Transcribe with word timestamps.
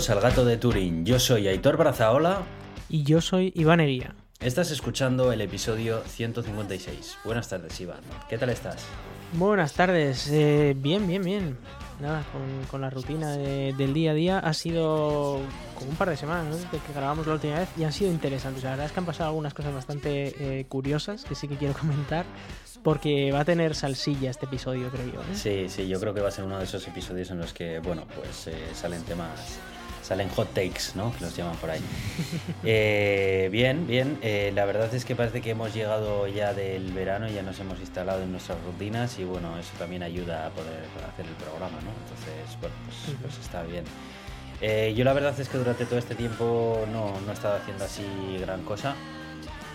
Bienvenidos 0.00 0.24
al 0.24 0.30
Gato 0.30 0.44
de 0.46 0.56
Turing. 0.56 1.04
Yo 1.04 1.18
soy 1.18 1.46
Aitor 1.46 1.76
Brazaola. 1.76 2.38
Y 2.88 3.02
yo 3.02 3.20
soy 3.20 3.52
Iván 3.54 3.80
Ería. 3.80 4.14
Estás 4.40 4.70
escuchando 4.70 5.30
el 5.30 5.42
episodio 5.42 6.02
156. 6.06 7.18
Buenas 7.22 7.50
tardes, 7.50 7.78
Iván. 7.82 8.00
¿Qué 8.26 8.38
tal 8.38 8.48
estás? 8.48 8.82
Buenas 9.34 9.74
tardes. 9.74 10.26
Eh, 10.30 10.74
bien, 10.74 11.06
bien, 11.06 11.22
bien. 11.22 11.58
Nada, 12.00 12.24
con, 12.70 12.80
la 12.80 12.88
rutina 12.88 13.36
del 13.36 13.92
día 13.92 14.12
a 14.12 14.14
día 14.14 14.38
ha 14.38 14.54
sido 14.54 15.38
como 15.74 15.90
un 15.90 15.96
par 15.96 16.08
de 16.08 16.16
semanas 16.16 16.46
¿no? 16.46 16.56
desde 16.56 16.70
que 16.70 16.94
grabamos 16.94 17.26
la 17.26 17.34
última 17.34 17.58
vez 17.58 17.68
y 17.76 17.84
han 17.84 17.92
sido 17.92 18.10
interesantes. 18.10 18.64
La 18.64 18.70
verdad 18.70 18.86
es 18.86 18.92
que 18.92 19.00
han 19.00 19.06
pasado 19.06 19.28
algunas 19.28 19.52
cosas 19.52 19.74
bastante 19.74 20.60
eh, 20.60 20.64
curiosas 20.66 21.24
que 21.24 21.34
sí 21.34 21.46
que 21.46 21.56
quiero 21.56 21.74
comentar 21.78 22.24
porque 22.82 23.32
va 23.32 23.40
a 23.40 23.44
tener 23.44 23.74
salsilla 23.74 24.30
este 24.30 24.46
episodio, 24.46 24.88
creo 24.88 25.12
yo. 25.12 25.20
¿eh? 25.20 25.34
Sí, 25.34 25.66
sí, 25.68 25.86
yo 25.86 26.00
creo 26.00 26.14
que 26.14 26.22
va 26.22 26.28
a 26.28 26.32
ser 26.32 26.46
uno 26.46 26.56
de 26.56 26.64
esos 26.64 26.88
episodios 26.88 27.30
en 27.30 27.36
los 27.36 27.52
que, 27.52 27.80
bueno, 27.80 28.06
pues 28.16 28.48
salen 28.72 29.02
temas 29.02 29.60
salen 30.10 30.28
hot 30.30 30.52
takes, 30.54 30.96
¿no? 30.96 31.12
Que 31.16 31.24
los 31.24 31.36
llaman 31.36 31.54
por 31.58 31.70
ahí. 31.70 31.80
Eh, 32.64 33.48
bien, 33.52 33.86
bien. 33.86 34.18
Eh, 34.22 34.50
la 34.52 34.64
verdad 34.64 34.92
es 34.92 35.04
que 35.04 35.14
parece 35.14 35.40
que 35.40 35.50
hemos 35.50 35.72
llegado 35.72 36.26
ya 36.26 36.52
del 36.52 36.92
verano, 36.92 37.28
y 37.28 37.34
ya 37.34 37.42
nos 37.42 37.60
hemos 37.60 37.78
instalado 37.78 38.20
en 38.24 38.32
nuestras 38.32 38.58
rutinas 38.64 39.20
y 39.20 39.24
bueno, 39.24 39.56
eso 39.56 39.70
también 39.78 40.02
ayuda 40.02 40.46
a 40.46 40.50
poder 40.50 40.82
hacer 41.08 41.26
el 41.26 41.34
programa, 41.34 41.78
¿no? 41.84 41.92
Entonces, 42.02 42.58
bueno, 42.60 42.74
pues, 42.86 43.16
pues 43.22 43.38
está 43.38 43.62
bien. 43.62 43.84
Eh, 44.60 44.92
yo 44.96 45.04
la 45.04 45.12
verdad 45.12 45.38
es 45.38 45.48
que 45.48 45.58
durante 45.58 45.86
todo 45.86 46.00
este 46.00 46.16
tiempo 46.16 46.84
no, 46.92 47.20
no 47.20 47.30
he 47.30 47.34
estado 47.34 47.54
haciendo 47.54 47.84
así 47.84 48.04
gran 48.40 48.64
cosa. 48.64 48.96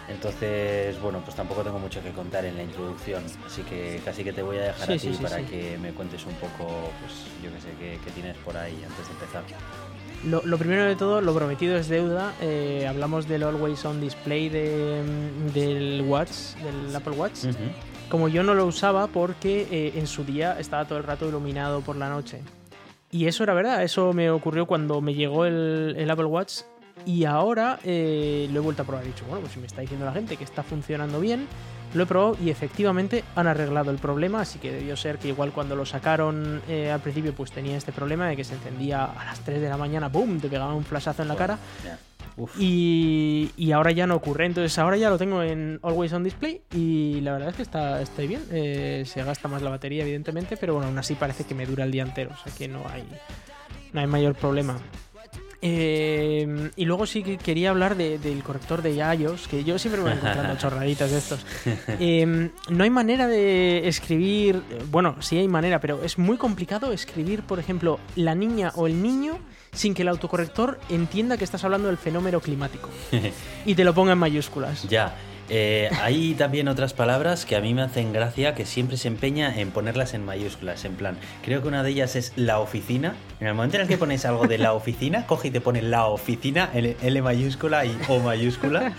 Entonces, 0.10 1.00
bueno, 1.00 1.22
pues 1.24 1.38
tampoco 1.38 1.64
tengo 1.64 1.80
mucho 1.80 2.04
que 2.04 2.12
contar 2.12 2.44
en 2.44 2.58
la 2.58 2.64
introducción, 2.64 3.24
así 3.48 3.64
que 3.64 4.02
casi 4.04 4.26
que 4.26 4.34
te 4.34 4.44
voy 4.44 4.58
a 4.58 4.64
dejar 4.64 4.92
a 4.92 4.98
ti 4.98 5.18
para 5.22 5.38
que 5.38 5.78
me 5.78 5.94
cuentes 5.94 6.26
un 6.26 6.36
poco, 6.36 6.92
pues 7.00 7.14
yo 7.42 7.50
qué 7.56 7.62
sé, 7.62 7.70
qué, 7.80 8.00
qué 8.04 8.12
tienes 8.12 8.36
por 8.40 8.58
ahí 8.58 8.84
antes 8.86 9.08
de 9.08 9.14
empezar. 9.14 9.44
Lo, 10.26 10.58
primero 10.58 10.86
de 10.86 10.96
todo, 10.96 11.22
lo 11.22 11.36
prometido 11.36 11.78
es 11.78 11.88
deuda. 11.88 12.34
Eh, 12.42 12.88
hablamos 12.88 13.28
del 13.28 13.44
Always 13.44 13.86
On 13.86 14.02
Display 14.02 14.50
del 14.50 16.04
Watch, 16.08 16.56
del 16.64 16.96
Apple 16.96 17.14
Watch. 17.14 17.46
Como 18.10 18.28
yo 18.28 18.42
no 18.42 18.56
lo 18.56 18.66
usaba 18.66 19.08
porque 19.08 19.68
eh, 19.70 19.94
en 19.96 20.08
su 20.08 20.24
día 20.24 20.60
estaba 20.60 20.86
todo 20.86 20.98
el 20.98 21.04
rato 21.04 21.28
iluminado 21.30 21.82
por 21.82 21.96
la 21.96 22.10
noche. 22.10 22.42
Y 23.12 23.28
eso 23.28 23.44
era 23.44 23.54
verdad, 23.54 23.84
eso 23.84 24.14
me 24.14 24.32
ocurrió 24.32 24.66
cuando 24.66 25.00
me 25.00 25.14
llegó 25.14 25.46
el, 25.46 26.10
Apple 26.10 26.26
Watch. 26.26 26.62
Y 27.06 27.26
ahora 27.26 27.80
eh, 27.84 28.50
lo 28.52 28.62
he 28.62 28.64
vuelto 28.64 28.82
a 28.82 28.86
probar. 28.86 29.04
He 29.04 29.08
dicho, 29.08 29.26
bueno, 29.26 29.42
pues 29.42 29.54
si 29.54 29.60
me 29.60 29.68
está 29.68 29.82
diciendo 29.82 30.06
la 30.06 30.14
gente 30.14 30.38
que 30.38 30.44
está 30.44 30.64
funcionando 30.64 31.20
bien, 31.20 31.48
lo 31.96 32.04
he 32.04 32.06
probado 32.06 32.38
y 32.44 32.50
efectivamente 32.50 33.24
han 33.36 33.48
arreglado 33.48 33.90
el 33.90 33.98
problema, 33.98 34.42
así 34.42 34.60
que 34.60 34.72
debió 34.72 34.96
ser 34.98 35.18
que 35.18 35.30
igual 35.30 35.52
cuando 35.52 35.76
lo 35.76 35.86
sacaron 35.86 36.62
eh, 36.68 36.92
al 36.92 37.00
principio 37.00 37.34
pues 37.34 37.52
tenía 37.52 37.78
este 37.78 37.92
problema 37.92 38.28
de 38.28 38.36
que 38.36 38.44
se 38.44 38.54
encendía 38.54 39.06
a 39.06 39.26
las 39.26 39.40
3 39.40 39.62
de 39.62 39.70
la 39.70 39.78
mañana, 39.78 40.10
¡boom!, 40.10 40.40
te 40.40 40.50
pegaba 40.50 40.74
un 40.74 40.84
flashazo 40.84 41.22
en 41.22 41.30
la 41.30 41.36
cara. 41.36 41.58
Y, 42.60 43.72
ahora 43.74 43.92
ya 43.92 44.08
no 44.08 44.16
ocurre, 44.16 44.46
entonces 44.46 44.78
ahora 44.78 44.98
ya 44.98 45.10
lo 45.10 45.18
tengo 45.18 45.42
en 45.42 45.80
Always 45.84 46.12
On 46.12 46.24
Display 46.24 46.62
y 46.74 47.22
la 47.22 47.32
verdad 47.32 47.50
es 47.50 47.56
que 47.56 47.62
está, 47.62 48.02
está 48.02 48.24
bien, 48.24 48.44
eh, 48.52 49.04
se 49.06 49.24
gasta 49.24 49.48
más 49.48 49.62
la 49.62 49.70
batería 49.70 50.04
evidentemente, 50.04 50.58
pero 50.58 50.74
bueno, 50.74 50.90
aún 50.90 50.98
así 50.98 51.16
parece 51.16 51.46
que 51.46 51.56
me 51.56 51.66
dura 51.66 51.86
el 51.86 51.92
día 51.92 52.04
entero, 52.04 52.32
o 52.34 52.44
sea 52.44 52.54
que 52.54 52.68
no 52.68 52.84
hay, 52.90 53.06
no 53.94 54.02
hay 54.02 54.08
mayor 54.08 54.36
problema. 54.36 54.78
Eh, 55.68 56.70
y 56.76 56.86
luego 56.86 57.08
sí 57.08 57.24
que 57.24 57.40
quería 57.40 57.72
hablar 57.72 57.96
del 57.96 58.44
corrector 58.44 58.84
de 58.84 58.94
iOS, 58.94 59.48
que 59.48 59.64
yo 59.64 59.80
siempre 59.80 60.00
me 60.00 60.10
voy 60.10 60.18
encontrando 60.20 60.56
chorraditas 60.60 61.10
de 61.10 61.18
estos. 61.18 61.44
Em, 62.00 62.52
no 62.70 62.84
hay 62.84 62.92
manera 62.92 63.28
de 63.28 63.88
escribir, 63.88 64.62
bueno, 64.92 65.16
sí 65.22 65.40
hay 65.40 65.48
manera, 65.48 65.80
pero 65.80 66.04
es 66.04 66.20
muy 66.20 66.38
complicado 66.38 66.92
escribir, 66.92 67.42
por 67.42 67.58
ejemplo, 67.58 68.00
la 68.16 68.36
niña 68.36 68.74
o 68.76 68.86
el 68.86 69.02
niño 69.02 69.40
sin 69.74 69.96
que 69.96 70.04
el 70.04 70.10
autocorrector 70.10 70.80
entienda 70.90 71.36
que 71.36 71.44
estás 71.44 71.64
hablando 71.64 71.88
del 71.88 71.98
fenómeno 71.98 72.42
climático 72.42 72.90
y 73.66 73.74
te 73.74 73.84
lo 73.84 73.96
ponga 73.96 74.12
en 74.12 74.20
mayúsculas. 74.20 74.88
Ya. 74.88 75.16
Eh, 75.48 75.90
hay 76.02 76.34
también 76.34 76.68
otras 76.68 76.94
palabras 76.94 77.46
que 77.46 77.56
a 77.56 77.62
mí 77.62 77.74
me 77.74 77.84
hacen 77.84 78.14
gracia 78.14 78.56
que 78.56 78.66
siempre 78.66 78.98
se 78.98 79.08
empeña 79.08 79.56
en 79.56 79.72
ponerlas 79.72 80.14
en 80.14 80.26
mayúsculas. 80.26 80.86
En 80.86 80.96
plan, 80.96 81.18
creo 81.44 81.62
que 81.62 81.68
una 81.68 81.84
de 81.84 81.92
ellas 81.92 82.16
es 82.16 82.34
la 82.36 82.60
oficina. 82.60 83.14
En 83.40 83.48
el 83.48 83.54
momento 83.54 83.78
en 83.78 83.84
el 83.84 83.88
que 83.88 83.98
pones 83.98 84.26
algo 84.26 84.48
de 84.48 84.58
la 84.58 84.74
oficina, 84.74 85.28
coge 85.28 85.50
y 85.50 85.52
te 85.52 85.62
pone 85.62 85.82
la 85.82 86.06
oficina, 86.08 86.70
L, 86.74 87.22
mayúscula 87.22 87.86
y 87.86 87.96
O 88.08 88.20
mayúscula. 88.20 88.94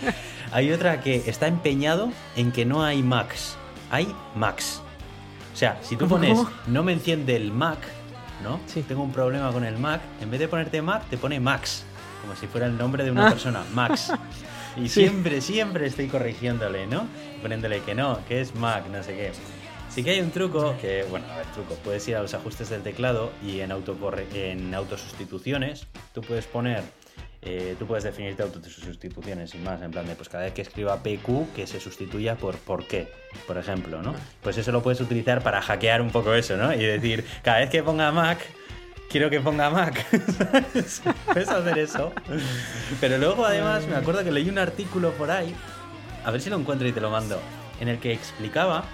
Hay 0.51 0.71
otra 0.71 1.01
que 1.01 1.23
está 1.27 1.47
empeñado 1.47 2.11
en 2.37 2.51
que 2.51 2.65
no 2.65 2.83
hay 2.83 3.03
Max, 3.03 3.57
hay 3.91 4.07
Max. 4.35 4.81
O 5.53 5.57
sea, 5.57 5.77
si 5.81 5.97
tú 5.97 6.07
pones 6.07 6.39
no 6.67 6.83
me 6.83 6.93
enciende 6.93 7.35
el 7.35 7.51
Mac, 7.51 7.79
¿no? 8.43 8.59
Sí. 8.67 8.83
Tengo 8.83 9.03
un 9.03 9.11
problema 9.11 9.51
con 9.51 9.65
el 9.65 9.77
Mac, 9.77 10.01
en 10.21 10.31
vez 10.31 10.39
de 10.39 10.47
ponerte 10.47 10.81
Mac, 10.81 11.03
te 11.09 11.17
pone 11.17 11.39
Max, 11.39 11.83
como 12.21 12.35
si 12.35 12.47
fuera 12.47 12.67
el 12.67 12.77
nombre 12.77 13.03
de 13.03 13.11
una 13.11 13.27
ah. 13.27 13.29
persona, 13.31 13.63
Max. 13.73 14.13
Y 14.81 14.89
siempre, 14.89 15.41
siempre 15.41 15.87
estoy 15.87 16.07
corrigiéndole, 16.07 16.85
¿no? 16.87 17.07
Poniéndole 17.41 17.81
que 17.81 17.95
no, 17.95 18.19
que 18.27 18.41
es 18.41 18.53
Mac, 18.55 18.85
no 18.91 19.01
sé 19.01 19.15
qué. 19.15 19.31
Sí 19.89 20.03
que 20.03 20.11
hay 20.11 20.19
un 20.19 20.29
truco 20.29 20.75
que, 20.79 21.03
bueno, 21.09 21.25
a 21.31 21.37
ver, 21.37 21.47
truco, 21.47 21.73
puedes 21.83 22.07
ir 22.07 22.15
a 22.15 22.21
los 22.21 22.33
ajustes 22.33 22.69
del 22.69 22.83
teclado 22.83 23.31
y 23.43 23.61
en, 23.61 23.71
autocorre 23.71 24.27
en 24.51 24.75
autosustituciones 24.75 25.87
tú 26.13 26.21
puedes 26.21 26.45
poner, 26.45 26.83
eh, 27.41 27.75
tú 27.79 27.87
puedes 27.87 28.03
definirte 28.03 28.43
autosustituciones 28.43 29.49
sin 29.49 29.63
más, 29.63 29.81
en 29.81 29.89
plan 29.89 30.05
de, 30.05 30.13
pues 30.13 30.29
cada 30.29 30.43
vez 30.43 30.53
que 30.53 30.61
escriba 30.61 31.01
PQ 31.01 31.53
que 31.55 31.65
se 31.65 31.79
sustituya 31.79 32.35
por 32.35 32.57
por 32.57 32.85
qué, 32.85 33.07
por 33.47 33.57
ejemplo, 33.57 34.03
¿no? 34.03 34.13
Pues 34.43 34.57
eso 34.59 34.71
lo 34.71 34.83
puedes 34.83 35.01
utilizar 35.01 35.41
para 35.41 35.63
hackear 35.63 36.03
un 36.03 36.11
poco 36.11 36.35
eso, 36.35 36.57
¿no? 36.57 36.71
Y 36.73 36.85
decir, 36.85 37.25
cada 37.41 37.59
vez 37.59 37.71
que 37.71 37.81
ponga 37.81 38.11
Mac, 38.11 38.37
quiero 39.09 39.29
que 39.29 39.39
ponga 39.39 39.69
Mac. 39.69 40.05
Puedes 41.25 41.49
hacer 41.49 41.77
eso. 41.77 42.13
Pero 42.99 43.17
luego, 43.17 43.45
además, 43.45 43.87
me 43.87 43.95
acuerdo 43.95 44.23
que 44.23 44.31
leí 44.31 44.49
un 44.49 44.57
artículo 44.57 45.11
por 45.11 45.31
ahí, 45.31 45.53
a 46.23 46.31
ver 46.31 46.41
si 46.41 46.49
lo 46.49 46.57
encuentro 46.57 46.87
y 46.87 46.91
te 46.91 47.01
lo 47.01 47.09
mando, 47.09 47.39
en 47.79 47.87
el 47.87 47.99
que 47.99 48.13
explicaba. 48.13 48.85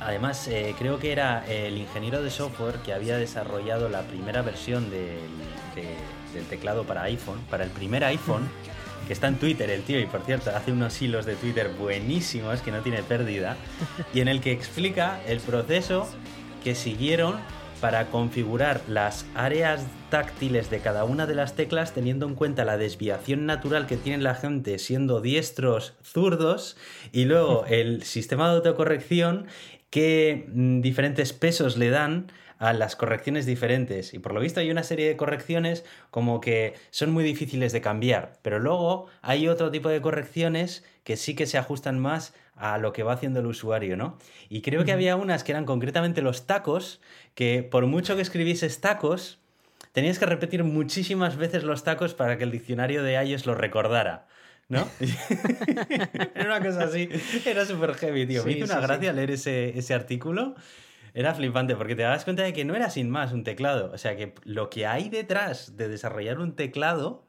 Además, 0.00 0.48
eh, 0.48 0.74
creo 0.78 0.98
que 0.98 1.12
era 1.12 1.44
el 1.46 1.76
ingeniero 1.76 2.22
de 2.22 2.30
software 2.30 2.76
que 2.76 2.94
había 2.94 3.18
desarrollado 3.18 3.90
la 3.90 4.02
primera 4.02 4.40
versión 4.40 4.88
del, 4.90 5.18
del 6.32 6.44
teclado 6.46 6.84
para 6.84 7.02
iPhone, 7.02 7.38
para 7.50 7.64
el 7.64 7.70
primer 7.70 8.04
iPhone, 8.04 8.48
que 9.06 9.12
está 9.12 9.28
en 9.28 9.36
Twitter 9.36 9.68
el 9.68 9.82
tío, 9.82 10.00
y 10.00 10.06
por 10.06 10.22
cierto, 10.22 10.50
hace 10.56 10.72
unos 10.72 11.02
hilos 11.02 11.26
de 11.26 11.34
Twitter 11.34 11.70
buenísimos 11.78 12.62
que 12.62 12.70
no 12.70 12.80
tiene 12.80 13.02
pérdida, 13.02 13.56
y 14.14 14.20
en 14.20 14.28
el 14.28 14.40
que 14.40 14.52
explica 14.52 15.20
el 15.26 15.40
proceso 15.40 16.08
que 16.64 16.74
siguieron 16.74 17.38
para 17.80 18.06
configurar 18.06 18.82
las 18.88 19.24
áreas 19.34 19.84
táctiles 20.10 20.70
de 20.70 20.80
cada 20.80 21.04
una 21.04 21.26
de 21.26 21.34
las 21.34 21.54
teclas 21.54 21.92
teniendo 21.94 22.26
en 22.26 22.34
cuenta 22.34 22.64
la 22.64 22.76
desviación 22.76 23.46
natural 23.46 23.86
que 23.86 23.96
tiene 23.96 24.22
la 24.22 24.34
gente 24.34 24.78
siendo 24.78 25.20
diestros 25.20 25.94
zurdos 26.02 26.76
y 27.12 27.24
luego 27.24 27.64
el 27.68 28.02
sistema 28.02 28.48
de 28.48 28.56
autocorrección 28.56 29.46
que 29.88 30.46
mm, 30.52 30.80
diferentes 30.80 31.32
pesos 31.32 31.76
le 31.76 31.90
dan 31.90 32.30
a 32.58 32.74
las 32.74 32.94
correcciones 32.94 33.46
diferentes. 33.46 34.12
Y 34.12 34.18
por 34.18 34.34
lo 34.34 34.40
visto 34.40 34.60
hay 34.60 34.70
una 34.70 34.82
serie 34.82 35.08
de 35.08 35.16
correcciones 35.16 35.84
como 36.10 36.40
que 36.40 36.74
son 36.90 37.10
muy 37.10 37.24
difíciles 37.24 37.72
de 37.72 37.80
cambiar, 37.80 38.38
pero 38.42 38.58
luego 38.58 39.06
hay 39.22 39.48
otro 39.48 39.70
tipo 39.70 39.88
de 39.88 40.02
correcciones 40.02 40.84
que 41.02 41.16
sí 41.16 41.34
que 41.34 41.46
se 41.46 41.56
ajustan 41.56 41.98
más 41.98 42.34
a 42.60 42.76
lo 42.76 42.92
que 42.92 43.02
va 43.02 43.14
haciendo 43.14 43.40
el 43.40 43.46
usuario, 43.46 43.96
¿no? 43.96 44.18
Y 44.50 44.60
creo 44.60 44.84
que 44.84 44.92
había 44.92 45.16
unas 45.16 45.44
que 45.44 45.52
eran 45.52 45.64
concretamente 45.64 46.20
los 46.20 46.46
tacos, 46.46 47.00
que 47.34 47.62
por 47.62 47.86
mucho 47.86 48.16
que 48.16 48.22
escribieses 48.22 48.82
tacos, 48.82 49.38
tenías 49.92 50.18
que 50.18 50.26
repetir 50.26 50.62
muchísimas 50.62 51.36
veces 51.36 51.64
los 51.64 51.84
tacos 51.84 52.14
para 52.14 52.36
que 52.36 52.44
el 52.44 52.50
diccionario 52.50 53.02
de 53.02 53.14
iOS 53.24 53.46
lo 53.46 53.54
recordara. 53.54 54.26
¿No? 54.68 54.86
era 56.34 56.44
una 56.44 56.60
cosa 56.60 56.84
así. 56.84 57.08
Era 57.44 57.64
súper 57.64 57.94
heavy, 57.94 58.26
tío. 58.26 58.44
Me 58.44 58.52
hizo 58.52 58.66
una 58.66 58.78
gracia 58.78 59.12
leer 59.12 59.32
ese, 59.32 59.76
ese 59.76 59.94
artículo. 59.94 60.54
Era 61.12 61.34
flipante 61.34 61.74
porque 61.74 61.96
te 61.96 62.02
das 62.02 62.22
cuenta 62.22 62.44
de 62.44 62.52
que 62.52 62.64
no 62.64 62.76
era 62.76 62.88
sin 62.88 63.10
más 63.10 63.32
un 63.32 63.42
teclado. 63.42 63.90
O 63.92 63.98
sea, 63.98 64.16
que 64.16 64.34
lo 64.44 64.70
que 64.70 64.86
hay 64.86 65.08
detrás 65.08 65.76
de 65.76 65.88
desarrollar 65.88 66.38
un 66.38 66.54
teclado 66.54 67.24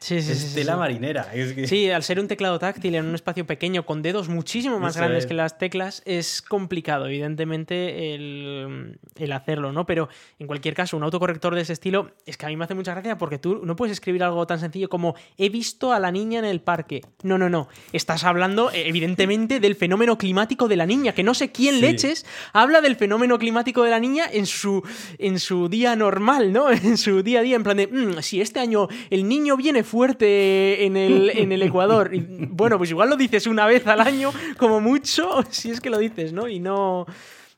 Sí, 0.00 0.20
sí, 0.20 0.32
es 0.32 0.38
sí, 0.38 0.64
marinera. 0.64 1.30
Sí, 1.66 1.90
al 1.90 2.02
ser 2.02 2.20
un 2.20 2.28
teclado 2.28 2.58
táctil 2.58 2.94
en 2.94 3.06
un 3.06 3.14
espacio 3.14 3.46
pequeño 3.46 3.86
con 3.86 4.02
dedos 4.02 4.28
muchísimo 4.28 4.78
más 4.78 4.98
grandes 4.98 5.24
que 5.24 5.32
las 5.32 5.56
teclas, 5.56 6.02
es 6.04 6.42
complicado, 6.42 7.06
evidentemente, 7.06 8.14
el, 8.14 8.98
hacerlo, 9.32 9.72
¿no? 9.72 9.86
Pero 9.86 10.10
en 10.38 10.46
cualquier 10.46 10.74
caso, 10.74 10.96
un 10.98 11.04
autocorrector 11.04 11.54
de 11.54 11.62
ese 11.62 11.72
estilo 11.72 12.10
es 12.26 12.36
que 12.36 12.44
a 12.44 12.50
mí 12.50 12.56
me 12.56 12.64
hace 12.64 12.74
mucha 12.74 12.92
gracia 12.92 13.16
porque 13.16 13.38
tú 13.38 13.62
no 13.64 13.76
puedes 13.76 13.92
escribir 13.92 14.22
algo 14.22 14.46
tan 14.46 14.60
sencillo 14.60 14.90
como 14.90 15.14
he 15.38 15.48
visto 15.48 15.92
a 15.92 15.98
la 15.98 16.10
niña 16.10 16.38
en 16.38 16.44
el 16.44 16.60
parque. 16.60 17.00
No, 17.22 17.38
no, 17.38 17.48
no. 17.48 17.68
Estás 17.92 18.24
hablando, 18.24 18.70
evidentemente, 18.72 19.58
del 19.58 19.74
fenómeno 19.74 20.18
climático 20.18 20.68
de 20.68 20.76
la 20.76 20.84
niña, 20.84 21.14
que 21.14 21.22
no 21.22 21.32
sé 21.32 21.50
quién 21.50 21.80
leches 21.80 22.26
habla 22.52 22.82
del 22.82 22.96
fenómeno 22.96 23.38
climático 23.38 23.82
de 23.82 23.90
la 23.90 24.00
niña 24.00 24.26
en 24.30 24.44
su, 24.46 24.82
en 25.18 25.38
su 25.38 25.70
día 25.70 25.96
normal, 25.96 26.52
¿no? 26.52 26.68
En 26.84 26.98
su 26.98 27.22
día 27.22 27.40
a 27.40 27.42
día, 27.42 27.56
en 27.56 27.62
plan 27.62 27.76
de, 27.78 27.86
mm, 27.86 28.20
si 28.20 28.42
este 28.42 28.60
año 28.60 28.88
el 29.08 29.26
niño 29.26 29.56
viene 29.56 29.83
fuerte 29.84 30.84
en 30.84 30.96
el, 30.96 31.30
en 31.30 31.52
el 31.52 31.62
Ecuador. 31.62 32.14
Y, 32.14 32.20
bueno, 32.50 32.78
pues 32.78 32.90
igual 32.90 33.10
lo 33.10 33.16
dices 33.16 33.46
una 33.46 33.66
vez 33.66 33.86
al 33.86 34.00
año, 34.00 34.32
como 34.56 34.80
mucho, 34.80 35.42
si 35.50 35.70
es 35.70 35.80
que 35.80 35.90
lo 35.90 35.98
dices, 35.98 36.32
¿no? 36.32 36.48
Y 36.48 36.60
no. 36.60 37.06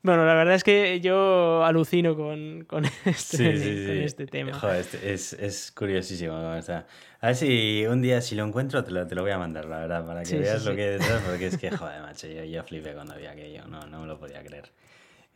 Bueno, 0.02 0.24
la 0.24 0.34
verdad 0.34 0.54
es 0.54 0.62
que 0.62 1.00
yo 1.00 1.64
alucino 1.64 2.14
con, 2.14 2.64
con, 2.68 2.84
este, 3.04 4.04
este, 4.04 4.26
tema. 4.26 4.52
Joder, 4.52 4.80
este 4.80 5.12
es, 5.12 5.32
es, 5.32 5.72
curiosísimo. 5.72 6.34
O 6.34 6.62
sea, 6.62 6.86
a 7.20 7.28
ver 7.28 7.36
si 7.36 7.84
un 7.86 8.02
día, 8.02 8.20
si 8.20 8.36
lo 8.36 8.44
encuentro, 8.44 8.84
te 8.84 8.92
lo, 8.92 9.06
te 9.06 9.14
lo 9.16 9.22
voy 9.22 9.32
a 9.32 9.38
mandar, 9.38 9.64
la 9.64 9.78
verdad, 9.78 10.06
para 10.06 10.22
que 10.22 10.38
veas 10.38 10.64
lo 10.64 10.76
que 10.76 10.94
es 10.94 11.00
detrás, 11.00 11.22
porque 11.26 11.46
es 11.48 11.58
que, 11.58 11.70
joder, 11.70 12.02
macho, 12.02 12.28
yo, 12.28 12.44
yo 12.44 12.62
flipé 12.62 12.92
cuando 12.92 13.14
había 13.14 13.32
aquello, 13.32 13.66
no, 13.66 13.80
no 13.86 14.00
me 14.00 14.06
lo 14.06 14.18
podía 14.18 14.42
creer. 14.44 14.70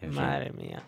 Madre 0.08 0.52
mía. 0.52 0.82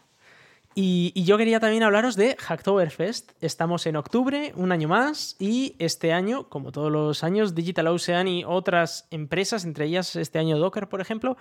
Y, 0.74 1.12
yo 1.22 1.36
quería 1.36 1.60
también 1.60 1.82
hablaros 1.82 2.16
de 2.16 2.36
Hacktoberfest. 2.36 3.32
Estamos 3.42 3.86
en 3.86 3.96
octubre, 3.96 4.52
un 4.56 4.72
año 4.72 4.88
más, 4.88 5.36
y 5.38 5.76
este 5.78 6.12
año, 6.12 6.48
como 6.48 6.72
todos 6.72 6.90
los 6.90 7.24
años, 7.24 7.54
DigitalOcean 7.54 8.26
y 8.28 8.44
otras 8.44 9.06
empresas, 9.10 9.64
entre 9.64 9.86
ellas 9.86 10.16
este 10.16 10.38
año 10.38 10.58
Docker, 10.58 10.88
por 10.88 11.00
ejemplo, 11.00 11.36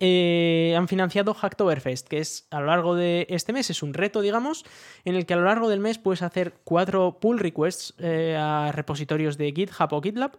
eh, 0.00 0.74
han 0.76 0.88
financiado 0.88 1.32
Hacktoberfest, 1.32 2.08
que 2.08 2.18
es 2.18 2.48
a 2.50 2.58
lo 2.60 2.66
largo 2.66 2.96
de 2.96 3.26
este 3.30 3.52
mes, 3.52 3.70
es 3.70 3.84
un 3.84 3.94
reto, 3.94 4.20
digamos, 4.20 4.64
en 5.04 5.14
el 5.14 5.26
que 5.26 5.34
a 5.34 5.36
lo 5.36 5.44
largo 5.44 5.68
del 5.68 5.78
mes 5.78 5.98
puedes 5.98 6.22
hacer 6.22 6.54
cuatro 6.64 7.18
pull 7.20 7.38
requests 7.38 7.94
eh, 7.98 8.36
a 8.36 8.72
repositorios 8.72 9.38
de 9.38 9.52
GitHub 9.52 9.92
o 9.92 10.02
GitLab 10.02 10.32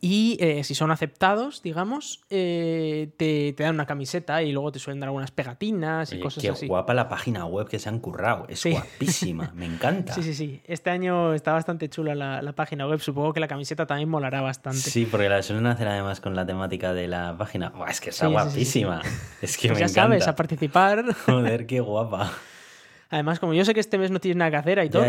y 0.00 0.36
eh, 0.40 0.62
si 0.62 0.76
son 0.76 0.92
aceptados, 0.92 1.62
digamos, 1.62 2.20
eh, 2.30 3.10
te, 3.16 3.52
dan 3.58 3.74
una 3.74 3.86
camiseta 3.86 4.42
y 4.44 4.52
luego 4.52 4.70
te 4.70 4.78
suelen 4.78 5.00
dar 5.00 5.08
algunas 5.08 5.32
pegatinas 5.32 6.12
y 6.12 6.20
cosas 6.20 6.44
así. 6.44 6.60
Qué 6.60 6.66
guapa 6.68 6.94
la 6.94 7.08
página 7.08 7.46
web 7.46 7.68
que 7.68 7.80
se 7.80 7.88
han 7.88 7.98
currado. 7.98 8.46
Es 8.48 8.64
guapísima, 8.64 9.52
me 9.54 9.66
encanta. 9.66 10.14
Sí, 10.18 10.22
sí, 10.22 10.34
sí. 10.34 10.60
Este 10.64 10.90
año 10.90 11.32
está 11.32 11.52
bastante 11.52 11.88
chula 11.88 12.14
la, 12.14 12.52
página 12.52 12.86
web. 12.86 13.00
Supongo 13.00 13.32
que 13.32 13.40
la 13.40 13.48
camiseta 13.48 13.86
también 13.86 14.08
molará 14.08 14.40
bastante. 14.40 14.78
Sí, 14.78 15.06
porque 15.08 15.28
la 15.28 15.42
suelen 15.42 15.66
hacer 15.66 15.86
además 15.86 16.20
con 16.20 16.34
la 16.34 16.44
temática 16.44 16.92
de 16.92 17.06
la 17.06 17.36
página. 17.36 17.72
es 17.88 18.00
que 18.00 18.10
está 18.10 18.26
guapísima. 18.26 19.00
es 19.42 19.56
que 19.56 19.68
pues 19.68 19.80
me 19.80 19.86
ya 19.86 19.88
sabes, 19.88 20.26
a 20.26 20.34
participar. 20.34 21.04
Joder, 21.26 21.66
qué 21.66 21.80
guapa. 21.80 22.32
Además, 23.10 23.40
como 23.40 23.54
yo 23.54 23.64
sé 23.64 23.72
que 23.72 23.80
este 23.80 23.96
mes 23.96 24.10
no 24.10 24.20
tienes 24.20 24.36
nada 24.36 24.50
que 24.50 24.56
hacer 24.58 24.84
y 24.84 24.90
todo, 24.90 25.04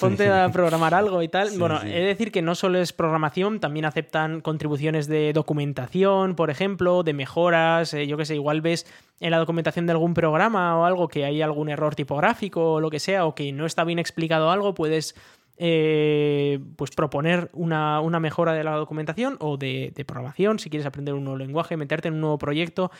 ponte, 0.00 0.28
a 0.30 0.48
programar 0.50 0.94
algo 0.94 1.22
y 1.22 1.28
tal. 1.28 1.50
bueno, 1.58 1.80
he 1.82 2.00
de 2.00 2.06
decir 2.06 2.32
que 2.32 2.42
no 2.42 2.56
solo 2.56 2.80
es 2.80 2.92
programación, 2.92 3.60
también 3.60 3.84
aceptan 3.84 4.40
contribuciones 4.40 5.06
de 5.06 5.32
documentación, 5.32 6.34
por 6.34 6.50
ejemplo, 6.50 7.04
de 7.04 7.12
mejoras. 7.12 7.94
Eh, 7.94 8.08
yo 8.08 8.16
qué 8.16 8.24
sé, 8.24 8.34
igual 8.34 8.62
ves 8.62 8.84
en 9.20 9.30
la 9.30 9.38
documentación 9.38 9.86
de 9.86 9.92
algún 9.92 10.12
programa 10.12 10.76
o 10.76 10.84
algo 10.84 11.06
que 11.06 11.24
hay 11.24 11.40
algún 11.40 11.68
error 11.68 11.94
tipográfico 11.94 12.72
o 12.74 12.80
lo 12.80 12.90
que 12.90 12.98
sea, 12.98 13.24
o 13.26 13.34
que 13.36 13.52
no 13.52 13.64
está 13.64 13.84
bien 13.84 14.00
explicado 14.00 14.50
algo, 14.50 14.74
puedes 14.74 15.14
eh, 15.56 16.58
pues 16.74 16.90
proponer 16.90 17.48
una, 17.52 18.00
mejora 18.18 18.54
de 18.54 18.64
la 18.64 18.72
documentación 18.72 19.36
o 19.38 19.56
de, 19.56 19.92
de, 19.94 20.04
programación, 20.04 20.58
si 20.58 20.68
quieres 20.68 20.86
aprender 20.86 21.14
un 21.14 21.22
nuevo 21.22 21.38
lenguaje, 21.38 21.76
meterte 21.76 22.08
en 22.08 22.14
un 22.14 22.22
nuevo 22.22 22.38
proyecto. 22.38 22.90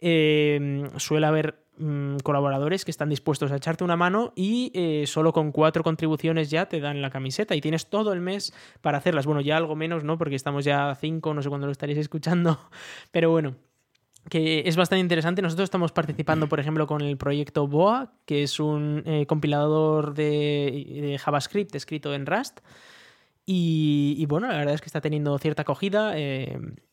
Eh, 0.00 0.88
suele 0.96 1.26
haber 1.26 1.65
mm, 1.78 2.16
colaboradores 2.22 2.84
que 2.84 2.90
están 2.90 3.08
dispuestos 3.08 3.52
a 3.52 3.56
echarte 3.56 3.84
una 3.84 3.96
mano 3.96 4.32
y 4.34 4.70
eh, 4.74 5.06
solo 5.06 5.32
con 5.32 5.52
cuatro 5.52 5.82
contribuciones 5.82 6.50
ya 6.50 6.66
te 6.66 6.80
dan 6.80 7.02
la 7.02 7.10
camiseta 7.10 7.54
y 7.54 7.60
tienes 7.60 7.86
todo 7.88 8.12
el 8.12 8.20
mes 8.20 8.52
para 8.80 8.98
hacerlas. 8.98 9.26
Bueno, 9.26 9.40
ya 9.40 9.56
algo 9.56 9.76
menos, 9.76 10.04
¿no? 10.04 10.18
Porque 10.18 10.34
estamos 10.34 10.64
ya 10.64 10.90
a 10.90 10.94
cinco, 10.94 11.34
no 11.34 11.42
sé 11.42 11.48
cuándo 11.48 11.66
lo 11.66 11.72
estaréis 11.72 11.98
escuchando, 11.98 12.58
pero 13.10 13.30
bueno 13.30 13.54
que 14.28 14.64
es 14.66 14.76
bastante 14.76 15.00
interesante. 15.00 15.40
Nosotros 15.40 15.66
estamos 15.66 15.92
participando, 15.92 16.48
por 16.48 16.58
ejemplo, 16.58 16.88
con 16.88 17.00
el 17.00 17.16
proyecto 17.16 17.68
BOA, 17.68 18.12
que 18.24 18.42
es 18.42 18.58
un 18.58 19.04
eh, 19.06 19.24
compilador 19.26 20.14
de, 20.14 21.16
JavaScript 21.22 21.74
escrito 21.76 22.12
en 22.12 22.26
Rust. 22.26 22.58
Y, 23.48 24.26
bueno, 24.26 24.48
la 24.48 24.58
verdad 24.58 24.74
es 24.74 24.80
que 24.80 24.86
está 24.86 25.00
teniendo 25.00 25.38
cierta 25.38 25.62
acogida. 25.62 26.14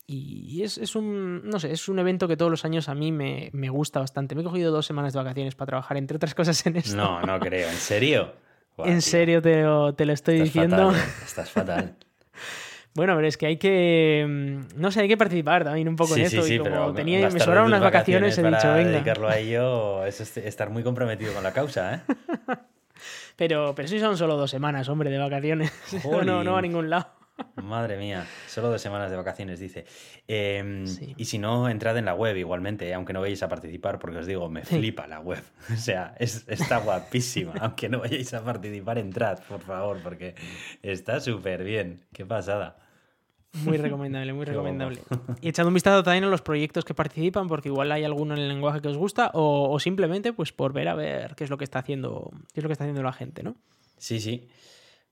Y 0.06 0.62
es, 0.64 0.96
un, 0.96 1.48
no 1.50 1.60
sé, 1.60 1.72
es 1.72 1.88
un 1.88 1.98
evento 1.98 2.28
que 2.28 2.36
todos 2.36 2.52
los 2.52 2.66
años 2.66 2.90
a 2.90 2.96
mí 2.96 3.12
me, 3.12 3.50
gusta 3.70 4.00
bastante. 4.00 4.36
Me 4.36 4.42
he 4.42 4.44
cogido 4.44 4.72
dos 4.72 4.86
semanas 4.86 5.14
de 5.14 5.20
vacaciones 5.20 5.56
para 5.56 5.68
trabajar, 5.68 5.98
entre 5.98 6.18
otras 6.18 6.36
cosas, 6.36 6.66
en 6.66 6.76
esto. 6.76 6.96
No, 6.98 7.22
no 7.22 7.40
creo. 7.40 7.70
¿En 7.70 7.76
serio? 7.76 8.34
en 8.80 9.02
serio 9.02 9.42
te 9.42 9.64
lo, 9.64 9.94
te 9.94 10.06
lo 10.06 10.14
estoy 10.14 10.42
diciendo. 10.42 10.92
Fatal, 10.92 10.96
¿eh? 10.96 11.14
Estás 11.26 11.50
fatal. 11.50 11.96
Bueno, 12.96 13.16
pero 13.16 13.28
es 13.28 13.38
que 13.38 13.46
hay 13.46 13.58
que. 13.58 14.26
Mm, 14.28 14.80
no 14.80 14.92
sé, 14.92 15.02
hay 15.02 15.08
que 15.08 15.18
participar 15.18 15.64
también 15.64 15.88
un 15.88 15.96
poco 15.96 16.16
en 16.16 16.24
esto. 16.24 16.46
y 16.46 16.60
como 16.60 16.94
tenía, 16.94 17.30
me 17.30 17.40
sobraron 17.40 17.68
unas 17.68 17.82
vacaciones, 17.82 18.38
he 18.38 18.44
dicho, 18.44 18.74
venga. 18.74 18.92
dedicarlo 18.92 19.30
a 19.30 19.38
ello 19.38 20.06
es 20.06 20.20
estar 20.38 20.70
muy 20.70 20.84
comprometido 20.84 21.34
con 21.34 21.44
la 21.44 21.54
causa, 21.54 21.96
¿eh? 21.96 22.02
pero, 23.38 23.74
pero 23.74 23.88
sí 23.88 24.00
son 24.00 24.18
solo 24.18 24.36
dos 24.36 24.52
semanas, 24.52 24.90
hombre, 24.90 25.10
de 25.10 25.18
vacaciones. 25.18 25.72
no, 26.04 26.44
no 26.44 26.58
a 26.58 26.62
ningún 26.62 26.90
lado. 26.90 27.23
Madre 27.56 27.98
mía, 27.98 28.28
solo 28.48 28.70
dos 28.70 28.82
semanas 28.82 29.10
de 29.10 29.18
vacaciones, 29.18 29.60
dice. 29.60 29.86
Em, 30.28 30.86
y 31.18 31.26
si 31.26 31.40
no, 31.40 31.68
entrad 31.68 31.98
en 31.98 32.06
la 32.06 32.14
web 32.14 32.36
igualmente, 32.38 32.94
aunque 32.94 33.14
no 33.14 33.22
vayáis 33.22 33.42
a 33.42 33.50
participar, 33.50 34.00
porque 34.00 34.20
os 34.20 34.28
digo, 34.28 34.50
me 34.50 34.64
flipa 34.64 35.08
la 35.08 35.20
web. 35.20 35.44
O 35.74 35.78
sea, 35.78 36.16
está 36.20 36.78
guapísima. 36.78 37.54
aunque 37.62 37.90
no 37.90 38.00
vayáis 38.00 38.34
a 38.34 38.44
participar, 38.44 38.98
entrad, 38.98 39.40
por 39.48 39.62
favor, 39.62 40.00
porque 40.04 40.36
está 40.82 41.20
súper 41.20 41.64
bien. 41.64 42.06
Qué 42.14 42.26
pasada. 42.26 42.78
Muy 43.64 43.78
recomendable, 43.78 44.34
muy 44.34 44.46
recomendable. 44.46 45.02
Y 45.42 45.50
echando 45.50 45.70
un 45.70 45.74
vistazo 45.74 46.04
también 46.04 46.26
a 46.26 46.28
los 46.28 46.42
proyectos 46.42 46.86
que 46.86 46.94
participan, 46.94 47.48
porque 47.48 47.70
igual 47.70 47.92
hay 47.92 48.04
alguno 48.04 48.36
en 48.36 48.42
el 48.42 48.48
lenguaje 48.50 48.82
que 48.82 48.90
os 48.90 48.98
gusta, 48.98 49.32
o, 49.34 49.72
o 49.72 49.80
simplemente 49.80 50.34
pues 50.34 50.52
por 50.52 50.74
ver 50.74 50.88
a 50.88 50.96
ver 50.96 51.36
qué 51.36 51.44
es 51.44 51.50
lo 51.50 51.58
que 51.58 51.64
está 51.64 51.80
haciendo, 51.80 52.32
qué 52.54 52.60
es 52.60 52.64
lo 52.64 52.70
que 52.70 52.74
está 52.74 52.84
haciendo 52.84 53.04
la 53.04 53.14
gente, 53.14 53.42
¿no? 53.42 53.56
Sí, 53.98 54.20
sí. 54.20 54.50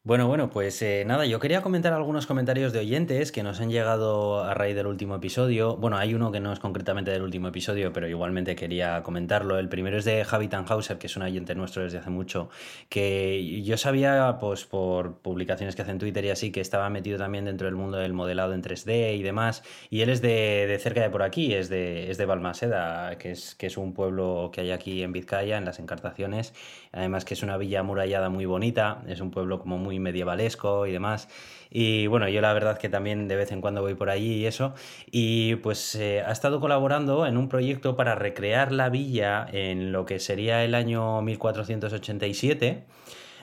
Bueno, 0.04 0.28
bueno, 0.28 0.50
pues 0.50 0.82
eh, 0.82 1.04
nada, 1.06 1.28
yo 1.28 1.40
quería 1.40 1.62
comentar 1.62 1.94
algunos 1.94 2.26
comentarios 2.26 2.74
de 2.74 2.80
oyentes 2.80 3.32
que 3.32 3.44
nos 3.44 3.62
han 3.62 3.70
llegado 3.70 4.44
a 4.44 4.56
raíz 4.56 4.76
del 4.76 4.88
último 4.88 5.14
episodio. 5.16 5.78
Bueno, 5.78 5.96
hay 5.98 6.16
uno 6.16 6.32
que 6.32 6.40
no 6.40 6.52
es 6.52 6.58
concretamente 6.58 7.12
del 7.12 7.22
último 7.22 7.50
episodio, 7.50 7.94
pero 7.94 8.08
igualmente 8.08 8.56
quería 8.56 9.04
comentarlo. 9.04 9.60
El 9.60 9.70
primero 9.70 10.00
es 10.00 10.06
de 10.06 10.26
Javi 10.26 10.48
Tannhauser, 10.48 10.98
que 10.98 11.06
es 11.06 11.16
un 11.18 11.22
oyente 11.22 11.54
nuestro 11.54 11.84
desde 11.84 12.00
hace 12.00 12.10
mucho, 12.10 12.50
que 12.90 13.62
yo 13.62 13.78
sabía, 13.78 14.38
pues 14.40 14.66
por 14.66 15.20
publicaciones 15.20 15.76
que 15.76 15.84
hace 15.84 15.92
en 15.92 16.00
Twitter 16.00 16.26
y 16.26 16.32
así, 16.32 16.52
que 16.52 16.62
estaba 16.62 16.90
metido 16.90 17.20
también 17.20 17.46
dentro 17.46 17.68
del 17.68 17.76
mundo 17.76 17.98
del 17.98 18.14
modelado 18.14 18.56
en 18.56 18.64
3D 18.64 19.16
y 19.16 19.22
demás. 19.22 19.62
Y 19.92 20.02
él 20.02 20.10
es 20.10 20.24
de, 20.24 20.80
cerca 20.82 21.02
de 21.04 21.12
por 21.12 21.22
aquí, 21.22 21.54
es 21.54 21.70
de, 21.70 22.10
es 22.10 22.18
de 22.18 22.26
Balmaseda, 22.26 23.20
que 23.20 23.30
es, 23.30 23.54
que 23.54 23.68
es 23.68 23.78
un 23.78 23.94
pueblo 23.94 24.50
que 24.52 24.62
hay 24.62 24.72
aquí 24.72 25.04
en 25.04 25.12
Vizcaya, 25.12 25.60
en 25.60 25.66
las 25.66 25.78
Encartaciones. 25.78 26.56
Además 26.92 27.24
que 27.24 27.36
es 27.36 27.44
una 27.44 27.56
villa 27.58 27.82
amurallada 27.82 28.30
muy 28.30 28.46
bonita, 28.48 29.04
es 29.08 29.22
un 29.22 29.30
pueblo 29.30 29.60
como 29.60 29.78
muy 29.78 29.91
medievalesco 30.00 30.88
y 30.88 30.92
demás. 30.92 31.28
Y 31.70 32.08
bueno, 32.08 32.28
yo 32.28 32.42
la 32.42 32.52
verdad 32.52 32.78
que 32.78 32.90
también 32.90 33.28
de 33.30 33.38
vez 33.38 33.52
en 33.52 33.62
cuando 33.62 33.82
voy 33.82 33.96
por 33.96 34.10
allí 34.10 34.34
y 34.34 34.46
eso. 34.46 34.74
Y 35.10 35.56
pues 35.58 35.96
eh, 35.96 36.22
ha 36.26 36.32
estado 36.32 36.60
colaborando 36.60 37.26
en 37.26 37.38
un 37.38 37.48
proyecto 37.48 37.96
para 37.96 38.16
recrear 38.16 38.72
la 38.72 38.90
villa 38.90 39.48
en 39.52 39.92
lo 39.92 40.06
que 40.06 40.20
sería 40.20 40.64
el 40.66 40.76
año 40.76 41.22
1487 41.22 42.84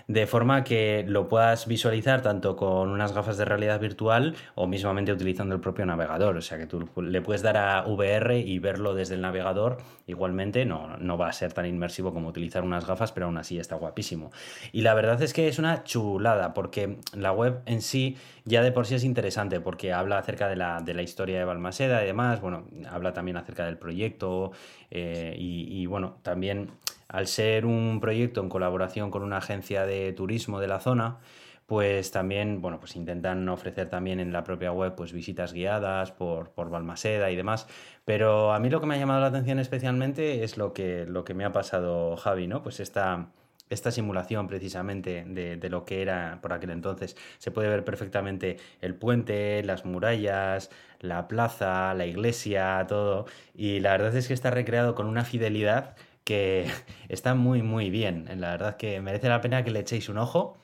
de 0.08 0.26
forma 0.26 0.64
que 0.64 1.04
lo 1.06 1.28
puedas 1.28 1.66
visualizar 1.66 2.22
tanto 2.22 2.56
con 2.56 2.88
unas 2.88 3.12
gafas 3.12 3.36
de 3.36 3.44
realidad 3.44 3.78
virtual 3.78 4.34
o 4.54 4.66
mismamente 4.66 5.12
utilizando 5.12 5.54
el 5.54 5.60
propio 5.60 5.84
navegador. 5.84 6.38
O 6.38 6.40
sea 6.40 6.56
que 6.56 6.66
tú 6.66 6.88
le 7.02 7.20
puedes 7.20 7.42
dar 7.42 7.58
a 7.58 7.86
VR 7.86 8.40
y 8.40 8.58
verlo 8.58 8.94
desde 8.94 9.16
el 9.16 9.20
navegador. 9.20 9.76
Igualmente 10.06 10.64
no, 10.64 10.96
no 10.96 11.18
va 11.18 11.28
a 11.28 11.32
ser 11.34 11.52
tan 11.52 11.66
inmersivo 11.66 12.14
como 12.14 12.28
utilizar 12.28 12.64
unas 12.64 12.86
gafas, 12.86 13.12
pero 13.12 13.26
aún 13.26 13.36
así 13.36 13.58
está 13.58 13.76
guapísimo. 13.76 14.30
Y 14.72 14.80
la 14.80 14.94
verdad 14.94 15.20
es 15.20 15.34
que 15.34 15.46
es 15.46 15.58
una 15.58 15.84
chulada 15.84 16.54
porque 16.54 16.96
la 17.12 17.32
web 17.32 17.60
en 17.66 17.82
sí 17.82 18.16
ya 18.46 18.62
de 18.62 18.72
por 18.72 18.86
sí 18.86 18.94
es 18.94 19.04
interesante 19.04 19.60
porque 19.60 19.92
habla 19.92 20.16
acerca 20.16 20.48
de 20.48 20.56
la, 20.56 20.80
de 20.80 20.94
la 20.94 21.02
historia 21.02 21.38
de 21.38 21.44
Balmaseda 21.44 22.02
y 22.02 22.06
demás. 22.06 22.40
Bueno, 22.40 22.64
habla 22.90 23.12
también 23.12 23.36
acerca 23.36 23.66
del 23.66 23.76
proyecto 23.76 24.52
eh, 24.90 25.36
y 25.38 25.84
bueno, 25.84 26.16
también 26.22 26.70
al 27.08 27.26
ser 27.26 27.66
un 27.66 28.00
proyecto 28.00 28.40
en 28.40 28.48
colaboración 28.48 29.10
con 29.10 29.22
una 29.22 29.38
agencia 29.38 29.86
de 29.86 30.12
turismo 30.12 30.60
de 30.60 30.68
la 30.68 30.80
zona, 30.80 31.18
pues 31.68 32.10
también, 32.12 32.62
bueno, 32.62 32.80
pues 32.80 32.96
intentan 32.96 33.46
ofrecer 33.48 33.90
también 33.90 34.20
en 34.20 34.32
la 34.32 34.42
propia 34.42 34.72
web 34.72 34.94
pues 34.94 35.12
visitas 35.12 35.52
guiadas 35.52 36.12
por, 36.12 36.50
por 36.52 36.70
Balmaseda 36.70 37.30
y 37.30 37.36
demás. 37.36 37.66
Pero 38.06 38.54
a 38.54 38.58
mí 38.58 38.70
lo 38.70 38.80
que 38.80 38.86
me 38.86 38.94
ha 38.94 38.98
llamado 38.98 39.20
la 39.20 39.26
atención 39.26 39.58
especialmente 39.58 40.44
es 40.44 40.56
lo 40.56 40.72
que, 40.72 41.04
lo 41.06 41.24
que 41.24 41.34
me 41.34 41.44
ha 41.44 41.52
pasado 41.52 42.16
Javi, 42.16 42.46
¿no? 42.46 42.62
Pues 42.62 42.80
esta, 42.80 43.32
esta 43.68 43.90
simulación 43.90 44.46
precisamente 44.48 45.24
de, 45.26 45.56
de, 45.58 45.68
lo 45.68 45.84
que 45.84 46.00
era 46.02 46.38
por 46.40 46.54
aquel 46.54 46.70
entonces. 46.70 47.16
Se 47.38 47.50
puede 47.50 47.68
ver 47.68 47.84
perfectamente 47.84 48.56
el 48.80 48.94
puente, 48.94 49.62
las 49.62 49.84
murallas, 49.84 50.70
la 51.00 51.28
plaza, 51.28 51.92
la 51.94 52.06
iglesia, 52.06 52.84
todo. 52.88 53.26
Y 53.54 53.80
la 53.80 53.90
verdad 53.92 54.16
es 54.16 54.28
que 54.28 54.34
está 54.34 54.50
recreado 54.50 54.94
con 54.94 55.06
una 55.06 55.24
fidelidad 55.24 55.96
que 56.28 56.66
está 57.08 57.35
muy, 57.35 57.62
muy 57.62 57.88
bien. 57.88 58.26
La 58.37 58.50
verdad 58.50 58.76
que 58.76 59.00
merece 59.00 59.30
la 59.30 59.40
pena 59.40 59.64
que 59.64 59.70
le 59.70 59.80
echéis 59.80 60.11
un 60.11 60.18
ojo. 60.18 60.58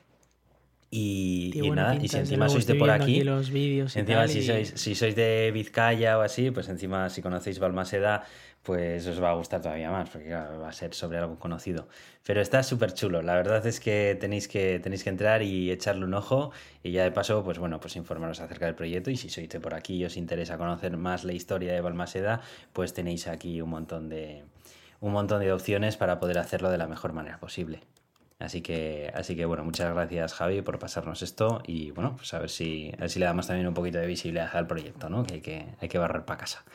Y, 0.91 1.51
nada, 1.73 1.95
y 1.95 2.07
si 2.07 2.17
encima 2.17 2.47
sois 2.47 2.67
de 2.67 2.75
por 2.75 2.89
aquí, 2.89 3.21
los 3.21 3.49
vídeos 3.49 3.97
encima 3.97 4.29
si, 4.29 4.43
sois, 4.43 4.71
si 4.75 4.95
sois 4.95 5.13
de 5.13 5.51
Vizcaya 5.51 6.17
o 6.17 6.21
así, 6.21 6.51
pues 6.51 6.69
encima 6.69 7.09
si 7.09 7.21
conocéis 7.21 7.59
Balmaseda, 7.59 8.23
pues 8.61 9.05
os 9.07 9.21
va 9.21 9.31
a 9.31 9.33
gustar 9.33 9.61
todavía 9.61 9.91
más, 9.91 10.09
porque 10.09 10.29
va 10.31 10.69
a 10.69 10.71
ser 10.71 10.93
sobre 10.93 11.17
algo 11.17 11.37
conocido. 11.37 11.89
Pero 12.23 12.39
está 12.39 12.63
súper 12.63 12.93
chulo, 12.93 13.21
la 13.23 13.35
verdad 13.35 13.65
es 13.65 13.81
que 13.81 14.15
tenéis, 14.21 14.47
que 14.47 14.79
tenéis 14.79 15.03
que 15.03 15.09
entrar 15.09 15.41
y 15.41 15.69
echarle 15.69 16.05
un 16.05 16.13
ojo 16.13 16.51
y 16.81 16.91
ya 16.91 17.03
de 17.03 17.11
paso, 17.11 17.43
pues 17.43 17.57
bueno, 17.57 17.81
pues 17.81 17.97
informaros 17.97 18.39
acerca 18.39 18.67
del 18.67 18.75
proyecto 18.75 19.09
y 19.09 19.17
si 19.17 19.27
sois 19.27 19.49
de 19.49 19.59
por 19.59 19.73
aquí 19.73 19.95
y 19.95 20.05
os 20.05 20.15
interesa 20.15 20.57
conocer 20.57 20.95
más 20.95 21.25
la 21.25 21.33
historia 21.33 21.73
de 21.73 21.81
Balmaseda, 21.81 22.41
pues 22.71 22.93
tenéis 22.93 23.27
aquí 23.27 23.59
un 23.59 23.71
montón 23.71 24.07
de, 24.07 24.43
un 24.99 25.13
montón 25.13 25.41
de 25.41 25.51
opciones 25.51 25.97
para 25.97 26.19
poder 26.19 26.37
hacerlo 26.37 26.69
de 26.69 26.77
la 26.77 26.87
mejor 26.87 27.13
manera 27.13 27.39
posible. 27.39 27.81
Así 28.37 28.61
que, 28.61 29.11
así 29.15 29.35
que 29.35 29.45
bueno, 29.45 29.63
muchas 29.63 29.93
gracias 29.93 30.33
Javi 30.33 30.61
por 30.61 30.77
pasarnos 30.77 31.21
esto 31.21 31.61
y 31.65 31.91
bueno, 31.91 32.15
pues 32.17 32.33
a 32.33 32.39
ver 32.39 32.49
si, 32.49 32.91
a 32.97 33.01
ver 33.01 33.09
si 33.09 33.19
le 33.19 33.25
damos 33.25 33.47
también 33.47 33.67
un 33.67 33.73
poquito 33.73 33.97
de 33.97 34.07
visibilidad 34.07 34.49
al 34.53 34.67
proyecto, 34.67 35.09
¿no? 35.09 35.23
Que 35.23 35.35
hay 35.35 35.41
que, 35.41 35.65
hay 35.79 35.87
que 35.87 35.97
barrer 35.97 36.25
para 36.25 36.39
casa. 36.39 36.65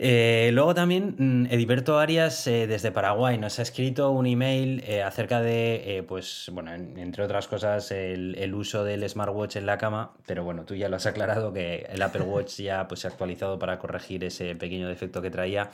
Eh, 0.00 0.50
luego 0.52 0.74
también 0.74 1.16
mm, 1.18 1.46
Ediberto 1.50 1.98
Arias 1.98 2.46
eh, 2.46 2.68
desde 2.68 2.92
Paraguay 2.92 3.36
nos 3.36 3.58
ha 3.58 3.62
escrito 3.62 4.12
un 4.12 4.26
email 4.26 4.80
eh, 4.86 5.02
acerca 5.02 5.40
de, 5.40 6.04
pues 6.06 6.50
bueno, 6.52 6.72
entre 6.72 7.24
otras 7.24 7.48
cosas, 7.48 7.90
el, 7.90 8.36
el, 8.38 8.54
uso 8.54 8.84
del 8.84 9.06
smartwatch 9.08 9.56
en 9.56 9.66
la 9.66 9.76
cama, 9.76 10.12
pero 10.24 10.44
bueno, 10.44 10.64
tú 10.64 10.76
ya 10.76 10.88
lo 10.88 10.96
has 10.96 11.06
aclarado 11.06 11.52
que 11.52 11.86
el 11.90 12.00
Apple 12.00 12.22
Watch 12.22 12.60
ya 12.60 12.86
pues, 12.86 13.00
se 13.00 13.08
ha 13.08 13.10
actualizado 13.10 13.58
para 13.58 13.80
corregir 13.80 14.22
ese 14.22 14.54
pequeño 14.54 14.86
defecto 14.86 15.20
que 15.20 15.30
traía 15.30 15.72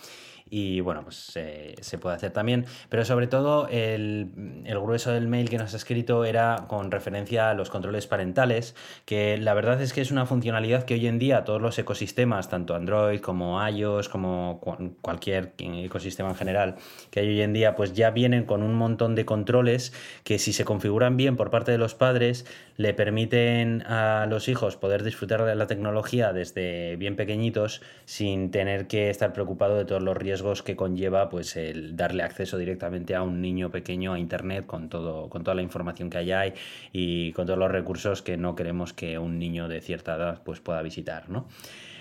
y 0.50 0.80
bueno, 0.80 1.02
pues 1.02 1.16
se 1.16 1.98
puede 1.98 2.16
hacer 2.16 2.30
también. 2.32 2.66
Pero 2.88 3.04
sobre 3.04 3.26
todo 3.26 3.66
el, 3.68 4.62
el, 4.64 4.78
grueso 4.78 5.10
del 5.10 5.26
mail 5.26 5.48
que 5.48 5.56
nos 5.56 5.72
ha 5.72 5.76
escrito 5.76 6.24
era 6.24 6.66
con 6.68 6.90
referencia 6.90 7.50
a 7.50 7.54
los 7.54 7.70
controles 7.70 8.06
parentales, 8.06 8.74
que 9.06 9.38
la 9.38 9.54
verdad 9.54 9.80
es 9.80 9.92
que 9.92 10.02
es 10.02 10.10
una 10.10 10.26
funcionalidad 10.26 10.84
que 10.84 10.94
hoy 10.94 11.06
en 11.06 11.18
día 11.18 11.44
todos 11.44 11.62
los 11.62 11.78
ecosistemas, 11.78 12.50
tanto 12.50 12.74
Android 12.74 13.20
como 13.20 13.66
iOS, 13.66 14.08
como 14.08 14.60
cualquier 15.00 15.54
ecosistema 15.58 16.28
en 16.30 16.36
general 16.36 16.76
que 17.10 17.20
hay 17.20 17.28
hoy 17.28 17.40
en 17.40 17.52
día, 17.52 17.74
pues 17.74 17.94
ya 17.94 18.10
vienen 18.10 18.44
con 18.44 18.62
un 18.62 18.74
montón 18.74 19.14
de 19.14 19.24
controles 19.24 19.92
que 20.24 20.38
si 20.38 20.52
se 20.52 20.64
configuran 20.64 21.16
bien 21.16 21.36
por 21.36 21.50
parte 21.50 21.72
de 21.72 21.78
los 21.78 21.94
padres, 21.94 22.44
le 22.76 22.92
permiten 22.92 23.82
a 23.86 24.26
los 24.28 24.48
hijos 24.48 24.76
poder 24.76 25.04
disfrutar 25.04 25.44
de 25.44 25.54
la 25.54 25.66
tecnología 25.66 26.32
desde 26.32 26.96
bien 26.96 27.16
pequeñitos 27.16 27.82
sin 28.04 28.50
tener 28.50 28.86
que 28.86 29.10
estar 29.10 29.32
preocupado 29.32 29.76
de 29.76 29.84
todos 29.84 30.02
los 30.02 30.16
riesgos 30.16 30.33
que 30.64 30.76
conlleva 30.76 31.28
pues 31.28 31.56
el 31.56 31.96
darle 31.96 32.22
acceso 32.22 32.58
directamente 32.58 33.14
a 33.14 33.22
un 33.22 33.40
niño 33.40 33.70
pequeño 33.70 34.14
a 34.14 34.18
internet 34.18 34.66
con 34.66 34.88
todo 34.88 35.28
con 35.28 35.44
toda 35.44 35.54
la 35.54 35.62
información 35.62 36.10
que 36.10 36.34
hay 36.34 36.54
y 36.92 37.32
con 37.32 37.46
todos 37.46 37.58
los 37.58 37.70
recursos 37.70 38.22
que 38.22 38.36
no 38.36 38.54
queremos 38.54 38.92
que 38.92 39.18
un 39.18 39.38
niño 39.38 39.68
de 39.68 39.80
cierta 39.80 40.16
edad 40.16 40.42
pues 40.44 40.60
pueda 40.60 40.82
visitar, 40.82 41.28
¿no? 41.28 41.46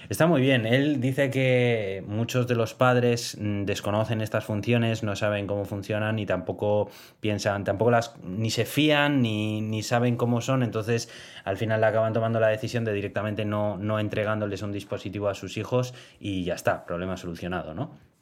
Está 0.10 0.28
muy 0.28 0.42
bien. 0.42 0.66
Él 0.66 1.00
dice 1.00 1.30
que 1.30 2.04
muchos 2.08 2.46
de 2.48 2.56
los 2.56 2.74
padres 2.74 3.38
mm, 3.40 3.64
desconocen 3.64 4.22
estas 4.22 4.44
funciones, 4.44 5.02
no 5.02 5.16
saben 5.16 5.48
cómo 5.48 5.66
funcionan 5.66 6.20
y 6.20 6.26
tampoco 6.26 6.90
piensan, 7.20 7.64
tampoco 7.64 7.92
las 7.92 8.16
ni 8.22 8.50
se 8.50 8.66
fían 8.66 9.22
ni, 9.22 9.62
ni 9.62 9.82
saben 9.82 10.18
cómo 10.18 10.42
son. 10.42 10.62
Entonces, 10.64 11.10
al 11.46 11.58
final 11.58 11.84
acaban 11.84 12.14
tomando 12.14 12.40
la 12.40 12.50
decisión 12.50 12.84
de 12.84 12.94
directamente 12.94 13.46
no, 13.46 13.78
no 13.78 14.00
entregándoles 14.00 14.62
un 14.62 14.74
dispositivo 14.74 15.30
a 15.30 15.36
sus 15.36 15.58
hijos 15.58 15.94
y 16.20 16.44
ya 16.44 16.56
está, 16.56 16.86
problema 16.86 17.16
solucionado, 17.16 17.74
¿no? 17.74 18.13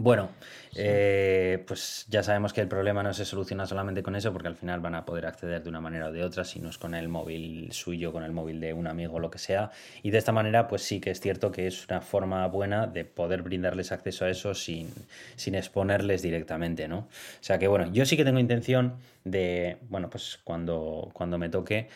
Bueno, 0.00 0.30
eh, 0.76 1.64
pues 1.66 2.06
ya 2.08 2.22
sabemos 2.22 2.52
que 2.52 2.60
el 2.60 2.68
problema 2.68 3.02
no 3.02 3.12
se 3.12 3.24
soluciona 3.24 3.66
solamente 3.66 4.00
con 4.00 4.14
eso, 4.14 4.32
porque 4.32 4.46
al 4.46 4.54
final 4.54 4.78
van 4.78 4.94
a 4.94 5.04
poder 5.04 5.26
acceder 5.26 5.60
de 5.64 5.68
una 5.68 5.80
manera 5.80 6.06
o 6.06 6.12
de 6.12 6.22
otra, 6.22 6.44
si 6.44 6.60
no 6.60 6.70
es 6.70 6.78
con 6.78 6.94
el 6.94 7.08
móvil 7.08 7.72
suyo, 7.72 8.12
con 8.12 8.22
el 8.22 8.30
móvil 8.30 8.60
de 8.60 8.72
un 8.72 8.86
amigo 8.86 9.14
o 9.14 9.18
lo 9.18 9.28
que 9.28 9.38
sea. 9.38 9.72
Y 10.04 10.12
de 10.12 10.18
esta 10.18 10.30
manera, 10.30 10.68
pues 10.68 10.82
sí 10.82 11.00
que 11.00 11.10
es 11.10 11.18
cierto 11.18 11.50
que 11.50 11.66
es 11.66 11.84
una 11.88 12.00
forma 12.00 12.46
buena 12.46 12.86
de 12.86 13.04
poder 13.04 13.42
brindarles 13.42 13.90
acceso 13.90 14.24
a 14.24 14.30
eso 14.30 14.54
sin, 14.54 14.88
sin 15.34 15.56
exponerles 15.56 16.22
directamente, 16.22 16.86
¿no? 16.86 16.98
O 16.98 17.08
sea 17.40 17.58
que 17.58 17.66
bueno, 17.66 17.92
yo 17.92 18.06
sí 18.06 18.16
que 18.16 18.24
tengo 18.24 18.38
intención 18.38 18.94
de, 19.24 19.78
bueno, 19.88 20.10
pues 20.10 20.38
cuando, 20.44 21.10
cuando 21.12 21.38
me 21.38 21.48
toque 21.48 21.88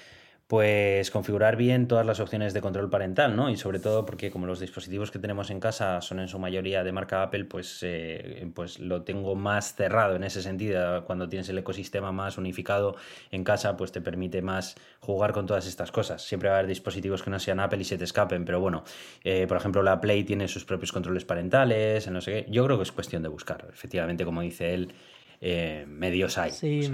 pues 0.52 1.10
configurar 1.10 1.56
bien 1.56 1.88
todas 1.88 2.04
las 2.04 2.20
opciones 2.20 2.52
de 2.52 2.60
control 2.60 2.90
parental, 2.90 3.34
¿no? 3.34 3.48
Y 3.48 3.56
sobre 3.56 3.78
todo 3.78 4.04
porque 4.04 4.30
como 4.30 4.44
los 4.44 4.60
dispositivos 4.60 5.10
que 5.10 5.18
tenemos 5.18 5.48
en 5.48 5.60
casa 5.60 6.02
son 6.02 6.20
en 6.20 6.28
su 6.28 6.38
mayoría 6.38 6.84
de 6.84 6.92
marca 6.92 7.22
Apple, 7.22 7.46
pues, 7.46 7.78
eh, 7.80 8.46
pues 8.54 8.78
lo 8.78 9.00
tengo 9.00 9.34
más 9.34 9.74
cerrado 9.74 10.14
en 10.14 10.24
ese 10.24 10.42
sentido. 10.42 11.06
Cuando 11.06 11.26
tienes 11.26 11.48
el 11.48 11.56
ecosistema 11.56 12.12
más 12.12 12.36
unificado 12.36 12.96
en 13.30 13.44
casa, 13.44 13.78
pues 13.78 13.92
te 13.92 14.02
permite 14.02 14.42
más 14.42 14.74
jugar 15.00 15.32
con 15.32 15.46
todas 15.46 15.66
estas 15.66 15.90
cosas. 15.90 16.20
Siempre 16.22 16.50
va 16.50 16.56
a 16.56 16.58
haber 16.58 16.68
dispositivos 16.68 17.22
que 17.22 17.30
no 17.30 17.38
sean 17.38 17.58
Apple 17.58 17.80
y 17.80 17.84
se 17.84 17.96
te 17.96 18.04
escapen, 18.04 18.44
pero 18.44 18.60
bueno, 18.60 18.84
eh, 19.24 19.46
por 19.46 19.56
ejemplo, 19.56 19.82
la 19.82 20.02
Play 20.02 20.22
tiene 20.24 20.48
sus 20.48 20.66
propios 20.66 20.92
controles 20.92 21.24
parentales, 21.24 22.06
no 22.08 22.20
sé 22.20 22.30
qué. 22.30 22.50
Yo 22.50 22.62
creo 22.66 22.76
que 22.76 22.82
es 22.82 22.92
cuestión 22.92 23.22
de 23.22 23.30
buscar. 23.30 23.68
Efectivamente, 23.72 24.26
como 24.26 24.42
dice 24.42 24.74
él, 24.74 24.92
eh, 25.44 25.86
medios 25.88 26.38
hay. 26.38 26.52
Sí, 26.52 26.88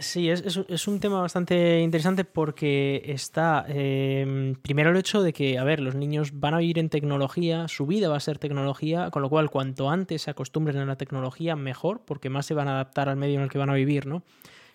sí 0.00 0.28
es, 0.28 0.88
un 0.88 0.98
tema 0.98 1.20
bastante 1.20 1.78
interesante 1.78 2.24
porque 2.24 3.00
está, 3.06 3.64
eh, 3.68 4.56
primero 4.60 4.90
el 4.90 4.96
hecho 4.96 5.22
de 5.22 5.32
que, 5.32 5.56
a 5.56 5.62
ver, 5.62 5.78
los 5.78 5.94
niños 5.94 6.40
van 6.40 6.54
a 6.54 6.58
vivir 6.58 6.80
en 6.80 6.88
tecnología, 6.88 7.68
su 7.68 7.86
vida 7.86 8.08
va 8.08 8.16
a 8.16 8.20
ser 8.20 8.38
tecnología, 8.38 9.10
con 9.12 9.22
lo 9.22 9.28
cual 9.30 9.50
cuanto 9.50 9.88
antes 9.88 10.22
se 10.22 10.32
acostumbren 10.32 10.78
a 10.78 10.84
la 10.84 10.96
tecnología, 10.96 11.54
mejor, 11.54 12.00
porque 12.04 12.28
más 12.28 12.44
se 12.44 12.54
van 12.54 12.66
a 12.66 12.72
adaptar 12.72 13.08
al 13.08 13.14
medio 13.14 13.36
en 13.36 13.42
el 13.42 13.50
que 13.50 13.58
van 13.58 13.70
a 13.70 13.74
vivir, 13.74 14.06
¿no? 14.06 14.24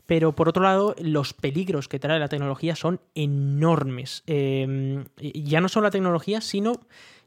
Pero 0.06 0.32
por 0.32 0.48
otro 0.48 0.64
lado, 0.64 0.96
los 0.98 1.34
peligros 1.34 1.90
que 1.90 2.00
trae 2.00 2.20
la 2.20 2.30
tecnología 2.30 2.78
son 2.78 3.02
enormes. 3.14 4.24
Eh, 4.28 5.04
ya 5.18 5.60
no 5.60 5.68
solo 5.68 5.88
la 5.88 5.92
tecnología, 5.92 6.40
sino 6.40 6.80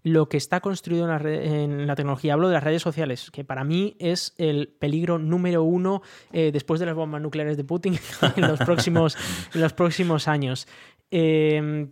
lo 0.03 0.29
que 0.29 0.37
está 0.37 0.61
construido 0.61 1.05
en 1.05 1.11
la, 1.11 1.31
en 1.31 1.87
la, 1.87 1.95
tecnología. 1.95 2.35
Hablo 2.35 2.49
de 2.49 2.55
las 2.55 2.65
redes 2.65 2.83
sociales, 2.83 3.31
que 3.31 3.45
para 3.45 3.65
mí 3.65 3.97
es 3.99 4.35
el 4.39 4.69
peligro 4.69 5.19
número 5.19 5.63
uno 5.63 6.03
eh, 6.33 6.51
después 6.53 6.81
de 6.81 6.87
las 6.87 6.95
bombas 6.95 7.21
nucleares 7.21 7.57
de 7.57 7.65
Putin 7.65 7.99
en 8.37 8.49
los 8.49 8.59
próximos, 8.61 9.17
los 9.55 9.73
próximos 9.73 10.29
años. 10.29 10.67
Eh, 11.11 11.89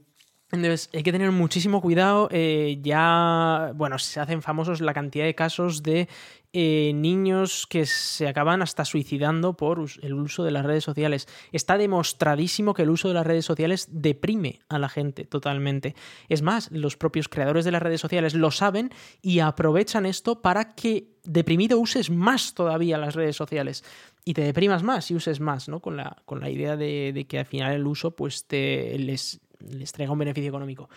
entonces, 0.50 0.88
hay 0.95 1.02
que 1.02 1.12
tener 1.12 1.31
muchísimo 1.31 1.83
cuidado. 1.83 2.28
Eh, 2.31 2.78
ya, 2.83 3.73
bueno, 3.75 3.99
se 3.99 4.19
hacen 4.19 4.40
famosos 4.40 4.81
la 4.81 4.95
cantidad 4.95 5.26
de 5.26 5.35
casos 5.35 5.83
de 5.83 6.09
eh, 6.55 6.93
niños 6.95 7.67
que 7.67 7.85
se 7.85 8.26
acaban 8.26 8.62
hasta 8.62 8.87
suicidando 8.87 9.55
por 9.55 9.85
el 10.00 10.14
uso 10.14 10.45
de 10.45 10.50
las 10.50 10.64
redes 10.64 10.85
sociales. 10.85 11.28
Está 11.52 11.76
demostradísimo 11.76 12.73
que 12.73 12.83
el 12.83 12.90
uso 12.90 13.09
de 13.09 13.14
las 13.14 13.26
redes 13.26 13.45
sociales 13.45 13.88
deprime 13.93 14.61
a 14.71 14.78
la 14.78 14.88
gente 14.88 15.26
totalmente. 15.26 15.95
Es 16.31 16.40
más, 16.40 16.71
los 16.73 16.97
propios 16.97 17.28
creadores 17.28 17.67
de 17.67 17.73
las 17.73 17.83
redes 17.83 18.00
sociales 18.00 18.33
lo 18.33 18.50
saben 18.50 18.90
y 19.21 19.40
aprovechan 19.40 20.07
esto 20.07 20.40
para 20.40 20.75
que 20.75 21.19
deprimido 21.25 21.78
uses 21.78 22.09
más 22.09 22.55
todavía 22.55 22.97
las 22.97 23.14
redes 23.14 23.37
sociales 23.37 23.85
y 24.25 24.33
te 24.33 24.43
deprimas 24.43 24.83
más 24.83 25.11
y 25.11 25.14
uses 25.14 25.40
más, 25.40 25.69
¿no? 25.69 25.81
Con 25.81 25.99
la, 25.99 26.17
con 26.25 26.40
la 26.40 26.49
idea 26.49 26.76
de, 26.76 27.26
que 27.28 27.38
al 27.38 27.47
final 27.47 27.75
el 27.75 27.87
uso 27.87 28.12
pues 28.17 28.47
te 28.47 28.99
les 28.99 29.40
les 29.61 29.93
traiga 29.93 30.12
un 30.12 30.19
beneficio 30.19 30.49
económico. 30.49 30.88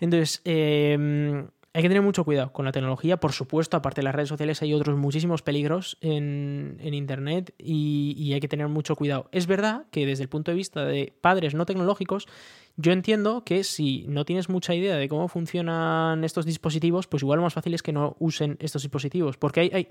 Entonces, 0.00 0.40
em, 0.44 1.46
hay 1.76 1.82
que 1.82 1.88
tener 1.88 2.02
mucho 2.02 2.24
cuidado 2.24 2.52
con 2.52 2.64
la 2.64 2.70
tecnología. 2.70 3.16
Por 3.16 3.32
supuesto, 3.32 3.76
aparte 3.76 4.00
de 4.00 4.04
las 4.04 4.14
redes 4.14 4.28
sociales, 4.28 4.62
hay 4.62 4.72
otros 4.74 4.96
muchísimos 4.96 5.42
peligros 5.42 5.98
en, 6.00 6.78
Internet 6.80 7.52
y, 7.58 8.32
hay 8.32 8.40
que 8.40 8.46
tener 8.46 8.68
mucho 8.68 8.94
cuidado. 8.94 9.28
Es 9.32 9.48
verdad 9.48 9.86
que 9.90 10.06
desde 10.06 10.22
el 10.22 10.28
punto 10.28 10.52
de 10.52 10.56
vista 10.56 10.84
de 10.84 11.12
padres 11.20 11.54
no 11.54 11.66
tecnológicos, 11.66 12.28
yo 12.76 12.92
entiendo 12.92 13.42
que 13.44 13.64
si 13.64 14.04
no 14.08 14.24
tienes 14.24 14.48
mucha 14.48 14.72
idea 14.74 14.96
de 14.96 15.08
cómo 15.08 15.26
funcionan 15.26 16.22
estos 16.22 16.46
dispositivos, 16.46 17.08
pues 17.08 17.24
igual 17.24 17.38
lo 17.38 17.42
más 17.42 17.54
fácil 17.54 17.74
es 17.74 17.82
que 17.82 17.92
no 17.92 18.16
usen 18.20 18.56
estos 18.60 18.82
dispositivos. 18.82 19.36
Porque 19.36 19.60
hay, 19.60 19.70
hay, 19.72 19.88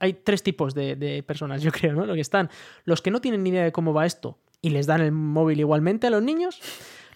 hay 0.00 0.12
tres 0.14 0.42
tipos 0.42 0.74
de, 0.74 0.96
de, 0.96 1.22
personas, 1.22 1.62
yo 1.62 1.70
creo, 1.70 1.92
¿no? 1.92 2.06
Lo 2.06 2.14
que 2.14 2.20
están 2.20 2.50
los 2.84 3.02
que 3.02 3.12
no 3.12 3.20
tienen 3.20 3.44
ni 3.44 3.50
idea 3.50 3.62
de 3.62 3.72
cómo 3.72 3.94
va 3.94 4.04
esto 4.04 4.36
y 4.62 4.70
les 4.70 4.86
dan 4.86 5.00
el 5.00 5.12
móvil 5.12 5.60
igualmente 5.60 6.08
a 6.08 6.10
los 6.10 6.22
niños 6.24 6.60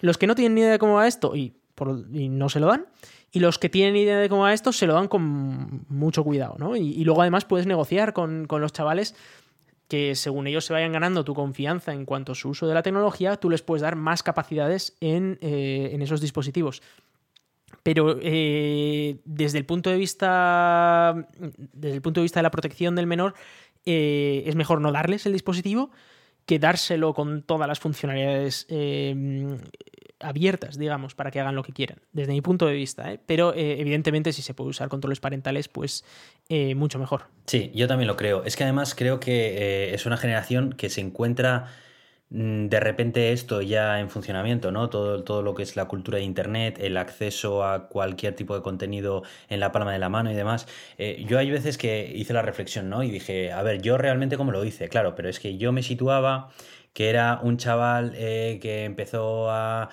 los 0.01 0.17
que 0.17 0.27
no 0.27 0.35
tienen 0.35 0.55
ni 0.55 0.61
idea 0.61 0.71
de 0.71 0.79
cómo 0.79 0.95
va 0.95 1.07
esto 1.07 1.35
y, 1.35 1.53
no 1.77 2.49
se 2.49 2.59
lo 2.59 2.67
dan. 2.67 2.85
Y 3.31 3.39
los 3.39 3.59
que 3.59 3.67
tienen 3.67 3.97
idea 3.97 4.19
de 4.19 4.29
cómo 4.29 4.43
va 4.43 4.53
esto 4.53 4.71
se 4.71 4.87
lo 4.87 4.93
dan 4.93 5.07
con 5.07 5.85
mucho 5.89 6.23
cuidado, 6.23 6.55
¿no? 6.57 6.75
Y, 6.75 7.03
luego 7.03 7.21
además 7.21 7.45
puedes 7.45 7.67
negociar 7.67 8.13
con, 8.13 8.47
los 8.49 8.73
chavales 8.73 9.15
que 9.87 10.15
según 10.15 10.47
ellos 10.47 10.65
se 10.65 10.73
vayan 10.73 10.93
ganando 10.93 11.23
tu 11.23 11.35
confianza 11.35 11.93
en 11.93 12.05
cuanto 12.05 12.31
a 12.31 12.35
su 12.35 12.49
uso 12.49 12.67
de 12.67 12.73
la 12.73 12.81
tecnología, 12.81 13.35
tú 13.35 13.51
les 13.51 13.61
puedes 13.61 13.83
dar 13.83 13.95
más 13.95 14.23
capacidades 14.23 14.97
en, 14.99 15.37
eh, 15.41 15.95
esos 15.99 16.21
dispositivos. 16.21 16.81
Pero 17.83 18.17
eh, 18.21 19.19
desde 19.25 19.59
el 19.59 19.65
punto 19.65 19.91
de 19.91 19.97
vista. 19.97 21.27
Desde 21.73 21.95
el 21.95 22.01
punto 22.01 22.19
de 22.19 22.23
vista 22.23 22.39
de 22.39 22.43
la 22.43 22.51
protección 22.51 22.95
del 22.95 23.05
menor, 23.05 23.35
eh, 23.85 24.43
es 24.47 24.55
mejor 24.55 24.81
no 24.81 24.91
darles 24.91 25.27
el 25.27 25.33
dispositivo 25.33 25.91
que 26.45 26.59
dárselo 26.59 27.13
con 27.13 27.41
todas 27.41 27.67
las 27.67 27.79
funcionalidades 27.79 28.65
em, 28.69 29.57
abiertas, 30.19 30.77
digamos, 30.77 31.15
para 31.15 31.31
que 31.31 31.39
hagan 31.39 31.55
lo 31.55 31.63
que 31.63 31.73
quieran, 31.73 31.99
desde 32.13 32.33
mi 32.33 32.41
punto 32.41 32.67
de 32.67 32.73
vista. 32.73 33.11
¿eh? 33.11 33.19
Pero 33.25 33.53
eh, 33.53 33.79
evidentemente 33.79 34.31
si 34.33 34.41
se 34.41 34.53
puede 34.53 34.69
usar 34.69 34.89
controles 34.89 35.19
parentales, 35.19 35.67
pues 35.67 36.03
eh, 36.49 36.75
mucho 36.75 36.99
mejor. 36.99 37.25
Sí, 37.45 37.71
yo 37.73 37.87
también 37.87 38.07
lo 38.07 38.15
creo. 38.15 38.43
Es 38.43 38.55
que 38.55 38.63
además 38.63 38.95
creo 38.95 39.19
que 39.19 39.93
es 39.93 40.05
una 40.05 40.17
generación 40.17 40.73
que 40.73 40.89
se 40.89 41.01
encuentra 41.01 41.67
de 42.29 42.79
repente 42.79 43.31
esto 43.31 43.61
ya 43.61 43.99
en 43.99 44.09
funcionamiento, 44.09 44.71
¿no? 44.71 44.89
Todo, 44.89 45.23
todo 45.23 45.41
lo 45.43 45.53
que 45.53 45.63
es 45.63 45.75
la 45.75 45.85
cultura 45.85 46.17
de 46.17 46.23
Internet, 46.23 46.77
el 46.81 46.97
acceso 46.97 47.63
a 47.63 47.87
cualquier 47.87 48.35
tipo 48.35 48.55
de 48.55 48.61
contenido 48.61 49.23
en 49.47 49.59
la 49.59 49.71
palma 49.71 49.93
de 49.93 49.99
la 49.99 50.09
mano 50.09 50.31
y 50.31 50.35
demás. 50.35 50.67
Eh, 50.97 51.23
yo 51.27 51.37
hay 51.37 51.51
veces 51.51 51.77
que 51.77 52.11
hice 52.15 52.33
la 52.33 52.41
reflexión, 52.41 52.89
¿no? 52.89 53.03
Y 53.03 53.11
dije, 53.11 53.51
a 53.51 53.61
ver, 53.61 53.81
yo 53.81 53.97
realmente 53.97 54.37
cómo 54.37 54.51
lo 54.51 54.65
hice, 54.65 54.89
claro, 54.89 55.15
pero 55.15 55.29
es 55.29 55.39
que 55.39 55.57
yo 55.57 55.71
me 55.71 55.83
situaba 55.83 56.49
que 56.95 57.09
era 57.09 57.41
un 57.43 57.57
chaval 57.57 58.13
eh, 58.15 58.57
que 58.61 58.85
empezó 58.85 59.51
a, 59.51 59.89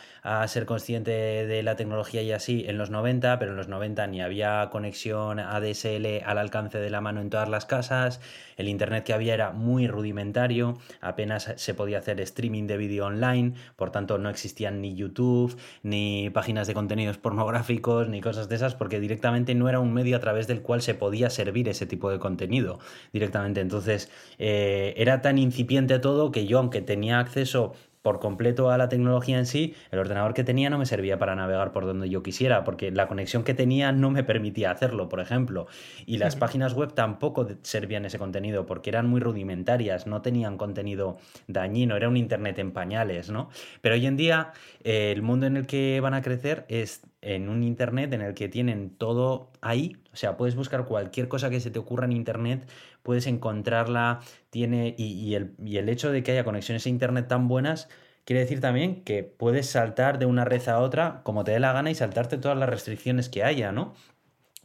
ser 0.46 0.66
consciente 0.66 1.10
de 1.10 1.62
la 1.64 1.74
tecnología 1.74 2.22
y 2.22 2.30
así 2.30 2.64
en 2.68 2.78
los 2.78 2.90
90, 2.90 3.40
pero 3.40 3.50
en 3.50 3.56
los 3.56 3.66
90 3.66 4.06
ni 4.06 4.22
había 4.22 4.68
conexión 4.70 5.40
ADSL 5.40 6.22
al 6.24 6.38
alcance 6.38 6.78
de 6.78 6.90
la 6.90 7.00
mano 7.00 7.20
en 7.20 7.28
todas 7.28 7.48
las 7.48 7.66
casas, 7.66 8.20
el 8.56 8.68
internet 8.68 9.04
que 9.04 9.12
había 9.12 9.34
era 9.34 9.52
muy 9.52 9.86
rudimentario, 9.86 10.78
apenas 11.00 11.52
se 11.56 11.74
podía 11.74 11.98
hacer 11.98 12.20
streaming 12.20 12.66
de 12.66 12.76
vídeo 12.76 13.06
online, 13.06 13.54
por 13.76 13.90
tanto 13.90 14.18
no 14.18 14.30
existían 14.30 14.80
ni 14.80 14.94
YouTube, 14.94 15.56
ni 15.82 16.30
páginas 16.30 16.66
de 16.66 16.74
contenidos 16.74 17.18
pornográficos, 17.18 18.08
ni 18.08 18.20
cosas 18.20 18.48
de 18.48 18.56
esas, 18.56 18.74
porque 18.74 19.00
directamente 19.00 19.54
no 19.54 19.68
era 19.68 19.80
un 19.80 19.92
medio 19.92 20.16
a 20.16 20.20
través 20.20 20.46
del 20.46 20.62
cual 20.62 20.82
se 20.82 20.94
podía 20.94 21.30
servir 21.30 21.68
ese 21.68 21.86
tipo 21.86 22.10
de 22.10 22.18
contenido 22.18 22.78
directamente. 23.12 23.60
Entonces 23.60 24.10
eh, 24.38 24.94
era 24.96 25.22
tan 25.22 25.38
incipiente 25.38 25.98
todo 25.98 26.30
que 26.30 26.46
yo, 26.46 26.58
aunque 26.58 26.80
tenía 26.80 27.18
acceso 27.18 27.74
por 28.02 28.18
completo 28.18 28.70
a 28.70 28.78
la 28.78 28.88
tecnología 28.88 29.38
en 29.38 29.46
sí, 29.46 29.74
el 29.90 30.00
ordenador 30.00 30.34
que 30.34 30.44
tenía 30.44 30.68
no 30.70 30.78
me 30.78 30.86
servía 30.86 31.18
para 31.18 31.36
navegar 31.36 31.72
por 31.72 31.86
donde 31.86 32.08
yo 32.08 32.22
quisiera, 32.22 32.64
porque 32.64 32.90
la 32.90 33.06
conexión 33.06 33.44
que 33.44 33.54
tenía 33.54 33.92
no 33.92 34.10
me 34.10 34.24
permitía 34.24 34.72
hacerlo, 34.72 35.08
por 35.08 35.20
ejemplo. 35.20 35.66
Y 36.04 36.18
las 36.18 36.36
páginas 36.36 36.74
web 36.74 36.92
tampoco 36.94 37.46
servían 37.62 38.04
ese 38.04 38.18
contenido, 38.18 38.66
porque 38.66 38.90
eran 38.90 39.08
muy 39.08 39.20
rudimentarias, 39.20 40.06
no 40.06 40.20
tenían 40.20 40.58
contenido 40.58 41.18
dañino, 41.46 41.96
era 41.96 42.08
un 42.08 42.16
Internet 42.16 42.58
en 42.58 42.72
pañales, 42.72 43.30
¿no? 43.30 43.50
Pero 43.80 43.94
hoy 43.94 44.06
en 44.06 44.16
día 44.16 44.52
eh, 44.82 45.12
el 45.12 45.22
mundo 45.22 45.46
en 45.46 45.56
el 45.56 45.66
que 45.66 46.00
van 46.00 46.14
a 46.14 46.22
crecer 46.22 46.66
es 46.68 47.02
en 47.22 47.48
un 47.48 47.62
Internet 47.62 48.12
en 48.12 48.20
el 48.20 48.34
que 48.34 48.48
tienen 48.48 48.90
todo 48.90 49.52
ahí, 49.60 49.96
o 50.12 50.16
sea, 50.16 50.36
puedes 50.36 50.56
buscar 50.56 50.84
cualquier 50.84 51.28
cosa 51.28 51.50
que 51.50 51.60
se 51.60 51.70
te 51.70 51.78
ocurra 51.78 52.04
en 52.04 52.12
Internet, 52.12 52.68
puedes 53.02 53.26
encontrarla, 53.26 54.20
tiene, 54.50 54.94
y, 54.96 55.34
el, 55.34 55.54
y 55.64 55.78
el 55.78 55.88
hecho 55.88 56.12
de 56.12 56.22
que 56.22 56.32
haya 56.32 56.44
conexiones 56.44 56.86
a 56.86 56.88
Internet 56.88 57.28
tan 57.28 57.48
buenas, 57.48 57.88
quiere 58.24 58.40
decir 58.40 58.60
también 58.60 59.02
que 59.04 59.22
puedes 59.22 59.68
saltar 59.68 60.18
de 60.18 60.26
una 60.26 60.44
red 60.44 60.66
a 60.68 60.78
otra 60.78 61.22
como 61.24 61.44
te 61.44 61.52
dé 61.52 61.60
la 61.60 61.72
gana 61.72 61.90
y 61.90 61.94
saltarte 61.94 62.38
todas 62.38 62.56
las 62.56 62.68
restricciones 62.68 63.28
que 63.28 63.44
haya, 63.44 63.72
¿no? 63.72 63.94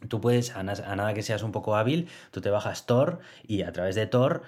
Tú 0.08 0.20
puedes, 0.20 0.54
a, 0.54 0.62
nada 0.62 1.12
que 1.12 1.22
seas 1.22 1.42
un 1.42 1.50
poco 1.50 1.74
hábil, 1.74 2.08
tú 2.30 2.40
te 2.40 2.50
bajas 2.50 2.86
Tor 2.86 3.18
y 3.42 3.62
a 3.62 3.72
través 3.72 3.96
de 3.96 4.06
Tor 4.06 4.42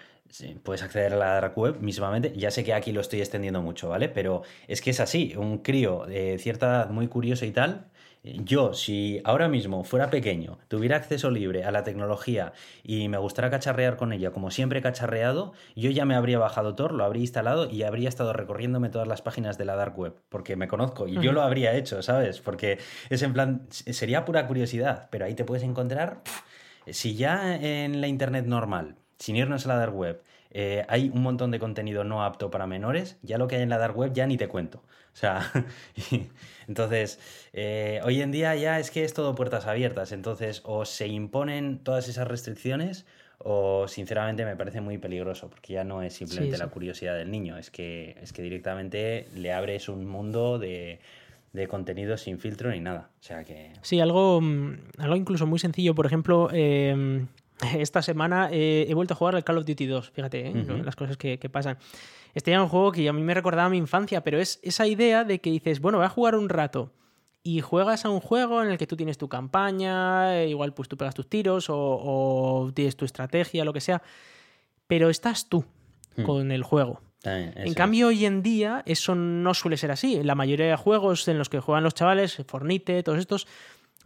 puedes 0.62 0.82
acceder 0.82 1.12
a 1.14 1.16
la 1.16 1.26
dark 1.34 1.58
web 1.58 1.80
mismamente. 1.80 2.32
Ya 2.36 2.52
sé 2.52 2.62
que 2.62 2.72
aquí 2.72 2.92
lo 2.92 3.00
estoy 3.00 3.20
extendiendo 3.20 3.60
mucho, 3.62 3.88
¿vale? 3.88 4.08
Pero 4.08 4.42
es 4.68 4.80
que 4.80 4.90
es 4.90 5.00
así, 5.00 5.34
un 5.36 5.58
crío 5.58 6.06
de 6.06 6.38
cierta 6.38 6.66
edad 6.66 6.90
muy 6.90 7.08
curioso 7.08 7.44
y 7.44 7.50
tal, 7.50 7.90
yo, 8.22 8.74
si 8.74 9.20
ahora 9.24 9.48
mismo 9.48 9.82
fuera 9.82 10.10
pequeño, 10.10 10.58
tuviera 10.68 10.96
acceso 10.96 11.30
libre 11.30 11.64
a 11.64 11.70
la 11.70 11.84
tecnología 11.84 12.52
y 12.82 13.08
me 13.08 13.16
gustara 13.16 13.50
cacharrear 13.50 13.96
con 13.96 14.12
ella 14.12 14.30
como 14.30 14.50
siempre 14.50 14.80
he 14.80 14.82
cacharreado, 14.82 15.52
yo 15.74 15.90
ya 15.90 16.04
me 16.04 16.14
habría 16.14 16.38
bajado 16.38 16.74
Tor, 16.74 16.92
lo 16.92 17.04
habría 17.04 17.22
instalado 17.22 17.70
y 17.70 17.82
habría 17.82 18.10
estado 18.10 18.34
recorriéndome 18.34 18.90
todas 18.90 19.08
las 19.08 19.22
páginas 19.22 19.56
de 19.56 19.64
la 19.64 19.74
dark 19.74 19.98
web, 19.98 20.14
porque 20.28 20.54
me 20.54 20.68
conozco 20.68 21.08
y 21.08 21.18
yo 21.20 21.32
lo 21.32 21.40
habría 21.40 21.74
hecho, 21.74 22.02
¿sabes? 22.02 22.40
Porque 22.40 22.78
es 23.08 23.22
en 23.22 23.32
plan, 23.32 23.66
sería 23.70 24.26
pura 24.26 24.46
curiosidad, 24.46 25.08
pero 25.10 25.24
ahí 25.24 25.34
te 25.34 25.44
puedes 25.44 25.64
encontrar, 25.64 26.20
si 26.86 27.14
ya 27.14 27.56
en 27.56 28.02
la 28.02 28.06
internet 28.08 28.44
normal, 28.44 28.96
sin 29.18 29.36
irnos 29.36 29.64
a 29.64 29.68
la 29.68 29.76
dark 29.76 29.96
web, 29.96 30.22
eh, 30.50 30.84
hay 30.88 31.10
un 31.14 31.22
montón 31.22 31.50
de 31.52 31.58
contenido 31.58 32.04
no 32.04 32.24
apto 32.24 32.50
para 32.50 32.66
menores, 32.66 33.18
ya 33.22 33.38
lo 33.38 33.46
que 33.48 33.56
hay 33.56 33.62
en 33.62 33.68
la 33.68 33.78
dark 33.78 33.96
web 33.96 34.12
ya 34.12 34.26
ni 34.26 34.36
te 34.36 34.48
cuento. 34.48 34.82
O 35.12 35.16
sea, 35.16 35.50
entonces, 36.68 37.18
eh, 37.52 38.00
hoy 38.04 38.22
en 38.22 38.30
día 38.30 38.54
ya 38.54 38.78
es 38.78 38.90
que 38.90 39.04
es 39.04 39.12
todo 39.12 39.34
puertas 39.34 39.66
abiertas, 39.66 40.12
entonces 40.12 40.62
o 40.64 40.84
se 40.84 41.08
imponen 41.08 41.78
todas 41.78 42.08
esas 42.08 42.28
restricciones 42.28 43.06
o 43.38 43.88
sinceramente 43.88 44.44
me 44.44 44.54
parece 44.54 44.80
muy 44.80 44.98
peligroso 44.98 45.48
porque 45.48 45.72
ya 45.72 45.84
no 45.84 46.02
es 46.02 46.14
simplemente 46.14 46.58
la 46.58 46.68
curiosidad 46.68 47.16
del 47.16 47.30
niño, 47.30 47.56
es 47.56 47.70
que, 47.70 48.16
es 48.22 48.32
que 48.32 48.42
directamente 48.42 49.26
le 49.34 49.52
abres 49.52 49.88
un 49.88 50.06
mundo 50.06 50.58
de, 50.58 51.00
de 51.52 51.66
contenido 51.66 52.16
sin 52.16 52.38
filtro 52.38 52.70
ni 52.70 52.80
nada. 52.80 53.10
O 53.18 53.22
sea 53.22 53.44
que... 53.44 53.72
Sí, 53.82 53.98
algo, 53.98 54.40
mm, 54.40 54.74
algo 54.98 55.16
incluso 55.16 55.46
muy 55.46 55.58
sencillo, 55.58 55.94
por 55.94 56.06
ejemplo, 56.06 56.50
em, 56.52 57.26
esta 57.78 58.02
semana 58.02 58.50
he 58.52 58.92
vuelto 58.94 59.14
a 59.14 59.16
jugar 59.16 59.36
al 59.36 59.44
Call 59.44 59.58
of 59.58 59.64
Duty 59.64 59.86
2, 59.86 60.10
fíjate, 60.10 60.48
¿eh? 60.48 60.82
las 60.84 60.96
cosas 60.96 61.16
que, 61.16 61.38
que 61.38 61.48
pasan. 61.48 61.78
Este 62.34 62.52
era 62.52 62.62
un 62.62 62.68
juego 62.68 62.92
que 62.92 63.08
a 63.08 63.12
mí 63.12 63.22
me 63.22 63.34
recordaba 63.34 63.66
a 63.66 63.70
mi 63.70 63.78
infancia, 63.78 64.22
pero 64.22 64.38
es 64.38 64.60
esa 64.62 64.86
idea 64.86 65.24
de 65.24 65.40
que 65.40 65.50
dices, 65.50 65.80
bueno, 65.80 65.98
voy 65.98 66.06
a 66.06 66.10
jugar 66.10 66.34
un 66.34 66.48
rato 66.48 66.92
y 67.42 67.60
juegas 67.60 68.04
a 68.04 68.10
un 68.10 68.20
juego 68.20 68.62
en 68.62 68.70
el 68.70 68.78
que 68.78 68.86
tú 68.86 68.96
tienes 68.96 69.18
tu 69.18 69.28
campaña, 69.28 70.36
eh, 70.36 70.48
igual 70.48 70.74
pues 70.74 70.88
tú 70.88 70.96
pegas 70.96 71.14
tus 71.14 71.28
tiros 71.28 71.66
o, 71.68 72.70
tienes 72.74 72.96
tu 72.96 73.04
estrategia, 73.04 73.64
lo 73.64 73.72
que 73.72 73.80
sea, 73.80 74.02
pero 74.86 75.08
estás 75.08 75.48
tú 75.48 75.64
hmm. 76.16 76.22
con 76.22 76.52
el 76.52 76.62
juego. 76.62 77.00
en 77.24 77.74
cambio, 77.74 78.08
hoy 78.08 78.24
en 78.26 78.42
día 78.42 78.82
eso 78.86 79.14
no 79.14 79.54
suele 79.54 79.76
ser 79.76 79.90
así. 79.90 80.22
La 80.22 80.34
mayoría 80.34 80.66
de 80.66 80.76
juegos 80.76 81.28
en 81.28 81.38
los 81.38 81.48
que 81.48 81.60
juegan 81.60 81.84
los 81.84 81.94
chavales, 81.94 82.42
Fornite, 82.46 83.02
todos 83.02 83.18
estos, 83.18 83.46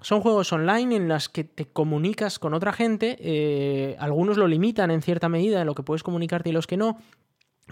son 0.01 0.21
juegos 0.21 0.53
online 0.53 0.97
en 0.97 1.09
los 1.09 1.29
que 1.29 1.45
te 1.45 1.65
comunicas 1.65 2.39
con 2.39 2.53
otra 2.55 2.73
gente. 2.73 3.17
Eh, 3.21 3.97
algunos 3.99 4.37
lo 4.37 4.47
limitan 4.47 4.91
en 4.91 5.01
cierta 5.01 5.29
medida 5.29 5.61
en 5.61 5.67
lo 5.67 5.75
que 5.75 5.83
puedes 5.83 6.03
comunicarte 6.03 6.51
y 6.51 6.53
los 6.53 6.67
que 6.67 6.77
no. 6.77 6.99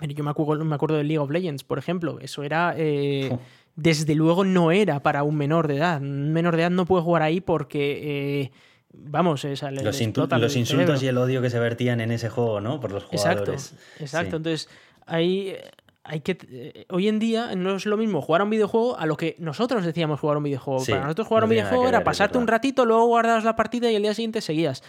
Yo 0.01 0.25
me 0.25 0.31
acuerdo, 0.31 0.65
me 0.65 0.75
acuerdo 0.75 0.97
del 0.97 1.09
League 1.09 1.19
of 1.19 1.31
Legends, 1.31 1.65
por 1.65 1.79
ejemplo. 1.79 2.19
Eso 2.21 2.43
era. 2.43 2.75
Eh, 2.77 3.37
desde 3.77 4.15
luego 4.15 4.45
no 4.45 4.73
era 4.73 5.03
para 5.03 5.23
un 5.23 5.37
menor 5.37 5.69
de 5.69 5.77
edad. 5.77 6.01
Un 6.01 6.33
menor 6.33 6.57
de 6.57 6.63
edad 6.63 6.71
no 6.71 6.87
puede 6.87 7.03
jugar 7.03 7.23
ahí 7.23 7.41
porque. 7.41 8.01
Eh, 8.43 8.51
vamos, 8.93 9.45
los, 9.45 9.63
los 9.63 10.57
insultos 10.57 11.03
y 11.03 11.07
el 11.07 11.19
odio 11.19 11.41
que 11.43 11.51
se 11.51 11.59
vertían 11.59 12.01
en 12.01 12.11
ese 12.11 12.29
juego, 12.29 12.61
¿no? 12.61 12.81
Por 12.81 12.93
los 12.93 13.05
jugadores. 13.05 13.73
Exacto, 13.73 14.03
exacto. 14.03 14.37
Entonces, 14.37 14.69
ahí 15.07 15.55
hay 16.05 16.21
que 16.21 16.37
eh, 16.51 16.87
hoy 16.88 17.09
en 17.09 17.21
día 17.21 17.55
no 17.55 17.77
es 17.77 17.87
lo 17.87 17.97
mismo 17.97 18.21
jugar 18.21 18.41
a 18.41 18.45
un 18.45 18.51
videojuego 18.51 18.99
a 18.99 19.07
lo 19.07 19.17
que 19.17 19.37
nosotros 19.38 19.85
decíamos 19.85 20.19
jugar 20.19 20.35
a 20.35 20.38
un 20.38 20.45
videojuego. 20.45 20.85
Para 20.85 21.03
nosotros 21.03 21.29
jugar 21.29 21.45
a 21.45 21.47
un 21.47 21.51
videojuego 21.51 21.87
era 21.88 22.03
pasarte 22.03 22.38
un 22.38 22.49
ratito, 22.49 22.85
luego 22.85 23.07
guardabas 23.07 23.45
la 23.45 23.55
partida 23.55 23.91
y 23.91 23.95
el 23.95 24.03
día 24.03 24.12
siguiente 24.12 24.41
seguías. 24.41 24.83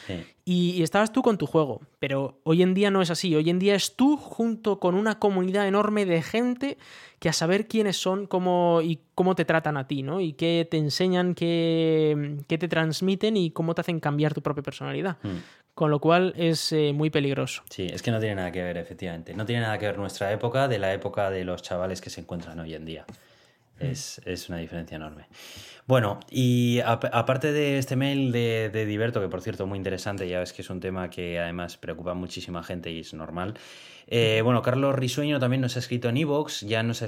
Y, 0.46 0.82
estabas 0.82 1.14
tú 1.14 1.22
con 1.22 1.38
tu 1.38 1.46
juego. 1.46 1.82
Pero 2.00 2.40
hoy 2.44 2.64
en 2.64 2.74
día 2.74 2.92
no 2.92 3.02
es 3.02 3.12
así. 3.12 3.34
Hoy 3.36 3.50
en 3.50 3.60
día 3.60 3.76
es 3.76 3.96
tú 3.96 4.18
junto 4.18 4.80
con 4.80 4.96
una 4.96 5.20
comunidad 5.20 5.68
enorme 5.68 6.06
de 6.06 6.22
gente 6.22 6.78
que 7.20 7.30
a 7.30 7.34
saber 7.34 7.68
quiénes 7.68 7.96
son 7.96 8.28
cómo, 8.28 8.82
y 8.84 9.00
cómo 9.16 9.36
te 9.36 9.46
tratan 9.46 9.78
a 9.78 9.88
ti, 9.88 10.04
¿no? 10.04 10.20
Y 10.20 10.34
qué 10.34 10.68
te 10.70 10.78
enseñan, 10.78 11.36
qué, 11.36 12.44
te 12.48 12.68
transmiten 12.68 13.38
y 13.38 13.52
cómo 13.52 13.76
te 13.76 13.82
hacen 13.82 14.02
cambiar 14.02 14.34
tu 14.34 14.42
propia 14.42 14.64
personalidad. 14.64 15.18
Hmm. 15.24 15.38
Con 15.74 15.90
lo 15.90 16.00
cual 16.00 16.34
es 16.38 16.72
eh, 16.72 16.94
muy 16.94 17.10
peligroso. 17.10 17.64
Sí, 17.70 17.88
es 17.92 18.04
que 18.04 18.12
no 18.12 18.20
tiene 18.20 18.36
nada 18.36 18.52
que 18.52 18.62
ver, 18.62 18.78
efectivamente. 18.78 19.34
No 19.34 19.46
tiene 19.46 19.64
nada 19.64 19.80
que 19.80 19.88
ver 19.88 19.98
nuestra 19.98 20.32
época 20.32 20.68
de 20.68 20.78
la 20.78 20.94
época 20.94 21.32
de 21.32 21.44
los 21.46 21.64
chavales 21.64 22.00
que 22.00 22.12
se 22.12 22.22
encuentran 22.22 22.60
hoy 22.60 22.76
en 22.76 22.86
día. 22.86 23.06
Mm. 23.80 23.86
Es, 23.86 24.22
es 24.26 24.50
una 24.50 24.60
diferencia 24.60 24.96
enorme. 24.96 25.26
Bueno, 25.86 26.20
y 26.30 26.80
aparte 26.82 27.52
de 27.52 27.78
este 27.78 27.96
mail 27.96 28.32
de, 28.32 28.70
de, 28.72 28.86
Diverto, 28.86 29.20
que 29.20 29.28
por 29.28 29.42
cierto 29.42 29.68
muy 29.68 29.78
interesante, 29.78 30.28
ya 30.28 30.40
ves 30.40 30.54
que 30.54 30.62
es 30.62 30.70
un 30.70 30.80
tema 30.80 31.10
que 31.10 31.40
además 31.40 31.78
preocupa 31.78 32.12
a 32.12 32.14
muchísima 32.14 32.64
gente 32.64 32.92
y 32.92 33.00
es 33.00 33.14
normal, 33.14 33.56
eh, 34.08 34.42
bueno, 34.44 34.62
Carlos 34.62 34.96
Risueño 34.96 35.40
también 35.40 35.62
nos 35.62 35.76
ha 35.76 35.80
escrito 35.80 36.10
en 36.10 36.18
Evox, 36.18 36.62
ya 36.62 36.84
nos, 36.84 37.04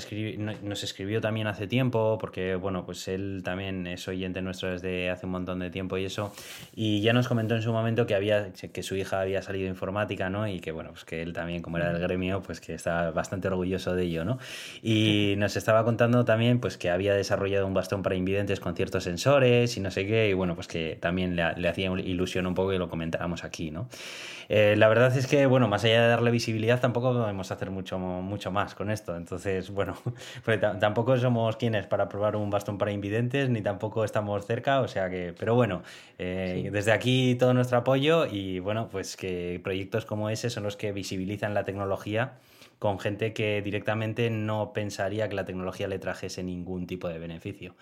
nos 0.64 0.84
escribió 0.84 1.22
también 1.22 1.48
hace 1.48 1.68
tiempo, 1.68 2.18
porque 2.20 2.56
bueno, 2.56 2.86
pues 2.86 3.08
él 3.08 3.42
también 3.44 3.86
es 3.88 4.08
oyente 4.08 4.42
nuestro 4.42 4.72
desde 4.72 5.10
hace 5.10 5.26
un 5.26 5.34
montón 5.34 5.60
de 5.60 5.70
tiempo 5.70 5.98
y 5.98 6.06
eso, 6.06 6.34
y 6.74 7.02
ya 7.02 7.14
nos 7.14 7.28
comentó 7.28 7.56
en 7.56 7.62
su 7.62 7.72
momento 7.74 8.06
que 8.06 8.16
había 8.16 8.54
que 8.54 8.84
su 8.84 8.96
hija 8.96 9.22
había 9.22 9.42
salido 9.42 9.68
informática, 9.68 10.30
¿no? 10.30 10.48
Y 10.48 10.60
que 10.60 10.72
bueno, 10.72 10.92
pues 10.92 11.06
que 11.06 11.22
él 11.22 11.34
también, 11.34 11.62
como 11.62 11.78
era 11.78 11.92
del 11.92 12.02
gremio, 12.02 12.42
pues 12.42 12.62
que 12.62 12.74
estaba 12.74 13.12
bastante 13.12 13.48
orgulloso 13.50 13.94
de 13.94 14.04
ello, 14.04 14.26
¿no? 14.26 14.40
Y 14.82 15.36
nos 15.38 15.58
estaba 15.58 15.84
contando 15.84 16.24
también 16.26 16.55
pues 16.60 16.78
que 16.78 16.90
había 16.90 17.14
desarrollado 17.14 17.68
un 17.68 17.74
bastón 17.74 18.04
para 18.04 18.16
invidentes 18.16 18.60
con 18.60 18.76
ciertos 18.76 19.04
sensores 19.04 19.78
y 19.78 19.80
no 19.80 19.92
sé 19.92 20.06
qué, 20.06 20.30
y 20.30 20.34
bueno, 20.34 20.56
pues 20.56 20.68
que 20.68 20.98
también 21.00 21.36
le, 21.36 21.54
le 21.56 21.68
hacía 21.68 21.92
ilusión 21.92 22.48
un 22.48 22.54
poco 22.54 22.74
y 22.74 22.78
lo 22.78 22.90
comentábamos 22.90 23.44
aquí, 23.44 23.72
¿no? 23.72 23.88
Eh, 24.50 24.76
la 24.78 24.88
verdad 24.88 25.16
es 25.16 25.28
que, 25.28 25.46
bueno, 25.46 25.68
más 25.68 25.84
allá 25.84 26.04
de 26.04 26.08
darle 26.10 26.32
visibilidad, 26.32 26.80
tampoco 26.80 27.14
podemos 27.14 27.52
hacer 27.52 27.72
mucho, 27.72 27.98
mucho 27.98 28.52
más 28.52 28.76
con 28.76 28.92
esto. 28.92 29.16
Entonces, 29.16 29.72
bueno, 29.72 29.96
pues 30.46 30.60
tampoco 30.60 31.18
somos 31.18 31.58
quienes 31.58 31.88
para 31.88 32.08
probar 32.10 32.36
un 32.36 32.50
bastón 32.50 32.78
para 32.78 32.92
invidentes, 32.92 33.50
ni 33.50 33.62
tampoco 33.62 34.04
estamos 34.04 34.46
cerca, 34.46 34.82
o 34.82 34.88
sea 34.88 35.10
que, 35.10 35.34
pero 35.38 35.56
bueno, 35.56 35.82
eh, 36.20 36.70
desde 36.72 36.92
aquí 36.92 37.36
todo 37.36 37.54
nuestro 37.54 37.78
apoyo 37.78 38.26
y 38.26 38.60
bueno, 38.60 38.90
pues 38.90 39.18
que 39.18 39.60
proyectos 39.64 40.06
como 40.06 40.30
ese 40.30 40.50
son 40.50 40.64
los 40.64 40.76
que 40.76 40.92
visibilizan 40.92 41.54
la 41.54 41.64
tecnología 41.64 42.34
con 42.80 43.00
gente 43.00 43.34
que 43.34 43.62
directamente 43.62 44.30
no 44.30 44.74
pensaría 44.74 45.30
que 45.30 45.36
la 45.36 45.46
tecnología 45.46 45.88
le 45.88 46.00
trajese 46.00 46.44
ningún 46.44 46.88
tipo 46.88 47.08
de 47.08 47.20
beneficio. 47.20 47.76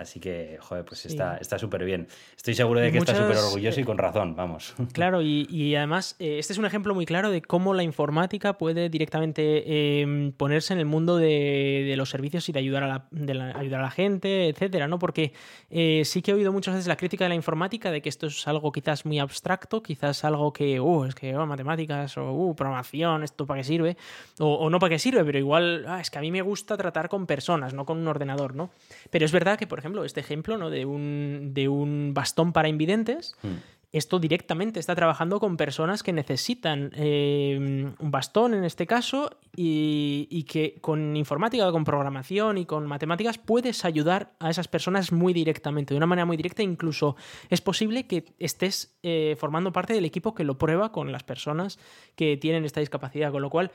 Así 0.00 0.20
que, 0.20 0.58
joder, 0.60 0.84
pues 0.84 1.06
está 1.06 1.58
súper 1.58 1.84
bien. 1.84 2.08
Estoy 2.36 2.54
seguro 2.54 2.80
de 2.80 2.90
que 2.90 2.98
está 2.98 3.14
súper 3.14 3.36
orgulloso 3.36 3.80
y 3.80 3.84
con 3.84 3.98
razón, 3.98 4.34
vamos. 4.36 4.74
Claro, 4.92 5.22
y, 5.22 5.74
además, 5.76 6.16
eh, 6.18 6.38
este 6.38 6.52
es 6.52 6.58
un 6.58 6.66
ejemplo 6.66 6.94
muy 6.94 7.06
claro 7.06 7.30
de 7.30 7.42
cómo 7.42 7.74
la 7.74 7.82
informática 7.82 8.58
puede 8.58 8.88
directamente 8.88 10.00
em, 10.00 10.32
ponerse 10.32 10.72
en 10.72 10.78
el 10.78 10.86
mundo 10.86 11.16
de, 11.16 11.94
los 11.96 12.10
servicios 12.10 12.48
y 12.48 12.52
de 12.52 12.58
ayudar 12.58 12.82
a 12.82 12.86
la, 12.86 13.52
ayudar 13.56 13.80
a 13.80 13.84
la 13.84 13.90
gente, 13.90 14.48
etcétera, 14.48 14.88
¿no? 14.88 14.98
Porque 14.98 15.32
eh, 15.70 16.02
sí 16.04 16.22
que 16.22 16.30
he 16.30 16.34
oído 16.34 16.52
muchas 16.52 16.74
veces 16.74 16.86
la 16.86 16.96
crítica 16.96 17.24
de 17.24 17.30
la 17.30 17.34
informática 17.34 17.90
de 17.90 18.00
que 18.00 18.08
esto 18.08 18.26
es 18.26 18.46
algo 18.46 18.72
quizás 18.72 19.04
muy 19.04 19.18
abstracto, 19.18 19.82
quizás 19.82 20.24
algo 20.24 20.52
que, 20.52 20.80
uh, 20.80 21.04
es 21.04 21.14
que 21.14 21.36
oh, 21.36 21.46
matemáticas 21.46 22.16
o 22.18 22.32
uh, 22.32 22.54
programación, 22.54 23.22
esto 23.22 23.46
para 23.46 23.60
qué 23.60 23.64
sirve, 23.64 23.96
o, 24.38 24.70
no 24.70 24.78
para 24.78 24.90
qué 24.90 24.98
sirve, 24.98 25.24
pero 25.24 25.38
igual, 25.38 25.84
ah, 25.88 26.00
es 26.00 26.10
que 26.10 26.18
a 26.18 26.20
mí 26.20 26.30
me 26.30 26.42
gusta 26.42 26.76
tratar 26.76 27.08
con 27.08 27.26
personas, 27.26 27.74
no 27.74 27.84
con 27.84 27.98
un 27.98 28.08
ordenador, 28.08 28.54
¿no? 28.54 28.70
Pero 29.10 29.24
es 29.24 29.32
verdad 29.32 29.58
que, 29.58 29.66
por 29.66 29.78
ejemplo, 29.78 29.89
este 30.04 30.20
ejemplo 30.20 30.56
¿no? 30.56 30.70
de, 30.70 30.84
un, 30.84 31.50
de 31.52 31.68
un 31.68 32.12
bastón 32.14 32.52
para 32.52 32.68
invidentes, 32.68 33.34
hmm. 33.42 33.56
esto 33.92 34.18
directamente 34.18 34.80
está 34.80 34.94
trabajando 34.94 35.40
con 35.40 35.56
personas 35.56 36.02
que 36.02 36.12
necesitan 36.12 36.90
eh, 36.94 37.92
un 37.98 38.10
bastón 38.10 38.54
en 38.54 38.64
este 38.64 38.86
caso 38.86 39.30
y, 39.56 40.44
que 40.48 40.78
con 40.80 41.16
informática, 41.16 41.70
con 41.72 41.84
programación 41.84 42.58
y 42.58 42.66
con 42.66 42.86
matemáticas 42.86 43.38
puedes 43.38 43.84
ayudar 43.84 44.32
a 44.38 44.50
esas 44.50 44.68
personas 44.68 45.12
muy 45.12 45.32
directamente, 45.32 45.94
de 45.94 45.98
una 45.98 46.06
manera 46.06 46.24
muy 46.24 46.36
directa. 46.36 46.62
Incluso 46.62 47.16
es 47.50 47.60
posible 47.60 48.06
que 48.06 48.24
estés 48.38 48.96
eh, 49.02 49.36
formando 49.38 49.72
parte 49.72 49.92
del 49.92 50.04
equipo 50.04 50.34
que 50.34 50.44
lo 50.44 50.56
prueba 50.58 50.92
con 50.92 51.12
las 51.12 51.24
personas 51.24 51.78
que 52.14 52.36
tienen 52.36 52.64
esta 52.64 52.80
discapacidad, 52.80 53.32
con 53.32 53.42
lo 53.42 53.50
cual 53.50 53.72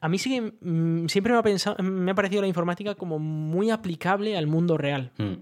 a 0.00 0.08
mí 0.08 0.18
sí 0.18 0.40
mm, 0.40 1.06
siempre 1.08 1.32
me 1.32 1.38
ha, 1.38 1.42
pensado, 1.42 1.82
me 1.82 2.10
ha 2.10 2.14
parecido 2.14 2.42
la 2.42 2.48
informática 2.48 2.94
como 2.94 3.18
muy 3.18 3.70
aplicable 3.70 4.36
al 4.36 4.46
mundo 4.46 4.78
real. 4.78 5.12
Mm. 5.18 5.34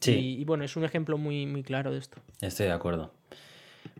Sí. 0.00 0.38
Y, 0.40 0.44
bueno, 0.44 0.64
es 0.64 0.74
un 0.76 0.84
ejemplo 0.84 1.16
muy, 1.16 1.46
muy 1.46 1.62
claro 1.62 1.92
de 1.92 1.98
esto. 1.98 2.18
Estoy 2.40 2.66
de 2.66 2.72
acuerdo. 2.72 3.14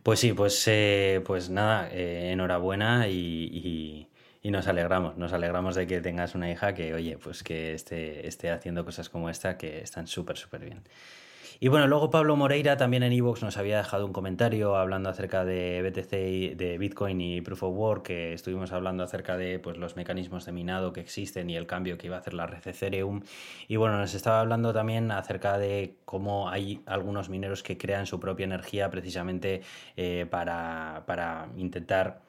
Pues 0.01 0.19
sí, 0.19 0.33
pues, 0.33 0.61
eh, 0.67 1.21
pues 1.25 1.49
nada, 1.49 1.89
eh, 1.93 2.31
enhorabuena 2.31 3.07
y, 3.07 4.09
y, 4.41 4.51
nos 4.51 4.67
alegramos. 4.67 5.17
Nos 5.17 5.31
alegramos 5.31 5.75
de 5.75 5.87
que 5.87 6.01
tengas 6.01 6.35
una 6.35 6.51
hija 6.51 6.73
que, 6.73 6.93
oye, 6.93 7.17
pues 7.17 7.41
que 7.41 7.73
esté, 7.73 8.27
esté 8.27 8.51
haciendo 8.51 8.83
cosas 8.83 9.07
como 9.07 9.29
esta 9.29 9.57
que 9.57 9.79
están 9.79 10.07
súper, 10.07 10.37
súper 10.37 10.65
bien. 10.65 10.83
Y 11.63 11.69
bueno, 11.69 11.87
luego 11.87 12.09
Pablo 12.09 12.35
Moreira 12.35 12.75
también 12.75 13.03
en 13.03 13.13
Evox 13.13 13.41
nos 13.41 13.55
había 13.55 13.77
dejado 13.77 14.05
un 14.05 14.11
comentario 14.11 14.75
hablando 14.75 15.09
acerca 15.09 15.45
de 15.45 15.81
BTC, 15.81 16.57
de 16.57 16.77
Bitcoin 16.77 17.21
y 17.21 17.39
Proof 17.39 17.63
of 17.63 17.77
Work, 17.77 18.03
que 18.03 18.33
estuvimos 18.33 18.73
hablando 18.73 19.01
acerca 19.01 19.37
de 19.37 19.59
pues, 19.59 19.77
los 19.77 19.95
mecanismos 19.95 20.45
de 20.45 20.51
minado 20.51 20.91
que 20.91 20.99
existen 20.99 21.49
y 21.49 21.55
el 21.55 21.65
cambio 21.65 21.97
que 21.97 22.07
iba 22.07 22.17
a 22.17 22.19
hacer 22.19 22.33
la 22.33 22.47
red 22.47 22.67
Ethereum. 22.67 23.21
Y 23.69 23.77
bueno, 23.77 23.97
nos 23.97 24.13
estaba 24.13 24.41
hablando 24.41 24.73
también 24.73 25.09
acerca 25.09 25.57
de 25.57 25.95
cómo 26.03 26.49
hay 26.49 26.81
algunos 26.85 27.29
mineros 27.29 27.63
que 27.63 27.77
crean 27.77 28.07
su 28.07 28.19
propia 28.19 28.43
energía 28.43 28.89
precisamente 28.89 29.61
eh, 29.95 30.27
para, 30.29 31.03
para 31.07 31.47
intentar 31.55 32.19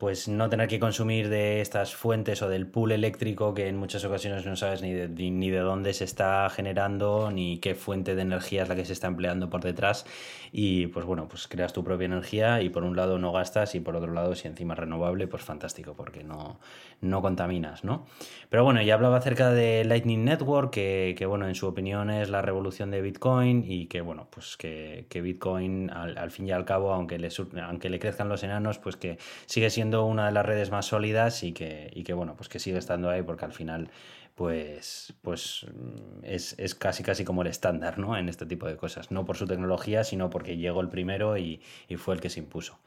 pues 0.00 0.28
no 0.28 0.48
tener 0.48 0.66
que 0.66 0.80
consumir 0.80 1.28
de 1.28 1.60
estas 1.60 1.94
fuentes 1.94 2.40
o 2.40 2.48
del 2.48 2.66
pool 2.66 2.92
eléctrico 2.92 3.52
que 3.52 3.68
en 3.68 3.76
muchas 3.76 4.02
ocasiones 4.02 4.46
no 4.46 4.56
sabes 4.56 4.80
ni 4.80 4.94
de, 4.94 5.08
ni 5.08 5.50
de 5.50 5.58
dónde 5.58 5.92
se 5.92 6.04
está 6.04 6.48
generando 6.48 7.30
ni 7.30 7.58
qué 7.58 7.74
fuente 7.74 8.14
de 8.14 8.22
energía 8.22 8.62
es 8.62 8.70
la 8.70 8.76
que 8.76 8.86
se 8.86 8.94
está 8.94 9.08
empleando 9.08 9.50
por 9.50 9.60
detrás 9.62 10.06
y 10.52 10.86
pues 10.86 11.04
bueno, 11.04 11.28
pues 11.28 11.46
creas 11.48 11.74
tu 11.74 11.84
propia 11.84 12.06
energía 12.06 12.62
y 12.62 12.70
por 12.70 12.82
un 12.82 12.96
lado 12.96 13.18
no 13.18 13.30
gastas 13.30 13.74
y 13.74 13.80
por 13.80 13.94
otro 13.94 14.14
lado 14.14 14.34
si 14.34 14.48
encima 14.48 14.72
es 14.72 14.80
renovable, 14.80 15.26
pues 15.26 15.42
fantástico 15.42 15.92
porque 15.92 16.24
no, 16.24 16.58
no 17.02 17.20
contaminas, 17.20 17.84
¿no? 17.84 18.06
Pero 18.48 18.64
bueno, 18.64 18.80
ya 18.80 18.94
hablaba 18.94 19.18
acerca 19.18 19.50
de 19.50 19.84
Lightning 19.84 20.24
Network 20.24 20.72
que, 20.72 21.14
que 21.18 21.26
bueno, 21.26 21.46
en 21.46 21.54
su 21.54 21.66
opinión 21.66 22.08
es 22.08 22.30
la 22.30 22.40
revolución 22.40 22.90
de 22.90 23.02
Bitcoin 23.02 23.64
y 23.66 23.84
que 23.84 24.00
bueno, 24.00 24.28
pues 24.30 24.56
que, 24.56 25.04
que 25.10 25.20
Bitcoin 25.20 25.90
al, 25.90 26.16
al, 26.16 26.30
fin 26.30 26.48
y 26.48 26.52
al 26.52 26.64
cabo, 26.64 26.94
aunque 26.94 27.18
le, 27.18 27.28
aunque 27.62 27.90
le 27.90 27.98
crezcan 27.98 28.30
los 28.30 28.42
enanos, 28.42 28.78
pues 28.78 28.96
que 28.96 29.18
sigue 29.44 29.68
siendo 29.68 29.89
una 29.94 30.26
de 30.26 30.32
las 30.32 30.44
redes 30.46 30.70
más 30.70 30.86
sólidas 30.86 31.42
y 31.42 31.52
que, 31.52 31.90
y 31.94 32.04
que 32.04 32.12
bueno, 32.12 32.34
pues 32.36 32.48
que 32.48 32.58
sigue 32.58 32.78
estando 32.78 33.10
ahí 33.10 33.22
porque 33.22 33.44
al 33.44 33.52
final 33.52 33.90
pues, 34.34 35.12
pues 35.22 35.66
mm, 35.66 36.24
es, 36.24 36.54
es, 36.58 36.74
casi 36.74 37.02
casi 37.02 37.24
como 37.24 37.42
el 37.42 37.48
estándar 37.48 37.98
¿no? 37.98 38.16
en 38.16 38.28
este 38.28 38.46
tipo 38.46 38.66
de 38.66 38.76
cosas. 38.76 39.10
No 39.10 39.26
por 39.26 39.36
su 39.36 39.46
tecnología, 39.46 40.02
sino 40.02 40.30
porque 40.30 40.56
llegó 40.56 40.80
el 40.80 40.88
primero 40.88 41.36
y, 41.36 41.60
y 41.88 41.96
fue 41.96 42.14
el 42.14 42.20
que 42.20 42.30
se 42.30 42.40
impuso. 42.40 42.78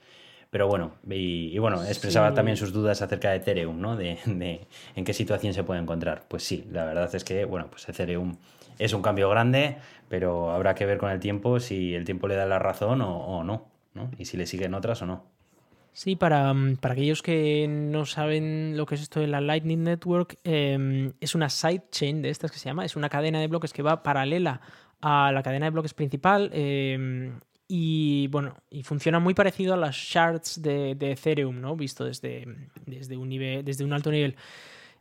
Pero 0.49 0.67
bueno, 0.67 0.93
y, 1.09 1.57
bueno, 1.57 1.83
expresaba 1.83 2.33
también 2.35 2.57
sus 2.57 2.71
dudas 2.71 3.01
acerca 3.01 3.31
de 3.31 3.37
Ethereum, 3.37 3.81
¿no? 3.81 3.95
De, 3.95 4.19
de, 4.25 4.67
en 4.95 5.03
qué 5.03 5.13
situación 5.13 5.53
se 5.53 5.63
puede 5.63 5.81
encontrar. 5.81 6.25
Pues 6.27 6.43
sí, 6.43 6.67
la 6.71 6.85
verdad 6.85 7.13
es 7.13 7.23
que, 7.23 7.45
bueno, 7.45 7.67
pues 7.71 7.89
Ethereum 7.89 8.35
es 8.77 8.93
un 8.93 9.01
cambio 9.01 9.29
grande, 9.29 9.77
pero 10.09 10.51
habrá 10.51 10.75
que 10.75 10.85
ver 10.85 10.99
con 10.99 11.09
el 11.09 11.19
tiempo 11.19 11.59
si 11.59 11.95
el 11.95 12.05
tiempo 12.05 12.27
le 12.27 12.35
da 12.35 12.45
la 12.45 12.59
razón 12.59 13.01
o, 13.01 13.17
o 13.17 13.43
no, 13.43 13.67
¿no? 13.95 14.11
Y 14.19 14.25
si 14.25 14.37
le 14.37 14.45
siguen 14.45 14.75
otras 14.75 15.01
o 15.01 15.07
no. 15.07 15.32
Sí, 15.93 16.15
para, 16.15 16.51
mm, 16.53 16.77
para, 16.77 16.93
aquellos 16.93 17.21
que 17.21 17.67
no 17.69 18.05
saben 18.05 18.75
lo 18.77 18.85
que 18.85 18.95
es 18.95 19.01
esto 19.01 19.19
de 19.19 19.27
la 19.27 19.41
Lightning 19.41 19.83
Network, 19.83 20.37
em, 20.43 21.13
es 21.21 21.35
una 21.35 21.49
sidechain 21.49 22.21
de 22.23 22.29
estas 22.29 22.51
que 22.51 22.57
se 22.57 22.65
llama, 22.65 22.83
es 22.83 22.95
una 22.95 23.09
cadena 23.09 23.39
de 23.39 23.47
bloques 23.47 23.73
que 23.73 23.83
va 23.83 24.01
paralela 24.01 24.59
a 25.01 25.31
la 25.31 25.43
cadena 25.43 25.67
de 25.67 25.71
bloques 25.71 25.93
principal 25.93 26.49
em, 26.53 27.39
y 27.67 28.27
bueno, 28.27 28.55
y 28.71 28.83
funciona 28.83 29.19
muy 29.19 29.33
parecido 29.35 29.75
a 29.75 29.77
las 29.77 29.95
shards 29.95 30.61
de, 30.61 30.95
de 30.95 31.11
Ethereum, 31.11 31.61
¿no? 31.61 31.75
Visto 31.75 32.05
desde, 32.05 32.45
desde, 32.85 33.15
un 33.15 33.29
nivel, 33.29 33.63
desde 33.63 33.83
un 33.83 33.93
alto 33.93 34.11
nivel. 34.11 34.35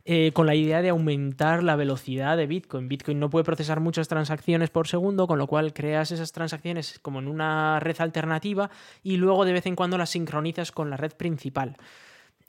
Eh, 0.05 0.33
con 0.33 0.47
la 0.47 0.55
idea 0.55 0.81
de 0.81 0.89
aumentar 0.89 1.63
la 1.63 1.77
velocidad 1.77 2.35
de 2.35 2.45
Bitcoin. 2.45 2.89
Bitcoin 2.89 3.19
no 3.21 3.29
puede 3.29 3.45
procesar 3.45 3.79
muchas 3.79 4.09
transacciones 4.09 4.69
por 4.69 4.85
segundo, 4.89 5.27
con 5.27 5.39
lo 5.39 5.47
cual 5.47 5.71
creas 5.71 6.11
esas 6.11 6.33
transacciones 6.33 6.99
como 6.99 7.19
en 7.19 7.29
una 7.29 7.79
red 7.79 7.95
alternativa 8.01 8.69
y 9.01 9.15
luego 9.15 9.45
de 9.45 9.53
vez 9.53 9.65
en 9.65 9.77
cuando 9.77 9.97
las 9.97 10.09
sincronizas 10.09 10.73
con 10.73 10.89
la 10.89 10.97
red 10.97 11.13
principal. 11.13 11.77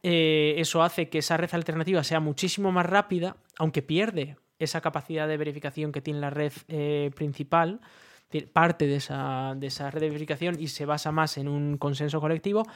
Eh, 0.03 0.55
eso 0.59 0.83
hace 0.83 1.09
que 1.09 1.19
esa 1.19 1.37
red 1.37 1.51
alternativa 1.55 2.03
sea 2.03 2.19
muchísimo 2.19 2.73
más 2.73 2.87
rápida, 2.87 3.37
aunque 3.57 3.83
pierde 3.83 4.37
esa 4.59 4.81
capacidad 4.81 5.29
de 5.29 5.37
verificación 5.37 5.93
que 5.93 6.01
tiene 6.01 6.19
la 6.19 6.31
red 6.31 6.53
eh, 6.67 7.13
principal 7.15 7.81
parte 8.43 8.87
de 8.87 8.97
esa, 8.97 9.55
de 9.57 9.67
esa 9.67 9.91
red 9.91 10.01
de 10.01 10.09
verificación 10.09 10.57
y 10.59 10.69
se 10.69 10.87
basa 10.87 11.13
más 11.13 11.39
en 11.39 11.49
un 11.49 11.79
consenso 11.79 12.21
colectivo. 12.21 12.67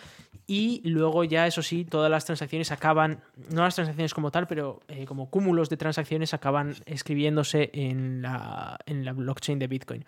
Y 0.47 0.81
luego 0.89 1.25
ya, 1.25 1.47
eso 1.47 1.63
sí, 1.63 1.85
todas 1.85 2.11
las 2.11 2.25
transacciones 2.25 2.73
acaban, 2.73 3.21
no 3.51 3.63
las 3.63 3.75
transacciones 3.75 4.15
como 4.15 4.31
tal, 4.31 4.47
pero 4.47 4.81
eh, 4.89 5.05
como 5.05 5.31
cúmulos 5.31 5.69
de 5.69 5.77
transacciones 5.77 6.35
acaban 6.35 6.75
escribiiéndose 6.87 7.71
en 7.73 8.23
la, 8.23 8.79
en 8.87 9.05
la 9.05 9.13
blockchain 9.13 9.59
de 9.59 9.67
Bitcoin. 9.67 10.05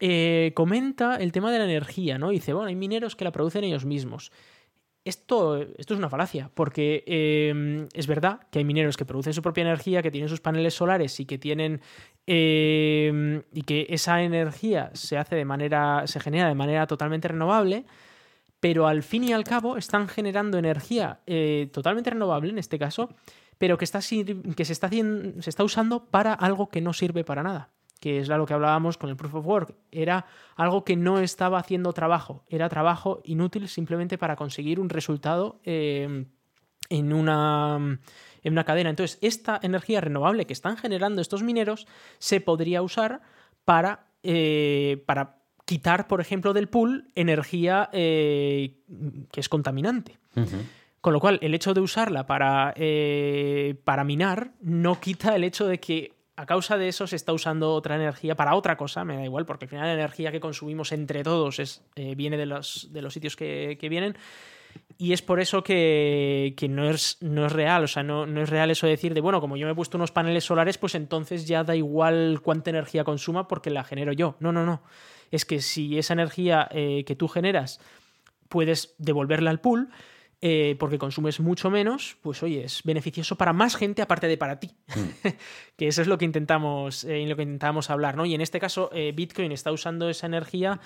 Eh, 0.00 0.52
comenta 0.54 1.16
el 1.16 1.32
tema 1.32 1.50
de 1.52 1.58
la 1.58 1.64
energía, 1.64 2.18
¿no? 2.18 2.30
Dice, 2.30 2.52
bueno, 2.52 2.68
hay 2.68 2.76
mineros 2.76 3.16
que 3.16 3.24
la 3.24 3.32
producen 3.32 3.64
ellos 3.64 3.84
mismos. 3.84 4.32
Esto, 5.04 5.58
esto, 5.58 5.92
es 5.92 5.98
una 5.98 6.08
falacia, 6.08 6.50
porque 6.54 7.04
em, 7.06 7.88
es 7.92 8.06
verdad 8.06 8.40
que 8.50 8.60
hay 8.60 8.64
mineros 8.64 8.96
que 8.96 9.04
producen 9.04 9.34
su 9.34 9.42
propia 9.42 9.62
energía, 9.62 10.02
que 10.02 10.10
tienen 10.10 10.30
sus 10.30 10.40
paneles 10.40 10.74
solares 10.74 11.20
y 11.20 11.26
que 11.26 11.36
tienen. 11.36 11.82
Em, 12.26 13.42
y 13.52 13.62
que 13.62 13.86
esa 13.90 14.22
energía 14.22 14.90
se 14.94 15.18
hace 15.18 15.36
de 15.36 15.44
manera. 15.44 16.06
se 16.06 16.20
genera 16.20 16.48
de 16.48 16.54
manera 16.54 16.86
totalmente 16.86 17.28
renovable. 17.28 17.84
Pero 18.60 18.86
al 18.86 19.02
fin 19.02 19.24
y 19.24 19.34
al 19.34 19.44
cabo 19.44 19.76
están 19.76 20.08
generando 20.08 20.56
energía 20.56 21.20
eh, 21.26 21.68
totalmente 21.70 22.08
renovable, 22.08 22.48
en 22.50 22.58
este 22.58 22.78
caso, 22.78 23.10
pero 23.58 23.76
que, 23.76 23.84
está, 23.84 23.98
que 23.98 24.64
se, 24.64 24.72
está 24.72 24.88
se 24.88 25.50
está 25.50 25.64
usando 25.64 26.06
para 26.06 26.32
algo 26.32 26.70
que 26.70 26.80
no 26.80 26.94
sirve 26.94 27.24
para 27.24 27.42
nada 27.42 27.68
que 28.04 28.18
es 28.18 28.28
lo 28.28 28.44
que 28.44 28.52
hablábamos 28.52 28.98
con 28.98 29.08
el 29.08 29.16
proof 29.16 29.36
of 29.36 29.46
work, 29.46 29.74
era 29.90 30.26
algo 30.56 30.84
que 30.84 30.94
no 30.94 31.20
estaba 31.20 31.58
haciendo 31.58 31.94
trabajo, 31.94 32.44
era 32.50 32.68
trabajo 32.68 33.22
inútil 33.24 33.66
simplemente 33.66 34.18
para 34.18 34.36
conseguir 34.36 34.78
un 34.78 34.90
resultado 34.90 35.58
eh, 35.64 36.26
en, 36.90 37.12
una, 37.14 37.98
en 38.42 38.52
una 38.52 38.64
cadena. 38.64 38.90
Entonces, 38.90 39.18
esta 39.22 39.58
energía 39.62 40.02
renovable 40.02 40.44
que 40.44 40.52
están 40.52 40.76
generando 40.76 41.22
estos 41.22 41.42
mineros 41.42 41.86
se 42.18 42.42
podría 42.42 42.82
usar 42.82 43.22
para, 43.64 44.08
eh, 44.22 45.02
para 45.06 45.38
quitar, 45.64 46.06
por 46.06 46.20
ejemplo, 46.20 46.52
del 46.52 46.68
pool 46.68 47.10
energía 47.14 47.88
eh, 47.94 48.82
que 49.32 49.40
es 49.40 49.48
contaminante. 49.48 50.18
Con 51.00 51.14
lo 51.14 51.20
cual, 51.20 51.38
el 51.40 51.54
hecho 51.54 51.72
de 51.72 51.80
usarla 51.80 52.26
para, 52.26 52.74
para 53.84 54.04
minar 54.04 54.52
no 54.60 55.00
quita 55.00 55.34
el 55.36 55.44
hecho 55.44 55.66
de 55.66 55.80
que 55.80 56.13
a 56.36 56.46
causa 56.46 56.76
de 56.76 56.88
eso 56.88 57.06
se 57.06 57.16
está 57.16 57.32
usando 57.32 57.72
otra 57.72 57.94
energía 57.96 58.34
para 58.34 58.56
otra 58.56 58.76
cosa, 58.76 59.04
me 59.04 59.16
da 59.16 59.24
igual, 59.24 59.46
porque 59.46 59.66
al 59.66 59.68
final 59.68 59.86
la 59.86 59.94
energía 59.94 60.32
que 60.32 60.40
consumimos 60.40 60.92
entre 60.92 61.22
todos 61.22 61.80
eh, 61.94 62.14
viene 62.16 62.36
de 62.36 62.46
los, 62.46 62.88
sitios 63.10 63.36
que, 63.36 63.78
vienen. 63.88 64.16
Y 64.98 65.12
es 65.12 65.22
por 65.22 65.38
eso 65.38 65.62
que, 65.62 66.54
no, 66.68 66.90
es, 66.90 67.18
real, 67.20 67.84
o 67.84 67.88
sea, 67.88 68.02
no, 68.02 68.26
no, 68.26 68.42
es 68.42 68.50
real 68.50 68.70
eso 68.70 68.86
de 68.86 68.92
decir 68.92 69.14
de, 69.14 69.20
bueno, 69.20 69.40
como 69.40 69.56
yo 69.56 69.66
me 69.66 69.72
he 69.72 69.76
puesto 69.76 69.96
unos 69.96 70.10
paneles 70.10 70.44
solares, 70.44 70.78
pues 70.78 70.96
entonces 70.96 71.46
ya 71.46 71.62
da 71.62 71.76
igual 71.76 72.40
cuánta 72.42 72.70
energía 72.70 73.04
consuma 73.04 73.46
porque 73.46 73.70
la 73.70 73.84
genero 73.84 74.12
yo. 74.12 74.36
No, 74.40 74.50
no, 74.50 74.66
no. 74.66 74.82
Es 75.30 75.44
que 75.44 75.60
si 75.60 75.98
esa 75.98 76.14
energía 76.14 76.68
eh, 76.72 77.04
que 77.06 77.14
tú 77.14 77.28
generas 77.28 77.80
puedes 78.48 78.94
devolverla 78.98 79.50
al 79.50 79.60
pool, 79.60 79.88
eh, 80.46 80.76
porque 80.78 80.98
consumes 80.98 81.40
mucho 81.40 81.70
menos, 81.70 82.18
pues 82.20 82.42
oye, 82.42 82.64
es 82.64 82.82
beneficioso 82.82 83.34
para 83.34 83.54
más 83.54 83.76
gente 83.76 84.02
aparte 84.02 84.28
de 84.28 84.36
para 84.36 84.60
ti. 84.60 84.72
Mm. 84.94 85.28
que 85.78 85.88
eso 85.88 86.02
es 86.02 86.06
lo 86.06 86.18
que 86.18 86.26
intentamos, 86.26 87.04
eh, 87.04 87.24
lo 87.26 87.34
que 87.34 87.44
intentamos 87.44 87.88
hablar, 87.88 88.14
¿no? 88.14 88.26
Y 88.26 88.34
en 88.34 88.42
este 88.42 88.60
caso, 88.60 88.90
eh, 88.92 89.12
Bitcoin 89.16 89.52
está 89.52 89.72
usando 89.72 90.10
esa 90.10 90.26
energía 90.26 90.78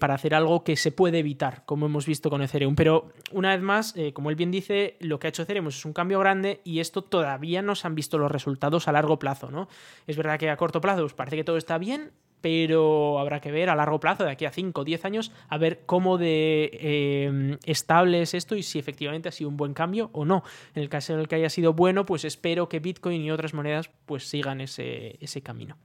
para 0.00 0.14
hacer 0.14 0.34
algo 0.34 0.64
que 0.64 0.74
se 0.74 0.90
puede 0.90 1.18
evitar, 1.18 1.64
como 1.64 1.86
hemos 1.86 2.06
visto 2.06 2.30
con 2.30 2.42
Ethereum. 2.42 2.74
Pero 2.74 3.12
una 3.30 3.50
vez 3.50 3.62
más, 3.62 3.94
como 4.12 4.30
él 4.30 4.36
bien 4.36 4.50
dice, 4.50 4.96
lo 5.00 5.18
que 5.18 5.26
ha 5.26 5.30
hecho 5.30 5.42
Ethereum 5.42 5.68
es 5.68 5.84
un 5.84 5.92
cambio 5.92 6.18
grande 6.18 6.60
y 6.64 6.80
esto 6.80 7.02
todavía 7.02 7.62
no 7.62 7.74
se 7.76 7.86
han 7.86 7.94
visto 7.94 8.18
los 8.18 8.32
resultados 8.32 8.88
a 8.88 8.92
largo 8.92 9.18
plazo, 9.18 9.50
¿no? 9.50 9.68
Es 10.08 10.16
verdad 10.16 10.40
que 10.40 10.50
a 10.50 10.56
corto 10.56 10.80
plazo 10.80 11.02
pues, 11.02 11.14
parece 11.14 11.36
que 11.36 11.44
todo 11.44 11.56
está 11.56 11.78
bien, 11.78 12.10
pero 12.44 13.18
habrá 13.18 13.40
que 13.40 13.50
ver 13.50 13.70
a 13.70 13.74
largo 13.74 13.98
plazo, 13.98 14.22
de 14.22 14.30
aquí 14.30 14.44
a 14.44 14.50
5 14.50 14.78
o 14.78 14.84
10 14.84 15.06
años, 15.06 15.32
a 15.48 15.56
ver 15.56 15.80
cómo 15.86 16.18
de 16.18 16.68
eh, 16.74 17.56
estable 17.64 18.20
es 18.20 18.34
esto 18.34 18.54
y 18.54 18.62
si 18.62 18.78
efectivamente 18.78 19.30
ha 19.30 19.32
sido 19.32 19.48
un 19.48 19.56
buen 19.56 19.72
cambio 19.72 20.10
o 20.12 20.26
no. 20.26 20.44
En 20.74 20.82
el 20.82 20.90
caso 20.90 21.14
en 21.14 21.20
el 21.20 21.26
que 21.26 21.36
haya 21.36 21.48
sido 21.48 21.72
bueno, 21.72 22.04
pues 22.04 22.26
espero 22.26 22.68
que 22.68 22.80
Bitcoin 22.80 23.22
y 23.22 23.30
otras 23.30 23.54
monedas 23.54 23.88
pues 24.04 24.28
sigan 24.28 24.60
ese, 24.60 25.16
camino. 25.42 25.78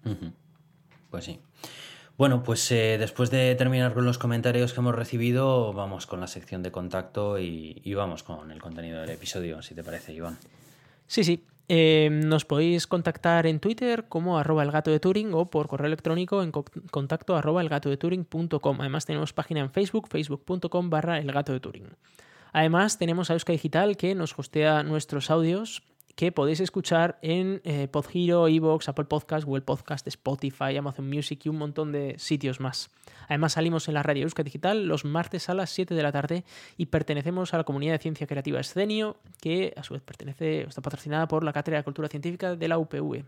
Pues 1.10 1.24
sí. 1.24 1.40
Bueno, 2.18 2.44
pues 2.44 2.70
eh, 2.74 2.98
después 3.00 3.32
de 3.32 3.56
terminar 3.56 3.94
con 3.94 4.04
los 4.04 4.18
comentarios 4.18 4.74
que 4.74 4.82
hemos 4.82 4.96
recibido, 4.96 5.72
vamos 5.72 6.08
con 6.08 6.20
la 6.20 6.28
sección 6.28 6.62
de 6.62 6.74
contacto 6.74 7.40
y, 7.40 7.80
y 7.86 7.94
vamos 7.94 8.24
con 8.24 8.52
el 8.52 8.62
contenido 8.62 9.00
del 9.00 9.12
episodio, 9.12 9.62
si 9.62 9.76
te 9.76 9.84
parece, 9.86 10.12
Iván. 10.12 10.38
Sí, 11.08 11.24
sí. 11.24 11.42
Em, 11.72 12.22
nos 12.22 12.46
podéis 12.46 12.88
contactar 12.88 13.46
en 13.46 13.60
Twitter 13.60 14.10
como 14.10 14.40
arroba 14.40 14.64
el 14.64 14.72
gato 14.72 14.90
de 14.90 15.00
Turing 15.00 15.36
o 15.36 15.52
por 15.52 15.68
correo 15.68 15.86
electrónico 15.86 16.42
en 16.42 16.52
contacto 16.52 17.36
arroba 17.36 17.62
el 17.62 17.70
gato 17.70 17.92
de 17.92 17.98
Turing.com. 17.98 18.82
Además 18.82 19.06
tenemos 19.06 19.34
página 19.34 19.60
en 19.60 19.70
Facebook, 19.70 20.08
facebook.com 20.10 20.90
barra 20.90 21.20
el 21.20 21.32
gato 21.32 21.54
de 21.54 21.60
Turing. 21.60 21.86
Además 22.54 22.98
tenemos 22.98 23.30
a 23.30 23.34
Euska 23.34 23.54
Digital 23.54 23.98
que 23.98 24.16
nos 24.16 24.38
hostea 24.40 24.82
nuestros 24.82 25.30
audios 25.30 25.84
que 26.20 26.34
podéis 26.34 26.60
escuchar 26.60 27.18
en 27.22 27.62
eh, 27.64 27.88
Podhero, 27.88 28.50
Evox, 28.50 28.90
Apple 28.90 29.06
Podcast, 29.06 29.46
Google 29.46 29.62
Podcast, 29.62 30.06
Spotify, 30.06 30.76
Amazon 30.78 31.10
Music 31.10 31.40
y 31.46 31.48
un 31.48 31.56
montón 31.56 31.94
de 31.94 32.16
sitios 32.20 32.60
más. 32.60 32.90
Además 33.30 33.54
salimos 33.54 33.88
en 33.88 33.94
la 33.94 34.04
radio 34.04 34.24
Euska 34.24 34.44
Digital 34.44 34.86
los 34.86 35.06
martes 35.06 35.48
a 35.48 35.54
las 35.54 35.70
7 35.70 35.96
de 35.96 36.04
la 36.04 36.12
tarde 36.12 36.44
y 36.76 36.88
pertenecemos 36.88 37.54
a 37.54 37.58
la 37.58 37.64
comunidad 37.64 37.94
de 37.94 38.00
ciencia 38.00 38.28
creativa 38.28 38.60
Escenio, 38.60 39.16
que 39.40 39.74
a 39.78 39.84
su 39.84 39.94
vez 39.94 40.04
pertenece, 40.04 40.64
está 40.64 40.82
patrocinada 40.82 41.26
por 41.30 41.46
la 41.46 41.54
Cátedra 41.54 41.78
de 41.78 41.86
Cultura 41.86 42.10
Científica 42.10 42.58
de 42.58 42.68
la 42.68 42.78
UPV. 42.78 43.24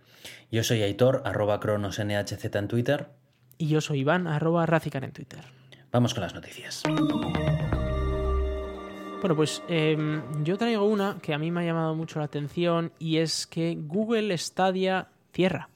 Yo 0.52 0.62
soy 0.62 0.82
Aitor, 0.82 1.22
arroba 1.24 1.62
cronosnhz 1.62 2.44
en 2.44 2.68
Twitter. 2.68 3.08
Y 3.58 3.70
yo 3.70 3.80
soy 3.80 4.00
Iván, 4.00 4.28
arroba 4.28 4.66
Razican 4.66 5.06
en 5.06 5.14
Twitter. 5.14 5.46
Vamos 5.94 6.14
con 6.14 6.24
las 6.24 6.34
noticias. 6.34 6.84
Bueno, 9.22 9.36
pues 9.36 9.62
em, 9.68 10.44
yo 10.44 10.58
traigo 10.58 10.84
una 10.84 11.20
que 11.22 11.36
a 11.36 11.38
mí 11.38 11.52
me 11.52 11.62
ha 11.62 11.64
llamado 11.64 11.94
mucho 11.94 12.18
la 12.18 12.26
atención 12.26 12.92
y 12.98 13.18
es 13.18 13.46
que 13.46 13.78
Google 13.80 14.36
Stadia 14.36 15.10
cierra. 15.32 15.70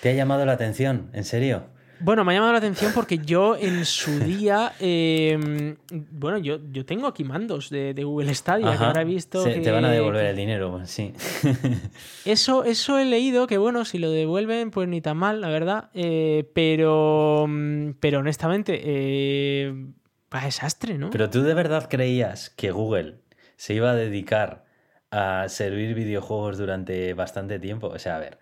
¿Te 0.00 0.10
ha 0.10 0.12
llamado 0.12 0.46
la 0.46 0.52
atención? 0.52 1.10
¿En 1.12 1.24
serio? 1.24 1.64
Bueno, 1.98 2.24
me 2.24 2.30
ha 2.30 2.34
llamado 2.36 2.52
la 2.52 2.58
atención 2.58 2.92
porque 2.94 3.18
yo 3.18 3.56
en 3.56 3.84
su 3.84 4.20
día, 4.24 4.72
em, 4.78 5.76
bueno, 5.90 6.38
yo, 6.38 6.60
yo 6.70 6.86
tengo 6.86 7.08
aquí 7.08 7.24
mandos 7.24 7.70
de, 7.70 7.92
Google 8.04 8.32
Stadia, 8.36 8.76
que 8.78 8.84
ahora 8.84 9.02
he 9.02 9.04
visto 9.04 9.42
que... 9.42 9.58
Te 9.58 9.72
van 9.72 9.84
a 9.84 9.90
devolver 9.90 10.26
el 10.26 10.36
dinero, 10.36 10.80
sí. 10.84 11.12
Eso, 12.24 12.62
eso 12.62 12.98
he 12.98 13.04
leído, 13.04 13.48
que 13.48 13.58
bueno, 13.58 13.84
si 13.84 13.98
lo 13.98 14.12
devuelven, 14.12 14.70
pues 14.70 14.88
ni 14.88 15.00
tan 15.00 15.16
mal, 15.16 15.40
la 15.40 15.48
verdad. 15.48 15.90
Eh, 15.92 16.48
pero, 16.54 17.48
pero 17.98 18.20
honestamente, 18.20 18.80
eh, 18.84 19.74
va 20.34 20.44
desastre, 20.44 20.98
¿no? 20.98 21.10
Pero 21.10 21.30
tú 21.30 21.42
de 21.42 21.54
verdad 21.54 21.88
creías 21.88 22.50
que 22.50 22.70
Google 22.70 23.20
se 23.56 23.74
iba 23.74 23.90
a 23.90 23.94
dedicar 23.94 24.64
a 25.10 25.48
servir 25.48 25.94
videojuegos 25.94 26.58
durante 26.58 27.14
bastante 27.14 27.58
tiempo. 27.58 27.88
O 27.88 27.98
sea, 27.98 28.16
a 28.16 28.20
ver, 28.20 28.38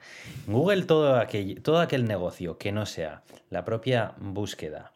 Google 0.46 0.82
todo 0.82 1.16
aquel, 1.16 1.62
todo 1.62 1.78
aquel 1.78 2.06
negocio 2.06 2.58
que 2.58 2.72
no 2.72 2.86
sea 2.86 3.22
la 3.50 3.64
propia 3.64 4.14
búsqueda, 4.18 4.94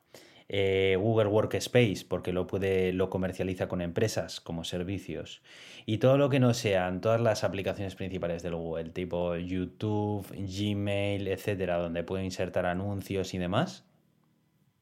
eh, 0.48 0.96
Google 0.98 1.28
Workspace, 1.28 2.04
porque 2.08 2.32
lo 2.32 2.48
puede, 2.48 2.92
lo 2.92 3.08
comercializa 3.08 3.68
con 3.68 3.80
empresas 3.80 4.40
como 4.40 4.64
servicios, 4.64 5.42
y 5.86 5.98
todo 5.98 6.18
lo 6.18 6.28
que 6.28 6.40
no 6.40 6.54
sean 6.54 7.00
todas 7.00 7.20
las 7.20 7.44
aplicaciones 7.44 7.94
principales 7.94 8.42
del 8.42 8.56
Google, 8.56 8.90
tipo 8.90 9.36
YouTube, 9.36 10.26
Gmail, 10.32 11.28
etcétera, 11.28 11.78
donde 11.78 12.02
puede 12.02 12.24
insertar 12.24 12.66
anuncios 12.66 13.32
y 13.32 13.38
demás, 13.38 13.84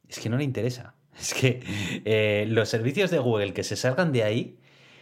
es 0.08 0.18
que 0.20 0.30
no 0.30 0.38
le 0.38 0.44
interesa. 0.44 0.94
Es 1.20 1.34
que 1.34 1.60
eh, 2.04 2.46
los 2.48 2.68
servicios 2.68 3.10
de 3.10 3.18
Google 3.18 3.52
que 3.52 3.64
se 3.64 3.76
salgan 3.76 4.12
de 4.12 4.22
ahí 4.22 4.58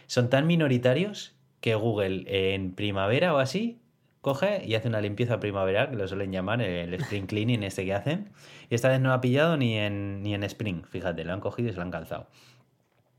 son 0.07 0.29
tan 0.29 0.47
minoritarios 0.47 1.35
que 1.61 1.75
Google 1.75 2.25
en 2.53 2.73
primavera 2.73 3.33
o 3.33 3.37
así 3.37 3.79
coge 4.21 4.63
y 4.65 4.75
hace 4.75 4.87
una 4.87 4.99
limpieza 4.99 5.39
primaveral, 5.39 5.89
que 5.89 5.95
lo 5.95 6.07
suelen 6.07 6.31
llamar 6.31 6.61
el 6.61 6.93
spring 6.95 7.27
cleaning 7.27 7.63
este 7.63 7.85
que 7.85 7.93
hacen. 7.93 8.31
Y 8.69 8.75
esta 8.75 8.89
vez 8.89 8.99
no 8.99 9.13
ha 9.13 9.21
pillado 9.21 9.57
ni 9.57 9.77
en, 9.77 10.21
ni 10.21 10.33
en 10.33 10.43
spring, 10.43 10.85
fíjate, 10.85 11.23
lo 11.23 11.33
han 11.33 11.39
cogido 11.39 11.69
y 11.69 11.71
se 11.71 11.77
lo 11.77 11.83
han 11.83 11.91
calzado. 11.91 12.27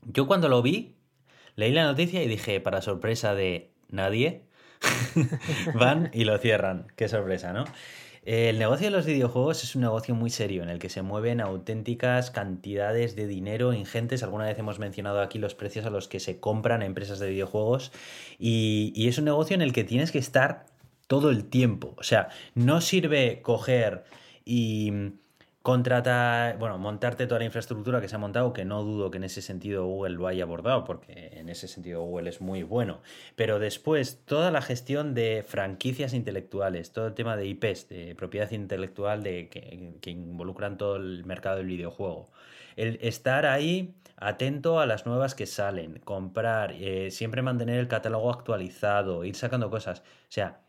Yo 0.03 0.27
cuando 0.27 0.49
lo 0.49 0.61
vi, 0.61 0.95
leí 1.55 1.71
la 1.71 1.83
noticia 1.83 2.23
y 2.23 2.27
dije, 2.27 2.59
para 2.59 2.81
sorpresa 2.81 3.33
de 3.33 3.71
nadie, 3.89 4.43
van 5.73 6.11
y 6.13 6.25
lo 6.25 6.37
cierran. 6.37 6.87
Qué 6.95 7.07
sorpresa, 7.07 7.53
¿no? 7.53 7.65
El 8.31 8.59
negocio 8.59 8.85
de 8.85 8.91
los 8.91 9.07
videojuegos 9.07 9.63
es 9.63 9.73
un 9.73 9.81
negocio 9.81 10.13
muy 10.13 10.29
serio 10.29 10.61
en 10.61 10.69
el 10.69 10.77
que 10.77 10.89
se 10.89 11.01
mueven 11.01 11.41
auténticas 11.41 12.29
cantidades 12.29 13.15
de 13.15 13.25
dinero 13.25 13.73
ingentes. 13.73 14.21
Alguna 14.21 14.45
vez 14.45 14.59
hemos 14.59 14.77
mencionado 14.77 15.19
aquí 15.21 15.39
los 15.39 15.55
precios 15.55 15.87
a 15.87 15.89
los 15.89 16.07
que 16.07 16.19
se 16.19 16.39
compran 16.39 16.83
empresas 16.83 17.17
de 17.17 17.31
videojuegos 17.31 17.91
y, 18.37 19.07
es 19.07 19.17
un 19.17 19.25
negocio 19.25 19.55
en 19.55 19.63
el 19.63 19.73
que 19.73 19.83
tienes 19.83 20.11
que 20.11 20.19
estar 20.19 20.67
todo 21.07 21.31
el 21.31 21.45
tiempo. 21.45 21.95
O 21.97 22.03
sea, 22.03 22.29
no 22.53 22.81
sirve 22.81 23.41
coger 23.41 24.03
y 24.45 24.93
contratar, 25.61 26.57
bueno, 26.57 26.77
montarte 26.77 27.27
toda 27.27 27.39
la 27.39 27.45
infraestructura 27.45 27.99
que 27.99 28.07
se 28.07 28.15
ha 28.15 28.19
montado, 28.19 28.53
que 28.53 28.63
no 28.63 28.83
dudo 28.83 29.11
que 29.11 29.17
en 29.17 29.25
ese 29.25 29.41
sentido 29.41 29.85
Google 29.85 30.15
lo 30.15 30.27
haya 30.27 30.43
abordado, 30.43 30.85
porque 30.85 31.31
en 31.33 31.49
ese 31.49 31.67
sentido 31.67 32.01
Google 32.01 32.29
es 32.29 32.41
muy 32.41 32.63
bueno. 32.63 33.01
Pero 33.35 33.59
después, 33.59 34.23
toda 34.25 34.51
la 34.51 34.61
gestión 34.61 35.13
de 35.13 35.43
franquicias 35.45 36.13
intelectuales, 36.13 36.93
todo 36.93 37.07
el 37.07 37.13
tema 37.13 37.35
de 37.35 37.47
IPs, 37.47 37.89
de 37.89 38.15
propiedad 38.15 38.49
intelectual 38.51 39.21
de, 39.21 39.49
que, 39.49 40.09
involucran 40.09 40.77
todo 40.77 40.95
el 40.95 41.25
mercado 41.25 41.57
del 41.57 41.67
videojuego. 41.67 42.31
El 42.75 42.97
estar 43.01 43.45
ahí 43.45 43.95
atento 44.15 44.79
a 44.79 44.85
las 44.85 45.05
nuevas 45.05 45.35
que 45.35 45.45
salen, 45.45 45.99
comprar, 45.99 46.73
eh, 46.79 47.11
siempre 47.11 47.41
mantener 47.41 47.79
el 47.79 47.87
catálogo 47.87 48.31
actualizado, 48.31 49.25
ir 49.25 49.35
sacando 49.35 49.69
cosas. 49.69 49.99
O 49.99 50.31
sea, 50.31 50.61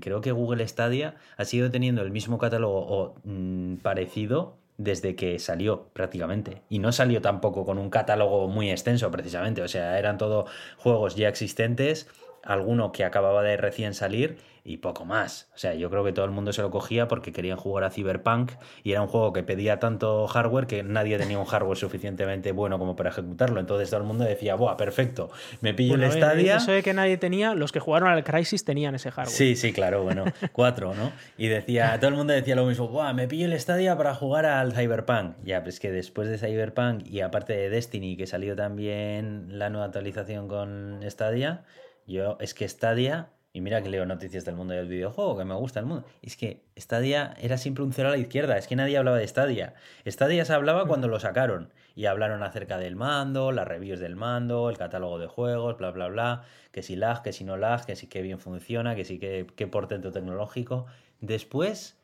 creo 0.00 0.20
que 0.20 0.32
Google 0.32 0.66
Stadia 0.66 1.16
ha 1.36 1.44
sido 1.44 1.70
teniendo 1.70 2.02
el 2.02 2.10
mismo 2.10 2.38
catálogo 2.38 2.80
o 2.80 3.14
mm, 3.24 3.76
parecido 3.76 4.56
desde 4.78 5.14
que 5.16 5.38
salió 5.38 5.88
prácticamente. 5.92 6.62
Y 6.68 6.78
no 6.78 6.92
salió 6.92 7.20
tampoco 7.20 7.64
con 7.64 7.78
un 7.78 7.90
catálogo 7.90 8.48
muy 8.48 8.70
extenso 8.70 9.10
precisamente. 9.10 9.62
O 9.62 9.68
sea, 9.68 9.98
eran 9.98 10.18
todos 10.18 10.50
juegos 10.78 11.16
ya 11.16 11.28
existentes, 11.28 12.08
alguno 12.42 12.92
que 12.92 13.04
acababa 13.04 13.42
de 13.42 13.56
recién 13.56 13.94
salir 13.94 14.38
y 14.64 14.76
poco 14.76 15.04
más. 15.04 15.48
O 15.54 15.58
sea, 15.58 15.74
yo 15.74 15.90
creo 15.90 16.04
que 16.04 16.12
todo 16.12 16.24
el 16.24 16.30
mundo 16.30 16.52
se 16.52 16.62
lo 16.62 16.70
cogía 16.70 17.08
porque 17.08 17.32
querían 17.32 17.56
jugar 17.56 17.84
a 17.84 17.90
Cyberpunk 17.90 18.52
y 18.84 18.92
era 18.92 19.02
un 19.02 19.08
juego 19.08 19.32
que 19.32 19.42
pedía 19.42 19.80
tanto 19.80 20.26
hardware 20.28 20.66
que 20.66 20.82
nadie 20.82 21.18
tenía 21.18 21.38
un 21.38 21.44
hardware 21.44 21.76
suficientemente 21.76 22.52
bueno 22.52 22.78
como 22.78 22.94
para 22.94 23.10
ejecutarlo. 23.10 23.58
Entonces 23.58 23.90
todo 23.90 24.00
el 24.00 24.06
mundo 24.06 24.24
decía, 24.24 24.54
¡buah, 24.54 24.76
perfecto! 24.76 25.30
Me 25.60 25.74
pillo 25.74 25.96
el 25.96 26.10
Stadia. 26.12 26.56
Eso 26.56 26.70
de 26.70 26.82
que 26.82 26.94
nadie 26.94 27.16
tenía, 27.16 27.54
los 27.54 27.72
que 27.72 27.80
jugaron 27.80 28.08
al 28.08 28.22
Crisis 28.22 28.64
tenían 28.64 28.94
ese 28.94 29.10
hardware. 29.10 29.34
Sí, 29.34 29.56
sí, 29.56 29.72
claro, 29.72 30.04
bueno, 30.04 30.24
cuatro, 30.52 30.94
¿no? 30.94 31.12
Y 31.36 31.48
decía, 31.48 31.98
todo 31.98 32.10
el 32.10 32.16
mundo 32.16 32.32
decía 32.32 32.54
lo 32.54 32.66
mismo, 32.66 32.88
¡buah, 32.88 33.12
me 33.12 33.26
pillo 33.26 33.46
el 33.46 33.58
Stadia 33.58 33.96
para 33.96 34.14
jugar 34.14 34.46
al 34.46 34.72
Cyberpunk! 34.72 35.36
Ya, 35.42 35.64
pues 35.64 35.80
que 35.80 35.90
después 35.90 36.28
de 36.28 36.38
Cyberpunk 36.38 37.04
y 37.06 37.20
aparte 37.20 37.54
de 37.54 37.68
Destiny, 37.68 38.16
que 38.16 38.26
salió 38.26 38.54
también 38.54 39.58
la 39.58 39.70
nueva 39.70 39.86
actualización 39.86 40.46
con 40.46 41.00
Stadia, 41.08 41.64
yo 42.06 42.36
es 42.40 42.54
que 42.54 42.68
Stadia 42.68 43.30
y 43.52 43.60
mira 43.60 43.82
que 43.82 43.90
leo 43.90 44.06
noticias 44.06 44.44
del 44.44 44.54
mundo 44.54 44.72
del 44.72 44.88
videojuego, 44.88 45.36
que 45.36 45.44
me 45.44 45.54
gusta 45.54 45.80
el 45.80 45.86
mundo. 45.86 46.06
Es 46.22 46.36
que 46.36 46.62
Stadia 46.78 47.34
era 47.40 47.58
siempre 47.58 47.84
un 47.84 47.92
cero 47.92 48.08
a 48.08 48.12
la 48.12 48.16
izquierda, 48.16 48.56
es 48.56 48.66
que 48.66 48.76
nadie 48.76 48.96
hablaba 48.96 49.18
de 49.18 49.28
Stadia. 49.28 49.74
Stadia 50.06 50.44
se 50.44 50.54
hablaba 50.54 50.86
cuando 50.86 51.08
lo 51.08 51.20
sacaron 51.20 51.70
y 51.94 52.06
hablaron 52.06 52.42
acerca 52.42 52.78
del 52.78 52.96
mando, 52.96 53.52
las 53.52 53.68
reviews 53.68 54.00
del 54.00 54.16
mando, 54.16 54.70
el 54.70 54.78
catálogo 54.78 55.18
de 55.18 55.26
juegos, 55.26 55.76
bla, 55.76 55.90
bla, 55.90 56.08
bla, 56.08 56.44
que 56.70 56.82
si 56.82 56.96
lag, 56.96 57.22
que 57.22 57.32
si 57.34 57.44
no 57.44 57.58
lag, 57.58 57.84
que 57.84 57.94
si 57.94 58.06
que 58.06 58.22
bien 58.22 58.38
funciona, 58.38 58.94
que 58.94 59.04
si 59.04 59.18
que, 59.18 59.46
qué 59.54 59.66
portento 59.66 60.12
tecnológico. 60.12 60.86
Después 61.20 62.01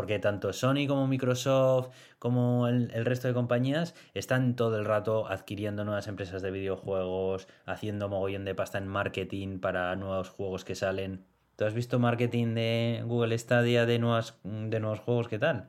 porque 0.00 0.18
tanto 0.18 0.54
Sony 0.54 0.86
como 0.88 1.06
Microsoft 1.06 1.90
como 2.18 2.68
el, 2.68 3.04
resto 3.04 3.28
de 3.28 3.34
compañías 3.34 3.94
están 4.14 4.56
todo 4.56 4.78
el 4.78 4.86
rato 4.86 5.28
adquiriendo 5.28 5.84
nuevas 5.84 6.08
empresas 6.08 6.40
de 6.40 6.50
videojuegos, 6.50 7.48
haciendo 7.66 8.08
mogollón 8.08 8.46
de 8.46 8.54
pasta 8.54 8.78
en 8.78 8.88
marketing 8.88 9.58
para 9.58 9.94
nuevos 9.96 10.30
juegos 10.30 10.64
que 10.64 10.74
salen. 10.74 11.26
¿Tú 11.56 11.66
has 11.66 11.74
visto 11.74 11.98
marketing 11.98 12.54
de 12.54 13.02
Google 13.04 13.36
Stadia 13.36 13.84
de, 13.84 13.98
nuevas, 13.98 14.38
de 14.42 14.80
nuevos 14.80 15.00
juegos? 15.00 15.28
¿Qué 15.28 15.38
tal? 15.38 15.68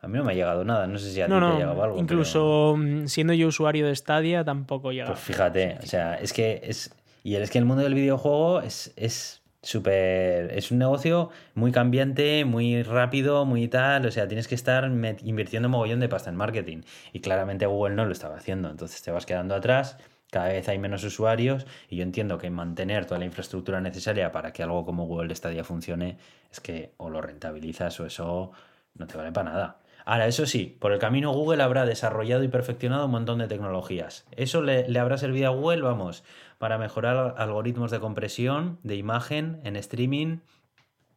A 0.00 0.08
mí 0.08 0.18
no 0.18 0.24
me 0.24 0.32
ha 0.32 0.34
llegado 0.34 0.64
nada, 0.64 0.88
no 0.88 0.98
sé 0.98 1.12
si 1.12 1.20
a 1.20 1.26
ti 1.26 1.30
te 1.30 1.38
ha 1.38 1.54
llegado 1.54 1.80
algo. 1.84 1.96
Incluso 1.96 2.74
mm, 2.76 3.06
siendo 3.06 3.34
yo 3.34 3.46
usuario 3.46 3.86
de 3.86 3.94
Stadia 3.94 4.42
tampoco 4.42 4.90
llega. 4.90 5.06
Pues 5.06 5.20
fíjate, 5.20 5.78
o 5.80 5.86
sea, 5.86 6.16
es 6.16 6.32
que 6.32 6.60
es. 6.64 6.92
Y 7.22 7.36
es 7.36 7.50
que 7.52 7.58
el 7.58 7.66
mundo 7.66 7.84
del 7.84 7.94
videojuego 7.94 8.62
es, 8.62 8.92
es 8.96 9.39
súper. 9.62 10.52
Es 10.56 10.70
un 10.70 10.78
negocio 10.78 11.30
muy 11.54 11.72
cambiante, 11.72 12.44
muy 12.44 12.82
rápido, 12.82 13.44
muy 13.44 13.68
tal. 13.68 14.06
O 14.06 14.10
sea, 14.10 14.28
tienes 14.28 14.48
que 14.48 14.54
estar 14.54 14.84
invirtiendo 14.84 15.68
mogollón 15.68 16.00
de 16.00 16.08
pasta 16.08 16.30
en 16.30 16.36
marketing. 16.36 16.82
Y 17.12 17.20
claramente 17.20 17.66
Google 17.66 17.94
no 17.94 18.04
lo 18.04 18.12
estaba 18.12 18.36
haciendo. 18.36 18.70
Entonces 18.70 19.02
te 19.02 19.10
vas 19.10 19.26
quedando 19.26 19.54
atrás 19.54 19.96
cada 20.30 20.48
vez 20.48 20.68
hay 20.68 20.78
menos 20.78 21.02
usuarios 21.04 21.66
y 21.88 21.96
yo 21.96 22.02
entiendo 22.02 22.38
que 22.38 22.50
mantener 22.50 23.04
toda 23.04 23.18
la 23.18 23.24
infraestructura 23.24 23.80
necesaria 23.80 24.32
para 24.32 24.52
que 24.52 24.62
algo 24.62 24.84
como 24.84 25.06
Google 25.06 25.34
Stadia 25.34 25.64
funcione 25.64 26.18
es 26.50 26.60
que 26.60 26.92
o 26.98 27.10
lo 27.10 27.20
rentabilizas 27.20 27.98
o 28.00 28.06
eso 28.06 28.52
no 28.94 29.06
te 29.06 29.16
vale 29.16 29.32
para 29.32 29.50
nada. 29.50 29.80
Ahora, 30.04 30.26
eso 30.26 30.46
sí, 30.46 30.76
por 30.80 30.92
el 30.92 30.98
camino 30.98 31.32
Google 31.32 31.62
habrá 31.62 31.84
desarrollado 31.84 32.42
y 32.42 32.48
perfeccionado 32.48 33.04
un 33.04 33.10
montón 33.12 33.38
de 33.38 33.48
tecnologías. 33.48 34.24
Eso 34.32 34.62
le, 34.62 34.98
habrá 34.98 35.18
servido 35.18 35.48
a 35.48 35.54
Google, 35.54 35.82
vamos, 35.82 36.24
para 36.60 36.76
mejorar 36.76 37.36
algoritmos 37.38 37.90
de 37.90 38.00
compresión 38.00 38.78
de 38.82 38.96
imagen 38.96 39.60
en 39.64 39.76
streaming, 39.76 40.40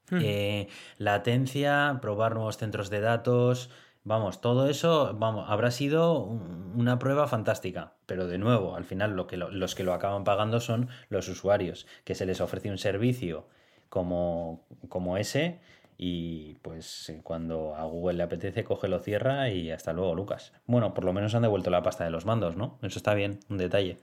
hmm. 0.10 0.19
eh, 0.21 0.67
latencia, 0.97 1.99
probar 2.01 2.34
nuevos 2.34 2.58
centros 2.58 2.89
de 2.89 3.01
datos, 3.01 3.69
Vamos, 4.06 4.41
todo 4.41 4.67
eso 4.67 5.15
vamos, 5.17 5.49
habrá 5.49 5.71
sido 5.71 6.17
una 6.19 6.99
prueba 6.99 7.25
fantástica, 7.25 7.93
pero 8.06 8.27
de 8.27 8.38
nuevo, 8.38 8.75
al 8.75 8.84
final 8.84 9.15
lo 9.15 9.27
que 9.27 9.38
los 9.38 9.75
que 9.75 9.86
lo 9.86 9.93
acaban 9.93 10.25
pagando 10.25 10.60
son 10.60 10.89
los 11.08 11.29
usuarios, 11.29 11.88
que 12.03 12.13
se 12.13 12.25
les 12.25 12.41
ofrece 12.41 12.69
un 12.69 12.77
servicio 12.77 13.47
como, 13.88 14.65
como 14.89 15.15
ese 15.15 15.62
y 15.97 16.56
pues 16.56 17.13
cuando 17.23 17.75
a 17.77 17.86
Google 17.86 18.17
le 18.17 18.23
apetece 18.23 18.65
coge 18.65 18.89
lo 18.89 18.99
cierra 18.99 19.47
y 19.49 19.71
hasta 19.71 19.93
luego 19.93 20.15
Lucas. 20.15 20.51
Bueno, 20.65 20.93
por 20.93 21.06
lo 21.06 21.13
menos 21.13 21.34
han 21.34 21.43
devuelto 21.43 21.69
la 21.69 21.82
pasta 21.82 22.03
de 22.03 22.10
los 22.10 22.25
mandos, 22.25 22.58
¿no? 22.58 22.79
Eso 22.82 22.99
está 22.99 23.13
bien, 23.13 23.39
un 23.49 23.58
detalle. 23.58 23.99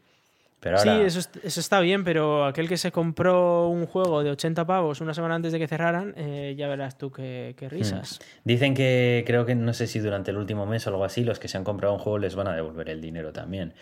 Sí, 0.63 0.89
eso, 0.89 1.61
está 1.61 1.81
bien, 1.81 2.05
pero 2.05 2.45
aquel 2.45 2.69
que 2.69 2.77
se 2.77 2.93
compró 2.93 3.69
un 3.69 3.87
juego 3.87 4.23
de 4.23 4.31
80 4.31 4.67
pavos 4.67 5.01
una 5.01 5.15
semana 5.15 5.37
antes 5.37 5.53
de 5.53 5.59
que 5.59 5.67
cerraran, 5.67 6.13
eh, 6.19 6.55
ya 6.57 6.69
verás 6.69 6.99
tú 6.99 7.11
qué, 7.11 7.57
hmm. 7.59 7.67
risas. 7.69 8.21
Dicen 8.45 8.75
que 8.75 9.25
creo 9.27 9.47
que 9.47 9.55
no 9.55 9.73
sé 9.73 9.87
si 9.87 10.01
durante 10.01 10.31
el 10.31 10.37
último 10.37 10.67
mes 10.67 10.87
o 10.87 10.91
algo 10.91 11.05
así, 11.05 11.25
los 11.25 11.39
que 11.39 11.49
se 11.49 11.57
han 11.57 11.65
comprado 11.65 11.95
un 11.95 12.01
juego 12.01 12.19
les 12.19 12.35
van 12.35 12.49
a 12.49 12.55
devolver 12.55 12.91
el 12.91 13.01
dinero 13.01 13.33
también. 13.33 13.75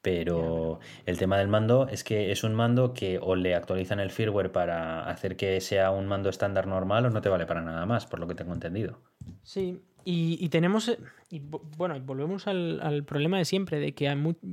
Pero 0.00 0.80
el 1.06 1.16
tema 1.16 1.38
del 1.38 1.46
mando 1.46 1.86
es 1.86 2.02
que 2.02 2.32
es 2.32 2.42
un 2.42 2.54
mando 2.54 2.92
que 2.92 3.20
o 3.22 3.36
le 3.36 3.54
actualizan 3.54 4.00
el 4.00 4.10
firmware 4.10 4.50
para 4.50 5.08
hacer 5.08 5.36
que 5.36 5.60
sea 5.60 5.92
un 5.92 6.08
mando 6.08 6.28
estándar 6.28 6.66
normal 6.66 7.06
o 7.06 7.10
no 7.10 7.20
te 7.20 7.28
vale 7.28 7.46
para 7.46 7.60
nada 7.60 7.86
más, 7.86 8.06
por 8.06 8.18
lo 8.18 8.26
que 8.26 8.34
tengo 8.34 8.52
entendido. 8.52 8.98
Sí, 9.44 9.80
y, 10.04 10.48
tenemos, 10.48 10.88
eh, 10.88 10.98
y, 11.30 11.40
bueno, 11.76 11.98
volvemos 12.00 12.46
al, 12.46 13.04
problema 13.06 13.38
de 13.38 13.44
siempre, 13.44 13.78
de 13.78 13.94
que 13.94 14.04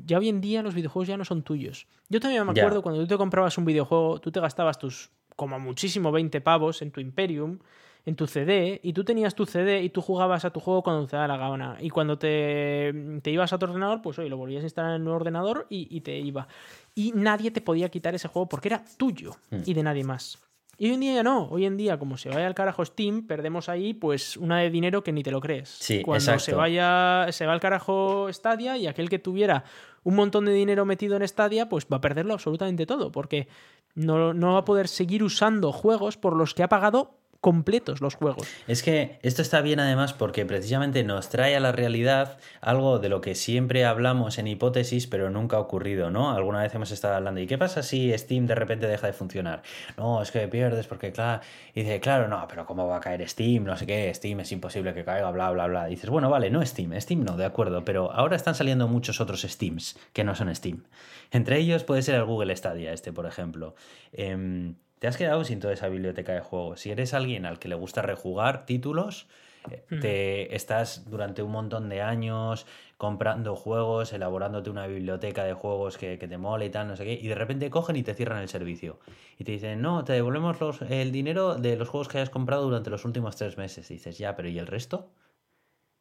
ya 0.05 0.17
hoy 0.17 0.29
en 0.29 0.41
día 0.41 0.61
los 0.61 0.75
videojuegos 0.75 1.07
ya 1.07 1.17
no 1.17 1.25
son 1.25 1.43
tuyos. 1.43 1.87
Yo 2.09 2.19
también 2.19 2.45
me 2.45 2.51
acuerdo 2.51 2.81
cuando 2.81 3.01
tú 3.01 3.07
te 3.07 3.17
comprabas 3.17 3.57
un 3.57 3.65
videojuego, 3.65 4.19
tú 4.19 4.31
te 4.31 4.39
gastabas 4.39 4.79
tus, 4.79 5.11
como 5.35 5.59
muchísimo, 5.59 6.11
20 6.11 6.41
pavos 6.41 6.81
en 6.81 6.91
tu 6.91 6.99
Imperium, 6.99 7.59
en 8.05 8.15
tu 8.15 8.27
CD, 8.27 8.79
y 8.83 8.93
tú 8.93 9.03
tenías 9.03 9.35
tu 9.35 9.45
CD 9.45 9.83
y 9.83 9.89
tú 9.89 10.01
jugabas 10.01 10.45
a 10.45 10.51
tu 10.51 10.59
juego 10.59 10.83
cuando 10.83 11.05
te 11.07 11.15
da 11.15 11.27
la 11.27 11.37
gana. 11.37 11.77
Y 11.79 11.89
cuando 11.89 12.17
te, 12.17 12.93
ibas 13.25 13.53
a 13.53 13.59
tu 13.59 13.65
ordenador, 13.65 14.01
pues 14.01 14.17
hoy 14.19 14.29
lo 14.29 14.37
volvías 14.37 14.63
a 14.63 14.65
instalar 14.65 14.95
en 14.95 15.03
el 15.03 15.07
ordenador 15.09 15.67
y, 15.69 16.01
te 16.01 16.17
iba. 16.17 16.47
Y 16.95 17.11
nadie 17.13 17.51
te 17.51 17.61
podía 17.61 17.89
quitar 17.89 18.15
ese 18.15 18.27
juego 18.27 18.49
porque 18.49 18.69
era 18.69 18.83
tuyo 18.97 19.35
hmm. 19.51 19.61
y 19.65 19.73
de 19.73 19.83
nadie 19.83 20.03
más. 20.03 20.39
Y 20.79 20.87
hoy 20.87 20.93
en 20.93 20.99
día 21.01 21.13
ya 21.15 21.23
no. 21.23 21.49
Hoy 21.49 21.65
en 21.65 21.75
día, 21.75 21.99
como 21.99 22.17
se 22.17 22.29
vaya 22.29 22.47
al 22.47 22.55
carajo 22.55 22.85
Steam, 22.85 23.27
perdemos 23.27 23.67
ahí 23.67 23.93
pues 23.93 24.37
una 24.37 24.59
de 24.59 24.69
dinero 24.69 25.03
que 25.03 25.11
ni 25.11 25.23
te 25.23 25.29
lo 25.29 25.41
crees. 25.41 25.67
Sí, 25.67 26.01
Cuando 26.01 26.39
se 26.39 26.55
vaya, 26.55 27.27
se 27.31 27.45
va 27.45 27.51
al 27.51 27.59
carajo 27.59 28.31
Stadia 28.31 28.77
y 28.77 28.87
aquel 28.87 29.09
que 29.09 29.19
tuviera 29.19 29.65
un 30.03 30.15
montón 30.15 30.45
de 30.45 30.53
dinero 30.53 30.85
metido 30.85 31.17
en 31.17 31.27
Stadia, 31.27 31.67
pues 31.67 31.85
va 31.91 31.97
a 31.97 32.01
perderlo 32.01 32.33
absolutamente 32.33 32.85
todo. 32.85 33.11
Porque 33.11 33.49
no, 33.93 34.33
no 34.33 34.53
va 34.53 34.59
a 34.59 34.65
poder 34.65 34.87
seguir 34.87 35.21
usando 35.21 35.73
juegos 35.73 36.15
por 36.15 36.33
los 36.33 36.53
que 36.53 36.63
ha 36.63 36.69
pagado 36.69 37.18
completos 37.41 38.01
los 38.01 38.15
juegos. 38.15 38.47
Es 38.67 38.83
que 38.83 39.19
esto 39.21 39.41
está 39.41 39.61
bien 39.61 39.79
además 39.79 40.13
porque 40.13 40.45
precisamente 40.45 41.03
nos 41.03 41.29
trae 41.29 41.55
a 41.55 41.59
la 41.59 41.71
realidad 41.71 42.37
algo 42.59 42.99
de 42.99 43.07
lo 43.07 43.21
que 43.21 43.33
siempre 43.33 43.85
hablamos 43.85 44.37
en 44.37 44.47
hipótesis 44.47 45.07
pero 45.07 45.29
nunca 45.29 45.57
ha 45.57 45.59
ocurrido, 45.59 46.11
¿no? 46.11 46.31
Alguna 46.31 46.61
vez 46.61 46.75
hemos 46.75 46.91
estado 46.91 47.15
hablando, 47.15 47.39
¿y 47.39 47.47
qué 47.47 47.57
pasa 47.57 47.81
si 47.81 48.15
Steam 48.17 48.45
de 48.45 48.55
repente 48.55 48.87
deja 48.87 49.07
de 49.07 49.13
funcionar? 49.13 49.63
No, 49.97 50.21
es 50.21 50.31
que 50.31 50.47
pierdes 50.47 50.87
porque, 50.87 51.13
claro, 51.13 51.41
y 51.73 51.81
dice, 51.81 51.99
claro, 52.01 52.27
no, 52.27 52.45
pero 52.49 52.65
¿cómo 52.65 52.87
va 52.87 52.97
a 52.97 52.99
caer 52.99 53.27
Steam? 53.27 53.63
No 53.63 53.77
sé 53.77 53.85
qué, 53.85 54.13
Steam 54.13 54.41
es 54.41 54.51
imposible 54.51 54.93
que 54.93 55.05
caiga, 55.05 55.31
bla, 55.31 55.49
bla, 55.51 55.67
bla. 55.67 55.85
dices, 55.85 56.09
bueno, 56.09 56.29
vale, 56.29 56.49
no 56.49 56.65
Steam, 56.65 56.99
Steam 56.99 57.23
no, 57.23 57.37
de 57.37 57.45
acuerdo, 57.45 57.85
pero 57.85 58.11
ahora 58.11 58.35
están 58.35 58.55
saliendo 58.55 58.87
muchos 58.87 59.21
otros 59.21 59.41
Steams 59.43 59.97
que 60.11 60.25
no 60.25 60.35
son 60.35 60.53
Steam. 60.53 60.83
Entre 61.31 61.57
ellos 61.57 61.83
puede 61.83 62.01
ser 62.01 62.15
el 62.15 62.25
Google 62.25 62.55
Stadia, 62.55 62.91
este, 62.91 63.13
por 63.13 63.25
ejemplo. 63.25 63.75
Eh, 64.11 64.73
te 64.99 65.07
has 65.07 65.17
quedado 65.17 65.43
sin 65.43 65.59
toda 65.59 65.73
esa 65.73 65.87
biblioteca 65.87 66.33
de 66.33 66.41
juegos. 66.41 66.81
Si 66.81 66.91
eres 66.91 67.13
alguien 67.13 67.45
al 67.45 67.59
que 67.59 67.67
le 67.67 67.75
gusta 67.75 68.01
rejugar 68.01 68.65
títulos, 68.65 69.27
eh, 69.69 69.83
te 70.01 70.55
estás 70.55 71.09
durante 71.09 71.41
un 71.41 71.51
montón 71.51 71.89
de 71.89 72.01
años 72.01 72.65
comprando 72.97 73.55
juegos, 73.55 74.13
elaborándote 74.13 74.69
una 74.69 74.87
biblioteca 74.87 75.43
de 75.43 75.53
juegos 75.53 75.97
que, 75.97 76.17
te 76.17 76.37
mole 76.37 76.65
y 76.65 76.69
tal, 76.69 76.87
no 76.87 76.95
sé 76.95 77.05
qué, 77.05 77.13
y 77.13 77.27
de 77.27 77.35
repente 77.35 77.69
cogen 77.69 77.95
y 77.95 78.03
te 78.03 78.13
cierran 78.13 78.41
el 78.41 78.49
servicio. 78.49 78.99
Y 79.37 79.43
te 79.43 79.53
dicen, 79.53 79.81
no, 79.81 80.03
te 80.03 80.13
devolvemos 80.13 80.81
el 80.89 81.11
dinero 81.11 81.55
de 81.55 81.75
los 81.77 81.87
juegos 81.87 82.07
que 82.07 82.17
hayas 82.17 82.29
comprado 82.29 82.63
durante 82.63 82.89
los 82.89 83.05
últimos 83.05 83.35
tres 83.35 83.57
meses. 83.57 83.87
dices, 83.87 84.17
ya, 84.17 84.35
pero 84.35 84.49
¿y 84.49 84.59
el 84.59 84.67
resto? 84.67 85.11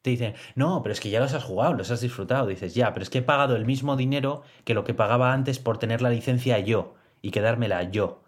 Te 0.01 0.11
dicen, 0.11 0.35
no, 0.55 0.81
pero 0.81 0.93
es 0.93 0.99
que 0.99 1.09
ya 1.09 1.19
los 1.19 1.33
has 1.33 1.43
jugado, 1.43 1.73
los 1.73 1.91
has 1.91 2.01
disfrutado. 2.01 2.47
dices, 2.47 2.73
ya, 2.73 2.93
pero 2.93 3.03
es 3.03 3.09
que 3.09 3.19
he 3.19 3.23
pagado 3.23 3.55
el 3.55 3.65
mismo 3.65 3.95
dinero 3.95 4.43
que 4.63 4.73
lo 4.73 4.83
que 4.83 4.93
pagaba 4.93 5.33
antes 5.33 5.59
por 5.59 5.77
tener 5.77 6.01
la 6.01 6.09
licencia 6.09 6.59
yo 6.59 6.95
y 7.21 7.31
quedármela 7.31 7.83
yo. 7.83 8.23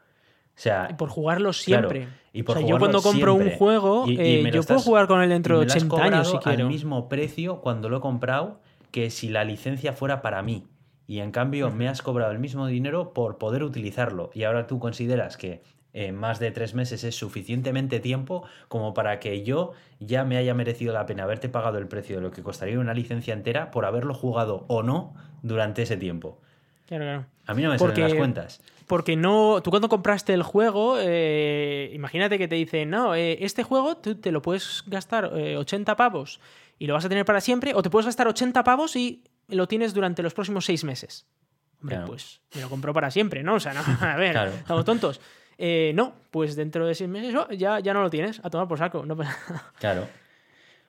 O 0.55 0.63
sea, 0.63 0.87
y 0.91 0.93
por 0.93 1.09
jugarlo 1.09 1.53
siempre. 1.53 2.07
y 2.33 2.43
por 2.43 2.63
yo 2.65 2.77
cuando 2.77 3.01
compro 3.01 3.33
un 3.33 3.51
juego, 3.51 4.05
eh, 4.07 4.49
yo 4.53 4.63
puedo 4.63 4.79
jugar 4.79 5.07
con 5.07 5.21
él 5.21 5.29
dentro 5.29 5.59
de 5.59 5.65
80 5.65 6.03
años 6.03 6.31
si 6.31 6.37
quiero. 6.37 6.65
al 6.65 6.69
mismo 6.69 7.09
precio 7.09 7.61
cuando 7.61 7.89
lo 7.89 7.97
he 7.97 8.01
comprado 8.01 8.59
que 8.91 9.09
si 9.09 9.29
la 9.29 9.43
licencia 9.43 9.93
fuera 9.93 10.21
para 10.21 10.41
mí. 10.41 10.67
Y 11.07 11.19
en 11.19 11.31
cambio 11.31 11.71
me 11.71 11.87
has 11.87 12.01
cobrado 12.01 12.31
el 12.31 12.39
mismo 12.39 12.67
dinero 12.67 13.13
por 13.13 13.37
poder 13.37 13.63
utilizarlo. 13.63 14.29
Y 14.33 14.43
ahora 14.43 14.67
tú 14.67 14.79
consideras 14.79 15.35
que 15.35 15.61
eh, 15.93 16.13
más 16.13 16.39
de 16.39 16.51
tres 16.51 16.73
meses 16.73 17.03
es 17.03 17.15
suficientemente 17.15 17.99
tiempo 17.99 18.45
como 18.69 18.93
para 18.93 19.19
que 19.19 19.43
yo 19.43 19.73
ya 19.99 20.23
me 20.23 20.37
haya 20.37 20.53
merecido 20.53 20.93
la 20.93 21.05
pena 21.05 21.23
haberte 21.23 21.49
pagado 21.49 21.79
el 21.79 21.87
precio 21.87 22.15
de 22.15 22.21
lo 22.21 22.31
que 22.31 22.43
costaría 22.43 22.79
una 22.79 22.93
licencia 22.93 23.33
entera 23.33 23.71
por 23.71 23.85
haberlo 23.85 24.13
jugado 24.13 24.63
o 24.67 24.83
no 24.83 25.13
durante 25.41 25.81
ese 25.81 25.97
tiempo. 25.97 26.39
Claro, 26.85 27.03
claro. 27.03 27.25
A 27.45 27.53
mí 27.53 27.61
no 27.61 27.71
me 27.71 27.79
salen 27.79 28.01
las 28.01 28.13
cuentas 28.13 28.61
porque 28.91 29.15
no. 29.15 29.61
Tú 29.63 29.69
cuando 29.69 29.87
compraste 29.87 30.33
el 30.33 30.43
juego, 30.43 30.97
eh, 30.99 31.89
imagínate 31.93 32.37
que 32.37 32.49
te 32.49 32.55
dicen, 32.55 32.89
no, 32.89 33.15
eh, 33.15 33.37
este 33.39 33.63
juego 33.63 33.95
tú 33.95 34.15
te 34.15 34.33
lo 34.33 34.41
puedes 34.41 34.83
gastar 34.85 35.27
80 35.27 35.89
eh, 35.89 35.95
pavos 35.95 36.41
y 36.77 36.87
lo 36.87 36.93
vas 36.95 37.05
a 37.05 37.07
tener 37.07 37.23
para 37.23 37.39
siempre, 37.39 37.73
o 37.73 37.81
te 37.81 37.89
puedes 37.89 38.05
gastar 38.05 38.27
80 38.27 38.65
pavos 38.65 38.97
y 38.97 39.23
lo 39.47 39.65
tienes 39.69 39.93
durante 39.93 40.21
los 40.21 40.33
próximos 40.33 40.65
seis 40.65 40.83
meses. 40.83 41.25
Hombre, 41.79 42.01
pues 42.05 42.41
me 42.53 42.59
lo 42.59 42.67
compro 42.67 42.93
para 42.93 43.09
siempre, 43.11 43.43
¿no? 43.43 43.53
O 43.53 43.59
sea, 43.61 43.73
no, 43.73 43.79
a 44.01 44.17
ver, 44.17 44.35
estamos 44.35 44.83
tontos. 44.83 45.21
no, 45.57 46.13
pues 46.29 46.57
dentro 46.57 46.85
de 46.85 46.93
seis 46.93 47.09
meses 47.09 47.33
oh, 47.33 47.49
ya, 47.53 47.79
ya 47.79 47.93
no 47.93 48.01
lo 48.01 48.09
tienes, 48.09 48.41
a 48.43 48.49
tomar 48.49 48.67
por 48.67 48.77
saco. 48.77 49.05
No 49.05 49.15
claro. 49.79 50.05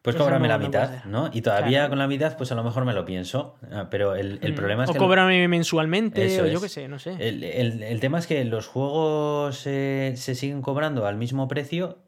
Pues 0.03 0.17
cóbrame 0.17 0.49
la 0.49 0.59
mitad, 0.59 1.05
¿no? 1.05 1.31
Y 1.33 1.43
todavía 1.43 1.89
con 1.89 1.99
la 1.99 2.09
mitad, 2.09 2.37
pues 2.37 2.51
a 2.51 2.57
lo 2.57 2.65
mejor 2.65 2.85
me 2.85 2.93
lo 2.93 3.05
pienso. 3.05 3.55
Ah, 3.71 3.87
pero 3.89 4.17
el, 4.17 4.41
mm. 4.43 4.55
problema 4.57 4.85
es 4.85 4.91
o 4.91 4.93
que. 4.93 4.99
O 4.99 5.03
cóbrame 5.03 5.47
mensualmente, 5.47 6.43
o 6.43 6.47
yo 6.47 6.61
qué 6.61 6.69
sé, 6.69 6.89
no 6.89 6.99
sé. 6.99 7.17
El, 7.21 8.01
tema 8.01 8.19
es 8.19 8.27
que 8.27 8.45
los 8.45 8.67
juegos 8.67 9.57
se 9.57 10.17
siguen 10.17 10.61
cobrando 10.61 11.07
al 11.07 11.17
mismo 11.17 11.47
precio, 11.47 11.99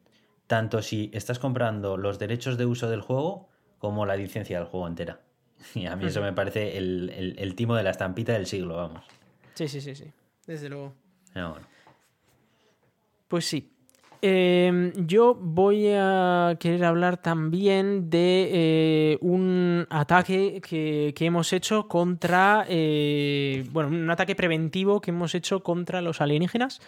tanto 0.48 0.82
si 0.82 1.10
estás 1.14 1.38
comprando 1.38 1.96
los 1.96 2.18
derechos 2.18 2.58
de 2.58 2.66
uso 2.66 2.90
del 2.90 3.00
juego 3.00 3.48
como 3.78 4.06
la 4.06 4.16
licencia 4.16 4.58
del 4.58 4.66
juego 4.66 4.88
entera. 4.88 5.20
Y 5.74 5.86
a 5.86 5.96
mí 5.96 6.06
eso 6.06 6.20
me 6.20 6.32
parece 6.32 6.76
el, 6.76 7.54
timo 7.56 7.74
de 7.74 7.82
la 7.82 7.90
estampita 7.90 8.32
del 8.32 8.46
siglo, 8.46 8.76
vamos. 8.76 9.04
Sí, 9.54 9.68
sí, 9.68 9.80
sí, 9.80 9.94
sí. 9.94 10.10
Desde 10.46 10.68
luego. 10.68 10.94
bueno. 11.34 11.60
Pues 13.28 13.46
sí. 13.46 13.73
Em, 14.22 14.92
yo 15.06 15.34
voy 15.34 15.88
a 15.90 16.56
querer 16.58 16.84
hablar 16.84 17.18
también 17.18 18.08
de 18.08 18.50
eh, 18.52 19.18
un 19.20 19.86
ataque 19.90 20.60
que, 20.60 21.14
hemos 21.20 21.52
hecho 21.52 21.88
contra. 21.88 22.64
Eh, 22.68 23.66
bueno, 23.70 23.90
un 23.90 24.10
ataque 24.10 24.34
preventivo 24.34 25.00
que 25.00 25.10
hemos 25.10 25.34
hecho 25.34 25.62
contra 25.62 26.00
los 26.00 26.20
alienígenas. 26.20 26.80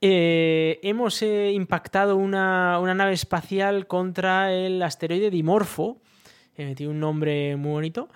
Eh, 0.00 0.80
hemos 0.82 1.22
impactado 1.22 2.16
una, 2.16 2.80
nave 2.94 3.12
espacial 3.12 3.86
contra 3.86 4.52
el 4.52 4.82
asteroide 4.82 5.30
Dimorfo. 5.30 6.00
He 6.56 6.64
metido 6.64 6.90
un 6.90 7.00
nombre 7.00 7.56
muy 7.56 7.72
bonito. 7.72 8.08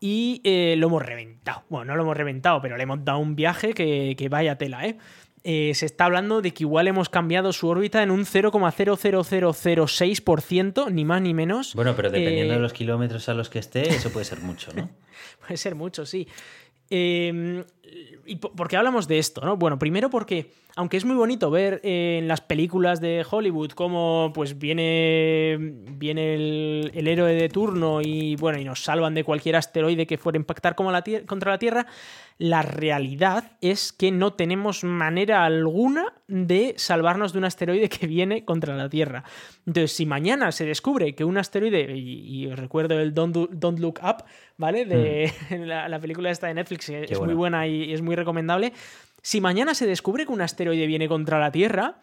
Y 0.00 0.42
lo 0.76 0.88
hemos 0.88 1.02
reventado. 1.02 1.62
Bueno, 1.70 1.92
no 1.92 1.96
lo 1.96 2.02
hemos 2.02 2.16
reventado, 2.16 2.60
pero 2.60 2.76
le 2.76 2.82
hemos 2.82 3.04
dado 3.04 3.20
un 3.20 3.36
viaje 3.36 3.72
que, 3.72 4.14
que 4.18 4.28
vaya 4.28 4.58
tela, 4.58 4.86
¿eh? 4.86 4.98
Eh, 5.44 5.72
se 5.74 5.84
está 5.86 6.06
hablando 6.06 6.40
de 6.42 6.52
que 6.52 6.64
igual 6.64 6.88
hemos 6.88 7.08
cambiado 7.10 7.52
su 7.52 7.68
órbita 7.68 8.02
en 8.02 8.10
un 8.10 8.24
0,00006%, 8.24 10.90
ni 10.90 11.04
más 11.04 11.20
ni 11.22 11.34
menos. 11.34 11.74
Bueno, 11.74 11.94
pero 11.96 12.10
dependiendo 12.10 12.54
Eh, 12.54 12.56
de 12.56 12.62
los 12.62 12.72
kilómetros 12.72 13.28
a 13.28 13.34
los 13.34 13.50
que 13.50 13.58
esté, 13.58 13.88
eso 13.88 14.10
puede 14.10 14.24
ser 14.24 14.40
mucho, 14.40 14.72
¿no? 14.74 14.88
Puede 15.46 15.56
ser 15.58 15.74
mucho, 15.74 16.06
sí. 16.06 16.26
Eh, 16.90 17.64
¿Y 18.26 18.36
po- 18.36 18.52
por 18.52 18.68
qué 18.68 18.76
hablamos 18.76 19.08
de 19.08 19.18
esto? 19.18 19.40
¿no? 19.42 19.56
Bueno, 19.56 19.78
primero 19.78 20.10
porque, 20.10 20.50
aunque 20.76 20.96
es 20.96 21.04
muy 21.04 21.14
bonito 21.14 21.50
ver 21.50 21.80
eh, 21.84 22.18
en 22.20 22.28
las 22.28 22.40
películas 22.40 23.00
de 23.00 23.24
Hollywood 23.28 23.70
cómo 23.72 24.32
pues 24.34 24.58
viene, 24.58 25.56
viene 25.58 26.34
el, 26.34 26.90
el 26.94 27.08
héroe 27.08 27.32
de 27.34 27.48
turno 27.48 28.00
y 28.02 28.36
bueno, 28.36 28.58
y 28.58 28.64
nos 28.64 28.80
salvan 28.82 29.14
de 29.14 29.24
cualquier 29.24 29.56
asteroide 29.56 30.06
que 30.06 30.18
fuera 30.18 30.36
a 30.36 30.40
impactar 30.40 30.74
como 30.74 30.90
la 30.92 31.04
tier- 31.04 31.26
contra 31.26 31.52
la 31.52 31.58
Tierra, 31.58 31.86
la 32.38 32.62
realidad 32.62 33.52
es 33.60 33.92
que 33.92 34.10
no 34.10 34.32
tenemos 34.32 34.82
manera 34.82 35.44
alguna 35.44 36.12
de 36.26 36.74
salvarnos 36.76 37.32
de 37.32 37.38
un 37.38 37.44
asteroide 37.44 37.88
que 37.88 38.06
viene 38.08 38.44
contra 38.44 38.74
la 38.76 38.88
Tierra. 38.88 39.22
Entonces, 39.66 39.92
si 39.92 40.04
mañana 40.06 40.50
se 40.50 40.64
descubre 40.66 41.14
que 41.14 41.24
un 41.24 41.38
asteroide, 41.38 41.96
y, 41.96 42.42
y 42.42 42.46
os 42.48 42.58
recuerdo 42.58 42.98
el 42.98 43.14
Don't, 43.14 43.32
Do- 43.34 43.48
Don't 43.52 43.78
Look 43.78 44.00
Up, 44.02 44.24
¿vale? 44.56 44.84
De 44.84 45.32
la, 45.64 45.88
la 45.88 46.00
película 46.00 46.30
esta 46.30 46.48
de 46.48 46.54
Netflix, 46.54 46.86
que 46.86 47.04
es 47.04 47.10
muy 47.20 47.34
buena. 47.34 47.58
buena 47.60 47.66
y 47.68 47.92
es 47.92 48.02
muy 48.02 48.16
recomendable. 48.16 48.72
Si 49.24 49.40
mañana 49.40 49.72
se 49.72 49.86
descubre 49.86 50.26
que 50.26 50.32
un 50.32 50.42
asteroide 50.42 50.86
viene 50.86 51.08
contra 51.08 51.40
la 51.40 51.50
Tierra, 51.50 52.02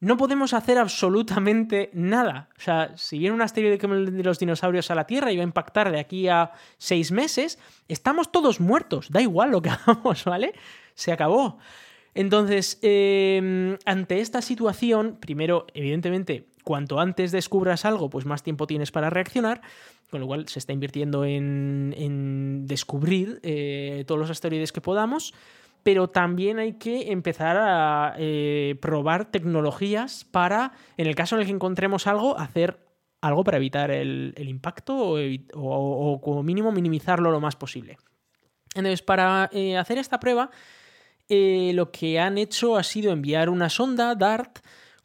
no 0.00 0.16
podemos 0.16 0.52
hacer 0.52 0.78
absolutamente 0.78 1.90
nada. 1.92 2.48
O 2.58 2.60
sea, 2.60 2.92
si 2.96 3.20
viene 3.20 3.36
un 3.36 3.40
asteroide 3.40 3.78
el 3.80 4.16
de 4.16 4.24
los 4.24 4.40
dinosaurios 4.40 4.90
a 4.90 4.96
la 4.96 5.06
Tierra 5.06 5.30
y 5.30 5.36
va 5.36 5.42
a 5.42 5.44
impactar 5.44 5.92
de 5.92 6.00
aquí 6.00 6.26
a 6.26 6.50
seis 6.76 7.12
meses, 7.12 7.60
estamos 7.86 8.32
todos 8.32 8.58
muertos. 8.58 9.10
Da 9.10 9.22
igual 9.22 9.52
lo 9.52 9.62
que 9.62 9.70
hagamos, 9.86 10.24
¿vale? 10.24 10.54
Se 10.96 11.12
acabó. 11.12 11.58
Entonces, 12.14 12.80
eh, 12.82 13.78
ante 13.84 14.18
esta 14.18 14.42
situación, 14.42 15.18
primero, 15.20 15.68
evidentemente, 15.72 16.48
cuanto 16.64 16.98
antes 16.98 17.30
descubras 17.30 17.84
algo, 17.84 18.10
pues 18.10 18.26
más 18.26 18.42
tiempo 18.42 18.66
tienes 18.66 18.90
para 18.90 19.08
reaccionar, 19.08 19.60
con 20.10 20.18
lo 20.18 20.26
cual 20.26 20.48
se 20.48 20.58
está 20.58 20.72
invirtiendo 20.72 21.24
en, 21.24 21.94
en 21.96 22.66
descubrir 22.66 23.38
eh, 23.44 24.02
todos 24.08 24.18
los 24.18 24.30
asteroides 24.30 24.72
que 24.72 24.80
podamos, 24.80 25.32
pero 25.86 26.10
también 26.10 26.58
hay 26.58 26.72
que 26.72 27.12
empezar 27.12 27.56
a 27.56 28.16
eh, 28.18 28.76
probar 28.82 29.30
tecnologías 29.30 30.24
para, 30.24 30.72
en 30.96 31.06
el 31.06 31.14
caso 31.14 31.36
en 31.36 31.42
el 31.42 31.46
que 31.46 31.52
encontremos 31.52 32.08
algo, 32.08 32.36
hacer 32.36 32.84
algo 33.20 33.44
para 33.44 33.58
evitar 33.58 33.92
el, 33.92 34.34
impacto 34.36 35.14
o 35.54 36.20
como 36.20 36.42
mínimo 36.42 36.72
minimizarlo 36.72 37.30
lo 37.30 37.38
más 37.38 37.54
posible. 37.54 37.98
Entonces, 38.74 39.00
para 39.00 39.48
eh, 39.52 39.76
hacer 39.76 39.98
esta 39.98 40.18
prueba, 40.18 40.50
eh, 41.28 41.70
lo 41.72 41.92
que 41.92 42.18
han 42.18 42.36
hecho 42.36 42.76
ha 42.76 42.82
sido 42.82 43.12
enviar 43.12 43.48
una 43.48 43.70
sonda 43.70 44.16
DART 44.16 44.58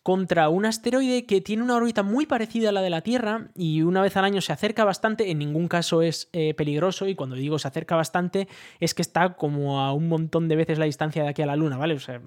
contra 0.04 0.50
un 0.50 0.66
asteroide 0.66 1.26
que 1.26 1.42
tiene 1.42 1.64
una 1.64 1.76
órbita 1.76 2.02
muy 2.02 2.26
parecida 2.26 2.70
a 2.70 2.72
la 2.72 2.82
de 2.82 2.90
la 2.90 3.02
Tierra 3.02 3.50
y 3.56 3.84
una 3.84 4.02
vez 4.02 4.18
al 4.18 4.26
año 4.26 4.42
se 4.42 4.52
acerca 4.52 4.84
bastante, 4.84 5.30
en 5.30 5.40
ningún 5.40 5.68
caso 5.68 6.02
es 6.02 6.30
eh, 6.34 6.54
peligroso 6.56 7.08
y 7.08 7.16
cuando 7.16 7.36
digo 7.36 7.60
se 7.60 7.68
acerca 7.68 7.96
bastante 7.96 8.48
es 8.80 8.94
que 8.94 9.04
está 9.04 9.36
como 9.36 9.80
a 9.82 9.94
un 9.94 10.08
montón 10.08 10.48
de 10.48 10.56
veces 10.56 10.80
la 10.80 10.86
distancia 10.86 11.24
de 11.24 11.30
aquí 11.30 11.44
a 11.44 11.46
la 11.46 11.56
Luna, 11.56 11.78
¿vale? 11.78 11.94
O 11.94 12.00
sea, 12.00 12.22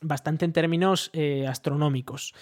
bastante 0.00 0.44
en 0.44 0.52
términos 0.52 1.10
eh, 1.12 1.46
astronómicos. 1.46 2.34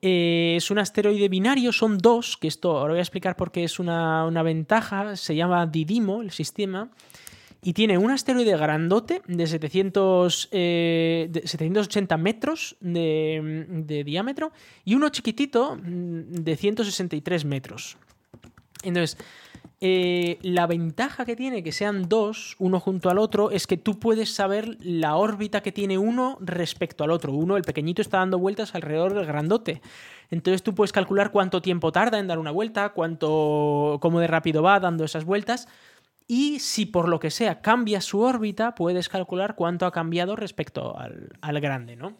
Eh, 0.00 0.54
es 0.56 0.72
un 0.72 0.80
asteroide 0.80 1.28
binario, 1.28 1.70
son 1.70 1.98
dos, 1.98 2.36
que 2.36 2.48
esto 2.48 2.78
ahora 2.78 2.94
voy 2.94 2.98
a 2.98 3.02
explicar 3.02 3.36
por 3.36 3.52
qué 3.52 3.62
es 3.62 3.78
una, 3.78 4.26
una 4.26 4.42
ventaja, 4.42 5.14
se 5.14 5.36
llama 5.36 5.64
Didimo 5.66 6.22
el 6.22 6.32
sistema, 6.32 6.90
y 7.62 7.72
tiene 7.74 7.96
un 7.96 8.10
asteroide 8.10 8.56
grandote 8.56 9.22
de, 9.26 9.46
700, 9.46 10.48
eh, 10.50 11.28
de 11.30 11.46
780 11.46 12.16
metros 12.16 12.76
de, 12.80 13.66
de 13.68 14.04
diámetro 14.04 14.52
y 14.84 14.94
uno 14.94 15.08
chiquitito 15.10 15.76
mm, 15.76 16.42
de 16.42 16.56
163 16.56 17.44
metros. 17.44 17.96
Entonces, 18.82 19.16
eh, 19.84 20.38
la 20.42 20.68
ventaja 20.68 21.24
que 21.24 21.34
tiene 21.34 21.64
que 21.64 21.72
sean 21.72 22.08
dos, 22.08 22.54
uno 22.60 22.78
junto 22.78 23.10
al 23.10 23.18
otro, 23.18 23.50
es 23.50 23.66
que 23.66 23.76
tú 23.76 23.98
puedes 23.98 24.32
saber 24.32 24.76
la 24.80 25.16
órbita 25.16 25.60
que 25.60 25.72
tiene 25.72 25.98
uno 25.98 26.38
respecto 26.40 27.02
al 27.02 27.10
otro. 27.10 27.32
Uno, 27.32 27.56
el 27.56 27.64
pequeñito, 27.64 28.00
está 28.00 28.18
dando 28.18 28.38
vueltas 28.38 28.76
alrededor 28.76 29.12
del 29.12 29.26
grandote. 29.26 29.82
Entonces 30.30 30.62
tú 30.62 30.74
puedes 30.74 30.92
calcular 30.92 31.32
cuánto 31.32 31.60
tiempo 31.60 31.90
tarda 31.90 32.20
en 32.20 32.28
dar 32.28 32.38
una 32.38 32.52
vuelta, 32.52 32.90
cuánto, 32.90 33.98
cómo 34.00 34.20
de 34.20 34.28
rápido 34.28 34.62
va 34.62 34.78
dando 34.78 35.04
esas 35.04 35.24
vueltas. 35.24 35.66
Y 36.34 36.60
si 36.60 36.86
por 36.86 37.10
lo 37.10 37.20
que 37.20 37.30
sea 37.30 37.60
cambia 37.60 38.00
su 38.00 38.20
órbita, 38.20 38.74
puedes 38.74 39.10
calcular 39.10 39.54
cuánto 39.54 39.84
ha 39.84 39.92
cambiado 39.92 40.34
respecto 40.34 40.96
al, 40.96 41.28
al 41.42 41.60
grande, 41.60 41.94
¿no? 41.94 42.16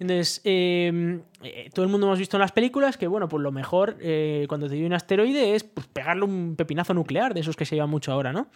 Entonces, 0.00 0.40
eh, 0.42 1.20
eh, 1.40 1.70
todo 1.72 1.84
el 1.84 1.90
mundo 1.92 2.08
hemos 2.08 2.18
visto 2.18 2.36
en 2.36 2.40
las 2.40 2.50
películas 2.50 2.96
que, 2.96 3.06
bueno, 3.06 3.28
pues 3.28 3.40
lo 3.44 3.52
mejor 3.52 3.96
eh, 4.00 4.46
cuando 4.48 4.66
te 4.66 4.74
viene 4.74 4.88
un 4.88 4.94
asteroide 4.94 5.54
es 5.54 5.62
pues, 5.62 5.86
pegarle 5.86 6.24
un 6.24 6.56
pepinazo 6.56 6.94
nuclear, 6.94 7.32
de 7.32 7.42
esos 7.42 7.54
que 7.54 7.64
se 7.64 7.76
llevan 7.76 7.90
mucho 7.90 8.10
ahora, 8.10 8.32
¿no? 8.32 8.48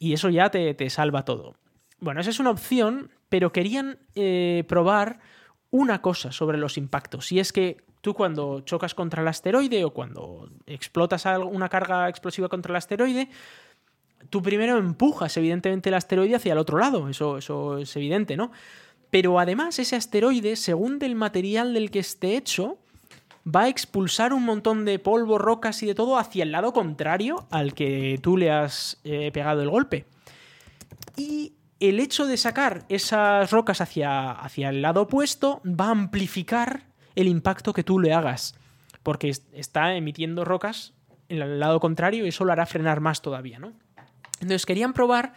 Y 0.00 0.14
eso 0.14 0.28
ya 0.30 0.50
te, 0.50 0.74
te 0.74 0.90
salva 0.90 1.24
todo. 1.24 1.54
Bueno, 2.00 2.20
esa 2.20 2.30
es 2.30 2.40
una 2.40 2.50
opción, 2.50 3.12
pero 3.28 3.52
querían 3.52 4.00
eh, 4.16 4.64
probar 4.66 5.20
una 5.70 6.02
cosa 6.02 6.32
sobre 6.32 6.58
los 6.58 6.76
impactos. 6.76 7.30
Y 7.30 7.38
es 7.38 7.52
que 7.52 7.84
tú 8.00 8.14
cuando 8.14 8.62
chocas 8.62 8.96
contra 8.96 9.22
el 9.22 9.28
asteroide 9.28 9.84
o 9.84 9.90
cuando 9.90 10.50
explotas 10.66 11.24
una 11.24 11.68
carga 11.68 12.08
explosiva 12.08 12.48
contra 12.48 12.72
el 12.72 12.76
asteroide, 12.76 13.28
tú 14.30 14.42
primero 14.42 14.78
empujas 14.78 15.36
evidentemente 15.36 15.88
el 15.90 15.94
asteroide 15.94 16.36
hacia 16.36 16.52
el 16.52 16.58
otro 16.58 16.78
lado, 16.78 17.08
eso, 17.08 17.38
eso 17.38 17.78
es 17.78 17.94
evidente, 17.96 18.36
¿no? 18.36 18.50
Pero 19.10 19.38
además 19.38 19.78
ese 19.78 19.96
asteroide, 19.96 20.56
según 20.56 20.98
del 20.98 21.14
material 21.14 21.72
del 21.74 21.90
que 21.90 22.00
esté 22.00 22.36
hecho, 22.36 22.78
va 23.46 23.62
a 23.62 23.68
expulsar 23.68 24.32
un 24.32 24.44
montón 24.44 24.84
de 24.84 24.98
polvo, 24.98 25.38
rocas 25.38 25.82
y 25.82 25.86
de 25.86 25.94
todo 25.94 26.18
hacia 26.18 26.42
el 26.42 26.52
lado 26.52 26.72
contrario 26.72 27.46
al 27.50 27.74
que 27.74 28.18
tú 28.22 28.36
le 28.36 28.50
has 28.50 28.98
eh, 29.04 29.30
pegado 29.32 29.62
el 29.62 29.70
golpe. 29.70 30.06
Y 31.16 31.52
el 31.80 32.00
hecho 32.00 32.26
de 32.26 32.36
sacar 32.36 32.84
esas 32.88 33.50
rocas 33.50 33.80
hacia, 33.80 34.30
hacia 34.32 34.70
el 34.70 34.82
lado 34.82 35.02
opuesto 35.02 35.60
va 35.64 35.86
a 35.86 35.90
amplificar 35.90 36.84
el 37.14 37.28
impacto 37.28 37.72
que 37.72 37.84
tú 37.84 37.98
le 38.00 38.12
hagas. 38.14 38.54
Porque 39.02 39.28
es- 39.28 39.46
está 39.52 39.94
emitiendo 39.94 40.44
rocas 40.44 40.94
en 41.28 41.42
el 41.42 41.60
lado 41.60 41.78
contrario 41.80 42.24
y 42.24 42.28
eso 42.30 42.44
lo 42.44 42.52
hará 42.52 42.66
frenar 42.66 43.00
más 43.00 43.20
todavía, 43.22 43.58
¿no? 43.58 43.72
Entonces 44.44 44.66
querían 44.66 44.92
probar 44.92 45.32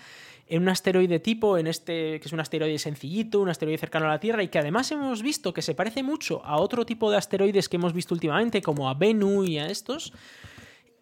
en 0.50 0.62
un 0.62 0.70
asteroide 0.70 1.20
tipo, 1.20 1.58
en 1.58 1.68
este, 1.68 2.20
que 2.20 2.28
es 2.28 2.34
un 2.34 2.40
asteroide 2.40 2.78
sencillito, 2.78 3.40
un 3.40 3.50
asteroide 3.50 3.78
cercano 3.78 4.06
a 4.06 4.10
la 4.10 4.20
Tierra, 4.20 4.44
y 4.44 4.50
que 4.50 4.60
además 4.60 4.92
hemos 4.92 5.22
visto 5.22 5.54
que 5.54 5.62
se 5.62 5.76
parece 5.76 6.04
mucho 6.04 6.44
a 6.46 6.58
otro 6.58 6.86
tipo 6.86 7.10
de 7.10 7.18
asteroides 7.18 7.70
que 7.70 7.78
hemos 7.78 7.94
visto 7.94 8.14
últimamente, 8.14 8.62
como 8.62 8.90
a 8.90 8.94
Bennu 8.94 9.44
y 9.44 9.58
a 9.58 9.68
estos, 9.68 10.14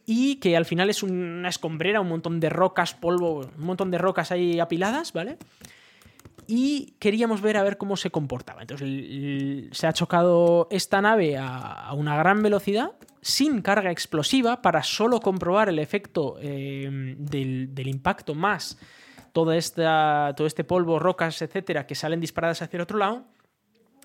y 0.05 0.35
que 0.35 0.55
al 0.55 0.65
final 0.65 0.89
es 0.89 1.01
una 1.03 1.49
escombrera, 1.49 2.01
un 2.01 2.09
montón 2.09 2.39
de 2.39 2.49
rocas, 2.49 2.93
polvo, 2.93 3.49
un 3.57 3.65
montón 3.65 3.89
de 3.91 3.97
rocas 3.97 4.31
ahí 4.31 4.59
apiladas, 4.59 5.13
¿vale? 5.13 5.37
Y 6.47 6.95
queríamos 6.99 7.41
ver 7.41 7.57
a 7.57 7.63
ver 7.63 7.77
cómo 7.77 7.97
se 7.97 8.11
comportaba. 8.11 8.61
Entonces 8.61 9.69
se 9.71 9.87
ha 9.87 9.93
chocado 9.93 10.67
esta 10.71 11.01
nave 11.01 11.37
a, 11.37 11.91
una 11.93 12.15
gran 12.17 12.41
velocidad, 12.41 12.91
sin 13.21 13.61
carga 13.61 13.91
explosiva, 13.91 14.61
para 14.61 14.83
solo 14.83 15.19
comprobar 15.19 15.69
el 15.69 15.79
efecto 15.79 16.37
eh, 16.39 17.15
del, 17.17 17.87
impacto 17.87 18.35
más 18.35 18.77
toda 19.33 19.57
esta, 19.57 20.33
todo 20.37 20.47
este 20.47 20.63
polvo, 20.63 20.99
rocas, 20.99 21.41
etcétera, 21.41 21.85
que 21.87 21.95
salen 21.95 22.21
disparadas 22.21 22.61
hacia 22.61 22.77
el 22.77 22.81
otro 22.81 22.97
lado. 22.97 23.25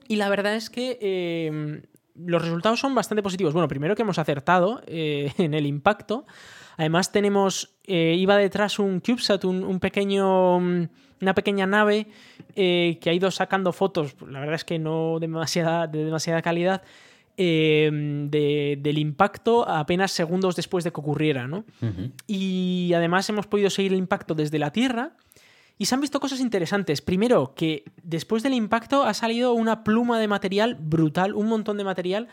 Y 0.09 0.17
la 0.17 0.29
verdad 0.29 0.57
es 0.57 0.71
que 0.71 0.99
eh, 1.01 1.83
los 2.27 2.43
resultados 2.43 2.81
son 2.81 2.95
bastante 2.95 3.23
positivos. 3.23 3.53
Bueno, 3.53 3.69
primero 3.69 3.95
que 3.95 4.03
hemos 4.03 4.19
acertado 4.19 4.83
eh, 4.87 5.33
en 5.39 5.55
el 5.55 5.67
impacto. 5.67 6.27
Además 6.77 7.13
tenemos, 7.13 7.77
eh, 7.85 8.15
iba 8.19 8.37
detrás 8.37 8.79
un 8.79 9.01
CubeSat, 9.01 9.45
un, 9.45 9.65
un 9.65 9.81
pequeño, 9.81 10.61
mm, 10.61 10.89
una 11.21 11.35
pequeña 11.35 11.67
nave 11.67 12.07
eh, 12.57 12.99
que 13.01 13.11
ha 13.11 13.13
ido 13.13 13.31
sacando 13.31 13.73
fotos, 13.73 14.15
la 14.29 14.41
verdad 14.41 14.55
es 14.57 14.65
que 14.65 14.79
no 14.79 15.19
demasiada, 15.21 15.87
de 15.87 16.05
demasiada 16.05 16.43
calidad, 16.43 16.83
eh, 17.37 17.91
de- 18.29 18.79
del 18.81 18.99
impacto 18.99 19.67
apenas 19.69 20.11
segundos 20.13 20.57
después 20.57 20.85
de 20.85 20.93
que 20.93 21.01
ocurriera, 21.01 21.47
¿no? 21.47 21.65
Y 22.27 22.93
además 22.95 23.29
hemos 23.31 23.47
podido 23.47 23.71
seguir 23.71 23.93
el 23.93 23.99
impacto 23.99 24.35
desde 24.35 24.59
la 24.59 24.73
Tierra. 24.73 25.13
Y 25.79 25.87
se 25.87 25.95
han 25.95 26.03
visto 26.03 26.21
cosas 26.21 26.41
interesantes. 26.41 27.01
Primero, 27.01 27.55
que 27.55 27.85
después 28.03 28.43
del 28.43 28.53
impacto 28.53 29.05
ha 29.05 29.15
salido 29.15 29.55
una 29.55 29.83
pluma 29.85 30.19
de 30.21 30.29
material 30.29 30.77
brutal, 30.79 31.35
un 31.35 31.47
montón 31.49 31.79
de 31.79 31.85
material 31.85 32.29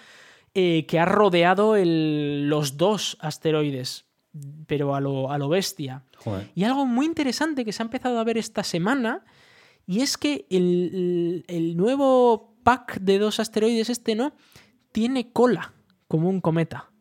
eh, 0.53 0.85
que 0.87 0.99
ha 0.99 1.05
rodeado 1.05 1.75
el- 1.77 2.49
los 2.49 2.75
dos 2.77 3.15
asteroides, 3.21 4.05
pero 4.65 4.95
a 4.95 4.99
lo, 4.99 5.31
a 5.31 5.37
lo 5.37 5.49
bestia. 5.49 6.03
Joder. 6.17 6.49
Y 6.55 6.63
algo 6.63 6.85
muy 6.85 7.05
interesante 7.05 7.65
que 7.65 7.71
se 7.71 7.81
ha 7.81 7.85
empezado 7.85 8.19
a 8.19 8.23
ver 8.23 8.37
esta 8.37 8.63
semana, 8.63 9.23
y 9.85 10.01
es 10.01 10.17
que 10.17 10.45
el, 10.49 11.45
el 11.47 11.77
nuevo 11.77 12.55
pack 12.63 12.99
de 12.99 13.19
dos 13.19 13.39
asteroides, 13.39 13.89
este 13.89 14.15
no, 14.15 14.33
tiene 14.91 15.31
cola, 15.31 15.73
como 16.07 16.29
un 16.29 16.41
cometa. 16.41 16.91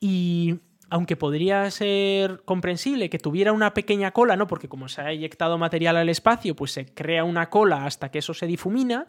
Y 0.00 0.56
aunque 0.92 1.16
podría 1.16 1.70
ser 1.70 2.42
comprensible 2.44 3.08
que 3.08 3.18
tuviera 3.18 3.52
una 3.52 3.72
pequeña 3.72 4.10
cola, 4.10 4.36
¿no? 4.36 4.46
Porque 4.46 4.68
como 4.68 4.88
se 4.88 5.00
ha 5.00 5.10
eyectado 5.10 5.56
material 5.56 5.96
al 5.96 6.10
espacio, 6.10 6.54
pues 6.54 6.72
se 6.72 6.84
crea 6.84 7.24
una 7.24 7.48
cola 7.48 7.86
hasta 7.86 8.10
que 8.10 8.18
eso 8.18 8.34
se 8.34 8.46
difumina. 8.46 9.06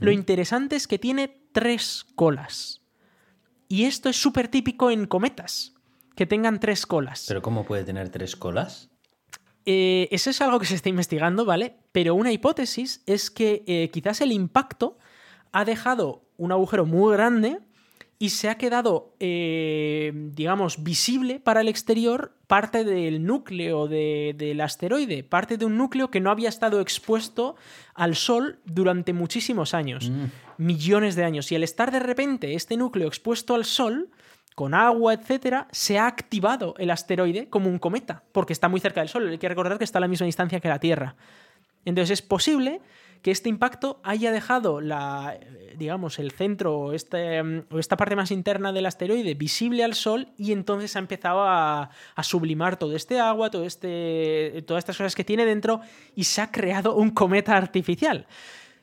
Lo 0.00 0.10
interesante 0.10 0.76
es 0.76 0.88
que 0.88 0.98
tiene 0.98 1.28
tres 1.52 2.06
colas. 2.14 2.80
Y 3.68 3.84
esto 3.84 4.08
es 4.08 4.16
súper 4.16 4.48
típico 4.48 4.90
en 4.90 5.06
cometas, 5.06 5.74
que 6.18 6.26
tengan 6.26 6.58
tres 6.58 6.84
colas. 6.84 7.26
¿Pero 7.28 7.42
cómo 7.42 7.64
puede 7.64 7.84
tener 7.84 8.08
tres 8.08 8.34
colas? 8.34 8.90
Eh, 9.64 10.08
eso 10.10 10.30
es 10.30 10.40
algo 10.40 10.58
que 10.58 10.66
se 10.66 10.74
está 10.74 10.88
investigando, 10.88 11.44
¿vale? 11.44 11.76
Pero 11.92 12.16
una 12.16 12.32
hipótesis 12.32 13.04
es 13.06 13.30
que 13.30 13.62
eh, 13.68 13.88
quizás 13.92 14.20
el 14.20 14.32
impacto 14.32 14.98
ha 15.52 15.64
dejado 15.64 16.24
un 16.36 16.50
agujero 16.50 16.86
muy 16.86 17.12
grande 17.12 17.60
y 18.18 18.30
se 18.30 18.48
ha 18.48 18.56
quedado, 18.56 19.14
eh, 19.20 20.10
digamos, 20.34 20.82
visible 20.82 21.38
para 21.38 21.60
el 21.60 21.68
exterior 21.68 22.34
parte 22.48 22.82
del 22.82 23.24
núcleo 23.24 23.86
del 23.86 24.60
asteroide, 24.60 25.22
parte 25.22 25.56
de 25.56 25.66
un 25.66 25.76
núcleo 25.76 26.10
que 26.10 26.18
no 26.18 26.32
había 26.32 26.48
estado 26.48 26.80
expuesto 26.80 27.54
al 27.94 28.16
Sol 28.16 28.58
durante 28.64 29.12
muchísimos 29.12 29.72
años, 29.72 30.10
mm. 30.10 30.24
millones 30.56 31.14
de 31.14 31.22
años. 31.22 31.52
Y 31.52 31.54
al 31.54 31.62
estar 31.62 31.92
de 31.92 32.00
repente 32.00 32.54
este 32.54 32.76
núcleo 32.76 33.06
expuesto 33.06 33.54
al 33.54 33.64
Sol, 33.64 34.10
con 34.58 34.74
agua, 34.74 35.14
etcétera, 35.14 35.68
se 35.70 36.00
ha 36.00 36.08
activado 36.08 36.74
el 36.78 36.90
asteroide 36.90 37.48
como 37.48 37.70
un 37.70 37.78
cometa, 37.78 38.24
porque 38.32 38.52
está 38.52 38.68
muy 38.68 38.80
cerca 38.80 39.00
del 39.00 39.08
Sol. 39.08 39.28
Hay 39.28 39.38
que 39.38 39.48
recordar 39.48 39.78
que 39.78 39.84
está 39.84 39.98
a 39.98 40.00
la 40.00 40.08
misma 40.08 40.26
distancia 40.26 40.58
que 40.58 40.66
la 40.66 40.80
Tierra. 40.80 41.14
Entonces 41.84 42.18
es 42.18 42.22
posible 42.22 42.80
que 43.22 43.30
este 43.30 43.48
impacto 43.48 44.00
haya 44.02 44.32
dejado 44.32 44.80
la, 44.80 45.38
digamos, 45.76 46.18
el 46.18 46.32
centro 46.32 46.76
o, 46.76 46.92
este, 46.92 47.40
esta 47.78 47.96
parte 47.96 48.16
más 48.16 48.32
interna 48.32 48.72
del 48.72 48.86
asteroide 48.86 49.34
visible 49.34 49.84
al 49.84 49.94
Sol 49.94 50.26
y 50.36 50.50
entonces 50.50 50.96
ha 50.96 50.98
empezado 50.98 51.42
a, 51.42 51.90
a, 52.16 52.22
sublimar 52.24 52.80
todo 52.80 52.96
este 52.96 53.20
agua, 53.20 53.50
todo 53.50 53.64
este, 53.64 54.64
todas 54.66 54.80
estas 54.82 54.96
cosas 54.96 55.14
que 55.14 55.22
tiene 55.22 55.46
dentro 55.46 55.82
y 56.16 56.24
se 56.24 56.40
ha 56.40 56.50
creado 56.50 56.96
un 56.96 57.10
cometa 57.10 57.56
artificial. 57.56 58.26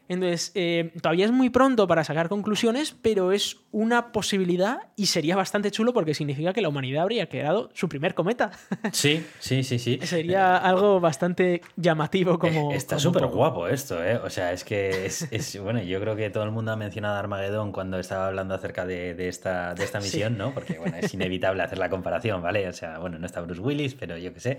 Entonces, 0.07 0.51
eh, 0.55 0.91
todavía 1.01 1.25
es 1.25 1.31
muy 1.31 1.49
pronto 1.49 1.87
para 1.87 2.03
sacar 2.03 2.29
conclusiones, 2.29 2.95
pero 3.01 3.31
es 3.31 3.57
una 3.71 4.11
posibilidad 4.11 4.79
y 4.95 5.07
sería 5.07 5.35
bastante 5.35 5.71
chulo 5.71 5.93
porque 5.93 6.13
significa 6.13 6.53
que 6.53 6.61
la 6.61 6.69
humanidad 6.69 7.03
habría 7.03 7.27
creado 7.27 7.69
su 7.73 7.89
primer 7.89 8.13
cometa. 8.13 8.51
Sí, 8.91 9.25
sí, 9.39 9.63
sí, 9.63 9.77
sí. 9.79 9.99
sería 10.03 10.57
algo 10.57 10.99
bastante 10.99 11.61
llamativo 11.75 12.39
como... 12.39 12.71
Eh, 12.71 12.75
está 12.75 12.97
súper 12.97 13.25
guapo 13.25 13.67
esto, 13.67 14.03
¿eh? 14.03 14.17
O 14.17 14.29
sea, 14.29 14.53
es 14.53 14.63
que 14.63 15.05
es, 15.05 15.59
bueno, 15.61 15.81
yo 15.81 15.99
creo 15.99 16.15
que 16.15 16.29
todo 16.29 16.43
el 16.43 16.51
mundo 16.51 16.71
ha 16.71 16.75
mencionado 16.75 17.17
Armagedón 17.17 17.71
cuando 17.71 17.99
estaba 17.99 18.27
hablando 18.27 18.53
acerca 18.53 18.85
de, 18.85 19.27
esta, 19.27 19.73
de 19.73 19.83
esta 19.83 19.99
misión, 19.99 20.37
¿no? 20.37 20.53
Porque, 20.53 20.77
bueno, 20.77 20.97
es 20.97 21.13
inevitable 21.13 21.63
hacer 21.63 21.77
la 21.77 21.89
comparación, 21.89 22.41
¿vale? 22.41 22.67
O 22.67 22.73
sea, 22.73 22.99
bueno, 22.99 23.17
no 23.19 23.25
está 23.25 23.41
Bruce 23.41 23.61
Willis, 23.61 23.95
pero 23.95 24.17
yo 24.17 24.33
qué 24.33 24.39
sé. 24.39 24.57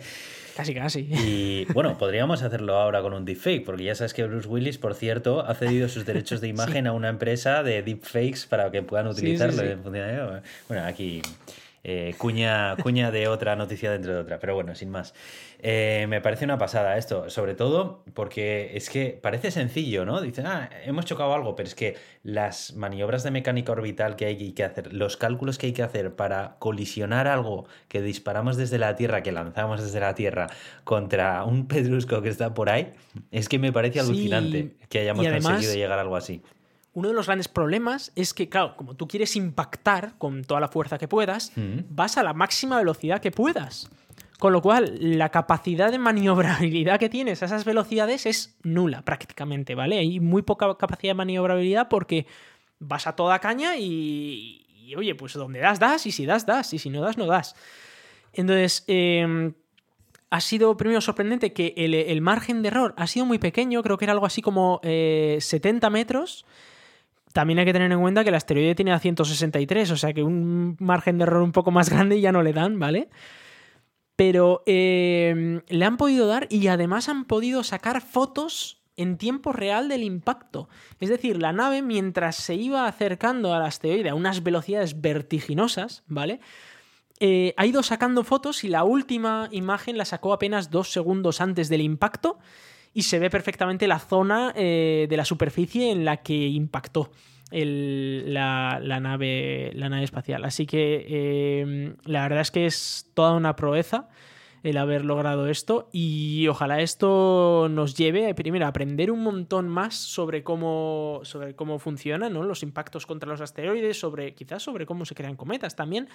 Casi, 0.56 0.74
casi. 0.74 1.08
Y 1.10 1.66
bueno, 1.72 1.96
podríamos 1.98 2.42
hacerlo 2.42 2.76
ahora 2.76 3.02
con 3.02 3.12
un 3.12 3.24
deepfake, 3.24 3.64
porque 3.64 3.84
ya 3.84 3.94
sabes 3.94 4.14
que 4.14 4.24
Bruce 4.24 4.48
Willis, 4.48 4.78
por 4.78 4.94
cierto, 4.94 5.35
ha 5.40 5.54
cedido 5.54 5.88
sus 5.88 6.04
derechos 6.06 6.40
de 6.40 6.48
imagen 6.56 6.86
a 6.86 6.92
una 6.92 7.08
empresa 7.08 7.62
de 7.62 7.82
deepfakes 7.82 8.46
para 8.48 8.70
que 8.70 8.82
puedan 8.82 9.08
utilizarlo. 9.08 9.62
Bueno, 10.68 10.84
aquí 10.84 11.22
eh, 11.88 12.16
cuña, 12.18 12.74
cuña 12.82 13.12
de 13.12 13.28
otra 13.28 13.54
noticia 13.54 13.92
dentro 13.92 14.12
de 14.12 14.18
otra, 14.18 14.40
pero 14.40 14.56
bueno, 14.56 14.74
sin 14.74 14.90
más. 14.90 15.14
Eh, 15.60 16.06
me 16.08 16.20
parece 16.20 16.44
una 16.44 16.58
pasada 16.58 16.98
esto, 16.98 17.30
sobre 17.30 17.54
todo 17.54 18.02
porque 18.12 18.76
es 18.76 18.90
que 18.90 19.16
parece 19.22 19.52
sencillo, 19.52 20.04
¿no? 20.04 20.20
Dicen, 20.20 20.46
ah, 20.48 20.68
hemos 20.84 21.04
chocado 21.04 21.32
algo, 21.32 21.54
pero 21.54 21.68
es 21.68 21.76
que 21.76 21.94
las 22.24 22.74
maniobras 22.74 23.22
de 23.22 23.30
mecánica 23.30 23.70
orbital 23.70 24.16
que 24.16 24.24
hay 24.24 24.50
que 24.50 24.64
hacer, 24.64 24.92
los 24.94 25.16
cálculos 25.16 25.58
que 25.58 25.66
hay 25.66 25.72
que 25.74 25.84
hacer 25.84 26.16
para 26.16 26.56
colisionar 26.58 27.28
algo 27.28 27.68
que 27.86 28.02
disparamos 28.02 28.56
desde 28.56 28.78
la 28.78 28.96
Tierra, 28.96 29.22
que 29.22 29.30
lanzamos 29.30 29.80
desde 29.80 30.00
la 30.00 30.16
Tierra, 30.16 30.48
contra 30.82 31.44
un 31.44 31.68
pedrusco 31.68 32.20
que 32.20 32.30
está 32.30 32.52
por 32.52 32.68
ahí, 32.68 32.94
es 33.30 33.48
que 33.48 33.60
me 33.60 33.72
parece 33.72 34.00
alucinante 34.00 34.74
que 34.88 34.98
hayamos 34.98 35.24
conseguido 35.24 35.74
llegar 35.74 36.00
a 36.00 36.02
algo 36.02 36.16
así 36.16 36.42
uno 36.96 37.08
de 37.08 37.14
los 37.14 37.26
grandes 37.26 37.48
problemas 37.48 38.10
es 38.16 38.32
que, 38.32 38.48
claro, 38.48 38.74
como 38.74 38.94
tú 38.94 39.06
quieres 39.06 39.36
impactar 39.36 40.14
con 40.16 40.44
toda 40.44 40.60
la 40.60 40.68
fuerza 40.68 40.96
que 40.96 41.06
puedas, 41.06 41.52
mm. 41.54 41.80
vas 41.90 42.16
a 42.16 42.22
la 42.22 42.32
máxima 42.32 42.78
velocidad 42.78 43.20
que 43.20 43.30
puedas. 43.30 43.90
Con 44.38 44.54
lo 44.54 44.62
cual, 44.62 44.96
la 44.98 45.28
capacidad 45.28 45.92
de 45.92 45.98
maniobrabilidad 45.98 46.98
que 46.98 47.10
tienes 47.10 47.42
a 47.42 47.46
esas 47.46 47.66
velocidades 47.66 48.24
es 48.24 48.56
nula 48.62 49.02
prácticamente, 49.02 49.74
¿vale? 49.74 49.98
Hay 49.98 50.20
muy 50.20 50.40
poca 50.40 50.74
capacidad 50.78 51.10
de 51.10 51.16
maniobrabilidad 51.16 51.88
porque 51.90 52.26
vas 52.78 53.06
a 53.06 53.14
toda 53.14 53.40
caña 53.40 53.76
y, 53.76 54.94
oye, 54.96 55.14
pues 55.14 55.34
donde 55.34 55.58
das, 55.58 55.78
das, 55.78 56.06
y 56.06 56.12
si 56.12 56.24
das, 56.24 56.46
das, 56.46 56.72
y 56.72 56.78
si 56.78 56.88
no 56.88 57.02
das, 57.02 57.18
no 57.18 57.26
das. 57.26 57.56
Entonces, 58.32 58.84
em, 58.86 59.52
ha 60.30 60.40
sido 60.40 60.78
primero 60.78 61.02
sorprendente 61.02 61.52
que 61.52 61.74
el, 61.76 62.22
margen 62.22 62.62
de 62.62 62.68
error 62.68 62.94
ha 62.96 63.06
sido 63.06 63.26
muy 63.26 63.38
pequeño, 63.38 63.82
creo 63.82 63.98
que 63.98 64.06
era 64.06 64.12
algo 64.12 64.24
así 64.24 64.40
como 64.40 64.80
70 64.82 65.86
eh, 65.86 65.90
metros. 65.90 66.46
También 67.36 67.58
hay 67.58 67.66
que 67.66 67.74
tener 67.74 67.92
en 67.92 68.00
cuenta 68.00 68.24
que 68.24 68.30
el 68.30 68.34
asteroide 68.34 68.74
tiene 68.74 68.92
a 68.92 68.98
163, 68.98 69.90
o 69.90 69.96
sea 69.98 70.14
que 70.14 70.22
un 70.22 70.74
margen 70.80 71.18
de 71.18 71.24
error 71.24 71.42
un 71.42 71.52
poco 71.52 71.70
más 71.70 71.90
grande 71.90 72.18
ya 72.18 72.32
no 72.32 72.42
le 72.42 72.54
dan, 72.54 72.78
¿vale? 72.78 73.10
Pero 74.16 74.62
em, 74.64 75.60
le 75.68 75.84
han 75.84 75.98
podido 75.98 76.26
dar 76.26 76.46
y 76.48 76.66
además 76.68 77.10
han 77.10 77.26
podido 77.26 77.62
sacar 77.62 78.00
fotos 78.00 78.80
en 78.96 79.18
tiempo 79.18 79.52
real 79.52 79.90
del 79.90 80.02
impacto. 80.02 80.70
Es 80.98 81.10
decir, 81.10 81.36
la 81.38 81.52
nave 81.52 81.82
mientras 81.82 82.36
se 82.36 82.54
iba 82.54 82.86
acercando 82.86 83.52
al 83.52 83.66
asteroide 83.66 84.08
a 84.08 84.14
unas 84.14 84.42
velocidades 84.42 85.02
vertiginosas, 85.02 86.04
¿vale? 86.06 86.40
Eh, 87.20 87.52
ha 87.58 87.66
ido 87.66 87.82
sacando 87.82 88.24
fotos 88.24 88.64
y 88.64 88.68
la 88.68 88.82
última 88.84 89.50
imagen 89.52 89.98
la 89.98 90.06
sacó 90.06 90.32
apenas 90.32 90.70
dos 90.70 90.90
segundos 90.90 91.42
antes 91.42 91.68
del 91.68 91.82
impacto 91.82 92.38
y 92.96 93.02
se 93.02 93.18
ve 93.18 93.28
perfectamente 93.28 93.86
la 93.86 93.98
zona 93.98 94.54
eh, 94.56 95.06
de 95.06 95.16
la 95.18 95.26
superficie 95.26 95.92
en 95.92 96.06
la 96.06 96.16
que 96.16 96.46
impactó 96.46 97.10
la, 97.50 98.80
nave, 98.80 99.70
la 99.74 99.90
nave 99.90 100.02
espacial. 100.02 100.46
Así 100.46 100.64
que 100.64 101.60
em, 101.60 101.96
la 102.06 102.22
verdad 102.22 102.40
es 102.40 102.50
que 102.50 102.64
es 102.64 103.10
toda 103.12 103.34
una 103.34 103.54
proeza 103.54 104.08
el 104.66 104.78
haber 104.78 105.04
logrado 105.04 105.46
esto 105.46 105.88
y 105.92 106.48
ojalá 106.48 106.80
esto 106.80 107.68
nos 107.70 107.94
lleve 107.94 108.34
primero 108.34 108.66
a 108.66 108.70
aprender 108.70 109.12
un 109.12 109.22
montón 109.22 109.68
más 109.68 109.94
sobre 109.94 110.42
cómo, 110.42 111.20
sobre 111.22 111.54
cómo 111.54 111.78
funcionan 111.78 112.34
los 112.34 112.64
impactos 112.64 113.06
contra 113.06 113.28
los 113.28 113.40
asteroides, 113.40 114.00
sobre 114.00 114.34
quizás 114.34 114.64
sobre 114.64 114.84
cómo 114.84 115.04
se 115.04 115.14
crean 115.14 115.36
cometas 115.36 115.76
también 115.76 116.08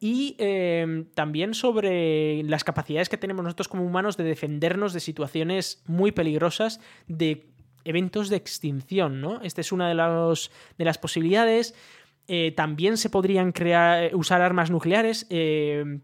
y 0.00 0.34
em, 0.38 1.04
también 1.12 1.52
sobre 1.52 2.42
las 2.44 2.64
capacidades 2.64 3.10
que 3.10 3.18
tenemos 3.18 3.44
nosotros 3.44 3.68
como 3.68 3.84
humanos 3.84 4.16
de 4.16 4.24
defendernos 4.24 4.94
de 4.94 5.00
situaciones 5.00 5.82
muy 5.86 6.10
peligrosas 6.10 6.80
de 7.06 7.50
eventos 7.84 8.30
de 8.30 8.36
extinción, 8.36 9.20
¿no? 9.20 9.42
Esta 9.42 9.60
es 9.60 9.72
una 9.72 9.88
de, 9.90 9.94
de 10.78 10.84
las 10.86 10.96
posibilidades. 10.96 11.74
Eh, 12.28 12.52
también 12.52 12.96
se 12.96 13.10
podrían 13.10 13.52
crear, 13.52 14.14
usar 14.14 14.40
armas 14.40 14.70
nucleares. 14.70 15.26
Eh, 15.28 16.00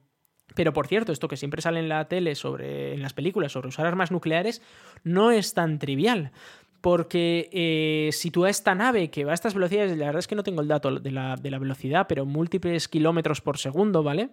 pero 0.56 0.72
por 0.72 0.88
cierto, 0.88 1.12
esto 1.12 1.28
que 1.28 1.36
siempre 1.36 1.60
sale 1.60 1.78
en 1.80 1.88
la 1.90 2.08
tele, 2.08 2.34
sobre, 2.34 2.94
en 2.94 3.02
las 3.02 3.12
películas, 3.12 3.52
sobre 3.52 3.68
usar 3.68 3.86
armas 3.86 4.10
nucleares, 4.10 4.62
no 5.04 5.30
es 5.30 5.52
tan 5.52 5.78
trivial. 5.78 6.32
Porque 6.80 7.50
eh, 7.52 8.10
si 8.12 8.30
tú 8.30 8.46
a 8.46 8.50
esta 8.50 8.74
nave 8.74 9.10
que 9.10 9.24
va 9.26 9.32
a 9.32 9.34
estas 9.34 9.52
velocidades, 9.52 9.96
la 9.98 10.06
verdad 10.06 10.20
es 10.20 10.26
que 10.26 10.34
no 10.34 10.42
tengo 10.42 10.62
el 10.62 10.68
dato 10.68 10.98
de 10.98 11.10
la, 11.10 11.36
velocidad, 11.36 12.06
pero 12.08 12.24
múltiples 12.24 12.88
kilómetros 12.88 13.42
por 13.42 13.58
segundo, 13.58 14.02
¿vale? 14.02 14.30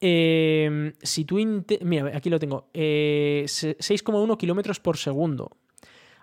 si 0.00 1.24
tú. 1.24 1.36
Mira, 1.82 2.10
aquí 2.14 2.28
lo 2.28 2.40
tengo. 2.40 2.68
6,1 2.74 4.36
kilómetros 4.36 4.80
por 4.80 4.96
segundo. 4.96 5.56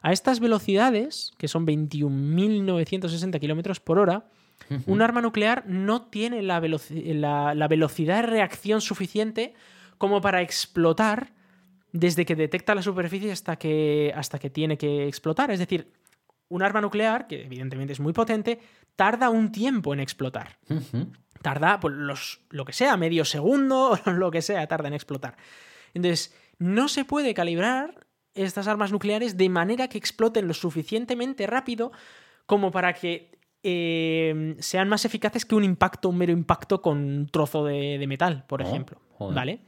A 0.02 0.12
estas 0.12 0.42
velocidades, 0.42 1.32
que 1.38 1.48
son 1.48 1.66
21.960 1.66 3.40
km 3.40 3.80
por 3.80 4.00
hora, 4.00 4.26
un 4.86 5.02
arma 5.02 5.22
nuclear 5.22 5.64
no 5.68 6.04
tiene 6.04 6.42
la, 6.42 6.60
velocidad 6.60 8.22
de 8.22 8.28
reacción 8.28 8.82
suficiente 8.82 9.54
como 9.98 10.22
para 10.22 10.42
explotar 10.42 11.34
desde 11.92 12.26
que 12.26 12.36
detecta 12.36 12.74
la 12.74 12.82
superficie 12.82 13.32
hasta 13.32 13.56
que, 13.58 14.12
hasta 14.16 14.40
que 14.40 14.50
tiene 14.50 14.78
que 14.78 15.08
explotar. 15.08 15.52
Es 15.52 15.60
decir, 15.60 15.92
un 16.50 16.64
arma 16.64 16.82
nuclear, 16.82 17.28
que 17.28 17.44
evidentemente 17.44 17.94
es 17.94 18.00
muy 18.00 18.14
potente, 18.14 18.60
tarda 18.96 19.30
un 19.30 19.52
tiempo 19.52 19.94
en 19.94 20.00
explotar. 20.00 20.58
Tarda 21.42 21.80
pues, 21.80 21.94
lo 22.50 22.66
que 22.66 22.74
sea, 22.74 22.98
medio 22.98 23.26
segundo 23.26 23.98
o 24.06 24.12
lo 24.12 24.32
que 24.32 24.42
sea, 24.42 24.66
tarda 24.68 24.88
en 24.88 24.96
explotar. 24.96 25.38
Entonces, 25.94 26.36
no 26.58 26.88
se 26.88 27.06
puede 27.06 27.34
calibrar 27.34 28.08
estas 28.34 28.68
armas 28.68 28.92
nucleares 28.92 29.38
de 29.38 29.50
manera 29.50 29.88
que 29.88 29.98
exploten 29.98 30.48
lo 30.48 30.54
suficientemente 30.54 31.46
rápido 31.46 31.92
como 32.46 32.72
para 32.72 32.94
que 32.94 33.33
eh, 33.64 34.56
sean 34.60 34.90
más 34.90 35.06
eficaces 35.06 35.46
que 35.46 35.56
un 35.56 35.64
impacto, 35.64 36.10
un 36.10 36.18
mero 36.18 36.34
impacto 36.34 36.82
con 36.82 36.98
un 36.98 37.28
trozo 37.28 37.66
de, 37.66 38.04
metal, 38.08 38.46
por 38.48 38.62
ejemplo. 38.62 39.00
¿Vale? 39.20 39.62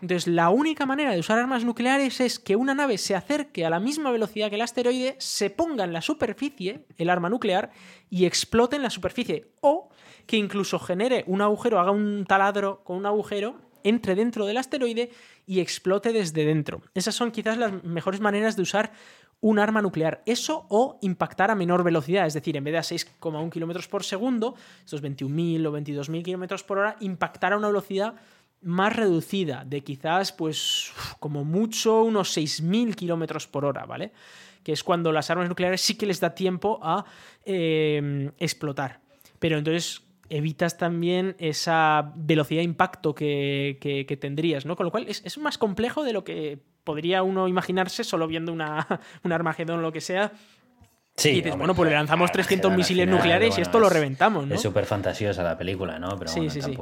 Entonces, 0.00 0.26
la 0.26 0.50
única 0.50 0.86
manera 0.86 1.12
de 1.12 1.20
usar 1.20 1.38
armas 1.38 1.64
nucleares 1.64 2.20
es 2.20 2.38
que 2.38 2.56
una 2.56 2.74
nave 2.74 2.98
se 2.98 3.14
acerque 3.14 3.64
a 3.64 3.70
la 3.70 3.78
misma 3.78 4.10
velocidad 4.10 4.48
que 4.48 4.56
el 4.56 4.60
asteroide, 4.60 5.14
se 5.18 5.50
ponga 5.50 5.84
en 5.84 5.92
la 5.92 6.02
superficie, 6.02 6.86
el 6.98 7.10
arma 7.10 7.28
nuclear, 7.28 7.70
y 8.10 8.26
explote 8.26 8.76
en 8.76 8.82
la 8.82 8.90
superficie. 8.90 9.52
O 9.60 9.90
que 10.26 10.36
incluso 10.36 10.78
genere 10.78 11.24
un 11.26 11.40
agujero, 11.40 11.78
haga 11.78 11.90
un 11.90 12.24
taladro 12.26 12.82
con 12.84 12.96
un 12.96 13.06
agujero, 13.06 13.60
entre 13.84 14.14
dentro 14.14 14.46
del 14.46 14.56
asteroide 14.56 15.10
y 15.46 15.60
explote 15.60 16.12
desde 16.12 16.44
dentro. 16.44 16.82
Esas 16.94 17.14
son 17.14 17.30
quizás 17.30 17.56
las 17.58 17.84
mejores 17.84 18.20
maneras 18.20 18.56
de 18.56 18.62
usar 18.62 18.92
un 19.42 19.58
arma 19.58 19.82
nuclear. 19.82 20.22
Eso 20.24 20.66
o 20.70 20.98
impactar 21.02 21.50
a 21.50 21.54
menor 21.54 21.82
velocidad, 21.84 22.26
es 22.26 22.34
decir, 22.34 22.56
en 22.56 22.64
vez 22.64 22.72
de 22.72 22.78
a 22.78 22.82
6,1 22.82 23.50
km 23.50 23.86
por 23.88 24.04
segundo, 24.04 24.54
estos 24.78 25.02
21.000 25.02 25.66
o 25.66 25.72
22.000 25.72 26.22
km 26.22 26.64
por 26.64 26.78
hora, 26.78 26.96
impactar 27.00 27.52
a 27.52 27.58
una 27.58 27.66
velocidad 27.66 28.14
más 28.62 28.94
reducida, 28.94 29.64
de 29.66 29.82
quizás, 29.82 30.32
pues, 30.32 30.92
como 31.18 31.44
mucho, 31.44 32.02
unos 32.02 32.36
6.000 32.36 32.94
km 32.94 33.48
por 33.48 33.64
hora, 33.64 33.84
¿vale? 33.84 34.12
Que 34.62 34.72
es 34.72 34.84
cuando 34.84 35.10
las 35.10 35.28
armas 35.28 35.48
nucleares 35.48 35.80
sí 35.80 35.96
que 35.96 36.06
les 36.06 36.20
da 36.20 36.36
tiempo 36.36 36.78
a 36.80 37.04
eh, 37.44 38.30
explotar. 38.38 39.00
Pero 39.40 39.58
entonces 39.58 40.02
evitas 40.28 40.78
también 40.78 41.36
esa 41.38 42.12
velocidad 42.16 42.60
de 42.60 42.64
impacto 42.64 43.14
que, 43.14 44.18
tendrías, 44.20 44.66
¿no? 44.66 44.76
Con 44.76 44.84
lo 44.84 44.90
cual 44.90 45.06
es, 45.08 45.38
más 45.38 45.58
complejo 45.58 46.04
de 46.04 46.12
lo 46.12 46.24
que 46.24 46.58
podría 46.84 47.22
uno 47.22 47.48
imaginarse 47.48 48.04
solo 48.04 48.26
viendo 48.26 48.52
una, 48.52 49.00
un 49.24 49.32
Armagedón 49.32 49.80
o 49.80 49.82
lo 49.82 49.92
que 49.92 50.00
sea. 50.00 50.32
Sí, 51.14 51.28
y 51.28 51.34
dices, 51.36 51.56
bueno, 51.56 51.74
pues 51.74 51.90
le 51.90 51.94
lanzamos 51.94 52.32
300 52.32 52.74
misiles 52.74 53.06
nucleares 53.06 53.58
y 53.58 53.60
esto 53.60 53.78
lo 53.78 53.90
reventamos, 53.90 54.46
¿no? 54.46 54.54
Es 54.54 54.62
súper 54.62 54.86
fantasiosa 54.86 55.42
la 55.42 55.58
película, 55.58 55.98
¿no? 55.98 56.18
Pero 56.18 56.32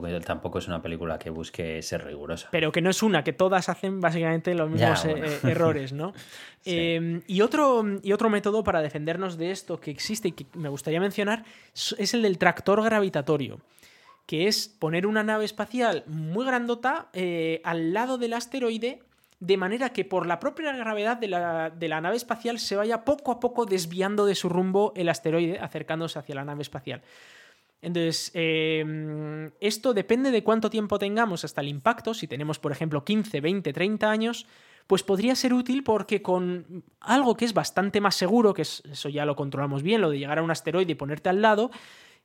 bueno, 0.00 0.20
tampoco, 0.20 0.58
es 0.60 0.68
una 0.68 0.80
película 0.80 1.18
que 1.18 1.30
busque 1.30 1.82
ser 1.82 2.04
rigurosa. 2.04 2.48
Pero 2.52 2.70
que 2.70 2.80
no 2.80 2.90
es 2.90 3.02
una, 3.02 3.24
que 3.24 3.32
todas 3.32 3.68
hacen 3.68 4.00
básicamente 4.00 4.54
los 4.54 4.70
mismos 4.70 5.04
eh, 5.04 5.14
eh, 5.16 5.38
errores, 5.44 5.92
¿no? 5.92 6.12
Em, 6.66 7.22
y, 7.26 7.40
otro, 7.40 7.82
y 8.02 8.12
otro 8.12 8.28
método 8.28 8.62
para 8.62 8.82
defendernos 8.82 9.38
de 9.38 9.50
esto 9.50 9.80
que 9.80 9.90
existe 9.90 10.28
y 10.28 10.32
que 10.32 10.44
me 10.52 10.68
gustaría 10.68 11.00
mencionar 11.00 11.42
es 11.72 12.12
el 12.12 12.20
del 12.20 12.36
tractor 12.36 12.84
gravitatorio 12.84 13.60
que 14.26 14.46
es 14.46 14.68
poner 14.68 15.06
una 15.06 15.24
nave 15.24 15.44
espacial 15.44 16.04
muy 16.06 16.44
grandota 16.44 17.08
eh, 17.14 17.60
al 17.64 17.92
lado 17.92 18.16
del 18.16 18.34
asteroide 18.34 19.00
de 19.40 19.56
manera 19.56 19.90
que 19.90 20.04
por 20.04 20.26
la 20.26 20.38
propia 20.38 20.72
gravedad 20.72 21.16
de 21.16 21.28
la, 21.28 22.00
nave 22.00 22.16
espacial 22.16 22.58
se 22.58 22.76
vaya 22.76 23.04
poco 23.04 23.32
a 23.32 23.40
poco 23.40 23.64
desviando 23.64 24.26
de 24.26 24.34
su 24.34 24.50
rumbo 24.50 24.92
el 24.94 25.08
asteroide, 25.08 25.58
acercándose 25.58 26.18
hacia 26.18 26.34
la 26.34 26.44
nave 26.44 26.60
espacial. 26.60 27.02
Entonces, 27.80 28.30
em, 28.34 29.50
esto 29.58 29.94
depende 29.94 30.30
de 30.30 30.44
cuánto 30.44 30.68
tiempo 30.68 30.98
tengamos 30.98 31.46
hasta 31.46 31.62
el 31.62 31.68
impacto. 31.68 32.12
Si 32.12 32.26
tenemos, 32.26 32.58
por 32.58 32.70
ejemplo, 32.70 33.02
15, 33.02 33.40
20, 33.40 33.72
30 33.72 34.10
años, 34.10 34.46
pues 34.86 35.02
podría 35.02 35.34
ser 35.34 35.54
útil 35.54 35.82
porque 35.82 36.20
con 36.20 36.84
algo 37.00 37.34
que 37.34 37.46
es 37.46 37.54
bastante 37.54 38.02
más 38.02 38.16
seguro, 38.16 38.52
que 38.52 38.62
eso 38.62 39.08
ya 39.08 39.24
lo 39.24 39.36
controlamos 39.36 39.82
bien, 39.82 40.02
lo 40.02 40.10
de 40.10 40.18
llegar 40.18 40.38
a 40.38 40.42
un 40.42 40.50
asteroide 40.50 40.92
y 40.92 40.96
ponerte 40.96 41.30
al 41.30 41.40
lado, 41.40 41.70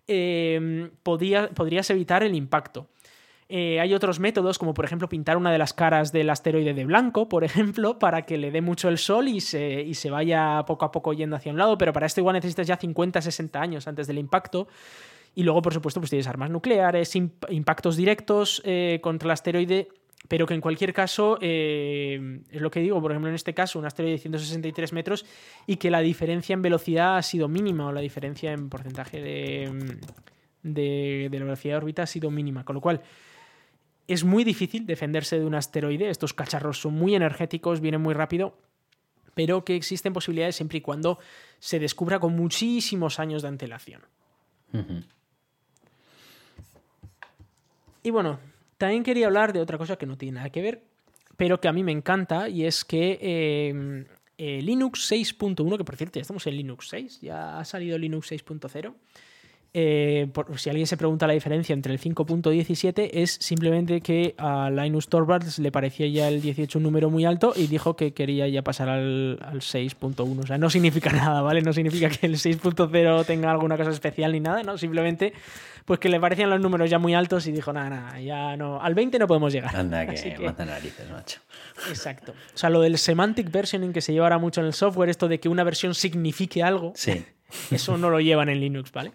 em, 0.08 0.92
podrías 1.02 1.90
evitar 1.90 2.24
el 2.24 2.36
impacto. 2.36 2.90
Eh, 3.48 3.80
hay 3.80 3.94
otros 3.94 4.20
métodos, 4.20 4.58
como 4.58 4.74
por 4.74 4.86
ejemplo 4.86 5.08
pintar 5.08 5.38
una 5.38 5.52
de 5.52 5.60
las 5.60 5.74
caras 5.74 6.12
del 6.12 6.30
asteroide 6.32 6.74
de 6.74 6.86
blanco, 6.86 7.30
por 7.30 7.44
ejemplo, 7.44 8.00
para 8.00 8.24
que 8.24 8.38
le 8.38 8.52
dé 8.52 8.62
mucho 8.62 8.90
el 8.90 8.98
sol 8.98 9.28
y 9.28 9.40
se, 9.42 10.10
vaya 10.10 10.64
poco 10.66 10.86
a 10.86 10.92
poco 10.92 11.14
yendo 11.14 11.36
hacia 11.36 11.52
un 11.52 11.58
lado, 11.58 11.78
pero 11.78 11.94
para 11.94 12.08
esto 12.08 12.22
igual 12.22 12.34
necesitas 12.34 12.66
ya 12.66 12.78
50, 12.78 13.22
60 13.22 13.62
años 13.62 13.88
antes 13.88 14.08
del 14.08 14.18
impacto. 14.18 14.68
Y 15.36 15.44
luego, 15.44 15.62
por 15.62 15.74
supuesto, 15.74 16.00
pues 16.00 16.10
tienes 16.10 16.28
armas 16.28 16.50
nucleares, 16.50 17.14
impactos 17.16 17.98
directos 17.98 18.62
eh, 18.64 19.00
contra 19.04 19.28
el 19.28 19.32
asteroide, 19.32 19.90
pero 20.30 20.48
que 20.48 20.54
en 20.54 20.62
cualquier 20.62 20.94
caso, 20.94 21.38
eh, 21.42 22.40
es 22.50 22.62
lo 22.62 22.72
que 22.72 22.80
digo, 22.80 23.02
por 23.02 23.12
ejemplo, 23.12 23.30
en 23.30 23.36
este 23.36 23.54
caso, 23.54 23.78
un 23.78 23.86
asteroide 23.86 24.14
de 24.14 24.20
163 24.20 24.94
metros 24.94 25.26
y 25.68 25.76
que 25.76 25.92
la 25.92 26.00
diferencia 26.00 26.54
en 26.54 26.62
velocidad 26.62 27.18
ha 27.18 27.22
sido 27.22 27.50
mínima 27.50 27.88
o 27.88 27.92
la 27.92 28.00
diferencia 28.00 28.54
en 28.54 28.70
porcentaje 28.70 29.22
de, 29.22 29.98
de, 30.64 31.28
de 31.30 31.40
la 31.40 31.46
velocidad 31.46 31.74
de 31.74 31.78
órbita 31.78 32.04
ha 32.04 32.08
sido 32.08 32.32
mínima. 32.32 32.64
Con 32.64 32.76
lo 32.76 32.82
cual, 32.82 33.02
es 34.08 34.24
muy 34.24 34.44
difícil 34.44 34.86
defenderse 34.86 35.40
de 35.40 35.46
un 35.46 35.56
asteroide. 35.56 36.10
Estos 36.10 36.34
cacharros 36.34 36.80
son 36.80 36.94
muy 36.94 37.16
energéticos, 37.16 37.82
vienen 37.82 38.02
muy 38.02 38.14
rápido, 38.14 38.58
pero 39.34 39.66
que 39.66 39.76
existen 39.76 40.14
posibilidades 40.14 40.56
siempre 40.56 40.78
y 40.78 40.82
cuando 40.82 41.20
se 41.60 41.80
descubra 41.80 42.20
con 42.20 42.36
muchísimos 42.36 43.20
años 43.20 43.42
de 43.42 43.48
antelación. 43.48 44.02
Y 48.04 48.10
bueno, 48.12 48.40
también 48.78 49.04
quería 49.04 49.28
hablar 49.28 49.54
de 49.54 49.62
otra 49.62 49.78
cosa 49.78 49.96
que 49.96 50.06
no 50.06 50.18
tiene 50.18 50.36
nada 50.36 50.50
que 50.50 50.62
ver, 50.62 50.84
pero 51.38 51.60
que 51.60 51.68
a 51.68 51.74
mí 51.74 51.84
me 51.84 51.92
encanta, 51.92 52.50
y 52.50 52.66
es 52.66 52.86
que 52.86 53.18
eh, 53.22 54.06
eh, 54.38 54.62
Linux 54.62 55.12
6.1, 55.12 55.78
que 55.78 55.84
por 55.84 55.96
cierto 55.96 56.20
ya 56.20 56.22
estamos 56.22 56.46
en 56.48 56.58
Linux 56.58 56.90
6, 56.90 57.22
ya 57.22 57.58
ha 57.58 57.66
salido 57.66 57.98
Linux 57.98 58.32
6.0. 58.32 58.94
Eh, 59.78 60.30
si 60.56 60.70
alguien 60.70 60.88
se 60.88 60.96
pregunta 60.96 61.28
la 61.28 61.34
diferencia 61.34 61.74
entre 61.74 61.92
el 61.92 62.00
5.17, 62.00 63.10
es 63.12 63.38
simplemente 63.42 64.00
que 64.00 64.34
a 64.38 64.70
Linus 64.70 65.10
Torvalds 65.10 65.60
le 65.60 65.70
parecía 65.70 66.08
ya 66.08 66.30
el 66.30 66.42
18 66.42 66.80
un 66.80 66.84
número 66.84 67.10
muy 67.10 67.26
alto 67.26 67.52
y 67.54 67.68
dijo 67.68 67.98
que 67.98 68.14
quería 68.14 68.48
ya 68.48 68.62
pasar 68.62 68.88
al, 68.88 69.38
6.1. 69.38 70.40
O 70.40 70.48
sea, 70.48 70.58
no 70.58 70.70
significa 70.70 71.10
nada, 71.12 71.42
¿vale? 71.42 71.62
No 71.62 71.74
significa 71.74 72.08
que 72.08 72.26
el 72.26 72.36
6.0 72.38 73.26
tenga 73.26 73.52
alguna 73.52 73.76
cosa 73.76 73.90
especial 73.90 74.32
ni 74.32 74.40
nada, 74.40 74.64
¿no? 74.64 74.78
Simplemente 74.78 75.34
pues 75.84 76.00
que 76.00 76.08
le 76.08 76.22
parecían 76.22 76.50
los 76.50 76.62
números 76.62 76.90
ya 76.90 76.98
muy 76.98 77.14
altos 77.14 77.46
y 77.46 77.52
dijo, 77.52 77.74
nada, 77.74 77.90
nada, 77.90 78.22
ya 78.22 78.56
no, 78.56 78.82
al 78.82 78.96
20 78.96 79.20
no 79.20 79.28
podemos 79.28 79.52
llegar. 79.52 79.76
Anda, 79.76 80.06
que, 80.08 80.16
que... 80.38 80.66
narices, 80.66 81.12
macho. 81.12 81.42
Exacto. 81.90 82.32
O 82.32 82.58
sea, 82.58 82.70
lo 82.70 82.80
del 82.80 82.98
semantic 82.98 83.52
versioning 83.52 83.92
que 83.92 84.00
se 84.00 84.14
lleva 84.14 84.28
ahora 84.28 84.38
mucho 84.38 84.62
en 84.62 84.68
el 84.68 84.74
software, 84.74 85.10
esto 85.10 85.28
de 85.28 85.42
que 85.42 85.50
una 85.50 85.66
versión 85.66 85.94
signifique 85.94 86.64
algo, 86.64 86.94
sí. 86.96 87.26
eso 87.72 87.98
no 87.98 88.10
lo 88.10 88.22
llevan 88.22 88.48
en 88.48 88.62
Linux, 88.62 88.94
¿vale? 88.94 89.12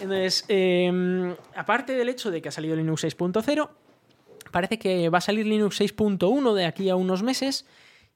Entonces, 0.00 0.44
em, 0.48 1.34
aparte 1.54 1.94
del 1.94 2.08
hecho 2.08 2.30
de 2.30 2.42
que 2.42 2.48
ha 2.48 2.52
salido 2.52 2.76
Linux 2.76 3.04
6.0, 3.04 3.70
parece 4.50 4.78
que 4.78 5.08
va 5.08 5.18
a 5.18 5.20
salir 5.20 5.46
Linux 5.46 5.80
6.1 5.80 6.54
de 6.54 6.66
aquí 6.66 6.88
a 6.90 6.96
unos 6.96 7.22
meses 7.22 7.66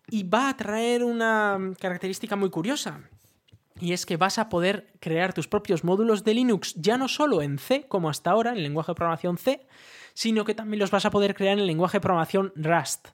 y 0.08 0.24
va 0.24 0.48
a 0.48 0.56
traer 0.56 1.04
una 1.04 1.58
característica 1.78 2.36
muy 2.36 2.50
curiosa. 2.50 3.00
Y 3.80 3.92
es 3.92 4.04
que 4.04 4.16
vas 4.16 4.38
a 4.38 4.48
poder 4.48 4.92
crear 5.00 5.32
tus 5.32 5.48
propios 5.48 5.84
módulos 5.84 6.22
de 6.22 6.34
Linux 6.34 6.74
ya 6.76 6.98
no 6.98 7.08
solo 7.08 7.40
en 7.40 7.58
C, 7.58 7.86
como 7.88 8.10
hasta 8.10 8.30
ahora, 8.30 8.50
en 8.50 8.58
el 8.58 8.62
lenguaje 8.62 8.92
de 8.92 8.96
programación 8.96 9.38
C, 9.38 9.66
sino 10.12 10.44
que 10.44 10.54
también 10.54 10.80
los 10.80 10.90
vas 10.90 11.06
a 11.06 11.10
poder 11.10 11.34
crear 11.34 11.54
en 11.54 11.60
el 11.60 11.66
lenguaje 11.66 11.96
de 11.96 12.02
programación 12.02 12.52
Rust. 12.56 13.08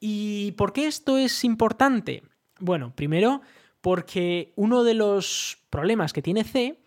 ¿Y 0.00 0.52
por 0.52 0.72
qué 0.72 0.86
esto 0.86 1.18
es 1.18 1.44
importante? 1.44 2.22
Bueno, 2.58 2.92
primero 2.94 3.42
porque 3.80 4.52
uno 4.56 4.82
de 4.82 4.94
los 4.94 5.58
problemas 5.68 6.12
que 6.12 6.22
tiene 6.22 6.42
C 6.44 6.80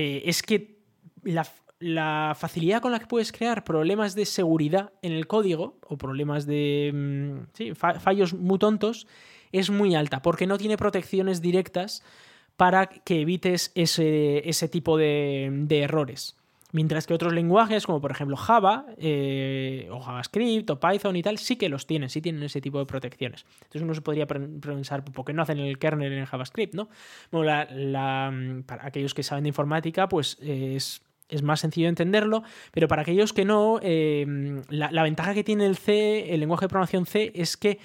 eh, 0.00 0.22
es 0.26 0.42
que 0.42 0.78
la, 1.24 1.44
facilidad 2.36 2.80
con 2.80 2.92
la 2.92 3.00
que 3.00 3.06
puedes 3.06 3.32
crear 3.32 3.64
problemas 3.64 4.14
de 4.14 4.26
seguridad 4.26 4.92
en 5.02 5.10
el 5.10 5.26
código 5.26 5.76
o 5.82 5.98
problemas 5.98 6.46
de 6.46 6.92
mm, 6.94 7.74
fallos 7.74 8.32
muy 8.32 8.60
tontos 8.60 9.08
es 9.50 9.70
muy 9.70 9.96
alta 9.96 10.22
porque 10.22 10.46
no 10.46 10.56
tiene 10.56 10.76
protecciones 10.76 11.42
directas 11.42 12.04
para 12.56 12.86
que 12.86 13.22
evites 13.22 13.72
ese, 13.74 14.68
tipo 14.70 14.96
de, 14.96 15.66
errores. 15.70 16.36
Mientras 16.72 17.06
que 17.06 17.14
otros 17.14 17.32
lenguajes, 17.32 17.86
como 17.86 18.00
por 18.00 18.10
ejemplo 18.10 18.36
Java, 18.36 18.86
eh, 18.98 19.88
o 19.90 20.00
JavaScript, 20.00 20.68
o 20.68 20.78
Python 20.78 21.16
y 21.16 21.22
tal, 21.22 21.38
sí 21.38 21.56
que 21.56 21.68
los 21.70 21.86
tienen, 21.86 22.10
sí 22.10 22.20
tienen 22.20 22.42
ese 22.42 22.60
tipo 22.60 22.78
de 22.78 22.84
protecciones. 22.84 23.46
Entonces 23.62 23.82
uno 23.82 23.94
se 23.94 24.02
podría 24.02 24.26
pensar, 24.26 25.02
¿por 25.04 25.24
qué 25.24 25.32
no 25.32 25.42
hacen 25.42 25.58
el 25.58 25.78
kernel 25.78 26.12
en 26.12 26.26
JavaScript? 26.26 26.74
¿no? 26.74 26.88
Para 27.30 28.86
aquellos 28.86 29.14
que 29.14 29.22
saben 29.22 29.44
de 29.44 29.48
informática, 29.48 30.08
pues 30.10 30.36
es, 30.42 31.02
más 31.42 31.60
sencillo 31.60 31.88
entenderlo, 31.88 32.42
pero 32.70 32.86
para 32.86 33.02
aquellos 33.02 33.32
que 33.32 33.46
no, 33.46 33.80
em, 33.82 34.62
la, 34.68 34.90
la 34.90 35.02
ventaja 35.02 35.32
que 35.32 35.44
tiene 35.44 35.64
el 35.64 35.76
C, 35.76 36.34
el 36.34 36.40
lenguaje 36.40 36.66
de 36.66 36.68
programación 36.68 37.06
C, 37.06 37.32
es 37.34 37.56
que 37.56 37.78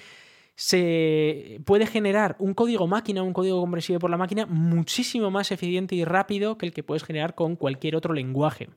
se 0.56 1.60
puede 1.64 1.86
generar 1.86 2.36
un 2.38 2.54
código 2.54 2.86
máquina, 2.86 3.22
un 3.22 3.32
código 3.32 3.60
comprensible 3.60 3.98
por 3.98 4.10
la 4.10 4.16
máquina, 4.16 4.46
muchísimo 4.46 5.30
más 5.30 5.50
eficiente 5.50 5.94
y 5.96 6.04
rápido 6.04 6.58
que 6.58 6.66
el 6.66 6.72
que 6.72 6.84
puedes 6.84 7.02
generar 7.02 7.34
con 7.34 7.56
cualquier 7.56 7.96
otro 7.96 8.14
lenguaje. 8.14 8.68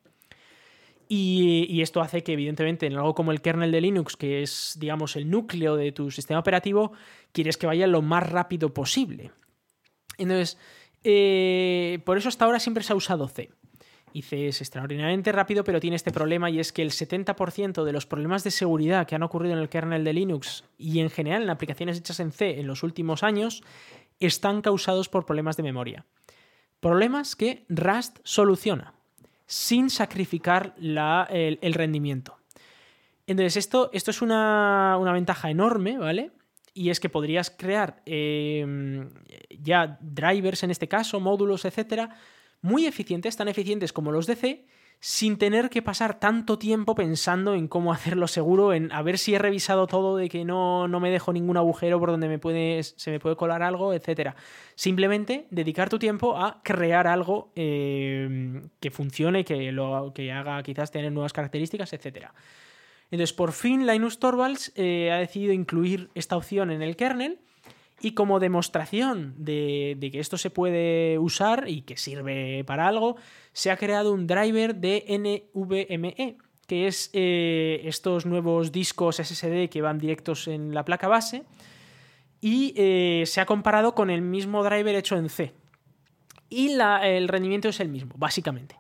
Y, 1.09 1.81
esto 1.81 2.01
hace 2.01 2.21
que, 2.21 2.33
evidentemente, 2.33 2.85
en 2.85 2.97
algo 2.97 3.15
como 3.15 3.31
el 3.31 3.41
kernel 3.41 3.71
de 3.71 3.79
Linux, 3.79 4.17
que 4.17 4.41
es, 4.41 4.75
digamos, 4.77 5.15
el 5.15 5.29
núcleo 5.29 5.77
de 5.77 5.93
tu 5.93 6.11
sistema 6.11 6.39
operativo, 6.39 6.91
quieres 7.31 7.55
que 7.55 7.67
vaya 7.67 7.87
lo 7.87 8.01
más 8.01 8.29
rápido 8.29 8.73
posible. 8.73 9.31
Entonces, 10.17 10.57
eh, 11.05 11.99
por 12.05 12.17
eso 12.17 12.27
hasta 12.27 12.43
ahora 12.43 12.59
siempre 12.59 12.83
se 12.83 12.91
ha 12.91 12.95
usado 12.97 13.29
C 13.29 13.51
C 14.21 14.47
es 14.47 14.61
extraordinariamente 14.61 15.31
rápido, 15.31 15.63
pero 15.63 15.79
tiene 15.79 15.95
este 15.95 16.11
problema 16.11 16.49
y 16.49 16.59
es 16.59 16.71
que 16.71 16.81
el 16.81 16.91
70% 16.91 17.83
de 17.83 17.91
los 17.91 18.05
problemas 18.05 18.43
de 18.43 18.51
seguridad 18.51 19.07
que 19.07 19.15
han 19.15 19.23
ocurrido 19.23 19.53
en 19.53 19.59
el 19.59 19.69
kernel 19.69 20.03
de 20.03 20.13
Linux 20.13 20.63
y 20.77 20.99
en 20.99 21.09
general 21.09 21.43
en 21.43 21.49
aplicaciones 21.49 21.97
hechas 21.97 22.19
en 22.19 22.31
C 22.31 22.59
en 22.59 22.67
los 22.67 22.83
últimos 22.83 23.23
años 23.23 23.63
están 24.19 24.61
causados 24.61 25.09
por 25.09 25.25
problemas 25.25 25.57
de 25.57 25.63
memoria. 25.63 26.05
Problemas 26.79 27.35
que 27.35 27.65
Rust 27.69 28.19
soluciona 28.23 28.93
sin 29.47 29.89
sacrificar 29.89 30.75
el, 30.77 31.73
rendimiento. 31.73 32.37
Entonces, 33.25 33.57
esto, 33.57 33.89
esto 33.93 34.11
es 34.11 34.21
una, 34.21 34.99
ventaja 35.13 35.49
enorme, 35.49 35.97
¿vale? 35.97 36.31
Y 36.73 36.89
es 36.89 36.99
que 36.99 37.09
podrías 37.09 37.49
crear 37.49 38.01
em, 38.05 39.09
ya 39.49 39.97
drivers 40.01 40.63
en 40.63 40.71
este 40.71 40.87
caso, 40.87 41.19
módulos, 41.19 41.65
etcétera, 41.65 42.15
muy 42.61 42.85
eficientes, 42.85 43.37
tan 43.37 43.47
eficientes 43.47 43.93
como 43.93 44.11
los 44.11 44.27
de 44.27 44.35
C, 44.35 44.65
sin 44.99 45.37
tener 45.37 45.69
que 45.69 45.81
pasar 45.81 46.19
tanto 46.19 46.57
tiempo 46.57 46.95
pensando 46.95 47.53
en 47.53 47.67
cómo 47.67 47.93
hacerlo 47.93 48.27
seguro, 48.27 48.73
en 48.73 48.91
a 48.91 49.01
ver 49.01 49.17
si 49.17 49.35
he 49.35 49.39
revisado 49.39 49.87
todo 49.87 50.17
de 50.17 50.29
que 50.29 50.45
no, 50.45 50.87
no 50.87 50.99
me 50.99 51.11
dejo 51.11 51.33
ningún 51.33 51.57
agujero 51.57 51.99
por 51.99 52.11
donde 52.11 52.27
me 52.27 52.83
se 52.83 53.11
me 53.11 53.19
puede 53.19 53.35
colar 53.35 53.61
algo, 53.61 53.93
etc. 53.93 54.33
Simplemente 54.75 55.47
dedicar 55.51 55.89
tu 55.89 55.99
tiempo 55.99 56.37
a 56.37 56.61
crear 56.63 57.07
algo 57.07 57.51
eh, 57.55 58.61
que 58.79 58.91
funcione, 58.91 59.45
que, 59.45 59.71
lo, 59.71 60.11
que 60.13 60.31
haga 60.31 60.61
quizás 60.63 60.91
tener 60.91 61.11
nuevas 61.11 61.33
características, 61.33 61.93
etc. 61.93 62.27
Entonces, 63.11 63.33
por 63.33 63.51
fin 63.51 63.85
Linus 63.87 64.19
Torvalds 64.19 64.73
eh, 64.75 65.11
ha 65.11 65.17
decidido 65.17 65.53
incluir 65.53 66.09
esta 66.15 66.35
opción 66.35 66.71
en 66.71 66.81
el 66.81 66.95
kernel 66.95 67.39
y 67.99 68.11
como 68.13 68.39
demostración 68.39 69.33
de, 69.37 69.97
que 70.11 70.19
esto 70.19 70.37
se 70.37 70.49
puede 70.49 71.17
usar 71.17 71.65
y 71.67 71.81
que 71.81 71.97
sirve 71.97 72.63
para 72.65 72.87
algo, 72.87 73.17
se 73.53 73.71
ha 73.71 73.77
creado 73.77 74.13
un 74.13 74.27
driver 74.27 74.75
de 74.75 75.03
NVMe, 75.09 76.37
que 76.67 76.87
es 76.87 77.09
eh, 77.13 77.81
estos 77.85 78.25
nuevos 78.25 78.71
discos 78.71 79.17
SSD 79.17 79.69
que 79.69 79.81
van 79.81 79.97
directos 79.97 80.47
en 80.47 80.73
la 80.73 80.85
placa 80.85 81.07
base, 81.07 81.43
y 82.39 82.73
eh, 82.77 83.23
se 83.25 83.41
ha 83.41 83.45
comparado 83.45 83.95
con 83.95 84.09
el 84.09 84.21
mismo 84.21 84.63
driver 84.63 84.95
hecho 84.95 85.17
en 85.17 85.29
C. 85.29 85.53
Y 86.49 86.77
el 86.79 87.27
rendimiento 87.27 87.67
es 87.69 87.79
el 87.79 87.89
mismo, 87.89 88.13
básicamente. 88.17 88.75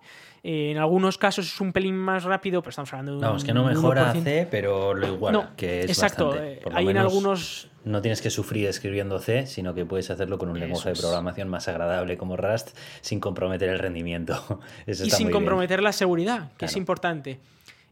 Eh, 0.49 0.71
en 0.71 0.77
algunos 0.77 1.17
casos 1.17 1.45
es 1.45 1.59
un 1.59 1.73
pelín 1.73 1.97
más 1.97 2.23
rápido, 2.23 2.61
pero 2.61 2.69
estamos 2.69 2.93
hablando 2.93 3.11
de 3.11 3.17
un. 3.17 3.21
Vamos, 3.21 3.43
que 3.43 3.51
no 3.51 3.65
mejora 3.65 4.13
C, 4.13 4.47
pero 4.49 4.93
lo 4.93 5.05
igual. 5.05 5.49
que 5.57 5.81
es 5.81 5.89
exacto. 5.89 6.29
Bastante. 6.29 6.61
Hay 6.71 6.87
en 6.87 6.95
algunos. 6.95 7.69
No 7.83 8.01
tienes 8.01 8.21
que 8.21 8.29
sufrir 8.29 8.65
escribiendo 8.67 9.19
C, 9.19 9.45
sino 9.45 9.73
que 9.73 9.83
puedes 9.85 10.09
hacerlo 10.09 10.37
con 10.37 10.47
un 10.47 10.57
lenguaje 10.57 10.93
de 10.93 10.95
programación 10.95 11.49
más 11.49 11.67
agradable 11.67 12.17
como 12.17 12.37
Rust 12.37 12.77
sin 13.01 13.19
comprometer 13.19 13.67
el 13.67 13.77
rendimiento. 13.77 14.61
y 14.87 14.93
sin 14.93 15.31
comprometer 15.31 15.83
la 15.83 15.91
seguridad, 15.91 16.49
que 16.57 16.67
es 16.67 16.77
importante. 16.77 17.41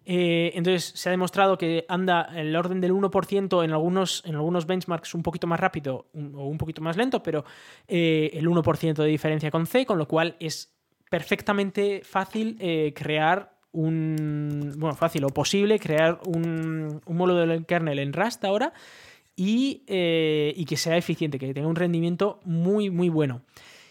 Eh, 0.06 0.52
entonces 0.56 0.94
se 0.96 1.10
ha 1.10 1.12
demostrado 1.12 1.58
que 1.58 1.86
anda 1.90 2.30
el 2.36 2.56
orden 2.56 2.80
del 2.80 2.94
1% 2.94 3.66
en 3.66 3.72
algunos, 3.72 4.24
en 4.26 4.36
algunos 4.36 4.66
benchmarks 4.66 5.14
un 5.14 5.24
poquito 5.24 5.48
más 5.48 5.60
rápido 5.60 6.06
o 6.14 6.48
un 6.48 6.58
poquito 6.58 6.82
más 6.82 6.96
lento, 6.96 7.22
pero 7.22 7.44
eh, 7.88 8.30
el 8.34 8.48
1% 8.48 8.94
de 8.94 9.08
diferencia 9.08 9.52
con 9.52 9.66
C, 9.66 9.86
con 9.86 9.98
lo 9.98 10.08
cual 10.08 10.38
es 10.40 10.75
perfectamente 11.10 12.02
fácil 12.04 12.58
eh, 12.60 12.94
crear 12.96 13.54
un. 13.72 14.74
Bueno, 14.78 14.96
fácil 14.96 15.24
o 15.26 15.30
posible 15.30 15.80
crear 15.80 16.20
un, 16.26 17.02
un 17.06 17.18
módulo 17.18 17.46
del 17.46 17.66
kernel 17.66 18.00
en 18.00 18.14
Rust 18.14 18.44
ahora 18.46 18.74
eh, 19.38 20.54
y, 20.56 20.66
que 20.66 20.78
sea 20.78 20.98
eficiente, 20.98 21.38
que 21.38 21.54
tenga 21.54 21.68
un 21.68 21.76
rendimiento 21.76 22.40
muy, 22.46 22.90
muy 22.90 23.10
bueno. 23.10 23.42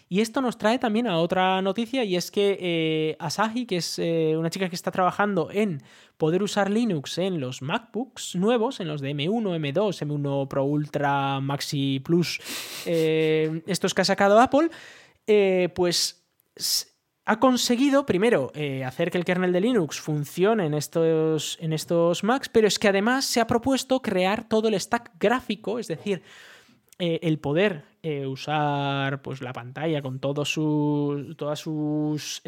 Y 0.07 0.21
esto 0.21 0.39
nos 0.39 0.59
trae 0.59 0.77
también 0.77 1.07
a 1.07 1.17
otra 1.17 1.63
noticia 1.63 2.03
y 2.03 2.15
es 2.15 2.29
que 2.29 2.57
eh, 2.61 3.15
Asahi, 3.17 3.65
que 3.65 3.77
es 3.77 3.97
una 3.97 4.51
chica 4.51 4.69
que 4.69 4.75
está 4.75 4.91
trabajando 4.91 5.49
en 5.51 5.81
poder 6.17 6.43
usar 6.43 6.69
Linux 6.69 7.17
en 7.17 7.39
los 7.39 7.63
MacBooks 7.63 8.35
nuevos, 8.35 8.79
en 8.79 8.87
los 8.87 9.01
de 9.01 9.15
M1, 9.15 9.59
M2, 9.59 10.05
M1 10.05 10.47
Pro 10.47 10.63
Ultra, 10.63 11.39
Maxi 11.39 11.99
Plus, 12.01 12.39
estos 12.85 13.95
que 13.95 14.01
ha 14.01 14.05
sacado 14.05 14.39
Apple, 14.39 14.69
pues 15.73 16.25
ha 17.25 17.39
conseguido, 17.39 18.05
primero, 18.05 18.51
eh, 18.53 18.83
hacer 18.83 19.09
que 19.09 19.17
el 19.17 19.25
kernel 19.25 19.51
de 19.51 19.59
Linux 19.59 19.99
funcione 19.99 20.67
en 20.67 20.75
estos, 20.75 21.57
en 21.59 21.73
estos 21.73 22.23
Macs, 22.23 22.49
pero 22.49 22.67
es 22.67 22.77
que 22.77 22.87
además 22.87 23.25
se 23.25 23.41
ha 23.41 23.47
propuesto 23.47 24.01
crear 24.01 24.47
todo 24.47 24.67
el 24.67 24.79
stack 24.79 25.11
gráfico, 25.19 25.79
es 25.79 25.87
decir, 25.87 26.21
eh, 26.99 27.19
el 27.23 27.39
poder 27.39 27.83
eh, 28.03 28.27
usar 28.27 29.23
pues, 29.23 29.41
la 29.41 29.53
pantalla 29.53 30.03
con 30.03 30.19
todo 30.19 30.45
su, 30.45 31.33
todas 31.35 31.59
sus... 31.59 32.43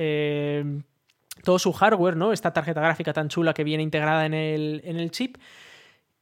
todo 1.43 1.59
su 1.59 1.71
hardware, 1.73 2.15
¿no? 2.15 2.31
Esta 2.31 2.53
tarjeta 2.53 2.81
gráfica 2.81 3.13
tan 3.13 3.29
chula 3.29 3.53
que 3.53 3.63
viene 3.63 3.83
integrada 3.83 4.25
en 4.25 4.33
el, 4.35 4.81
en 4.83 4.97
el 4.97 5.09
chip 5.11 5.37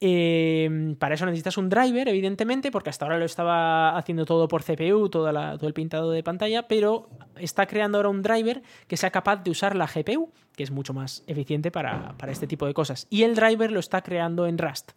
Em, 0.08 0.96
para 0.98 1.16
eso 1.16 1.26
necesitas 1.26 1.58
un 1.58 1.68
driver, 1.68 2.08
evidentemente, 2.08 2.70
porque 2.70 2.92
hasta 2.92 3.06
ahora 3.06 3.18
lo 3.18 3.26
estaba 3.26 3.98
haciendo 3.98 4.24
todo 4.24 4.48
por 4.48 4.64
CPU, 4.64 5.10
todo, 5.10 5.32
todo 5.58 5.68
el 5.68 5.74
pintado 5.74 6.12
de 6.12 6.22
pantalla, 6.22 6.68
pero 6.68 7.10
está 7.38 7.66
creando 7.66 7.98
ahora 7.98 8.10
un 8.10 8.22
driver 8.22 8.62
que 8.88 8.98
sea 8.98 9.10
capaz 9.10 9.38
de 9.38 9.50
usar 9.50 9.76
la 9.76 9.88
GPU, 9.88 10.30
que 10.56 10.62
es 10.62 10.70
mucho 10.70 10.94
más 10.94 11.24
eficiente 11.26 11.72
para, 11.72 12.14
este 12.28 12.46
tipo 12.46 12.68
de 12.68 12.76
cosas. 12.76 13.08
Y 13.10 13.24
el 13.24 13.34
driver 13.34 13.72
lo 13.72 13.80
está 13.80 14.04
creando 14.04 14.46
en 14.46 14.60
Rust. 14.60 14.92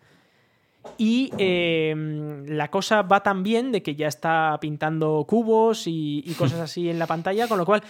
Y 0.96 1.30
em, 1.38 2.46
la 2.46 2.70
cosa 2.70 3.02
va 3.02 3.22
tan 3.22 3.42
bien 3.42 3.72
de 3.72 3.82
que 3.82 3.94
ya 3.94 4.08
está 4.08 4.56
pintando 4.60 5.24
cubos 5.28 5.84
y, 5.86 6.22
cosas 6.38 6.60
así 6.60 6.88
en 6.88 6.98
la 6.98 7.06
pantalla, 7.06 7.48
con 7.48 7.58
lo 7.58 7.66
cual 7.66 7.82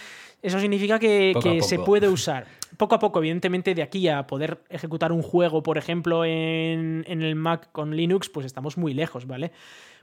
eso 0.42 0.58
significa 0.60 0.98
que, 0.98 1.60
se 1.62 1.78
puede 1.78 2.08
usar. 2.08 2.46
Poco 2.76 2.94
a 2.94 2.98
poco, 2.98 3.18
evidentemente, 3.18 3.74
de 3.74 3.82
aquí 3.82 4.08
a 4.08 4.26
poder 4.26 4.60
ejecutar 4.68 5.12
un 5.12 5.22
juego, 5.22 5.62
por 5.62 5.78
ejemplo, 5.78 6.24
en, 6.24 7.04
el 7.06 7.34
Mac 7.34 7.68
con 7.72 7.96
Linux, 7.96 8.28
pues 8.28 8.46
estamos 8.46 8.76
muy 8.76 8.94
lejos, 8.94 9.26
¿vale? 9.26 9.52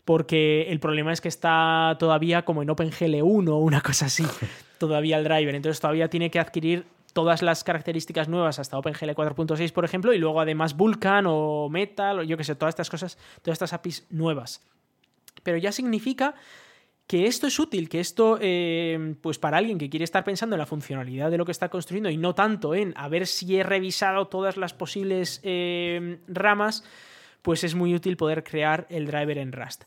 Porque 0.04 0.68
el 0.70 0.80
problema 0.80 1.12
es 1.14 1.22
que 1.22 1.30
está 1.30 1.96
todavía 2.00 2.46
como 2.46 2.62
en 2.62 2.70
OpenGL1 2.70 3.50
o 3.50 3.58
una 3.58 3.82
cosa 3.82 4.06
así, 4.06 4.24
todavía 4.78 5.18
el 5.18 5.24
driver. 5.24 5.56
Entonces 5.56 5.80
todavía 5.80 6.10
tiene 6.10 6.30
que 6.30 6.40
adquirir 6.40 6.86
todas 7.16 7.42
las 7.42 7.64
características 7.64 8.28
nuevas 8.28 8.60
hasta 8.60 8.78
OpenGL 8.78 9.12
4.6, 9.12 9.72
por 9.72 9.86
ejemplo, 9.86 10.14
y 10.14 10.18
luego 10.18 10.42
además 10.42 10.76
Vulkan 10.76 11.24
o 11.30 11.70
Metal, 11.70 12.20
o 12.20 12.24
yo 12.24 12.36
qué 12.36 12.44
sé, 12.44 12.56
todas 12.56 12.74
estas 12.74 12.90
cosas, 12.90 13.18
todas 13.42 13.56
estas 13.56 13.72
APIs 13.72 14.06
nuevas. 14.10 14.62
Pero 15.42 15.58
ya 15.58 15.72
significa 15.72 16.36
que 17.08 17.26
esto 17.26 17.48
es 17.48 17.58
útil, 17.58 17.88
que 17.88 18.02
esto, 18.02 18.38
eh, 18.42 19.16
pues 19.22 19.40
para 19.40 19.58
alguien 19.58 19.78
que 19.78 19.90
quiere 19.90 20.04
estar 20.04 20.26
pensando 20.26 20.58
en 20.58 20.60
la 20.60 20.66
funcionalidad 20.66 21.32
de 21.32 21.38
lo 21.38 21.46
que 21.46 21.54
está 21.54 21.70
construyendo 21.70 22.10
y 22.10 22.18
no 22.18 22.36
tanto 22.36 22.76
en 22.76 22.94
a 22.98 23.08
ver 23.08 23.28
si 23.28 23.56
he 23.56 23.64
revisado 23.64 24.28
todas 24.28 24.58
las 24.58 24.74
posibles 24.74 25.40
eh, 25.44 26.20
ramas, 26.28 26.84
pues 27.42 27.64
es 27.64 27.76
muy 27.76 27.96
útil 27.96 28.18
poder 28.18 28.44
crear 28.44 28.88
el 28.90 29.06
driver 29.06 29.38
en 29.38 29.54
Rust. 29.54 29.86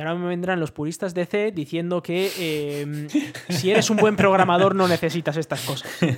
Y 0.00 0.02
ahora 0.02 0.14
me 0.14 0.28
vendrán 0.28 0.58
los 0.58 0.72
puristas 0.72 1.12
de 1.12 1.26
C 1.26 1.52
diciendo 1.52 2.02
que 2.02 2.32
eh, 2.38 3.06
si 3.50 3.70
eres 3.70 3.90
un 3.90 3.98
buen 3.98 4.16
programador 4.16 4.74
no 4.74 4.88
necesitas 4.88 5.36
estas 5.36 5.60
cosas. 5.60 5.90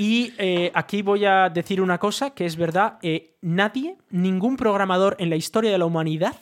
Y 0.00 0.32
aquí 0.74 1.02
voy 1.02 1.24
a 1.24 1.48
decir 1.48 1.80
una 1.80 1.98
cosa 1.98 2.30
que 2.30 2.46
es 2.46 2.54
verdad, 2.54 3.00
nadie, 3.40 3.96
ningún 4.10 4.56
programador 4.56 5.16
en 5.18 5.28
la 5.28 5.34
historia 5.34 5.72
de 5.72 5.78
la 5.78 5.86
humanidad 5.86 6.36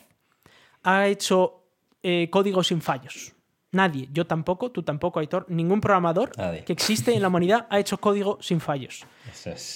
ha 0.83 1.07
hecho 1.07 1.65
eh, 2.03 2.29
código 2.31 2.63
sin 2.63 2.81
fallos. 2.81 3.33
Nadie, 3.73 4.09
yo 4.13 4.27
tampoco, 4.27 4.71
tú 4.71 4.85
tampoco, 4.85 5.19
Aitor, 5.19 5.45
ningún 5.49 5.81
programador 5.81 6.31
que 6.65 6.73
existe 6.73 7.15
en 7.15 7.21
la 7.21 7.29
humanidad 7.29 7.67
ha 7.69 7.81
hecho 7.81 7.99
código 7.99 8.39
sin 8.41 8.61
fallos. 8.61 9.05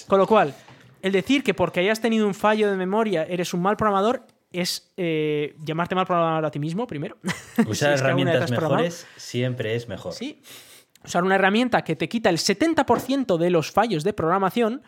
Con 0.07 0.17
lo 0.17 0.25
cual, 0.25 0.55
el 1.01 1.11
decir 1.11 1.43
que 1.43 1.53
porque 1.53 1.81
hayas 1.81 1.99
tenido 1.99 2.25
un 2.25 2.33
fallo 2.33 2.71
de 2.71 2.77
memoria 2.77 3.25
eres 3.25 3.53
un 3.53 3.61
mal 3.61 3.75
programador 3.75 4.25
es 4.51 4.91
eh, 4.97 5.55
llamarte 5.63 5.95
mal 5.95 6.05
programador 6.05 6.45
a 6.45 6.51
ti 6.51 6.59
mismo, 6.59 6.87
primero. 6.87 7.17
Usar 7.67 7.93
herramientas 7.93 8.51
mejores 8.51 9.07
siempre 9.15 9.75
es 9.75 9.87
mejor. 9.87 10.13
Sí. 10.13 10.41
Usar 11.03 11.23
una 11.23 11.35
herramienta 11.35 11.83
que 11.83 11.95
te 11.95 12.07
quita 12.07 12.29
el 12.29 12.37
70% 12.37 13.37
de 13.37 13.49
los 13.49 13.71
fallos 13.71 14.03
de 14.03 14.13
programación 14.13 14.81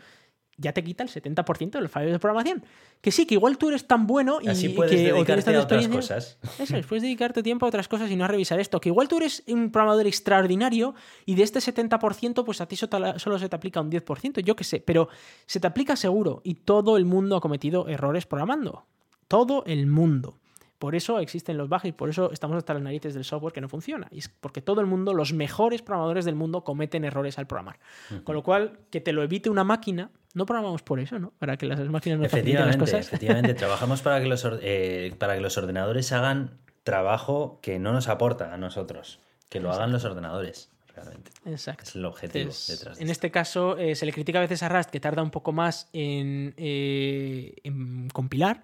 ya 0.57 0.71
te 0.71 0.83
quita 0.83 1.03
el 1.03 1.09
70% 1.09 1.71
de 1.71 1.81
los 1.81 1.91
fallos 1.91 2.11
de 2.11 2.19
programación. 2.19 2.63
Que 3.01 3.11
sí, 3.11 3.25
que 3.25 3.35
igual 3.35 3.57
tú 3.57 3.69
eres 3.69 3.87
tan 3.87 4.07
bueno 4.07 4.39
y 4.41 4.47
Así 4.47 4.69
puedes 4.69 4.91
que 4.91 5.11
dedicarte 5.11 5.55
a 5.55 5.61
otras 5.61 5.87
cosas. 5.87 6.37
Eso 6.59 6.77
es, 6.77 6.85
puedes 6.87 7.01
dedicarte 7.01 7.43
tiempo 7.43 7.65
a 7.65 7.69
otras 7.69 7.87
cosas 7.87 8.09
y 8.11 8.15
no 8.15 8.25
a 8.25 8.27
revisar 8.27 8.59
esto. 8.59 8.79
Que 8.79 8.89
igual 8.89 9.07
tú 9.07 9.17
eres 9.17 9.43
un 9.47 9.71
programador 9.71 10.07
extraordinario 10.07 10.93
y 11.25 11.35
de 11.35 11.43
este 11.43 11.59
70% 11.59 12.45
pues 12.45 12.61
a 12.61 12.67
ti 12.67 12.75
solo 12.75 13.39
se 13.39 13.49
te 13.49 13.55
aplica 13.55 13.81
un 13.81 13.91
10%, 13.91 14.41
yo 14.41 14.55
qué 14.55 14.63
sé, 14.63 14.79
pero 14.79 15.09
se 15.45 15.59
te 15.59 15.67
aplica 15.67 15.95
seguro 15.95 16.41
y 16.43 16.55
todo 16.55 16.97
el 16.97 17.05
mundo 17.05 17.35
ha 17.35 17.41
cometido 17.41 17.87
errores 17.87 18.25
programando. 18.25 18.85
Todo 19.33 19.63
el 19.65 19.87
mundo. 19.87 20.37
Por 20.77 20.93
eso 20.93 21.17
existen 21.17 21.57
los 21.57 21.67
bugs 21.67 21.85
y 21.85 21.91
por 21.91 22.07
eso 22.07 22.31
estamos 22.31 22.55
hasta 22.55 22.75
las 22.75 22.83
narices 22.83 23.15
del 23.15 23.23
software 23.23 23.51
que 23.51 23.61
no 23.61 23.67
funciona. 23.67 24.07
Y 24.11 24.19
es 24.19 24.29
porque 24.29 24.61
todo 24.61 24.79
el 24.79 24.85
mundo, 24.85 25.11
los 25.15 25.33
mejores 25.33 25.81
programadores 25.81 26.23
del 26.23 26.35
mundo, 26.35 26.63
cometen 26.63 27.03
errores 27.03 27.39
al 27.39 27.47
programar. 27.47 27.79
Con 28.25 28.35
lo 28.35 28.43
cual, 28.43 28.77
que 28.91 29.01
te 29.01 29.11
lo 29.11 29.23
evite 29.23 29.49
una 29.49 29.63
máquina, 29.63 30.11
no 30.35 30.45
programamos 30.45 30.83
por 30.83 30.99
eso, 30.99 31.17
¿no? 31.17 31.33
Para 31.39 31.57
que 31.57 31.65
las 31.65 31.79
máquinas 31.89 32.19
no 32.19 32.29
faciliten 32.29 32.67
las 32.67 32.77
cosas. 32.77 33.07
Efectivamente, 33.07 33.53
trabajamos 33.55 34.03
para 34.03 34.21
que, 34.21 34.27
los, 34.27 34.47
eh, 34.61 35.15
para 35.17 35.33
que 35.33 35.41
los 35.41 35.57
ordenadores 35.57 36.11
hagan 36.11 36.59
trabajo 36.83 37.57
que 37.63 37.79
no 37.79 37.91
nos 37.91 38.09
aporta 38.09 38.53
a 38.53 38.57
nosotros, 38.57 39.19
que 39.49 39.59
lo 39.59 39.71
hagan 39.71 39.91
los 39.91 40.05
ordenadores. 40.05 40.69
Realmente. 40.95 41.31
Exacto. 41.45 41.85
Es 41.85 41.95
el 41.95 42.05
objetivo 42.05 42.51
detrás 42.67 43.01
En 43.01 43.09
este 43.09 43.31
caso, 43.31 43.79
eh, 43.79 43.95
se 43.95 44.05
le 44.05 44.13
critica 44.13 44.37
a 44.37 44.41
veces 44.41 44.61
a 44.61 44.69
Rust 44.69 44.91
que 44.91 44.99
tarda 44.99 45.23
un 45.23 45.31
poco 45.31 45.51
más 45.51 45.89
en, 45.91 46.53
eh, 46.55 47.55
en 47.63 48.09
compilar, 48.09 48.63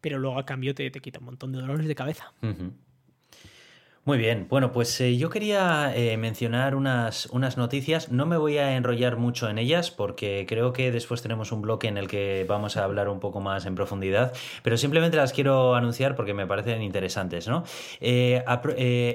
pero 0.00 0.18
luego 0.18 0.38
a 0.38 0.46
cambio 0.46 0.74
te, 0.74 0.90
te 0.90 1.00
quita 1.00 1.18
un 1.18 1.26
montón 1.26 1.52
de 1.52 1.60
dolores 1.60 1.86
de 1.86 1.94
cabeza. 1.94 2.32
Muy 4.08 4.16
bien, 4.16 4.46
bueno, 4.48 4.72
pues 4.72 4.98
eh, 5.02 5.18
yo 5.18 5.28
quería 5.28 5.94
eh, 5.94 6.16
mencionar 6.16 6.74
unas, 6.74 7.26
unas 7.26 7.58
noticias, 7.58 8.10
no 8.10 8.24
me 8.24 8.38
voy 8.38 8.56
a 8.56 8.74
enrollar 8.74 9.18
mucho 9.18 9.50
en 9.50 9.58
ellas 9.58 9.90
porque 9.90 10.46
creo 10.48 10.72
que 10.72 10.90
después 10.90 11.20
tenemos 11.20 11.52
un 11.52 11.60
bloque 11.60 11.88
en 11.88 11.98
el 11.98 12.08
que 12.08 12.46
vamos 12.48 12.78
a 12.78 12.84
hablar 12.84 13.10
un 13.10 13.20
poco 13.20 13.40
más 13.40 13.66
en 13.66 13.74
profundidad, 13.74 14.32
pero 14.62 14.78
simplemente 14.78 15.18
las 15.18 15.34
quiero 15.34 15.74
anunciar 15.74 16.16
porque 16.16 16.32
me 16.32 16.46
parecen 16.46 16.80
interesantes. 16.80 17.48
¿no? 17.48 17.64
Eh, 18.00 18.42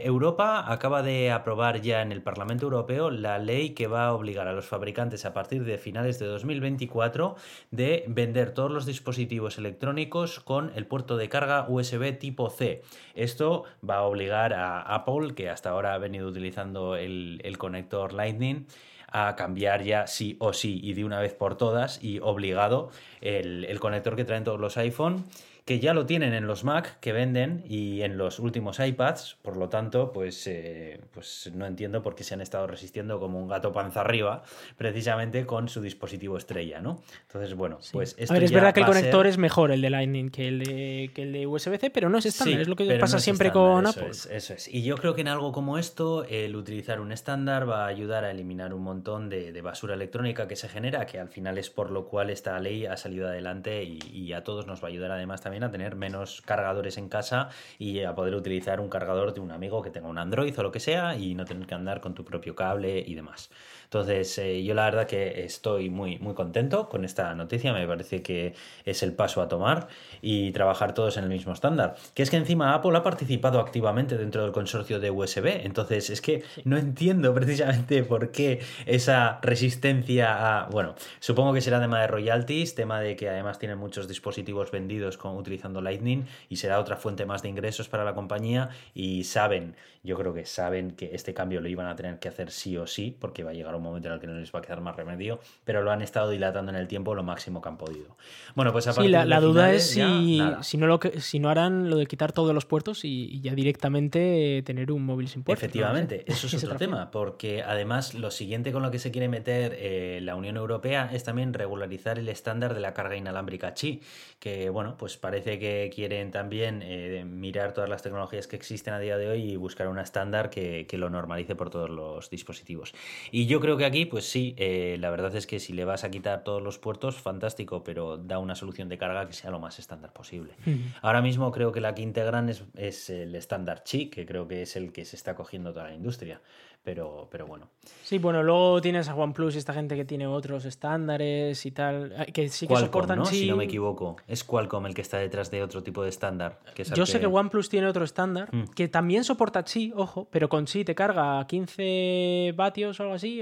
Europa 0.06 0.72
acaba 0.72 1.02
de 1.02 1.32
aprobar 1.32 1.82
ya 1.82 2.04
en 2.04 2.12
el 2.12 2.22
Parlamento 2.22 2.66
Europeo 2.66 3.10
la 3.10 3.39
ley 3.39 3.72
que 3.72 3.88
va 3.88 4.06
a 4.06 4.14
obligar 4.14 4.48
a 4.48 4.54
los 4.54 4.68
fabricantes 4.68 5.26
a 5.26 5.34
partir 5.34 5.64
de 5.66 5.80
finales 5.80 6.20
de 6.20 6.28
2024 6.28 7.36
de 7.72 8.06
vender 8.10 8.52
todos 8.52 8.70
los 8.70 8.86
dispositivos 8.86 9.58
electrónicos 9.58 10.39
con 10.39 10.72
el 10.76 10.86
puerto 10.86 11.18
de 11.18 11.30
carga 11.30 11.66
USB 11.68 12.16
tipo 12.20 12.52
C. 12.52 12.84
Esto 13.16 13.64
va 13.84 13.96
a 13.98 14.02
obligar 14.04 14.54
a 14.54 14.82
Apple, 14.86 15.34
que 15.36 15.49
hasta 15.49 15.69
ahora 15.69 15.93
ha 15.93 15.97
venido 15.97 16.27
utilizando 16.27 16.95
el, 16.95 17.55
conector 17.57 18.13
Lightning, 18.13 18.65
a 19.07 19.36
cambiar 19.36 19.84
ya 19.84 20.07
sí 20.07 20.38
o 20.39 20.53
sí 20.53 20.79
y 20.84 20.93
de 20.93 21.05
una 21.05 21.19
vez 21.19 21.34
por 21.34 21.55
todas 21.55 22.03
y 22.03 22.19
obligado 22.19 22.89
el, 23.21 23.65
el 23.65 23.79
conector 23.79 24.15
que 24.15 24.25
traen 24.25 24.43
todos 24.43 24.59
los 24.59 24.75
iPhone 24.77 25.23
que 25.66 25.80
ya 25.80 25.93
lo 25.93 26.05
tienen 26.05 26.34
en 26.34 26.45
los 26.45 26.66
Mac 26.66 26.99
que 26.99 27.14
venden 27.14 27.64
y 27.66 28.01
en 28.01 28.18
los 28.18 28.39
últimos 28.39 28.80
iPads, 28.80 29.38
por 29.41 29.55
lo 29.55 29.70
tanto, 29.70 30.11
pues, 30.11 30.45
eh, 30.47 30.99
pues 31.14 31.51
no 31.53 31.66
entiendo 31.66 32.01
por 32.01 32.16
qué 32.16 32.26
se 32.26 32.34
han 32.34 32.41
estado 32.41 32.68
resistiendo 32.68 33.18
como 33.20 33.39
un 33.39 33.47
gato 33.47 33.72
panza 33.72 34.01
arriba, 34.01 34.43
precisamente 34.76 35.45
con 35.45 35.70
su 35.70 35.82
dispositivo 35.82 36.38
estrella, 36.38 36.82
¿no? 36.82 37.01
Entonces, 37.28 37.55
bueno, 37.55 37.80
pues 37.93 38.16
esto 38.18 38.34
A 38.34 38.36
ver, 38.36 38.43
es 38.43 38.51
verdad 38.51 38.74
que 38.74 38.82
el 38.82 38.86
conector 38.86 39.26
es 39.26 39.38
mejor 39.38 39.72
el 39.72 39.82
de 39.82 39.89
Lightning 39.89 40.30
que 40.30 40.49
el 40.49 40.59
de, 40.59 41.11
que 41.14 41.24
el 41.24 41.32
de 41.32 41.47
USB-C, 41.47 41.91
pero 41.91 42.09
no 42.09 42.18
es 42.18 42.26
estándar, 42.26 42.59
es 42.59 42.68
lo 42.68 42.76
que 42.76 42.97
pasa 42.97 43.20
siempre 43.20 43.51
con 43.51 43.88
Apple. 43.88 44.09
eso 44.09 44.53
es. 44.53 44.68
Y 44.68 44.84
yo 44.84 44.97
creo 44.97 45.16
que 45.16 45.22
en 45.22 45.30
algo 45.30 45.53
como 45.53 45.78
esto, 45.78 46.26
el 46.26 46.57
utilizar 46.57 46.99
un 46.99 47.14
estándar 47.14 47.70
va 47.70 47.86
a 47.86 47.88
ayudar 47.88 48.26
a 48.26 48.32
eliminar 48.32 48.74
un 48.74 48.84
montón 48.84 49.30
de, 49.30 49.53
basura 49.64 49.93
electrónica 49.93 50.45
que 50.45 50.57
se 50.57 50.68
genera, 50.68 51.05
que 51.05 51.22
al 51.22 51.30
final 51.30 51.57
es 51.57 51.70
por 51.70 51.89
lo 51.89 52.05
cual 52.09 52.30
esta 52.30 52.59
ley 52.59 52.86
ha 52.86 52.97
salido 52.97 53.30
adelante 53.30 53.82
y, 53.86 53.99
y 54.11 54.34
a 54.34 54.43
todos 54.43 54.68
nos 54.68 54.84
va 54.84 54.89
a 54.89 54.91
ayudar 54.91 55.11
además 55.11 55.39
también 55.39 55.53
a 55.62 55.70
tener 55.70 55.95
menos 55.95 56.41
cargadores 56.41 56.97
en 56.97 57.10
casa 57.10 57.49
y 57.78 58.01
a 58.01 58.16
poder 58.16 58.34
utilizar 58.34 58.80
un 58.80 58.89
cargador 58.89 59.36
de 59.36 59.41
un 59.41 59.51
amigo 59.51 59.84
que 59.84 59.91
tenga 59.91 60.08
un 60.08 60.18
Android 60.18 60.58
o 60.58 60.64
lo 60.64 60.72
que 60.72 60.80
sea 60.80 61.16
y 61.16 61.36
no 61.36 61.45
tener 61.45 61.68
que 61.68 61.76
andar 61.76 62.01
con 62.01 62.16
tu 62.16 62.26
propio 62.26 62.56
cable 62.56 63.04
y 63.06 63.14
demás. 63.14 63.51
Entonces, 63.94 64.39
eh, 64.39 64.64
yo 64.64 64.74
la 64.74 64.86
verdad 64.86 65.06
que 65.06 65.44
estoy 65.46 65.91
muy, 65.91 66.18
muy 66.18 66.34
contento 66.34 66.89
con 66.89 67.06
esta 67.06 67.36
noticia, 67.36 67.74
me 67.74 67.86
parece 67.86 68.24
que 68.24 68.56
es 68.86 69.04
el 69.04 69.14
paso 69.14 69.39
a 69.39 69.48
tomar 69.48 69.88
y 70.20 70.52
trabajar 70.52 70.96
todos 70.96 71.18
en 71.18 71.26
el 71.26 71.30
mismo 71.30 71.54
estándar. 71.54 71.94
Que 72.16 72.24
es 72.24 72.32
que 72.32 72.38
encima 72.38 72.74
Apple 72.74 72.98
ha 72.98 73.04
participado 73.04 73.60
activamente 73.60 74.18
dentro 74.18 74.41
del 74.41 74.52
consorcio 74.52 75.00
de 75.00 75.12
USB, 75.12 75.64
entonces 75.64 76.10
es 76.10 76.22
que 76.22 76.44
no 76.64 76.78
entiendo 76.78 77.36
precisamente 77.36 78.04
por 78.04 78.32
qué 78.32 78.62
esa 78.88 79.39
resistencia 79.44 80.64
a... 80.64 80.70
Bueno, 80.70 80.96
supongo 81.20 81.54
que 81.54 81.62
será 81.62 81.80
tema 81.80 82.02
de 82.02 82.08
royalties, 82.08 82.74
tema 82.74 83.00
de 83.00 83.16
que 83.16 83.30
además 83.30 83.60
tienen 83.60 83.78
muchos 83.78 84.08
dispositivos 84.08 84.72
vendidos 84.72 85.18
con, 85.18 85.38
utilizando 85.38 85.82
Lightning 85.82 86.26
y 86.50 86.56
será 86.56 86.80
otra 86.80 86.96
fuente 86.96 87.28
más 87.28 87.44
de 87.44 87.50
ingresos 87.50 87.89
para 87.89 88.04
la 88.04 88.16
compañía 88.16 88.70
y 88.96 89.26
saben, 89.26 89.76
yo 90.02 90.18
creo 90.18 90.34
que 90.34 90.48
saben 90.48 90.96
que 90.96 91.12
este 91.14 91.36
cambio 91.36 91.62
lo 91.62 91.70
iban 91.70 91.86
a 91.86 91.96
tener 91.96 92.18
que 92.18 92.28
hacer 92.28 92.50
sí 92.50 92.76
o 92.76 92.88
sí 92.88 93.16
porque 93.20 93.44
va 93.44 93.52
a 93.52 93.54
llegar 93.54 93.76
un 93.76 93.82
momento 93.84 94.07
en 94.07 94.15
el 94.15 94.19
que 94.19 94.27
no 94.27 94.34
les 94.34 94.53
va 94.53 94.59
a 94.59 94.61
quedar 94.61 94.81
más 94.81 94.95
remedio, 94.95 95.39
pero 95.63 95.81
lo 95.81 95.91
han 95.91 96.01
estado 96.01 96.29
dilatando 96.29 96.71
en 96.71 96.77
el 96.77 96.88
tiempo 96.88 97.15
lo 97.15 97.23
máximo 97.23 97.61
que 97.61 97.69
han 97.69 97.77
podido. 97.77 98.17
Bueno, 98.55 98.71
pues 98.71 98.88
a 98.88 98.93
sí, 98.93 99.07
la, 99.07 99.25
la 99.25 99.39
duda 99.39 99.73
es 99.73 99.91
si, 99.91 100.41
si, 100.61 100.77
no 100.77 100.88
lo 100.88 100.99
que, 100.99 101.19
si 101.21 101.39
no 101.39 101.49
harán 101.49 101.89
lo 101.89 101.97
de 101.97 102.05
quitar 102.05 102.31
todos 102.31 102.53
los 102.53 102.65
puertos 102.65 103.03
y, 103.03 103.41
ya 103.41 103.53
directamente 103.55 104.63
tener 104.65 104.91
un 104.91 105.05
móvil 105.05 105.27
sin 105.27 105.43
puertos. 105.43 105.63
Efectivamente, 105.63 106.23
eso 106.31 106.47
es 106.47 106.63
otro 106.63 106.77
tema, 106.77 107.11
porque 107.11 107.63
además 107.63 108.13
lo 108.13 108.31
siguiente 108.31 108.71
con 108.71 108.84
lo 108.84 108.91
que 108.91 108.99
se 108.99 109.11
quiere 109.11 109.27
meter 109.27 109.75
eh, 109.77 110.19
la 110.21 110.36
Unión 110.36 110.57
Europea 110.57 111.09
es 111.11 111.23
también 111.23 111.53
regularizar 111.53 112.19
el 112.19 112.29
estándar 112.29 112.73
de 112.73 112.79
la 112.79 112.93
carga 112.93 113.15
inalámbrica 113.15 113.73
Qi, 113.73 114.01
que 114.39 114.69
bueno, 114.69 114.95
pues 114.97 115.17
parece 115.17 115.59
que 115.59 115.91
quieren 115.93 116.31
también 116.31 116.81
eh, 116.84 117.25
mirar 117.25 117.73
todas 117.73 117.89
las 117.89 118.01
tecnologías 118.01 118.47
que 118.47 118.55
existen 118.55 118.93
a 118.93 118.99
día 118.99 119.17
de 119.17 119.29
hoy 119.29 119.51
y 119.51 119.55
buscar 119.55 119.88
un 119.88 119.99
estándar 119.99 120.49
que, 120.49 120.86
que 120.88 120.97
lo 120.97 121.09
normalice 121.09 121.55
por 121.55 121.69
todos 121.69 121.89
los 121.89 122.29
dispositivos. 122.29 122.93
Y 123.31 123.45
yo 123.47 123.59
creo 123.59 123.72
que 123.78 123.86
aquí, 123.86 124.05
pues 124.05 124.26
sí, 124.26 124.55
eh, 124.57 124.97
la 124.99 125.09
verdad 125.09 125.36
es 125.36 125.47
que 125.47 125.59
si 125.59 125.74
le 125.74 125.86
vas 125.86 126.03
a 126.03 126.11
quitar 126.11 126.43
todos 126.43 126.61
los 126.61 126.80
puertos, 126.80 127.15
fantástico, 127.15 127.84
pero 127.84 128.17
da 128.17 128.39
una 128.39 128.55
solución 128.55 128.89
de 128.89 128.97
carga 128.97 129.28
que 129.28 129.34
sea 129.34 129.51
lo 129.51 129.59
más 129.59 129.80
estándar 129.80 130.13
posible. 130.13 130.53
Ahora 131.01 131.21
mismo 131.21 131.51
creo 131.51 131.71
que 131.71 131.82
la 131.82 131.93
que 131.95 132.01
integran 132.01 132.49
es, 132.49 132.63
es 132.76 133.09
el 133.09 133.36
estándar 133.36 133.84
Chi, 133.84 134.09
que 134.09 134.26
creo 134.26 134.47
que 134.47 134.61
es 134.61 134.76
el 134.76 134.91
que 134.91 135.05
se 135.05 135.15
está 135.15 135.36
cogiendo 135.36 135.71
toda 135.74 135.86
la 135.86 135.93
industria 135.93 136.41
pero, 136.84 137.27
pero 137.31 137.47
bueno. 137.47 137.69
Sí, 138.03 138.17
bueno, 138.17 138.43
luego 138.43 138.81
tienes 138.81 139.07
a 139.07 139.15
OnePlus 139.15 139.55
y 139.55 139.57
esta 139.57 139.73
gente 139.73 139.95
que 139.95 140.03
tiene 140.03 140.27
otros 140.27 140.65
estándares 140.65 141.65
y 141.65 141.71
tal, 141.71 142.13
eh, 142.17 142.31
que 142.31 142.49
sí 142.49 142.67
que 142.67 142.75
soportan 142.75 143.19
¿no? 143.19 143.25
Si 143.25 143.47
no 143.47 143.55
me 143.55 143.63
equivoco, 143.63 144.17
es 144.27 144.43
Qualcomm 144.43 144.86
el 144.86 144.93
que 144.93 145.01
está 145.01 145.17
detrás 145.17 145.49
de 145.49 145.63
otro 145.63 145.81
tipo 145.81 146.03
de 146.03 146.09
estándar. 146.09 146.59
Yo 146.93 147.05
sé 147.05 147.19
que... 147.19 147.25
OnePlus 147.25 147.69
tiene 147.69 147.88
otro 147.88 148.03
estándar 148.03 148.53
mm. 148.53 148.65
que 148.75 148.88
también 148.89 149.23
soporta 149.23 149.63
Qi, 149.63 149.93
ojo, 149.95 150.27
pero 150.29 150.49
con 150.49 150.65
Qi 150.65 150.84
te 150.84 150.93
carga 150.93 151.45
15 151.47 152.53
vatios 152.55 152.99
o 152.99 153.03
algo 153.03 153.15
así, 153.15 153.41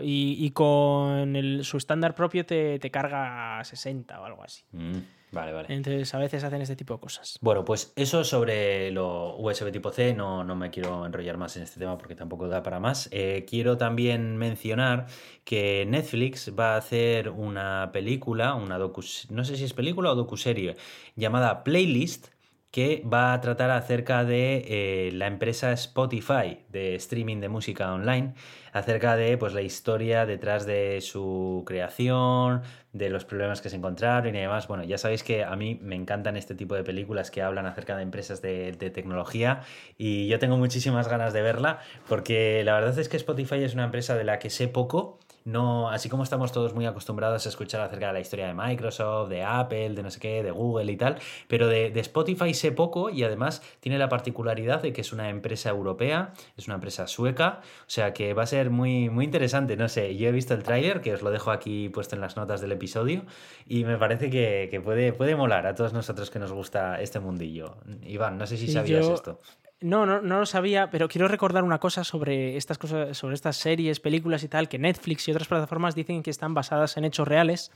y, 0.00 0.50
con 0.50 1.62
su 1.62 1.76
estándar 1.76 2.14
propio 2.14 2.44
te, 2.46 2.78
te, 2.78 2.90
carga 2.90 3.62
60 3.62 4.20
o 4.20 4.24
algo 4.24 4.42
así. 4.42 4.64
Mm. 4.72 4.98
Vale, 5.30 5.52
vale. 5.52 5.74
Entonces 5.74 6.12
a 6.14 6.18
veces 6.18 6.42
hacen 6.44 6.62
este 6.62 6.76
tipo 6.76 6.94
de 6.94 7.00
cosas. 7.00 7.38
Bueno, 7.40 7.64
pues 7.64 7.92
eso 7.96 8.24
sobre 8.24 8.90
lo 8.90 9.36
USB 9.36 9.70
tipo 9.70 9.90
C, 9.90 10.14
no, 10.14 10.44
no 10.44 10.56
me 10.56 10.70
quiero 10.70 11.04
enrollar 11.04 11.36
más 11.36 11.56
en 11.56 11.62
este 11.64 11.78
tema 11.78 11.98
porque 11.98 12.14
tampoco 12.14 12.48
da 12.48 12.62
para 12.62 12.80
más. 12.80 13.08
Eh, 13.12 13.44
quiero 13.48 13.76
también 13.76 14.36
mencionar 14.36 15.06
que 15.44 15.84
Netflix 15.86 16.52
va 16.58 16.74
a 16.74 16.78
hacer 16.78 17.28
una 17.28 17.90
película, 17.92 18.54
una 18.54 18.78
docu, 18.78 19.02
no 19.30 19.44
sé 19.44 19.56
si 19.56 19.64
es 19.64 19.74
película 19.74 20.12
o 20.12 20.14
docuserie, 20.14 20.76
llamada 21.16 21.62
Playlist, 21.64 22.28
que 22.70 23.02
va 23.10 23.32
a 23.32 23.40
tratar 23.40 23.70
acerca 23.70 24.24
de 24.24 24.64
eh, 24.68 25.10
la 25.12 25.26
empresa 25.26 25.72
Spotify 25.72 26.64
de 26.68 26.94
streaming 26.96 27.40
de 27.40 27.48
música 27.48 27.92
online, 27.92 28.34
acerca 28.72 29.16
de 29.16 29.38
pues, 29.38 29.54
la 29.54 29.62
historia 29.62 30.26
detrás 30.26 30.66
de 30.66 31.00
su 31.00 31.62
creación, 31.66 32.62
de 32.92 33.08
los 33.08 33.24
problemas 33.24 33.62
que 33.62 33.70
se 33.70 33.76
encontraron 33.76 34.34
y 34.34 34.38
demás. 34.38 34.68
Bueno, 34.68 34.84
ya 34.84 34.98
sabéis 34.98 35.22
que 35.22 35.44
a 35.44 35.56
mí 35.56 35.78
me 35.82 35.96
encantan 35.96 36.36
este 36.36 36.54
tipo 36.54 36.74
de 36.74 36.84
películas 36.84 37.30
que 37.30 37.40
hablan 37.42 37.66
acerca 37.66 37.96
de 37.96 38.02
empresas 38.02 38.42
de, 38.42 38.72
de 38.72 38.90
tecnología 38.90 39.62
y 39.96 40.28
yo 40.28 40.38
tengo 40.38 40.58
muchísimas 40.58 41.08
ganas 41.08 41.32
de 41.32 41.42
verla 41.42 41.78
porque 42.08 42.62
la 42.64 42.74
verdad 42.74 42.98
es 42.98 43.08
que 43.08 43.16
Spotify 43.16 43.62
es 43.62 43.74
una 43.74 43.84
empresa 43.84 44.14
de 44.14 44.24
la 44.24 44.38
que 44.38 44.50
sé 44.50 44.68
poco 44.68 45.18
no, 45.48 45.88
así 45.88 46.10
como 46.10 46.24
estamos 46.24 46.52
todos 46.52 46.74
muy 46.74 46.84
acostumbrados 46.84 47.46
a 47.46 47.48
escuchar 47.48 47.80
acerca 47.80 48.08
de 48.08 48.12
la 48.12 48.20
historia 48.20 48.48
de 48.48 48.54
Microsoft, 48.54 49.30
de 49.30 49.42
Apple, 49.42 49.90
de 49.90 50.02
no 50.02 50.10
sé 50.10 50.20
qué, 50.20 50.42
de 50.42 50.50
Google 50.50 50.92
y 50.92 50.96
tal, 50.96 51.16
pero 51.48 51.66
de, 51.68 51.98
Spotify 52.00 52.52
sé 52.52 52.70
poco 52.70 53.08
y 53.08 53.24
además 53.24 53.62
tiene 53.80 53.98
la 53.98 54.10
particularidad 54.10 54.82
de 54.82 54.92
que 54.92 55.00
es 55.00 55.12
una 55.12 55.30
empresa 55.30 55.70
europea, 55.70 56.34
es 56.56 56.66
una 56.66 56.74
empresa 56.74 57.06
sueca, 57.06 57.60
o 57.80 57.90
sea 57.90 58.12
que 58.12 58.34
va 58.34 58.42
a 58.42 58.46
ser 58.46 58.68
muy, 58.68 59.08
muy 59.08 59.24
interesante, 59.24 59.76
no 59.76 59.88
sé, 59.88 60.16
yo 60.16 60.28
he 60.28 60.32
visto 60.32 60.52
el 60.52 60.62
tráiler, 60.62 61.00
que 61.00 61.14
os 61.14 61.22
lo 61.22 61.30
dejo 61.30 61.50
aquí 61.50 61.88
puesto 61.88 62.14
en 62.14 62.20
las 62.20 62.36
notas 62.36 62.60
del 62.60 62.72
episodio, 62.72 63.24
y 63.66 63.84
me 63.84 63.96
parece 63.96 64.28
que, 64.28 64.80
puede, 64.84 65.14
puede 65.14 65.34
molar 65.34 65.66
a 65.66 65.74
todos 65.74 65.94
nosotros 65.94 66.30
que 66.30 66.38
nos 66.38 66.52
gusta 66.52 67.00
este 67.00 67.20
mundillo. 67.20 67.76
Iván, 68.02 68.36
no 68.36 68.46
sé 68.46 68.58
si 68.58 68.68
sabías 68.68 69.08
esto. 69.08 69.38
No, 69.80 70.06
no, 70.06 70.20
no 70.20 70.40
lo 70.40 70.46
sabía, 70.46 70.90
pero 70.90 71.08
quiero 71.08 71.28
recordar 71.28 71.62
una 71.62 71.78
cosa 71.78 72.02
sobre 72.02 72.56
estas 72.56 72.78
cosas, 72.78 73.16
sobre 73.16 73.34
estas 73.34 73.56
series, 73.56 74.00
películas 74.00 74.42
y 74.42 74.48
tal, 74.48 74.68
que 74.68 74.78
Netflix 74.78 75.28
y 75.28 75.30
otras 75.30 75.46
plataformas 75.46 75.94
dicen 75.94 76.22
que 76.24 76.30
están 76.30 76.52
basadas 76.52 76.96
en 76.96 77.04
hechos 77.04 77.28
reales. 77.28 77.70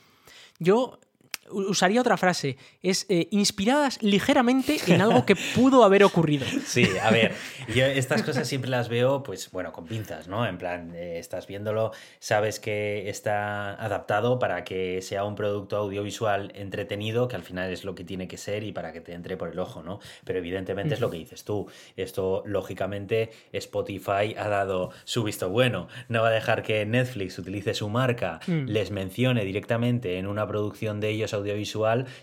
Yo 0.58 0.98
usaría 1.52 2.00
otra 2.00 2.16
frase, 2.16 2.56
es 2.82 3.06
eh, 3.08 3.28
inspiradas 3.30 4.02
ligeramente 4.02 4.78
en 4.86 5.00
algo 5.02 5.24
que 5.24 5.36
pudo 5.54 5.84
haber 5.84 6.04
ocurrido. 6.04 6.46
Sí, 6.64 6.86
a 7.02 7.10
ver, 7.10 7.34
yo 7.74 7.84
estas 7.84 8.22
cosas 8.22 8.48
siempre 8.48 8.70
las 8.70 8.88
veo, 8.88 9.22
pues 9.22 9.50
bueno, 9.50 9.72
con 9.72 9.86
pinzas, 9.86 10.28
¿no? 10.28 10.46
En 10.46 10.58
plan, 10.58 10.94
eh, 10.94 11.18
estás 11.18 11.46
viéndolo, 11.46 11.92
sabes 12.18 12.60
que 12.60 13.08
está 13.08 13.74
adaptado 13.74 14.38
para 14.38 14.64
que 14.64 15.02
sea 15.02 15.24
un 15.24 15.34
producto 15.34 15.76
audiovisual 15.76 16.52
entretenido, 16.54 17.28
que 17.28 17.36
al 17.36 17.42
final 17.42 17.70
es 17.70 17.84
lo 17.84 17.94
que 17.94 18.04
tiene 18.04 18.28
que 18.28 18.36
ser 18.36 18.64
y 18.64 18.72
para 18.72 18.92
que 18.92 19.00
te 19.00 19.12
entre 19.12 19.36
por 19.36 19.50
el 19.50 19.58
ojo, 19.58 19.82
¿no? 19.82 20.00
Pero 20.24 20.38
evidentemente 20.38 20.94
es 20.94 21.00
lo 21.00 21.10
que 21.10 21.18
dices 21.18 21.44
tú. 21.44 21.68
Esto, 21.96 22.42
lógicamente, 22.46 23.30
Spotify 23.52 24.34
ha 24.36 24.48
dado 24.48 24.90
su 25.04 25.22
visto 25.22 25.48
bueno. 25.48 25.88
No 26.08 26.22
va 26.22 26.28
a 26.28 26.32
dejar 26.32 26.62
que 26.62 26.84
Netflix 26.86 27.38
utilice 27.38 27.74
su 27.74 27.88
marca, 27.88 28.40
mm. 28.46 28.66
les 28.66 28.90
mencione 28.90 29.44
directamente 29.44 30.18
en 30.18 30.26
una 30.26 30.46
producción 30.46 31.00
de 31.00 31.10
ellos 31.10 31.34
audiovisual 31.34 31.41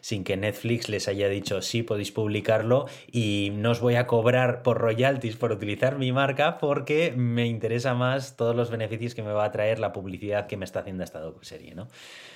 sin 0.02 0.24
que 0.24 0.38
Netflix 0.38 0.90
les 0.90 1.08
haya 1.08 1.30
dicho 1.30 1.62
sí, 1.62 1.84
podéis 1.84 2.12
publicarlo 2.12 2.88
y 3.12 3.52
no 3.54 3.72
os 3.72 3.80
voy 3.82 3.96
a 3.96 4.08
cobrar 4.08 4.62
por 4.64 4.78
royalties 4.78 5.36
por 5.36 5.52
utilizar 5.52 5.98
mi 5.98 6.12
marca 6.12 6.58
porque 6.58 7.14
me 7.16 7.48
interesa 7.48 7.94
más 7.94 8.36
todos 8.36 8.56
los 8.56 8.70
beneficios 8.70 9.16
que 9.16 9.24
me 9.24 9.32
va 9.32 9.46
a 9.46 9.52
traer 9.52 9.80
la 9.80 9.94
publicidad 9.94 10.48
que 10.48 10.58
me 10.58 10.66
está 10.66 10.80
haciendo 10.80 11.04
esta 11.04 11.22
serie, 11.42 11.76
¿no? 11.76 11.88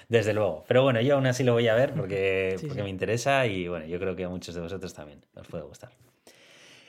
Desde 0.09 0.33
luego. 0.33 0.63
Pero 0.67 0.83
bueno, 0.83 1.01
yo 1.01 1.15
aún 1.15 1.25
así 1.25 1.43
lo 1.43 1.53
voy 1.53 1.67
a 1.67 1.75
ver 1.75 1.93
porque, 1.93 2.55
porque 2.67 2.83
me 2.83 2.89
interesa 2.89 3.45
y 3.47 3.67
bueno, 3.67 3.85
yo 3.85 3.99
creo 3.99 4.15
que 4.15 4.25
a 4.25 4.29
muchos 4.29 4.55
de 4.55 4.61
vosotros 4.61 4.93
también 4.93 5.21
os 5.35 5.47
puede 5.47 5.63
gustar. 5.63 5.91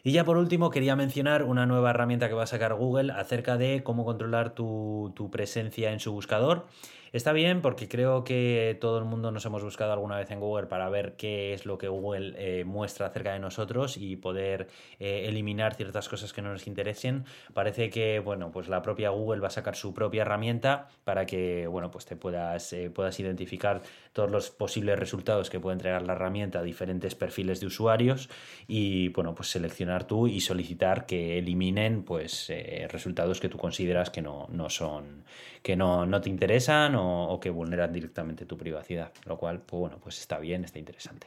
Y 0.06 0.12
ya 0.12 0.24
por 0.24 0.36
último 0.36 0.68
quería 0.68 0.96
mencionar 0.96 1.44
una 1.44 1.64
nueva 1.64 1.88
herramienta 1.88 2.28
que 2.28 2.34
va 2.34 2.42
a 2.42 2.46
sacar 2.46 2.74
Google 2.74 3.10
acerca 3.12 3.56
de 3.56 3.82
cómo 3.82 4.04
controlar 4.04 4.54
tu, 4.54 5.12
tu 5.16 5.30
presencia 5.30 5.92
en 5.92 6.00
su 6.00 6.12
buscador. 6.12 6.66
Está 7.14 7.32
bien 7.32 7.62
porque 7.62 7.86
creo 7.86 8.24
que 8.24 8.76
todo 8.80 8.98
el 8.98 9.04
mundo 9.04 9.30
nos 9.30 9.46
hemos 9.46 9.62
buscado 9.62 9.92
alguna 9.92 10.16
vez 10.16 10.32
en 10.32 10.40
Google 10.40 10.66
para 10.66 10.88
ver 10.88 11.14
qué 11.14 11.54
es 11.54 11.64
lo 11.64 11.78
que 11.78 11.86
Google 11.86 12.34
eh, 12.36 12.64
muestra 12.64 13.06
acerca 13.06 13.32
de 13.32 13.38
nosotros 13.38 13.96
y 13.96 14.16
poder 14.16 14.66
eh, 14.98 15.26
eliminar 15.28 15.76
ciertas 15.76 16.08
cosas 16.08 16.32
que 16.32 16.42
no 16.42 16.50
nos 16.50 16.66
interesen. 16.66 17.24
Parece 17.52 17.88
que, 17.88 18.18
bueno, 18.18 18.50
pues 18.50 18.66
la 18.66 18.82
propia 18.82 19.10
Google 19.10 19.40
va 19.40 19.46
a 19.46 19.50
sacar 19.52 19.76
su 19.76 19.94
propia 19.94 20.22
herramienta 20.22 20.88
para 21.04 21.24
que, 21.24 21.68
bueno, 21.68 21.88
pues 21.88 22.04
te 22.04 22.16
puedas, 22.16 22.72
eh, 22.72 22.90
puedas 22.90 23.20
identificar 23.20 23.82
todos 24.12 24.28
los 24.28 24.50
posibles 24.50 24.98
resultados 24.98 25.50
que 25.50 25.60
puede 25.60 25.74
entregar 25.74 26.02
la 26.02 26.14
herramienta 26.14 26.58
a 26.58 26.62
diferentes 26.64 27.14
perfiles 27.14 27.60
de 27.60 27.66
usuarios 27.66 28.28
y, 28.66 29.10
bueno, 29.10 29.36
pues 29.36 29.50
seleccionar 29.50 30.02
tú 30.02 30.26
y 30.26 30.40
solicitar 30.40 31.06
que 31.06 31.38
eliminen, 31.38 32.02
pues, 32.02 32.52
resultados 32.88 33.38
que 33.38 33.48
tú 33.48 33.56
consideras 33.56 34.10
que 34.10 34.20
no, 34.20 34.48
no 34.50 34.68
son, 34.68 35.22
que 35.64 35.76
no, 35.76 36.04
no 36.04 36.20
te 36.20 36.28
interesan 36.28 36.94
o 36.94 37.30
o, 37.30 37.40
que 37.40 37.48
vulneran 37.48 37.90
directamente 37.90 38.44
tu 38.44 38.58
privacidad, 38.58 39.12
lo 39.24 39.38
cual, 39.38 39.60
pues 39.60 39.80
bueno, 39.80 39.98
pues 39.98 40.20
está 40.20 40.38
bien, 40.38 40.62
está 40.62 40.78
interesante. 40.78 41.26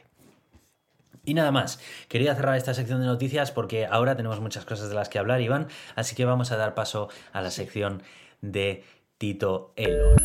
Y 1.24 1.34
nada 1.34 1.50
más, 1.50 1.80
quería 2.06 2.36
cerrar 2.36 2.56
esta 2.56 2.72
sección 2.72 3.00
de 3.00 3.06
noticias 3.06 3.50
porque 3.50 3.86
ahora 3.86 4.16
tenemos 4.16 4.40
muchas 4.40 4.64
cosas 4.64 4.90
de 4.90 4.94
las 4.94 5.08
que 5.08 5.18
hablar, 5.18 5.40
Iván, 5.40 5.66
así 5.96 6.14
que 6.14 6.24
vamos 6.24 6.52
a 6.52 6.56
dar 6.56 6.74
paso 6.74 7.08
a 7.32 7.42
la 7.42 7.50
sección 7.50 8.00
de 8.40 8.84
Tito 9.18 9.72
Elon 9.74 10.16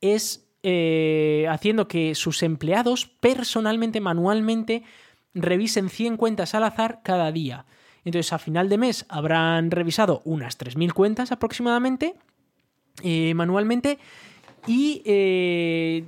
es 0.00 0.48
eh, 0.62 1.46
haciendo 1.50 1.86
que 1.86 2.14
sus 2.14 2.42
empleados 2.42 3.06
personalmente, 3.06 4.00
manualmente, 4.00 4.82
revisen 5.34 5.90
100 5.90 6.16
cuentas 6.16 6.54
al 6.54 6.64
azar 6.64 7.00
cada 7.04 7.30
día. 7.30 7.66
Entonces, 8.04 8.32
a 8.32 8.38
final 8.38 8.70
de 8.70 8.78
mes 8.78 9.04
habrán 9.10 9.70
revisado 9.70 10.22
unas 10.24 10.58
3.000 10.58 10.92
cuentas 10.92 11.32
aproximadamente, 11.32 12.14
eh, 13.02 13.34
manualmente, 13.34 13.98
y 14.66 15.02
eh, 15.04 16.04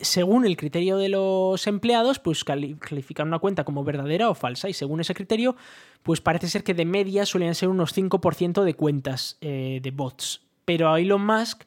según 0.00 0.44
el 0.44 0.56
criterio 0.56 0.96
de 0.96 1.08
los 1.08 1.66
empleados, 1.66 2.18
pues 2.18 2.44
califican 2.44 3.28
una 3.28 3.38
cuenta 3.38 3.64
como 3.64 3.84
verdadera 3.84 4.28
o 4.28 4.34
falsa. 4.34 4.68
Y 4.68 4.72
según 4.72 5.00
ese 5.00 5.14
criterio, 5.14 5.56
pues 6.02 6.20
parece 6.20 6.48
ser 6.48 6.64
que 6.64 6.74
de 6.74 6.84
media 6.84 7.26
suelen 7.26 7.54
ser 7.54 7.68
unos 7.68 7.96
5% 7.96 8.62
de 8.62 8.74
cuentas 8.74 9.38
eh, 9.40 9.80
de 9.82 9.90
bots. 9.90 10.42
Pero 10.64 10.92
a 10.92 11.00
Elon 11.00 11.24
Musk 11.24 11.64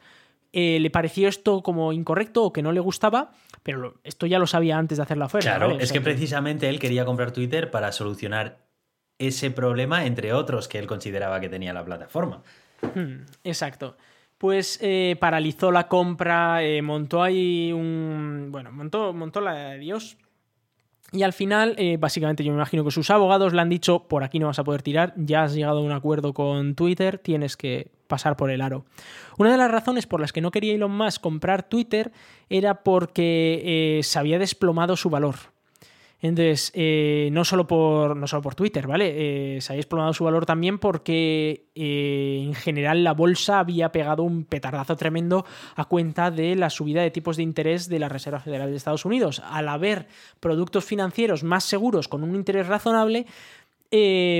eh, 0.54 0.80
le 0.80 0.90
pareció 0.90 1.28
esto 1.28 1.62
como 1.62 1.94
incorrecto 1.94 2.44
o 2.44 2.54
que 2.54 2.62
no 2.62 2.72
le 2.72 2.80
gustaba, 2.80 3.32
pero 3.64 3.96
esto 4.04 4.26
ya 4.26 4.40
lo 4.40 4.48
sabía 4.48 4.78
antes 4.78 4.98
de 4.98 5.04
hacer 5.04 5.18
la 5.18 5.26
oferta. 5.26 5.58
Claro, 5.58 5.78
es 5.80 5.92
que 5.92 6.02
precisamente 6.02 6.70
él 6.70 6.80
quería 6.80 7.06
comprar 7.06 7.32
Twitter 7.32 7.70
para 7.72 7.92
solucionar 7.92 8.66
ese 9.20 9.52
problema, 9.52 10.06
entre 10.06 10.34
otros, 10.34 10.68
que 10.68 10.78
él 10.78 10.88
consideraba 10.88 11.40
que 11.40 11.50
tenía 11.50 11.74
la 11.74 11.84
plataforma. 11.84 12.44
Hmm, 12.94 13.26
exacto 13.44 13.98
pues 14.38 14.80
eh, 14.82 15.16
paralizó 15.20 15.72
la 15.72 15.88
compra, 15.88 16.64
eh, 16.64 16.82
montó 16.82 17.24
ahí 17.24 17.72
un... 17.74 18.50
bueno, 18.52 18.72
montó, 18.72 19.14
montó 19.14 19.42
la 19.42 19.54
de 19.54 19.80
Dios. 19.80 20.18
Y 21.12 21.24
al 21.24 21.34
final, 21.34 21.76
eh, 21.78 21.98
básicamente 21.98 22.44
yo 22.44 22.52
me 22.52 22.58
imagino 22.58 22.84
que 22.84 22.92
sus 22.92 23.10
abogados 23.10 23.54
le 23.54 23.62
han 23.62 23.70
dicho, 23.70 24.08
por 24.08 24.24
aquí 24.24 24.40
no 24.40 24.48
vas 24.48 24.60
a 24.60 24.64
poder 24.64 24.82
tirar, 24.82 25.14
ya 25.16 25.44
has 25.44 25.56
llegado 25.56 25.80
a 25.80 25.82
un 25.82 25.94
acuerdo 25.94 26.34
con 26.34 26.76
Twitter, 26.76 27.18
tienes 27.18 27.56
que 27.56 27.92
pasar 28.08 28.36
por 28.36 28.52
el 28.52 28.62
aro. 28.62 28.86
Una 29.38 29.52
de 29.52 29.58
las 29.58 29.72
razones 29.72 30.06
por 30.06 30.20
las 30.20 30.34
que 30.34 30.42
no 30.42 30.52
quería 30.52 30.76
Elon 30.76 30.92
Musk 30.92 31.22
comprar 31.22 31.64
Twitter 31.64 32.12
era 32.50 32.84
porque 32.84 34.02
se 34.04 34.20
había 34.20 34.38
desplomado 34.38 34.98
su 34.98 35.10
valor. 35.10 35.36
Entonces, 36.20 36.72
eh, 36.74 37.30
no, 37.32 37.46
solo 37.46 37.68
por, 37.68 38.18
no 38.18 38.26
solo 38.26 38.42
por 38.42 38.56
Twitter, 38.56 38.88
¿vale? 38.88 39.58
Eh, 39.58 39.62
se 39.62 39.74
había 39.74 39.82
explotado 39.82 40.14
su 40.14 40.24
valor 40.24 40.48
también 40.48 40.80
porque 40.80 41.70
eh, 41.76 42.42
en 42.44 42.56
general 42.56 43.04
la 43.04 43.14
bolsa 43.14 43.60
había 43.60 43.92
pegado 43.92 44.24
un 44.24 44.44
petardazo 44.44 44.96
tremendo 44.96 45.46
a 45.76 45.86
cuenta 45.86 46.32
de 46.32 46.56
la 46.56 46.72
subida 46.72 47.04
de 47.04 47.12
tipos 47.12 47.38
de 47.38 47.44
interés 47.44 47.88
de 47.88 48.00
la 48.00 48.10
Reserva 48.10 48.40
Federal 48.40 48.72
de 48.72 48.78
Estados 48.78 49.06
Unidos. 49.06 49.44
Al 49.46 49.68
haber 49.68 50.08
productos 50.40 50.86
financieros 50.86 51.44
más 51.44 51.64
seguros 51.66 52.08
con 52.08 52.24
un 52.24 52.36
interés 52.36 52.66
razonable, 52.66 53.28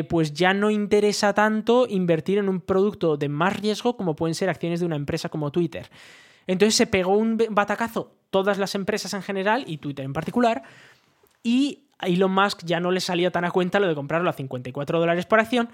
pues 0.10 0.34
ya 0.34 0.54
no 0.54 0.72
interesa 0.72 1.34
tanto 1.34 1.88
invertir 1.88 2.40
en 2.40 2.50
un 2.50 2.60
producto 2.60 3.18
de 3.18 3.30
más 3.30 3.58
riesgo 3.62 3.96
como 3.96 4.16
pueden 4.16 4.36
ser 4.36 4.50
acciones 4.50 4.80
de 4.80 4.86
una 4.88 4.96
empresa 4.98 5.30
como 5.30 5.52
Twitter. 5.52 5.90
Entonces 6.48 6.76
se 6.76 6.88
pegó 6.88 7.16
un 7.16 7.38
batacazo 7.52 8.12
todas 8.30 8.58
las 8.58 8.76
empresas 8.76 9.14
en 9.14 9.22
general 9.22 9.64
y 9.68 9.78
Twitter 9.78 10.04
en 10.04 10.14
particular 10.14 10.64
y 11.48 11.86
a 11.98 12.08
Elon 12.08 12.32
Musk 12.32 12.66
ya 12.66 12.82
no 12.82 12.92
le 12.92 13.00
salía 13.00 13.32
tan 13.32 13.46
a 13.46 13.52
cuenta 13.52 13.80
lo 13.80 13.88
de 13.88 13.96
comprarlo 13.96 14.30
a 14.30 14.34
54 14.34 15.00
dólares 15.00 15.26
por 15.26 15.40
acción 15.40 15.70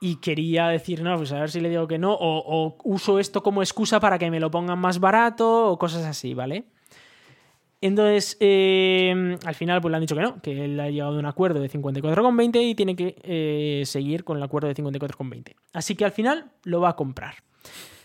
y 0.00 0.16
quería 0.16 0.66
decir, 0.66 1.00
no, 1.00 1.16
pues 1.16 1.30
a 1.30 1.38
ver 1.38 1.48
si 1.48 1.60
le 1.60 1.70
digo 1.70 1.86
que 1.86 1.96
no, 1.96 2.12
o, 2.12 2.76
uso 2.82 3.20
esto 3.20 3.40
como 3.44 3.62
excusa 3.62 4.00
para 4.00 4.18
que 4.18 4.32
me 4.32 4.40
lo 4.40 4.50
pongan 4.50 4.80
más 4.80 4.98
barato 4.98 5.70
o 5.70 5.78
cosas 5.78 6.04
así, 6.04 6.34
¿vale? 6.34 6.64
Entonces, 7.80 8.36
eh, 8.40 9.38
al 9.44 9.54
final 9.54 9.80
pues 9.80 9.90
le 9.90 9.96
han 9.96 10.00
dicho 10.00 10.16
que 10.16 10.22
no, 10.22 10.42
que 10.42 10.64
él 10.64 10.80
ha 10.80 10.90
llegado 10.90 11.14
a 11.14 11.18
un 11.20 11.26
acuerdo 11.26 11.60
de 11.60 11.70
54,20 11.70 12.60
y 12.60 12.74
tiene 12.74 12.96
que 12.96 13.14
eh, 13.22 13.82
seguir 13.86 14.24
con 14.24 14.36
el 14.36 14.42
acuerdo 14.42 14.66
de 14.66 14.74
54,20. 14.74 15.54
Así 15.72 15.94
que 15.94 16.04
al 16.04 16.12
final 16.12 16.50
lo 16.64 16.80
va 16.80 16.90
a 16.90 16.96
comprar. 16.96 17.36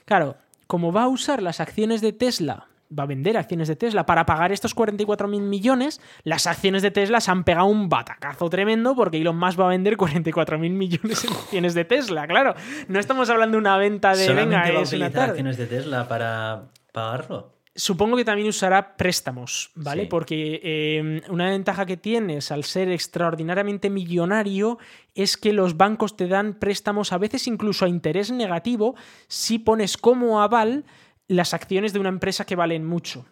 Claro, 0.06 0.36
como 0.68 0.92
va 0.92 1.04
a 1.04 1.08
usar 1.08 1.42
las 1.42 1.60
acciones 1.62 2.02
de 2.02 2.14
Tesla 2.14 2.68
va 2.98 3.04
a 3.04 3.06
vender 3.06 3.38
acciones 3.38 3.68
de 3.68 3.76
Tesla. 3.76 4.06
Para 4.06 4.26
pagar 4.26 4.52
estos 4.52 4.74
44 4.74 5.28
mil 5.28 5.42
millones, 5.42 6.02
las 6.24 6.48
acciones 6.48 6.82
de 6.82 6.92
Tesla 6.92 7.20
se 7.22 7.32
han 7.32 7.44
pegado 7.44 7.68
un 7.68 7.90
batacazo 7.90 8.50
tremendo 8.50 8.96
porque 8.96 9.18
Elon 9.18 9.38
Musk 9.38 9.60
va 9.60 9.66
a 9.66 9.70
vender 9.70 9.98
44 9.98 10.60
mil 10.60 10.74
millones 10.74 11.24
en 11.24 11.32
acciones 11.32 11.74
de 11.74 11.86
Tesla, 11.86 12.28
claro. 12.28 12.56
No 12.88 13.00
estamos 13.00 13.30
hablando 13.30 13.56
de 13.56 13.60
una 13.60 13.78
venta 13.78 14.16
de 14.16 14.34
venga, 14.34 14.62
va 14.62 14.80
a 14.80 14.82
utilizar 14.82 15.30
acciones 15.30 15.58
de 15.58 15.68
Tesla 15.68 16.08
para 16.08 16.66
pagarlo. 16.92 17.58
Supongo 17.78 18.18
que 18.18 18.26
también 18.26 18.48
usará 18.48 18.98
préstamos, 18.98 19.70
¿vale? 19.76 20.08
Porque 20.08 20.60
eh, 20.64 21.22
una 21.30 21.52
ventaja 21.52 21.86
que 21.86 21.96
tienes 21.96 22.52
al 22.52 22.64
ser 22.64 22.90
extraordinariamente 22.90 23.92
millonario 23.92 24.80
es 25.14 25.38
que 25.38 25.54
los 25.54 25.78
bancos 25.78 26.18
te 26.18 26.28
dan 26.28 26.56
préstamos 26.56 27.14
a 27.14 27.20
veces 27.20 27.46
incluso 27.46 27.86
a 27.86 27.88
interés 27.88 28.32
negativo 28.32 28.96
si 29.28 29.60
pones 29.60 29.96
como 29.96 30.42
aval 30.42 30.86
las 31.28 31.54
acciones 31.54 31.94
de 31.94 32.00
una 32.00 32.10
empresa 32.10 32.46
que 32.46 32.56
valen 32.56 32.86
mucho. 32.86 33.26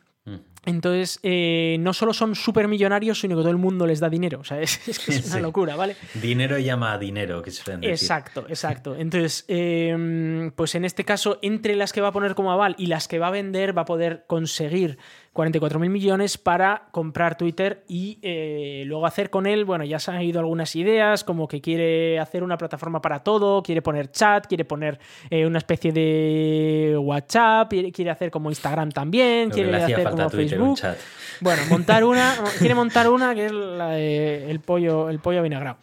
Entonces, 0.66 1.20
eh, 1.22 1.78
no 1.80 1.94
solo 1.94 2.12
son 2.12 2.34
súper 2.34 2.68
millonarios, 2.68 3.20
sino 3.20 3.36
que 3.36 3.42
todo 3.44 3.52
el 3.52 3.58
mundo 3.58 3.86
les 3.86 4.00
da 4.00 4.10
dinero. 4.10 4.40
O 4.46 4.48
sea, 4.48 4.60
es, 4.62 4.78
que 4.78 5.12
es 5.12 5.28
una 5.28 5.40
locura, 5.40 5.76
¿vale? 5.76 5.96
Dinero 6.16 6.58
llama 6.58 6.94
a 6.94 6.98
dinero, 6.98 7.42
que 7.42 7.52
se 7.52 7.64
Exacto, 7.84 8.46
exacto. 8.50 8.96
Entonces, 8.96 9.46
em, 9.48 10.52
pues 10.52 10.76
en 10.76 10.86
este 10.86 11.04
caso, 11.06 11.38
entre 11.42 11.76
las 11.76 11.94
que 11.94 12.02
va 12.02 12.08
a 12.08 12.12
poner 12.12 12.36
como 12.36 12.52
aval 12.52 12.76
y 12.78 12.88
las 12.88 13.08
que 13.08 13.20
va 13.20 13.28
a 13.28 13.32
vender, 13.32 13.78
va 13.78 13.84
a 13.84 13.86
poder 13.86 14.26
conseguir 14.28 14.98
44 15.36 15.80
mil 15.80 15.90
millones 15.90 16.38
para 16.38 16.88
comprar 16.92 17.38
Twitter 17.38 17.84
y 17.90 18.20
eh, 18.22 18.84
luego 18.86 19.06
hacer 19.06 19.30
con 19.30 19.46
él, 19.46 19.66
bueno, 19.66 19.84
ya 19.84 20.00
se 20.00 20.10
han 20.12 20.22
ido 20.22 20.40
algunas 20.40 20.74
ideas, 20.78 21.26
como 21.26 21.46
que 21.46 21.60
quiere 21.60 22.18
hacer 22.22 22.42
una 22.42 22.58
plataforma 22.58 23.02
para 23.02 23.20
todo, 23.20 23.62
quiere 23.62 23.82
poner 23.82 24.10
chat, 24.12 24.48
quiere 24.48 24.64
poner 24.64 24.98
eh, 25.30 25.46
una 25.46 25.58
especie 25.58 25.92
de 25.92 26.98
WhatsApp, 26.98 27.70
quiere 27.94 28.12
hacer 28.12 28.32
como 28.32 28.50
Instagram 28.50 28.92
también, 28.92 29.50
quiere 29.50 29.76
hacer 29.76 30.10
como 30.10 30.30
Facebook. 30.30 30.80
Bueno, 31.42 31.64
montar 31.70 32.06
una, 32.06 32.34
quiere 32.58 32.74
montar 32.74 33.10
una 33.10 33.36
que 33.36 33.48
es 33.48 33.52
el 33.52 34.62
pollo, 34.62 35.10
el 35.10 35.20
pollo 35.20 35.44
vinagrado. 35.44 35.80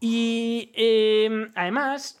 Y 0.00 0.72
em, 0.74 1.52
además, 1.54 2.18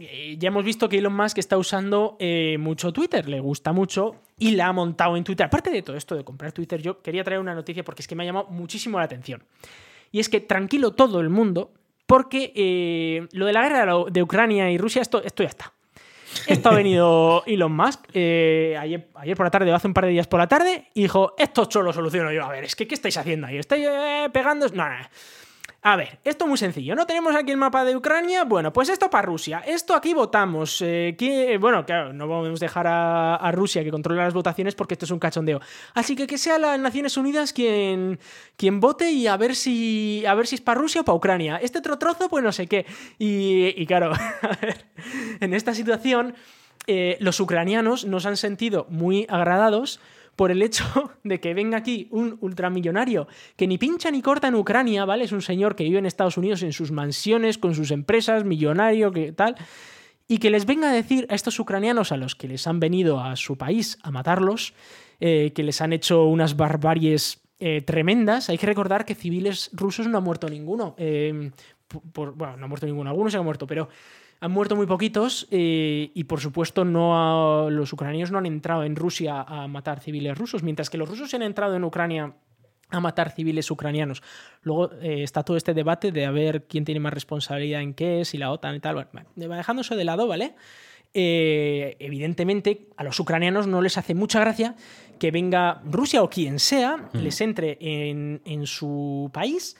eh, 0.00 0.34
ya 0.36 0.48
hemos 0.48 0.64
visto 0.64 0.88
que 0.88 0.98
Elon 0.98 1.14
Musk 1.14 1.38
está 1.38 1.56
usando 1.56 2.18
mucho 2.58 2.92
Twitter, 2.92 3.28
le 3.28 3.38
gusta 3.38 3.72
mucho 3.72 4.16
y 4.42 4.50
la 4.50 4.66
ha 4.66 4.72
montado 4.72 5.16
en 5.16 5.22
Twitter. 5.22 5.46
Aparte 5.46 5.70
de 5.70 5.82
todo 5.82 5.96
esto 5.96 6.16
de 6.16 6.24
comprar 6.24 6.50
Twitter, 6.50 6.82
yo 6.82 7.00
quería 7.00 7.22
traer 7.22 7.40
una 7.40 7.54
noticia 7.54 7.84
porque 7.84 8.02
es 8.02 8.08
que 8.08 8.16
me 8.16 8.24
ha 8.24 8.26
llamado 8.26 8.48
muchísimo 8.48 8.98
la 8.98 9.04
atención. 9.04 9.40
Y 10.10 10.18
es 10.18 10.28
que 10.28 10.40
tranquilo 10.40 10.94
todo 10.94 11.20
el 11.20 11.28
mundo, 11.28 11.70
porque 12.06 12.52
eh, 12.56 13.28
lo 13.34 13.46
de 13.46 13.52
la 13.52 13.62
guerra 13.62 13.94
de 14.10 14.20
Ucrania 14.20 14.68
y 14.68 14.78
Rusia, 14.78 15.00
esto, 15.00 15.22
esto 15.22 15.44
ya 15.44 15.48
está. 15.48 15.72
Esto 16.48 16.70
ha 16.70 16.74
venido 16.74 17.44
Elon 17.46 17.70
Musk 17.70 18.00
eh, 18.14 18.76
ayer, 18.80 19.36
por 19.36 19.46
la 19.46 19.50
tarde, 19.50 19.70
o 19.70 19.76
hace 19.76 19.86
un 19.86 19.94
par 19.94 20.06
de 20.06 20.10
días 20.10 20.26
por 20.26 20.40
la 20.40 20.48
tarde, 20.48 20.88
y 20.92 21.02
dijo, 21.02 21.34
esto 21.38 21.70
solo 21.70 21.86
lo 21.86 21.92
soluciono 21.92 22.32
yo. 22.32 22.44
A 22.44 22.48
ver, 22.48 22.64
es 22.64 22.74
que 22.74 22.88
¿qué 22.88 22.96
estáis 22.96 23.16
haciendo 23.16 23.46
ahí? 23.46 23.58
¿Estáis 23.58 23.86
eh, 23.88 24.28
pegando? 24.32 24.66
No, 24.70 24.88
no. 24.88 24.96
A 25.84 25.96
ver, 25.96 26.20
esto 26.22 26.44
es 26.44 26.48
muy 26.48 26.58
sencillo. 26.58 26.94
¿No 26.94 27.06
tenemos 27.06 27.34
aquí 27.34 27.50
el 27.50 27.56
mapa 27.56 27.84
de 27.84 27.96
Ucrania? 27.96 28.44
Bueno, 28.44 28.72
pues 28.72 28.88
esto 28.88 29.10
para 29.10 29.26
Rusia. 29.26 29.64
Esto 29.66 29.96
aquí 29.96 30.14
votamos. 30.14 30.80
Eh, 30.80 31.58
bueno, 31.60 31.84
claro, 31.84 32.12
no 32.12 32.28
podemos 32.28 32.60
dejar 32.60 32.86
a, 32.86 33.50
Rusia 33.52 33.82
que 33.82 33.90
controle 33.90 34.22
las 34.22 34.32
votaciones 34.32 34.76
porque 34.76 34.94
esto 34.94 35.06
es 35.06 35.10
un 35.10 35.18
cachondeo. 35.18 35.60
Así 35.94 36.14
que 36.14 36.28
que 36.28 36.38
sea 36.38 36.60
las 36.60 36.78
Naciones 36.78 37.16
Unidas 37.16 37.52
quien, 37.52 38.20
quien 38.56 38.78
vote 38.78 39.10
y 39.10 39.26
a 39.26 39.36
ver 39.36 39.56
si 39.56 40.24
a 40.24 40.34
ver 40.34 40.46
si 40.46 40.54
es 40.54 40.60
para 40.60 40.80
Rusia 40.80 41.00
o 41.00 41.04
para 41.04 41.16
Ucrania. 41.16 41.56
Este 41.56 41.80
otro 41.80 41.98
trozo, 41.98 42.28
pues 42.28 42.44
no 42.44 42.52
sé 42.52 42.68
qué. 42.68 42.86
Y, 43.18 43.84
claro, 43.86 44.12
a 44.42 44.56
ver, 44.60 44.84
en 45.40 45.52
esta 45.52 45.74
situación, 45.74 46.36
eh, 46.86 47.16
los 47.18 47.40
ucranianos 47.40 48.04
nos 48.04 48.24
han 48.24 48.36
sentido 48.36 48.86
muy 48.88 49.26
agradados 49.28 49.98
por 50.36 50.50
el 50.50 50.62
hecho 50.62 50.84
de 51.24 51.40
que 51.40 51.54
venga 51.54 51.78
aquí 51.78 52.08
un 52.10 52.38
ultramillonario 52.40 53.26
que 53.56 53.66
ni 53.66 53.78
pincha 53.78 54.10
ni 54.10 54.22
corta 54.22 54.48
en 54.48 54.54
Ucrania, 54.54 55.04
¿vale? 55.04 55.24
Es 55.24 55.32
un 55.32 55.42
señor 55.42 55.76
que 55.76 55.84
vive 55.84 55.98
en 55.98 56.06
Estados 56.06 56.36
Unidos 56.36 56.62
en 56.62 56.72
sus 56.72 56.90
mansiones, 56.90 57.58
con 57.58 57.74
sus 57.74 57.90
empresas, 57.90 58.44
millonario, 58.44 59.12
que 59.12 59.32
tal, 59.32 59.56
y 60.28 60.38
que 60.38 60.50
les 60.50 60.66
venga 60.66 60.90
a 60.90 60.92
decir 60.92 61.26
a 61.28 61.34
estos 61.34 61.58
ucranianos 61.58 62.12
a 62.12 62.16
los 62.16 62.34
que 62.34 62.48
les 62.48 62.66
han 62.66 62.80
venido 62.80 63.20
a 63.20 63.36
su 63.36 63.56
país 63.56 63.98
a 64.02 64.10
matarlos, 64.10 64.74
eh, 65.20 65.52
que 65.54 65.62
les 65.62 65.80
han 65.80 65.92
hecho 65.92 66.24
unas 66.24 66.56
barbaries 66.56 67.40
eh, 67.60 67.82
tremendas. 67.82 68.48
Hay 68.48 68.58
que 68.58 68.66
recordar 68.66 69.04
que 69.04 69.14
civiles 69.14 69.70
rusos 69.72 70.08
no 70.08 70.18
ha 70.18 70.20
muerto 70.20 70.48
ninguno. 70.48 70.94
Eh, 70.98 71.50
bueno, 72.14 72.56
no 72.56 72.64
ha 72.64 72.68
muerto 72.68 72.86
ninguno, 72.86 73.10
algunos 73.10 73.32
se 73.32 73.38
han 73.38 73.44
muerto, 73.44 73.66
pero 73.66 73.88
han 74.42 74.50
muerto 74.50 74.74
muy 74.74 74.86
poquitos 74.86 75.46
eh, 75.52 76.10
y 76.12 76.24
por 76.24 76.40
supuesto 76.40 76.84
no 76.84 77.70
los 77.70 77.92
ucranianos 77.92 78.32
no 78.32 78.38
han 78.38 78.46
entrado 78.46 78.82
en 78.82 78.96
Rusia 78.96 79.40
a 79.40 79.68
matar 79.68 80.00
civiles 80.00 80.36
rusos, 80.36 80.64
mientras 80.64 80.90
que 80.90 80.98
los 80.98 81.08
rusos 81.08 81.30
se 81.30 81.36
han 81.36 81.42
entrado 81.42 81.76
en 81.76 81.84
Ucrania 81.84 82.34
a 82.90 82.98
matar 82.98 83.30
civiles 83.30 83.70
ucranianos. 83.70 84.20
Luego 84.62 84.90
eh, 84.94 85.22
está 85.22 85.44
todo 85.44 85.56
este 85.56 85.74
debate 85.74 86.10
de 86.10 86.26
a 86.26 86.32
ver 86.32 86.66
quién 86.66 86.84
tiene 86.84 86.98
más 86.98 87.14
responsabilidad 87.14 87.82
en 87.82 87.94
qué, 87.94 88.24
si 88.24 88.36
la 88.36 88.50
OTAN 88.50 88.74
y 88.74 88.80
tal. 88.80 89.08
Bueno, 89.12 89.28
dejando 89.36 89.82
eso 89.82 89.94
de 89.94 90.04
lado, 90.04 90.26
¿vale? 90.26 90.56
Eh, 91.14 91.94
evidentemente 92.00 92.88
a 92.96 93.04
los 93.04 93.20
ucranianos 93.20 93.68
no 93.68 93.80
les 93.80 93.96
hace 93.96 94.12
mucha 94.12 94.40
gracia 94.40 94.74
que 95.20 95.30
venga 95.30 95.82
Rusia 95.84 96.20
o 96.20 96.28
quien 96.28 96.58
sea, 96.58 96.96
mm. 96.96 97.18
les 97.18 97.40
entre 97.40 97.78
en, 97.80 98.42
en 98.44 98.66
su 98.66 99.30
país 99.32 99.76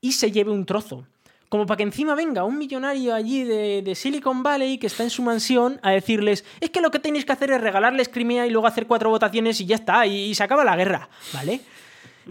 y 0.00 0.10
se 0.10 0.32
lleve 0.32 0.50
un 0.50 0.66
trozo 0.66 1.06
como 1.52 1.66
para 1.66 1.76
que 1.76 1.82
encima 1.82 2.14
venga 2.14 2.44
un 2.44 2.56
millonario 2.56 3.14
allí 3.14 3.44
de, 3.44 3.92
Silicon 3.94 4.42
Valley 4.42 4.78
que 4.78 4.86
está 4.86 5.02
en 5.02 5.10
su 5.10 5.22
mansión 5.22 5.78
a 5.82 5.90
decirles, 5.90 6.46
es 6.60 6.70
que 6.70 6.80
lo 6.80 6.90
que 6.90 6.98
tenéis 6.98 7.26
que 7.26 7.32
hacer 7.32 7.50
es 7.50 7.60
regalarles 7.60 8.08
Crimea 8.08 8.46
y 8.46 8.50
luego 8.50 8.66
hacer 8.66 8.86
cuatro 8.86 9.10
votaciones 9.10 9.60
y 9.60 9.66
ya 9.66 9.74
está, 9.74 10.06
y 10.06 10.34
se 10.34 10.42
acaba 10.42 10.64
la 10.64 10.76
guerra, 10.76 11.10
¿vale? 11.34 11.60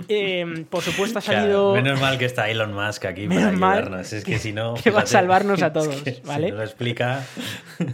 Eh, 0.08 0.66
por 0.70 0.82
supuesto 0.82 1.20
ha 1.20 1.22
salido. 1.22 1.74
menos 1.74 2.00
mal 2.00 2.18
que 2.18 2.26
está 2.26 2.50
Elon 2.50 2.74
Musk 2.74 3.06
aquí 3.06 3.28
para 3.28 3.50
ayudarnos. 3.50 4.14
Es 4.14 4.24
que 4.24 4.40
si 4.40 4.54
no. 4.54 4.76
Que 4.76 4.90
va 4.90 5.02
a 5.02 5.06
salvarnos 5.06 5.62
a 5.62 5.74
todos, 5.74 6.04
¿vale? 6.24 6.48
Si 6.48 6.54
lo 6.54 6.64
explica. 6.64 7.26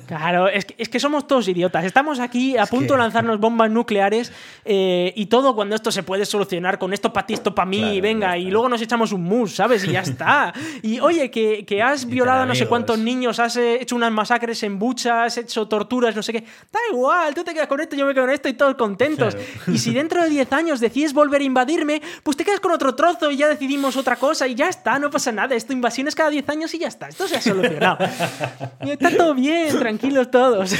Claro, 0.05 0.47
es 0.47 0.65
que, 0.65 0.75
es 0.77 0.89
que, 0.89 0.99
somos 0.99 1.27
todos 1.27 1.47
idiotas. 1.47 1.85
Estamos 1.85 2.19
aquí 2.19 2.55
a 2.57 2.65
punto 2.67 2.93
de 2.93 2.99
lanzarnos 2.99 3.39
bombas 3.39 3.71
nucleares 3.71 4.31
eh, 4.63 5.11
y 5.15 5.25
todo 5.25 5.55
cuando 5.55 5.75
esto 5.75 5.91
se 5.91 6.03
puede 6.03 6.25
solucionar 6.25 6.77
con 6.77 6.93
esto 6.93 7.11
para 7.11 7.25
ti, 7.25 7.33
esto 7.33 7.55
para 7.55 7.65
mí, 7.65 7.99
venga, 7.99 8.37
y 8.37 8.51
luego 8.51 8.69
nos 8.69 8.81
echamos 8.81 9.11
un 9.11 9.23
mus, 9.23 9.55
¿sabes? 9.55 9.83
Y 9.85 9.91
ya 9.91 10.01
está. 10.01 10.53
Y 10.83 10.99
oye, 10.99 11.31
que, 11.31 11.65
que 11.65 11.81
has 11.81 12.05
violado 12.05 12.43
a 12.43 12.45
no 12.45 12.53
sé 12.53 12.67
cuántos 12.67 12.99
niños, 12.99 13.39
has 13.39 13.57
hecho 13.57 13.95
unas 13.95 14.11
masacres 14.11 14.61
en 14.63 14.77
bucha, 14.77 15.23
has 15.23 15.37
hecho 15.37 15.67
torturas, 15.67 16.15
no 16.15 16.21
sé 16.21 16.31
qué. 16.31 16.41
Da 16.71 16.79
igual, 16.91 17.33
tú 17.33 17.43
te 17.43 17.53
quedas 17.53 17.67
con 17.67 17.79
esto, 17.79 17.95
yo 17.95 18.05
me 18.05 18.13
quedo 18.13 18.25
con 18.25 18.33
esto 18.33 18.49
y 18.49 18.53
todos 18.53 18.75
contentos. 18.75 19.35
Y 19.67 19.79
si 19.79 19.93
dentro 19.93 20.21
de 20.21 20.29
10 20.29 20.53
años 20.53 20.79
decides 20.79 21.13
volver 21.13 21.41
a 21.41 21.43
invadirme, 21.45 21.86
pues 22.23 22.37
te 22.37 22.43
quedas 22.43 22.59
con 22.59 22.71
otro 22.71 22.95
trozo 22.95 23.31
y 23.31 23.37
ya 23.37 23.47
decidimos 23.47 23.97
otra 23.97 24.15
cosa 24.15 24.47
y 24.47 24.55
ya 24.55 24.69
está, 24.69 24.99
no 24.99 25.09
pasa 25.09 25.31
nada. 25.31 25.55
Esto 25.55 25.73
invasiones 25.73 26.15
cada 26.15 26.29
10 26.29 26.49
años 26.49 26.73
y 26.73 26.79
ya 26.79 26.87
está. 26.87 27.07
Esto 27.07 27.27
se 27.27 27.37
ha 27.37 27.41
solucionado. 27.41 27.97
está 28.81 29.15
todo 29.15 29.33
bien, 29.33 29.77
tranquilos 29.77 30.31
todos. 30.31 30.75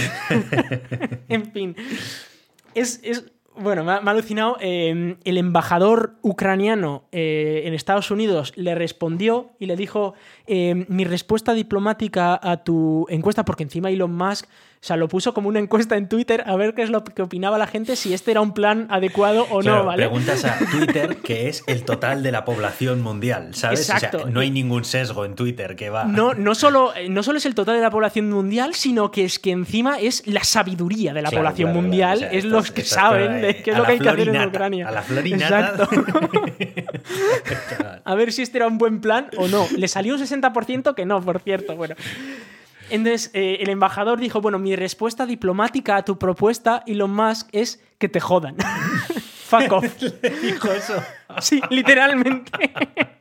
en 1.30 1.52
fin. 1.52 1.76
Es, 2.74 3.02
bueno, 3.56 3.84
me 3.84 3.92
ha, 3.94 3.98
alucinado. 3.98 4.58
Eh, 4.60 5.18
el 5.24 5.38
embajador 5.38 6.18
ucraniano 6.22 7.06
eh, 7.12 7.64
en 7.66 7.74
Estados 7.74 8.12
Unidos 8.12 8.54
le 8.56 8.76
respondió 8.76 9.52
y 9.60 9.66
le 9.66 9.76
dijo: 9.76 10.14
eh, 10.46 10.86
Mi 10.88 11.06
respuesta 11.06 11.54
diplomática 11.54 12.40
a 12.42 12.64
tu 12.64 13.08
encuesta, 13.10 13.46
porque 13.46 13.64
encima 13.64 13.90
Elon 13.90 14.16
Musk 14.16 14.48
o 14.80 14.86
sea, 14.88 14.96
lo 14.96 15.08
puso 15.08 15.34
como 15.34 15.50
una 15.50 15.60
encuesta 15.60 15.98
en 15.98 16.08
Twitter 16.08 16.44
a 16.46 16.56
ver 16.56 16.76
qué 16.76 16.84
es 16.84 16.90
lo 16.90 17.04
que 17.04 17.22
opinaba 17.24 17.58
la 17.58 17.66
gente, 17.66 17.96
si 17.96 18.14
este 18.14 18.32
era 18.32 18.42
un 18.42 18.54
plan 18.54 18.88
adecuado 18.92 19.48
o 19.50 19.64
no, 19.64 19.84
¿vale? 19.84 20.04
Preguntas 20.04 20.46
a 20.46 20.58
Twitter, 20.72 21.18
que 21.18 21.50
es 21.50 21.64
el 21.66 21.84
total 21.84 22.22
de 22.22 22.32
la 22.32 22.46
población 22.46 23.02
mundial, 23.02 23.56
¿sabes? 23.56 23.90
Exacto. 23.90 24.18
O 24.18 24.22
sea, 24.22 24.30
no 24.30 24.40
hay 24.40 24.52
ningún 24.52 24.86
sesgo 24.86 25.26
en 25.26 25.36
Twitter 25.36 25.76
que 25.76 25.90
va. 25.90 26.06
No, 26.06 26.36
no, 26.36 26.54
solo, 26.54 26.94
no 27.10 27.24
solo 27.24 27.40
es 27.40 27.46
el 27.48 27.56
total 27.56 27.76
de 27.76 27.82
la 27.82 27.90
población 27.90 28.30
mundial, 28.30 28.76
sino 28.76 29.10
que 29.10 29.26
es 29.26 29.40
que 29.40 29.52
encima 29.52 30.00
es 30.00 30.26
la 30.28 30.44
sabiduría 30.44 31.14
de 31.14 31.24
la 31.24 31.32
población 31.32 31.74
mundial, 31.74 32.28
es 32.32 32.46
los 32.46 32.72
que 32.72 32.84
saben 32.84 33.42
de 33.42 33.64
qué 33.64 33.72
es 33.72 33.78
lo 33.78 33.84
que 33.84 33.94
hay 33.94 34.00
que 34.00 34.10
hacer 34.10 34.30
en 34.30 34.48
Ucrania. 34.48 34.88
A 34.88 34.92
la 34.92 35.02
florinata. 35.02 35.70
Exacto. 35.72 35.90
a 38.04 38.16
ver 38.16 38.32
si 38.32 38.42
este 38.42 38.58
era 38.58 38.68
un 38.68 38.78
buen 38.78 39.02
plan 39.02 39.30
o 39.38 39.48
no. 39.48 39.68
Le 39.76 39.88
salió 39.88 40.16
un 40.16 40.22
60% 40.22 40.94
que 40.94 41.06
no, 41.06 41.22
por 41.22 41.40
cierto. 41.40 41.76
Bueno. 41.76 41.96
Entonces, 42.90 43.32
eh, 43.34 43.58
el 43.62 43.70
embajador 43.70 44.20
dijo, 44.20 44.42
bueno, 44.42 44.60
mi 44.60 44.76
respuesta 44.76 45.26
diplomática 45.26 45.98
a 45.98 46.06
tu 46.06 46.18
propuesta, 46.18 46.84
Elon 46.88 47.14
Musk, 47.14 47.50
es 47.52 47.84
que 47.98 48.10
te 48.10 48.20
jodan. 48.20 48.56
Fuck 49.48 49.72
off. 49.72 49.86
dijo 50.42 50.72
eso. 50.72 51.02
Sí, 51.40 51.62
literalmente. 51.70 52.52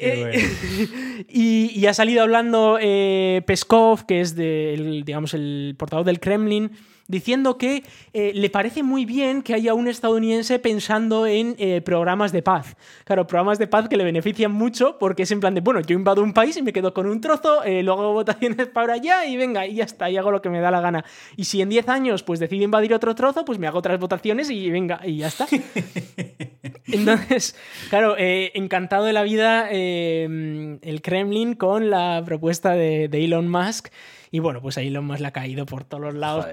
Eh, 0.00 1.26
y, 1.28 1.86
ha 1.86 1.92
salido 1.92 2.22
hablando 2.22 2.78
eh, 2.80 3.42
Peskov, 3.46 4.06
que 4.06 4.20
es 4.20 4.36
de, 4.36 5.02
digamos, 5.04 5.34
el 5.34 5.74
portavoz 5.76 6.06
del 6.06 6.20
Kremlin, 6.20 6.70
diciendo 7.08 7.56
que 7.56 7.82
eh, 8.12 8.32
le 8.34 8.50
parece 8.50 8.82
muy 8.82 9.06
bien 9.06 9.42
que 9.42 9.54
haya 9.54 9.74
un 9.74 9.88
estadounidense 9.88 10.58
pensando 10.58 11.26
en 11.26 11.56
eh, 11.58 11.80
programas 11.80 12.32
de 12.32 12.42
paz. 12.42 12.76
Claro, 13.04 13.26
programas 13.26 13.58
de 13.58 13.66
paz 13.66 13.88
que 13.88 13.96
le 13.96 14.04
benefician 14.04 14.52
mucho 14.52 14.98
porque 14.98 15.22
es 15.22 15.30
en 15.30 15.40
plan 15.40 15.54
de, 15.54 15.62
bueno, 15.62 15.80
yo 15.80 15.96
invado 15.96 16.22
un 16.22 16.34
país 16.34 16.56
y 16.58 16.62
me 16.62 16.72
quedo 16.72 16.92
con 16.92 17.06
un 17.06 17.20
trozo, 17.20 17.64
eh, 17.64 17.82
luego 17.82 18.02
hago 18.02 18.12
votaciones 18.12 18.66
para 18.72 18.94
allá 18.94 19.24
y 19.24 19.36
venga, 19.36 19.66
y 19.66 19.76
ya 19.76 19.84
está, 19.84 20.10
y 20.10 20.18
hago 20.18 20.30
lo 20.30 20.42
que 20.42 20.50
me 20.50 20.60
da 20.60 20.70
la 20.70 20.82
gana. 20.82 21.04
Y 21.36 21.44
si 21.44 21.62
en 21.62 21.70
10 21.70 21.88
años 21.88 22.22
pues 22.22 22.38
decido 22.38 22.62
invadir 22.62 22.92
otro 22.92 23.14
trozo, 23.14 23.44
pues 23.44 23.58
me 23.58 23.66
hago 23.66 23.78
otras 23.78 23.98
votaciones 23.98 24.50
y 24.50 24.70
venga, 24.70 25.00
y 25.02 25.18
ya 25.18 25.28
está. 25.28 25.46
Entonces, 26.86 27.56
claro, 27.88 28.16
encantado 28.18 29.04
de 29.04 29.12
la 29.12 29.22
vida 29.22 29.68
el 29.70 31.00
Kremlin 31.02 31.54
con 31.54 31.90
la 31.90 32.22
propuesta 32.24 32.72
de, 32.72 33.08
de 33.08 33.24
Elon 33.24 33.48
Musk. 33.48 33.88
Y 34.30 34.38
bueno, 34.40 34.60
pues 34.60 34.78
ahí 34.78 34.90
lo 34.90 35.02
más 35.02 35.20
le 35.20 35.28
ha 35.28 35.32
caído 35.32 35.66
por 35.66 35.84
todos 35.84 36.02
los 36.02 36.14
lados 36.14 36.46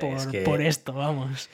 por, 0.44 0.62
esto, 0.62 0.94
vamos. 0.94 1.50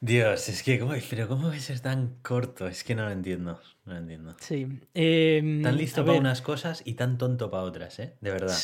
Dios, 0.00 0.48
es 0.48 0.62
que, 0.62 0.78
¿cómo, 0.78 0.94
pero 1.10 1.28
¿cómo 1.28 1.52
ser 1.54 1.80
tan 1.80 2.16
corto? 2.22 2.66
Es 2.66 2.84
que 2.84 2.94
no 2.94 3.04
lo 3.04 3.10
entiendo. 3.10 3.60
No 3.84 3.92
lo 3.92 3.98
entiendo. 3.98 4.36
Sí. 4.40 4.66
Em, 4.94 5.62
tan 5.62 5.76
listo 5.76 6.04
para 6.04 6.18
unas 6.18 6.40
cosas 6.40 6.82
y 6.84 6.94
tan 6.94 7.18
tonto 7.18 7.50
para 7.50 7.64
otras, 7.64 7.98
¿eh? 7.98 8.14
De 8.20 8.30
verdad. 8.30 8.56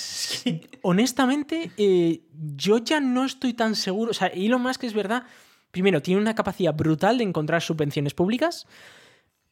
Honestamente, 0.82 1.70
eh, 1.76 2.22
yo 2.56 2.78
ya 2.78 3.00
no 3.00 3.24
estoy 3.24 3.52
tan 3.52 3.74
seguro. 3.74 4.12
O 4.12 4.14
sea, 4.14 4.28
Elon 4.28 4.62
Musk 4.62 4.84
es 4.84 4.94
verdad 4.94 5.24
primero, 5.76 6.00
tiene 6.00 6.22
una 6.22 6.34
capacidad 6.34 6.74
brutal 6.74 7.18
de 7.18 7.24
encontrar 7.24 7.60
subvenciones 7.60 8.14
públicas. 8.14 8.66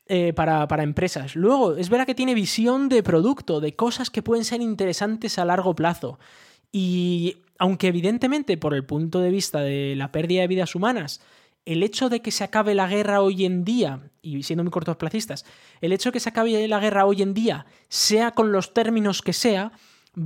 Eh, 0.07 0.35
para, 0.35 0.69
para, 0.69 0.83
empresas. 0.83 1.35
Luego, 1.35 1.77
es 1.77 1.89
verdad 1.89 2.05
que 2.05 2.15
tiene 2.15 2.35
visión 2.35 2.91
de 2.91 3.03
producto, 3.03 3.61
de 3.61 3.75
cosas 3.75 4.11
que 4.11 4.23
pueden 4.23 4.45
ser 4.45 4.61
interesantes 4.61 5.39
a 5.39 5.47
largo 5.47 5.75
plazo. 5.75 6.19
Y 6.77 7.37
aunque 7.57 7.87
evidentemente 7.87 8.57
por 8.57 8.75
el 8.75 8.85
punto 8.85 9.21
de 9.21 9.31
vista 9.31 9.61
de 9.61 9.95
la 9.95 10.11
pérdida 10.11 10.41
de 10.41 10.49
vidas 10.49 10.75
humanas, 10.75 11.21
el 11.67 11.85
hecho 11.85 12.09
de 12.09 12.21
que 12.21 12.33
se 12.33 12.43
acabe 12.43 12.75
la 12.75 12.89
guerra 12.89 13.21
hoy 13.21 13.45
en 13.45 13.65
día, 13.65 14.11
y 14.23 14.43
siendo 14.43 14.65
muy 14.65 14.73
cortoplacistas, 14.73 15.47
el 15.81 15.93
hecho 15.93 16.09
de 16.09 16.15
que 16.15 16.21
se 16.21 16.31
acabe 16.31 16.67
la 16.67 16.81
guerra 16.81 17.07
hoy 17.07 17.23
en 17.23 17.33
día, 17.33 17.65
sea 17.89 18.33
con 18.33 18.51
los 18.51 18.75
términos 18.75 19.23
que 19.23 19.33
sea, 19.33 19.71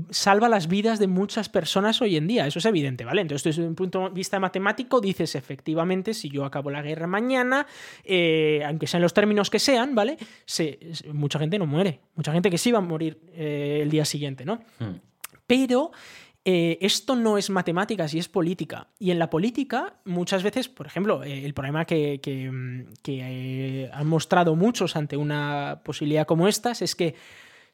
salva 0.09 0.49
las 0.49 0.69
vidas 0.69 0.99
de 0.99 1.07
muchas 1.07 1.51
personas 1.51 2.01
hoy 2.01 2.17
en 2.17 2.27
día. 2.27 2.47
Eso 2.47 2.61
es 2.61 2.65
evidente, 2.65 3.05
¿vale? 3.05 3.21
Entonces, 3.21 3.55
desde 3.55 3.69
un 3.69 3.75
punto 3.75 4.09
de 4.09 4.15
vista 4.15 4.41
matemático, 4.41 5.03
dices, 5.03 5.35
efectivamente, 5.35 6.15
si 6.15 6.31
yo 6.31 6.47
acabo 6.47 6.71
la 6.71 6.81
guerra 6.81 7.07
mañana, 7.07 7.67
eh, 8.05 8.63
aunque 8.67 8.87
sean 8.87 9.03
los 9.03 9.13
términos 9.13 9.51
que 9.51 9.59
sean, 9.59 9.95
¿vale? 9.95 10.17
Se, 10.47 10.79
mucha 11.13 11.39
gente 11.39 11.59
no 11.59 11.67
muere. 11.67 12.01
Mucha 12.15 12.33
gente 12.33 12.49
que 12.51 12.57
sí 12.57 12.73
va 12.73 12.79
a 12.79 12.83
morir 12.83 13.21
eh, 13.35 13.81
el 13.83 13.91
día 13.91 14.07
siguiente, 14.07 14.47
¿no? 14.47 14.63
Hmm. 14.79 14.97
Pero 15.47 15.93
eh, 16.51 16.79
esto 16.81 17.15
no 17.15 17.37
es 17.37 17.51
matemáticas 17.51 18.15
y 18.15 18.19
es 18.19 18.27
política. 18.27 18.87
Y 18.99 19.11
en 19.11 19.19
la 19.19 19.29
política, 19.29 19.97
muchas 20.07 20.43
veces, 20.43 20.67
por 20.67 20.87
ejemplo, 20.87 21.23
eh, 21.23 21.45
el 21.45 21.53
problema 21.53 21.85
que, 21.85 22.19
eh, 22.25 23.91
han 23.93 24.07
mostrado 24.07 24.57
muchos 24.57 24.97
ante 24.97 25.19
una 25.19 25.83
posibilidad 25.85 26.27
como 26.27 26.49
esta 26.49 26.73
es 26.73 26.95
que 26.95 27.15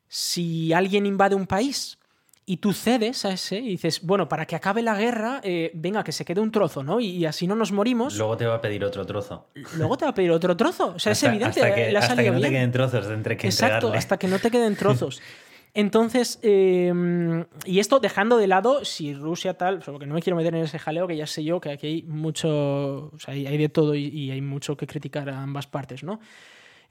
si 0.08 0.72
alguien 0.72 1.06
invade 1.06 1.36
un 1.36 1.46
país 1.46 2.00
y 2.46 2.56
tú 2.56 2.72
cedes 2.72 3.24
a 3.24 3.30
ese 3.30 3.58
y 3.58 3.68
dices, 3.68 4.02
bueno, 4.02 4.28
para 4.28 4.44
que 4.44 4.56
acabe 4.56 4.82
la 4.82 4.96
guerra, 4.96 5.40
venga, 5.72 6.02
que 6.02 6.10
se 6.10 6.24
quede 6.24 6.40
un 6.40 6.50
trozo, 6.50 6.82
¿no? 6.82 6.98
Y, 6.98 7.24
así 7.26 7.46
no 7.46 7.54
nos 7.54 7.70
morimos. 7.70 8.16
Luego 8.18 8.36
te 8.36 8.44
va 8.44 8.56
a 8.56 8.60
pedir 8.60 8.84
otro 8.84 9.06
trozo. 9.06 9.50
Luego 9.76 9.96
te 9.96 10.04
va 10.04 10.10
a 10.10 10.14
pedir 10.14 10.32
otro 10.32 10.56
trozo. 10.56 10.94
O 10.96 10.98
sea, 10.98 11.12
es 11.12 11.22
evidente. 11.22 11.62
Hasta 11.62 11.74
que, 11.76 11.96
hasta 11.96 12.22
que 12.24 12.30
no 12.32 12.40
te 12.40 12.50
queden 12.50 12.72
trozos 12.72 13.06
de 13.06 13.14
entre 13.14 13.36
que 13.36 13.46
Exacto, 13.46 13.92
hasta 13.92 14.18
que 14.18 14.26
no 14.26 14.40
te 14.40 14.50
queden 14.50 14.74
trozos. 14.74 15.22
Entonces, 15.74 16.38
em, 16.42 17.46
y 17.64 17.80
esto 17.80 17.98
dejando 17.98 18.36
de 18.36 18.46
lado 18.46 18.84
si 18.84 19.12
Rusia 19.12 19.54
tal, 19.54 19.80
porque 19.80 20.06
no 20.06 20.14
me 20.14 20.22
quiero 20.22 20.36
meter 20.36 20.54
en 20.54 20.62
ese 20.62 20.78
jaleo, 20.78 21.08
que 21.08 21.16
ya 21.16 21.26
sé 21.26 21.42
yo 21.42 21.60
que 21.60 21.70
aquí 21.70 21.86
hay 21.88 22.02
mucho, 22.04 23.10
o 23.12 23.18
sea, 23.18 23.34
hay, 23.34 23.58
de 23.58 23.68
todo 23.68 23.96
y, 23.96 24.30
hay 24.30 24.40
mucho 24.40 24.76
que 24.76 24.86
criticar 24.86 25.28
a 25.28 25.42
ambas 25.42 25.66
partes, 25.66 26.04
¿no? 26.04 26.20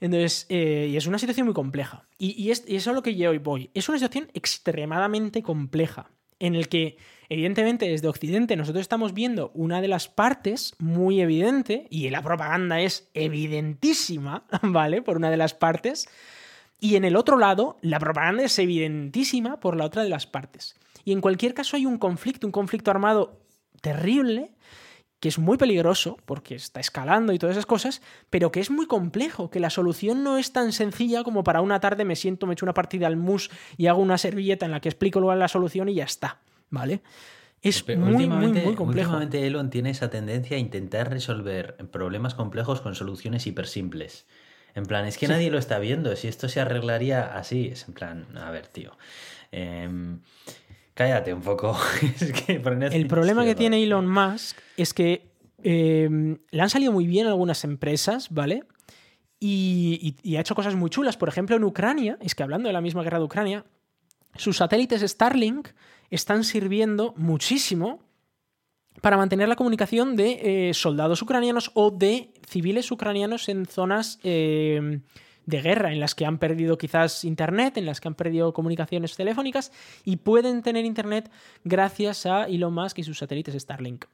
Entonces, 0.00 0.44
eh, 0.50 0.88
y 0.90 0.98
es 0.98 1.06
una 1.06 1.18
situación 1.18 1.46
muy 1.46 1.54
compleja. 1.54 2.04
Y, 2.18 2.50
eso 2.50 2.64
es 2.66 2.86
a 2.86 2.92
lo 2.92 3.02
que 3.02 3.14
yo 3.14 3.30
hoy 3.30 3.38
voy. 3.38 3.70
Es 3.72 3.88
una 3.88 3.96
situación 3.96 4.30
extremadamente 4.34 5.42
compleja, 5.42 6.10
en 6.38 6.54
el 6.54 6.68
que, 6.68 6.98
evidentemente, 7.30 7.88
desde 7.88 8.08
Occidente 8.08 8.54
nosotros 8.54 8.82
estamos 8.82 9.14
viendo 9.14 9.50
una 9.54 9.80
de 9.80 9.88
las 9.88 10.08
partes 10.08 10.74
muy 10.78 11.22
evidente, 11.22 11.86
y 11.88 12.10
la 12.10 12.20
propaganda 12.20 12.82
es 12.82 13.08
evidentísima, 13.14 14.44
¿vale? 14.62 15.00
Por 15.00 15.16
una 15.16 15.30
de 15.30 15.38
las 15.38 15.54
partes 15.54 16.06
y 16.84 16.96
en 16.96 17.06
el 17.06 17.16
otro 17.16 17.38
lado, 17.38 17.78
la 17.80 17.98
propaganda 17.98 18.42
es 18.42 18.58
evidentísima 18.58 19.58
por 19.58 19.74
la 19.74 19.86
otra 19.86 20.02
de 20.02 20.10
las 20.10 20.26
partes. 20.26 20.76
Y 21.02 21.12
en 21.12 21.22
cualquier 21.22 21.54
caso 21.54 21.78
hay 21.78 21.86
un 21.86 21.96
conflicto, 21.96 22.46
un 22.46 22.52
conflicto 22.52 22.90
armado 22.90 23.40
terrible, 23.80 24.52
que 25.18 25.30
es 25.30 25.38
muy 25.38 25.56
peligroso 25.56 26.18
porque 26.26 26.54
está 26.54 26.80
escalando 26.80 27.32
y 27.32 27.38
todas 27.38 27.56
esas 27.56 27.64
cosas, 27.64 28.02
pero 28.28 28.52
que 28.52 28.60
es 28.60 28.70
muy 28.70 28.86
complejo, 28.86 29.48
que 29.48 29.60
la 29.60 29.70
solución 29.70 30.22
no 30.22 30.36
es 30.36 30.52
tan 30.52 30.74
sencilla 30.74 31.24
como 31.24 31.42
para 31.42 31.62
una 31.62 31.80
tarde 31.80 32.04
me 32.04 32.16
siento, 32.16 32.46
me 32.46 32.52
echo 32.52 32.66
una 32.66 32.74
partida 32.74 33.06
al 33.06 33.16
mus 33.16 33.50
y 33.78 33.86
hago 33.86 34.02
una 34.02 34.18
servilleta 34.18 34.66
en 34.66 34.72
la 34.72 34.80
que 34.80 34.90
explico 34.90 35.20
luego 35.20 35.34
la 35.36 35.48
solución 35.48 35.88
y 35.88 35.94
ya 35.94 36.04
está, 36.04 36.42
¿vale? 36.68 37.00
Es 37.62 37.82
muy, 37.96 38.26
muy, 38.26 38.48
muy 38.48 38.74
complejo. 38.74 39.12
Últimamente 39.12 39.46
Elon 39.46 39.70
tiene 39.70 39.88
esa 39.88 40.10
tendencia 40.10 40.58
a 40.58 40.60
intentar 40.60 41.10
resolver 41.10 41.78
problemas 41.90 42.34
complejos 42.34 42.82
con 42.82 42.94
soluciones 42.94 43.46
hiper 43.46 43.68
simples. 43.68 44.26
En 44.74 44.86
plan, 44.86 45.06
es 45.06 45.18
que 45.18 45.28
nadie 45.28 45.50
lo 45.50 45.58
está 45.58 45.78
viendo. 45.78 46.14
Si 46.16 46.26
esto 46.26 46.48
se 46.48 46.60
arreglaría 46.60 47.36
así, 47.36 47.68
es 47.68 47.86
en 47.86 47.94
plan, 47.94 48.26
a 48.36 48.50
ver, 48.50 48.66
tío. 48.66 48.96
Em, 49.52 50.20
cállate 50.94 51.32
un 51.32 51.42
poco. 51.42 51.78
el 52.48 53.06
problema 53.06 53.44
que 53.44 53.54
tiene 53.54 53.82
Elon 53.82 54.08
Musk 54.08 54.58
es 54.76 54.92
que 54.92 55.30
em, 55.62 56.38
le 56.50 56.62
han 56.62 56.70
salido 56.70 56.92
muy 56.92 57.06
bien 57.06 57.26
algunas 57.26 57.62
empresas, 57.62 58.30
¿vale? 58.30 58.64
Y, 59.38 60.16
y, 60.22 60.36
ha 60.36 60.40
hecho 60.40 60.54
cosas 60.54 60.74
muy 60.74 60.90
chulas. 60.90 61.16
Por 61.16 61.28
ejemplo, 61.28 61.54
en 61.54 61.64
Ucrania, 61.64 62.16
es 62.20 62.34
que 62.34 62.42
hablando 62.42 62.68
de 62.68 62.72
la 62.72 62.80
misma 62.80 63.02
guerra 63.02 63.18
de 63.18 63.24
Ucrania, 63.24 63.64
sus 64.36 64.56
satélites 64.56 65.02
Starlink 65.02 65.68
están 66.10 66.44
sirviendo 66.44 67.14
muchísimo 67.16 68.00
para 69.04 69.18
mantener 69.18 69.50
la 69.50 69.56
comunicación 69.56 70.16
de 70.16 70.70
eh, 70.70 70.72
soldados 70.72 71.20
ucranianos 71.20 71.70
o 71.74 71.90
de 71.90 72.30
civiles 72.48 72.90
ucranianos 72.90 73.50
en 73.50 73.66
zonas 73.66 74.18
eh, 74.22 75.00
de 75.44 75.60
guerra, 75.60 75.92
en 75.92 76.00
las 76.00 76.14
que 76.14 76.24
han 76.24 76.38
perdido 76.38 76.78
quizás 76.78 77.22
internet, 77.22 77.76
en 77.76 77.84
las 77.84 78.00
que 78.00 78.08
han 78.08 78.14
perdido 78.14 78.54
comunicaciones 78.54 79.14
telefónicas 79.14 79.72
y 80.06 80.16
pueden 80.16 80.62
tener 80.62 80.86
internet 80.86 81.30
gracias 81.64 82.24
a 82.24 82.44
Elon 82.44 82.72
Musk 82.72 82.98
y 82.98 83.02
sus 83.02 83.18
satélites 83.18 83.54
Starlink. 83.54 84.06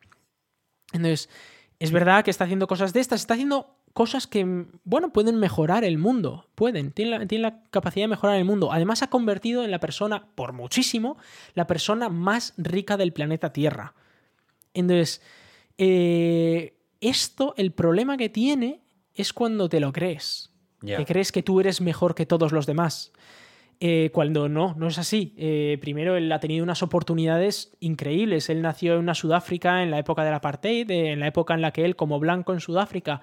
Entonces, 0.93 1.31
es 1.79 1.93
verdad 1.93 2.25
que 2.25 2.33
está 2.33 2.43
haciendo 2.43 2.67
cosas 2.67 2.93
de 2.93 2.99
estas, 2.99 3.21
está 3.21 3.35
haciendo 3.35 3.77
cosas 3.93 4.27
que, 4.27 4.67
bueno, 4.83 5.13
pueden 5.13 5.37
mejorar 5.37 5.85
el 5.85 5.99
mundo, 5.99 6.49
pueden, 6.57 6.91
tienen 6.91 7.29
la, 7.43 7.63
capacidad 7.71 8.07
de 8.07 8.09
mejorar 8.09 8.39
el 8.39 8.45
mundo. 8.45 8.73
Además, 8.73 9.05
ha 9.05 9.07
convertido 9.07 9.63
en 9.63 9.71
la 9.71 9.79
persona, 9.79 10.27
por 10.35 10.53
muchísimo, 10.53 11.17
la 11.55 11.69
persona 11.69 12.09
más 12.09 12.55
rica 12.57 12.97
del 12.97 13.13
planeta 13.13 13.53
Tierra. 13.53 13.95
Entonces, 14.75 15.23
eh, 15.83 16.75
esto, 17.01 17.55
el 17.57 17.73
problema 17.73 18.19
que 18.19 18.29
tiene 18.29 18.83
es 19.15 19.33
cuando 19.33 19.69
te 19.71 19.81
lo 19.81 19.93
crees. 19.93 20.49
Que 20.85 21.05
crees 21.05 21.31
que 21.31 21.43
tú 21.43 21.61
eres 21.61 21.83
mejor 21.83 22.15
que 22.15 22.25
todos 22.25 22.53
los 22.53 22.65
demás. 22.65 23.13
Eh, 23.81 24.11
cuando 24.13 24.49
no, 24.49 24.75
no 24.79 24.89
es 24.89 24.99
así. 24.99 25.35
Eh, 25.39 25.79
primero, 25.81 26.17
él 26.17 26.31
ha 26.33 26.41
tenido 26.41 26.63
unas 26.63 26.83
oportunidades 26.83 27.77
increíbles. 27.81 28.51
Él 28.51 28.61
nació 28.61 28.95
en 28.95 29.01
una 29.01 29.15
Sudáfrica 29.15 29.83
en 29.83 29.91
la 29.91 29.99
época 29.99 30.23
del 30.23 30.35
apartheid, 30.35 30.91
en 30.91 31.21
la 31.21 31.27
época 31.27 31.55
en 31.55 31.63
la 31.63 31.71
que 31.71 31.85
él, 31.85 31.97
como 31.97 32.19
blanco 32.19 32.53
en 32.53 32.61
Sudáfrica, 32.61 33.23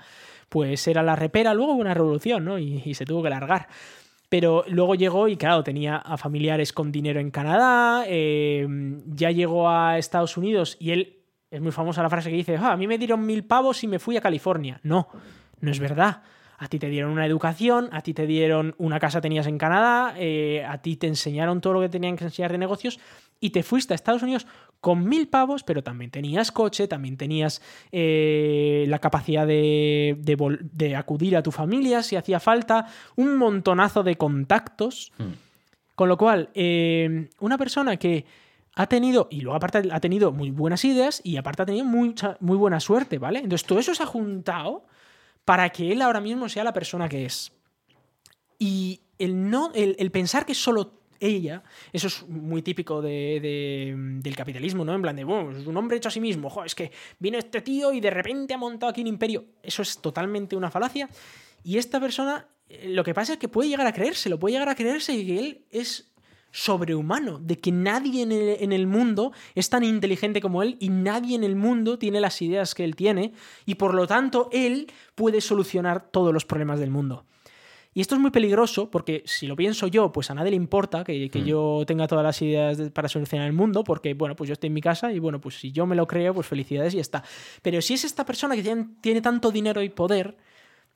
pues 0.50 0.88
era 0.88 1.04
la 1.04 1.16
repera. 1.16 1.54
Luego 1.54 1.74
hubo 1.74 1.82
una 1.82 1.94
revolución, 1.94 2.46
¿no? 2.46 2.58
Y, 2.58 2.94
se 2.96 3.06
tuvo 3.06 3.22
que 3.22 3.30
largar. 3.30 3.68
Pero 4.30 4.66
luego 4.68 4.96
llegó 4.96 5.28
y, 5.28 5.38
claro, 5.38 5.64
tenía 5.64 5.98
a 5.98 6.18
familiares 6.18 6.74
con 6.74 6.92
dinero 6.92 7.20
en 7.20 7.32
Canadá, 7.32 8.06
ya 8.08 9.32
llegó 9.32 9.70
a 9.70 9.98
Estados 9.98 10.38
Unidos 10.38 10.76
y 10.80 10.92
él 10.92 11.17
es 11.50 11.62
muy 11.62 11.72
famosa 11.72 12.04
la 12.04 12.10
frase 12.10 12.30
que 12.30 12.36
dice, 12.36 12.58
ah, 12.58 12.74
a 12.74 12.78
mí 12.78 12.88
me 12.88 12.98
dieron 12.98 13.26
mil 13.26 13.46
pavos 13.46 13.84
y 13.84 13.88
me 13.88 14.00
fui 14.00 14.18
a 14.18 14.22
California. 14.22 14.80
No, 14.84 15.08
no 15.62 15.72
es 15.72 15.80
verdad. 15.80 16.22
A 16.60 16.68
ti 16.68 16.80
te 16.80 16.90
dieron 16.90 17.12
una 17.12 17.26
educación, 17.26 17.90
a 17.92 18.02
ti 18.02 18.14
te 18.14 18.26
dieron 18.26 18.74
una 18.80 19.00
casa 19.00 19.22
tenías 19.22 19.46
en 19.46 19.60
Canadá, 19.60 20.16
eh, 20.18 20.66
a 20.68 20.80
ti 20.82 20.98
te 20.98 21.06
enseñaron 21.06 21.62
todo 21.62 21.74
lo 21.74 21.82
que 21.82 21.90
tenían 21.90 22.16
que 22.16 22.24
enseñar 22.24 22.52
de 22.52 22.58
negocios 22.58 23.00
y 23.40 23.52
te 23.52 23.62
fuiste 23.62 23.94
a 23.94 23.96
Estados 23.96 24.24
Unidos 24.24 24.48
con 24.82 25.08
mil 25.08 25.28
pavos, 25.28 25.64
pero 25.64 25.84
también 25.84 26.10
tenías 26.10 26.52
coche, 26.52 26.88
también 26.88 27.16
tenías 27.16 27.62
eh, 27.92 28.86
la 28.88 28.98
capacidad 28.98 29.46
de, 29.46 30.18
de, 30.20 30.96
acudir 30.96 31.38
a 31.38 31.44
tu 31.44 31.52
familia 31.52 32.02
si 32.02 32.16
hacía 32.16 32.40
falta, 32.40 32.88
un 33.16 33.38
montonazo 33.38 34.04
de 34.04 34.16
contactos. 34.16 35.12
Hmm. 35.18 35.34
Con 35.94 36.10
lo 36.10 36.18
cual, 36.18 36.50
eh, 36.54 37.30
una 37.40 37.58
persona 37.58 37.98
que 37.98 38.26
ha 38.80 38.86
tenido, 38.86 39.28
y 39.32 39.42
luego 39.42 39.58
aparte 39.58 39.90
ha 39.92 40.00
tenido 40.00 40.32
muy 40.32 40.52
buenas 40.52 40.86
ideas 40.86 41.20
y 41.24 41.38
aparte 41.38 41.64
ha 41.64 41.66
tenido 41.66 41.84
mucha, 41.84 42.38
muy 42.40 42.56
buena 42.56 42.80
suerte, 42.80 43.18
¿vale? 43.18 43.40
Entonces 43.40 43.66
todo 43.68 43.80
eso 43.80 43.96
se 43.96 44.04
ha 44.04 44.06
juntado 44.06 44.86
para 45.46 45.68
que 45.72 45.92
él 45.92 46.00
ahora 46.04 46.22
mismo 46.22 46.48
sea 46.48 46.64
la 46.64 46.74
persona 46.74 47.10
que 47.10 47.26
es. 47.26 47.52
Y 48.60 49.02
el, 49.18 49.50
no, 49.50 49.72
el, 49.74 50.12
pensar 50.12 50.46
que 50.46 50.54
solo 50.54 51.02
ella, 51.20 51.64
eso 51.92 52.06
es 52.06 52.30
muy 52.30 52.62
típico 52.62 53.02
del 53.02 54.36
capitalismo, 54.36 54.86
¿no? 54.86 54.94
En 54.94 55.02
plan 55.02 55.16
de, 55.16 55.24
bueno, 55.24 55.58
es 55.58 55.66
un 55.66 55.76
hombre 55.76 55.98
hecho 55.98 56.10
a 56.10 56.12
sí 56.12 56.20
mismo, 56.20 56.64
es 56.64 56.76
que 56.76 56.92
viene 57.18 57.40
este 57.40 57.62
tío 57.62 57.92
y 57.92 58.00
de 58.00 58.12
repente 58.12 58.54
ha 58.54 58.60
montado 58.60 58.92
aquí 58.92 59.02
un 59.02 59.08
imperio. 59.08 59.44
Eso 59.64 59.82
es 59.82 59.98
totalmente 59.98 60.56
una 60.56 60.70
falacia. 60.70 61.10
Y 61.64 61.80
esta 61.80 62.00
persona, 62.00 62.48
eh, 62.70 62.90
lo 62.90 63.04
que 63.04 63.16
pasa 63.16 63.34
es 63.34 63.40
que 63.40 63.48
puede 63.48 63.70
llegar 63.70 63.88
a 63.88 63.92
creérselo, 63.92 64.38
puede 64.38 64.54
llegar 64.54 64.70
a 64.70 64.76
creerse 64.76 65.14
que 65.26 65.40
él 65.40 65.66
es 65.72 66.07
sobrehumano, 66.52 67.40
de 67.40 67.58
que 67.58 67.72
nadie 67.72 68.24
en 68.24 68.72
el, 68.72 68.88
mundo 68.88 69.32
es 69.56 69.70
tan 69.70 69.84
inteligente 69.84 70.42
como 70.42 70.64
él 70.64 70.78
y 70.80 70.90
nadie 70.90 71.36
en 71.36 71.44
el 71.44 71.56
mundo 71.56 72.00
tiene 72.00 72.20
las 72.20 72.42
ideas 72.42 72.74
que 72.74 72.84
él 72.84 72.96
tiene 72.96 73.34
y 73.66 73.76
por 73.76 73.94
lo 73.94 74.08
tanto 74.08 74.50
él 74.52 74.88
puede 75.16 75.42
solucionar 75.42 76.10
todos 76.10 76.34
los 76.34 76.46
problemas 76.46 76.80
del 76.80 76.90
mundo. 76.90 77.26
Y 77.94 78.02
esto 78.02 78.14
es 78.14 78.22
muy 78.22 78.30
peligroso 78.30 78.92
porque 78.92 79.24
si 79.26 79.48
lo 79.48 79.56
pienso 79.56 79.88
yo, 79.88 80.12
pues 80.12 80.30
a 80.30 80.36
nadie 80.36 80.52
le 80.52 80.58
importa 80.58 81.04
que, 81.04 81.32
hmm. 81.34 81.46
yo 81.46 81.84
tenga 81.88 82.08
todas 82.08 82.24
las 82.24 82.40
ideas 82.42 82.78
para 82.92 83.08
solucionar 83.08 83.48
el 83.48 83.54
mundo 83.54 83.84
porque, 83.84 84.14
bueno, 84.14 84.36
pues 84.36 84.48
yo 84.48 84.54
estoy 84.54 84.68
en 84.68 84.74
mi 84.74 84.82
casa 84.82 85.12
y, 85.12 85.18
bueno, 85.18 85.42
pues 85.42 85.60
si 85.60 85.72
yo 85.72 85.88
me 85.88 85.96
lo 85.96 86.06
creo, 86.06 86.34
pues 86.34 86.46
felicidades 86.46 86.94
y 86.94 86.98
ya 86.98 87.02
está. 87.02 87.24
Pero 87.64 87.82
si 87.82 87.96
es 87.96 88.04
esta 88.04 88.24
persona 88.24 88.56
que 88.56 88.62
tiene, 88.62 88.88
tiene 89.02 89.22
tanto 89.22 89.52
dinero 89.52 89.82
y 89.82 89.90
poder, 89.90 90.38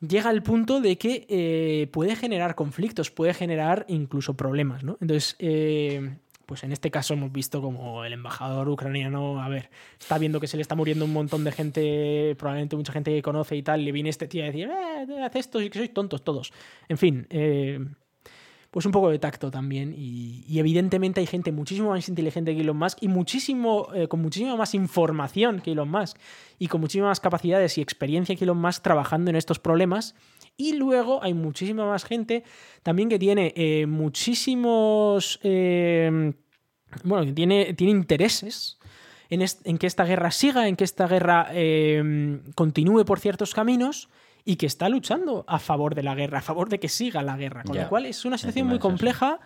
llega 0.06 0.30
al 0.30 0.44
punto 0.44 0.82
de 0.82 0.98
que 0.98 1.26
eh, 1.30 1.88
puede 1.92 2.16
generar 2.16 2.56
conflictos, 2.56 3.12
puede 3.12 3.34
generar 3.34 3.86
incluso 3.88 4.36
problemas, 4.36 4.84
¿no? 4.84 4.98
Entonces, 5.02 5.36
eh, 5.40 6.18
pues 6.52 6.64
en 6.64 6.74
este 6.74 6.92
caso 6.92 7.14
hemos 7.14 7.32
visto 7.32 7.62
como 7.62 8.04
el 8.04 8.12
embajador 8.12 8.68
ucraniano, 8.68 9.42
a 9.42 9.48
ver, 9.48 9.70
está 9.98 10.18
viendo 10.18 10.42
que 10.42 10.48
se 10.48 10.58
le 10.58 10.62
está 10.62 10.76
muriendo 10.76 11.06
un 11.06 11.14
montón 11.14 11.46
de 11.46 11.52
gente, 11.54 12.36
probablemente 12.38 12.76
mucha 12.76 12.92
gente 12.92 13.12
que 13.12 13.22
conoce 13.22 13.56
y 13.56 13.64
tal, 13.64 13.86
le 13.86 13.92
viene 13.94 14.10
este 14.10 14.28
tío 14.28 14.44
a 14.44 14.48
decir, 14.48 14.70
eh, 14.70 15.24
haz 15.24 15.36
esto 15.38 15.62
y 15.62 15.70
que 15.70 15.80
sois 15.80 15.94
tontos 15.94 16.24
todos. 16.24 16.52
En 16.90 16.98
fin, 16.98 17.26
eh, 17.30 17.80
pues 18.72 18.86
un 18.86 18.94
poco 18.94 19.10
de 19.10 19.20
tacto 19.20 19.52
también. 19.52 19.94
Y, 19.96 20.58
evidentemente 20.58 21.20
hay 21.20 21.28
gente 21.28 21.52
muchísimo 21.52 21.90
más 21.90 22.08
inteligente 22.08 22.56
que 22.56 22.62
Elon 22.62 22.78
Musk 22.78 23.00
y 23.02 23.10
muchísimo, 23.10 23.90
eh, 23.94 24.08
con 24.08 24.22
muchísima 24.22 24.56
más 24.56 24.74
información 24.74 25.60
que 25.60 25.74
Elon 25.74 25.92
Musk 25.92 26.18
y 26.58 26.68
con 26.68 26.80
muchísimas 26.80 27.10
más 27.10 27.20
capacidades 27.20 27.78
y 27.78 27.82
experiencia 27.82 28.36
que 28.36 28.46
Elon 28.46 28.58
Musk 28.58 28.82
trabajando 28.82 29.30
en 29.30 29.36
estos 29.36 29.60
problemas. 29.60 30.16
Y 30.56 30.74
luego 30.74 31.22
hay 31.22 31.34
muchísima 31.34 31.86
más 31.86 32.06
gente 32.06 32.44
también 32.82 33.10
que 33.10 33.20
tiene 33.20 33.54
eh, 33.58 33.86
muchísimos. 33.88 35.40
Eh, 35.44 36.34
bueno, 37.04 37.26
que 37.26 37.34
tiene, 37.34 37.74
tiene 37.74 37.92
intereses 37.92 38.80
en, 39.30 39.42
en, 39.42 39.78
que 39.78 39.88
esta 39.88 40.06
guerra 40.06 40.32
siga, 40.32 40.68
en 40.68 40.76
que 40.76 40.84
esta 40.84 41.08
guerra 41.08 41.50
continúe 42.56 43.06
por 43.06 43.20
ciertos 43.20 43.54
caminos 43.54 44.10
y 44.46 44.56
que 44.56 44.66
está 44.66 44.90
luchando 44.90 45.46
a 45.48 45.60
favor 45.60 45.96
de 45.96 46.04
la 46.04 46.16
guerra, 46.16 46.40
a 46.40 46.42
favor 46.42 46.70
de 46.70 46.80
que 46.80 46.90
siga 46.90 47.22
la 47.22 47.38
guerra. 47.38 47.64
Con 47.64 47.78
lo 47.78 47.88
cual 47.90 48.06
es 48.06 48.26
una 48.26 48.38
situación 48.38 48.68
muy 48.68 48.80
compleja 48.80 49.40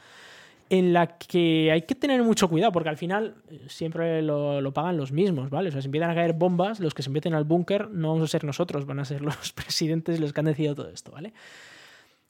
en 0.69 0.93
la 0.93 1.17
que 1.17 1.71
hay 1.71 1.83
que 1.83 1.93
tener 1.93 2.23
mucho 2.23 2.49
cuidado, 2.49 2.71
porque 2.71 2.89
al 2.89 2.97
final 2.97 3.35
eh, 3.49 3.65
siempre 3.67 4.21
lo, 4.21 4.71
pagan 4.73 4.97
los 4.97 5.11
mismos, 5.11 5.49
¿vale? 5.49 5.69
O 5.69 5.71
sea, 5.71 5.81
si 5.81 5.87
empiezan 5.87 6.09
a 6.09 6.15
caer 6.15 6.33
bombas, 6.33 6.79
los 6.79 6.93
que 6.93 7.03
se 7.03 7.09
meten 7.09 7.35
al 7.35 7.43
búnker 7.43 7.89
no 7.91 8.13
vamos 8.13 8.23
a 8.23 8.27
ser 8.31 8.43
nosotros, 8.43 8.85
van 8.85 8.99
a 8.99 9.05
ser 9.05 9.21
los 9.21 9.51
presidentes 9.53 10.19
los 10.19 10.33
que 10.33 10.39
han 10.39 10.47
decidido 10.47 10.75
todo 10.75 10.89
esto, 10.89 11.11
¿vale? 11.11 11.33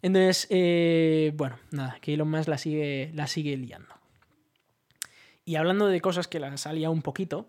Entonces, 0.02 0.48
eh, 0.50 1.32
bueno, 1.36 1.58
nada, 1.72 1.98
que 2.02 2.14
Elon 2.14 2.30
Musk 2.30 2.50
la 2.50 2.58
sigue, 2.58 3.12
la 3.14 3.28
sigue 3.28 3.56
liando. 3.56 3.94
Y 5.46 5.56
hablando 5.56 5.88
de 5.88 6.02
cosas 6.02 6.28
que 6.28 6.40
la 6.40 6.56
salía 6.58 6.90
un 6.90 7.02
poquito, 7.02 7.48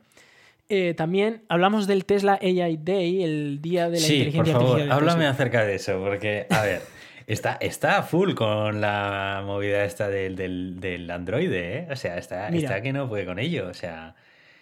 eh, 0.69 0.95
también 0.95 1.45
hablamos 1.49 1.87
del 1.87 2.05
Tesla 2.05 2.39
AI 2.41 2.79
Day, 2.83 3.23
el 3.23 3.61
día 3.63 3.89
de 3.89 4.01
la 4.01 4.07
sí, 4.07 4.15
inteligencia 4.15 4.55
por 4.55 4.63
favor, 4.63 4.81
artificial. 4.81 4.99
Háblame 4.99 5.27
acerca 5.27 5.65
de 5.65 5.75
eso, 5.77 6.01
porque, 6.01 6.47
a 6.51 6.63
ver, 6.63 6.83
está, 7.27 7.57
está 7.61 8.03
full 8.03 8.35
con 8.35 8.81
la 8.81 9.43
movida 9.45 9.85
esta 9.85 10.09
del, 10.09 10.37
del, 10.81 11.11
Android, 11.11 11.53
¿eh? 11.53 11.89
O 11.91 11.97
sea, 11.97 12.19
está, 12.19 12.49
está 12.49 12.83
que 12.83 12.93
no 12.93 13.09
puede 13.09 13.25
con 13.25 13.39
ello, 13.39 13.69
o 13.69 13.75
sea... 13.75 14.15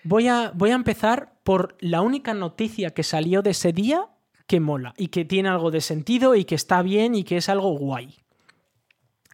Voy 0.03 0.29
a, 0.29 0.51
voy 0.55 0.71
a 0.71 0.75
empezar 0.75 1.33
por 1.43 1.77
la 1.81 2.03
única 2.03 2.35
noticia 2.35 2.91
que 2.91 3.03
salió 3.03 3.41
de 3.41 3.51
ese 3.51 3.73
día 3.73 4.07
que 4.47 4.61
mola 4.61 4.93
y 4.99 5.09
que 5.09 5.25
tiene 5.25 5.49
algo 5.49 5.71
de 5.71 5.81
sentido 5.81 6.35
y 6.35 6.45
que 6.45 6.55
está 6.55 6.83
bien 6.83 7.15
y 7.15 7.25
que 7.25 7.39
es 7.39 7.49
algo 7.49 7.71
guay. 7.79 8.15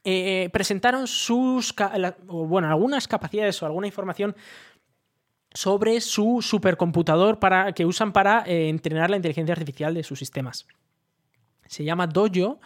Eh, 0.03 0.49
presentaron 0.53 1.07
sus, 1.07 1.75
bueno, 2.27 2.69
algunas 2.69 3.07
capacidades 3.07 3.63
o 3.63 3.67
alguna 3.67 3.87
información 3.87 4.35
sobre 5.53 6.01
su 6.01 6.43
supercomputador 6.43 7.39
para, 7.39 7.73
que 7.73 7.85
usan 7.85 8.13
para 8.13 8.45
eh, 8.47 8.69
entrenar 8.69 9.11
la 9.11 9.17
inteligencia 9.17 9.53
artificial 9.53 9.95
de 9.95 10.03
sus 10.03 10.19
sistemas. 10.19 10.67
Se 11.67 11.85
llama 11.85 12.07
Dojo 12.07 12.61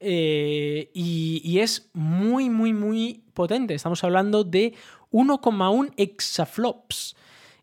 eh, 0.00 0.90
y, 0.94 1.58
es 1.58 1.90
muy, 1.92 2.50
muy, 2.50 2.72
muy 2.72 3.24
potente. 3.34 3.74
Estamos 3.74 4.02
hablando 4.04 4.44
de 4.44 4.74
1,1 5.10 5.92
exaflops. 5.96 7.16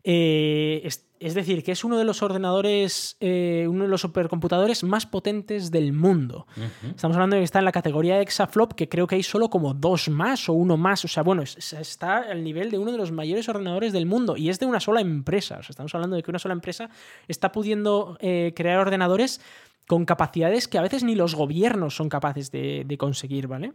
Eh, 0.04 0.88
decir, 1.34 1.62
que 1.62 1.72
es 1.72 1.84
uno 1.84 1.98
de 1.98 2.04
los 2.04 2.22
ordenadores, 2.22 3.18
eh, 3.20 3.66
uno 3.68 3.84
de 3.84 3.90
los 3.90 4.00
supercomputadores 4.00 4.82
más 4.84 5.04
potentes 5.04 5.70
del 5.70 5.92
mundo. 5.92 6.46
Estamos 6.82 7.14
hablando 7.14 7.36
de 7.36 7.40
que 7.40 7.44
está 7.44 7.58
en 7.58 7.66
la 7.66 7.72
categoría 7.72 8.16
de 8.16 8.22
exaflop, 8.22 8.72
que 8.72 8.88
creo 8.88 9.06
que 9.06 9.16
hay 9.16 9.22
solo 9.22 9.50
como 9.50 9.74
dos 9.74 10.08
más 10.08 10.48
o 10.48 10.54
uno 10.54 10.78
más. 10.78 11.04
O 11.04 11.08
sea, 11.08 11.22
bueno, 11.22 11.42
está 11.42 12.18
al 12.18 12.42
nivel 12.42 12.70
de 12.70 12.78
uno 12.78 12.90
de 12.90 12.96
los 12.96 13.12
mayores 13.12 13.48
ordenadores 13.50 13.92
del 13.92 14.06
mundo 14.06 14.38
y 14.38 14.48
es 14.48 14.58
de 14.58 14.64
una 14.64 14.80
sola 14.80 15.02
empresa. 15.02 15.58
O 15.58 15.62
sea, 15.62 15.70
estamos 15.70 15.94
hablando 15.94 16.16
de 16.16 16.22
que 16.22 16.30
una 16.30 16.38
sola 16.38 16.54
empresa 16.54 16.88
está 17.28 17.52
pudiendo 17.52 18.16
eh, 18.20 18.54
crear 18.56 18.78
ordenadores 18.78 19.42
con 19.86 20.06
capacidades 20.06 20.68
que 20.68 20.78
a 20.78 20.82
veces 20.82 21.04
ni 21.04 21.16
los 21.16 21.34
gobiernos 21.34 21.96
son 21.96 22.08
capaces 22.08 22.50
de, 22.50 22.96
conseguir, 22.98 23.46
¿vale? 23.46 23.72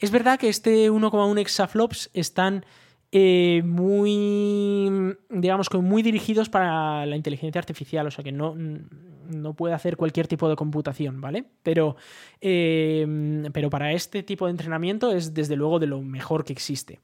Es 0.00 0.10
verdad 0.10 0.38
que 0.38 0.48
este 0.48 0.90
1,1 0.90 1.38
exaflops 1.38 2.10
están 2.12 2.66
eh, 3.14 3.62
muy, 3.62 5.14
digamos 5.28 5.68
que 5.68 5.76
muy 5.76 6.02
dirigidos 6.02 6.48
para 6.48 7.04
la 7.04 7.14
inteligencia 7.14 7.58
artificial, 7.58 8.06
o 8.06 8.10
sea 8.10 8.24
que 8.24 8.32
no, 8.32 8.54
no 8.56 9.52
puede 9.52 9.74
hacer 9.74 9.98
cualquier 9.98 10.26
tipo 10.26 10.48
de 10.48 10.56
computación, 10.56 11.20
¿vale? 11.20 11.44
Pero, 11.62 11.96
eh, 12.40 13.50
pero 13.52 13.68
para 13.68 13.92
este 13.92 14.22
tipo 14.22 14.46
de 14.46 14.52
entrenamiento 14.52 15.12
es 15.12 15.34
desde 15.34 15.56
luego 15.56 15.78
de 15.78 15.88
lo 15.88 16.00
mejor 16.00 16.46
que 16.46 16.54
existe. 16.54 17.00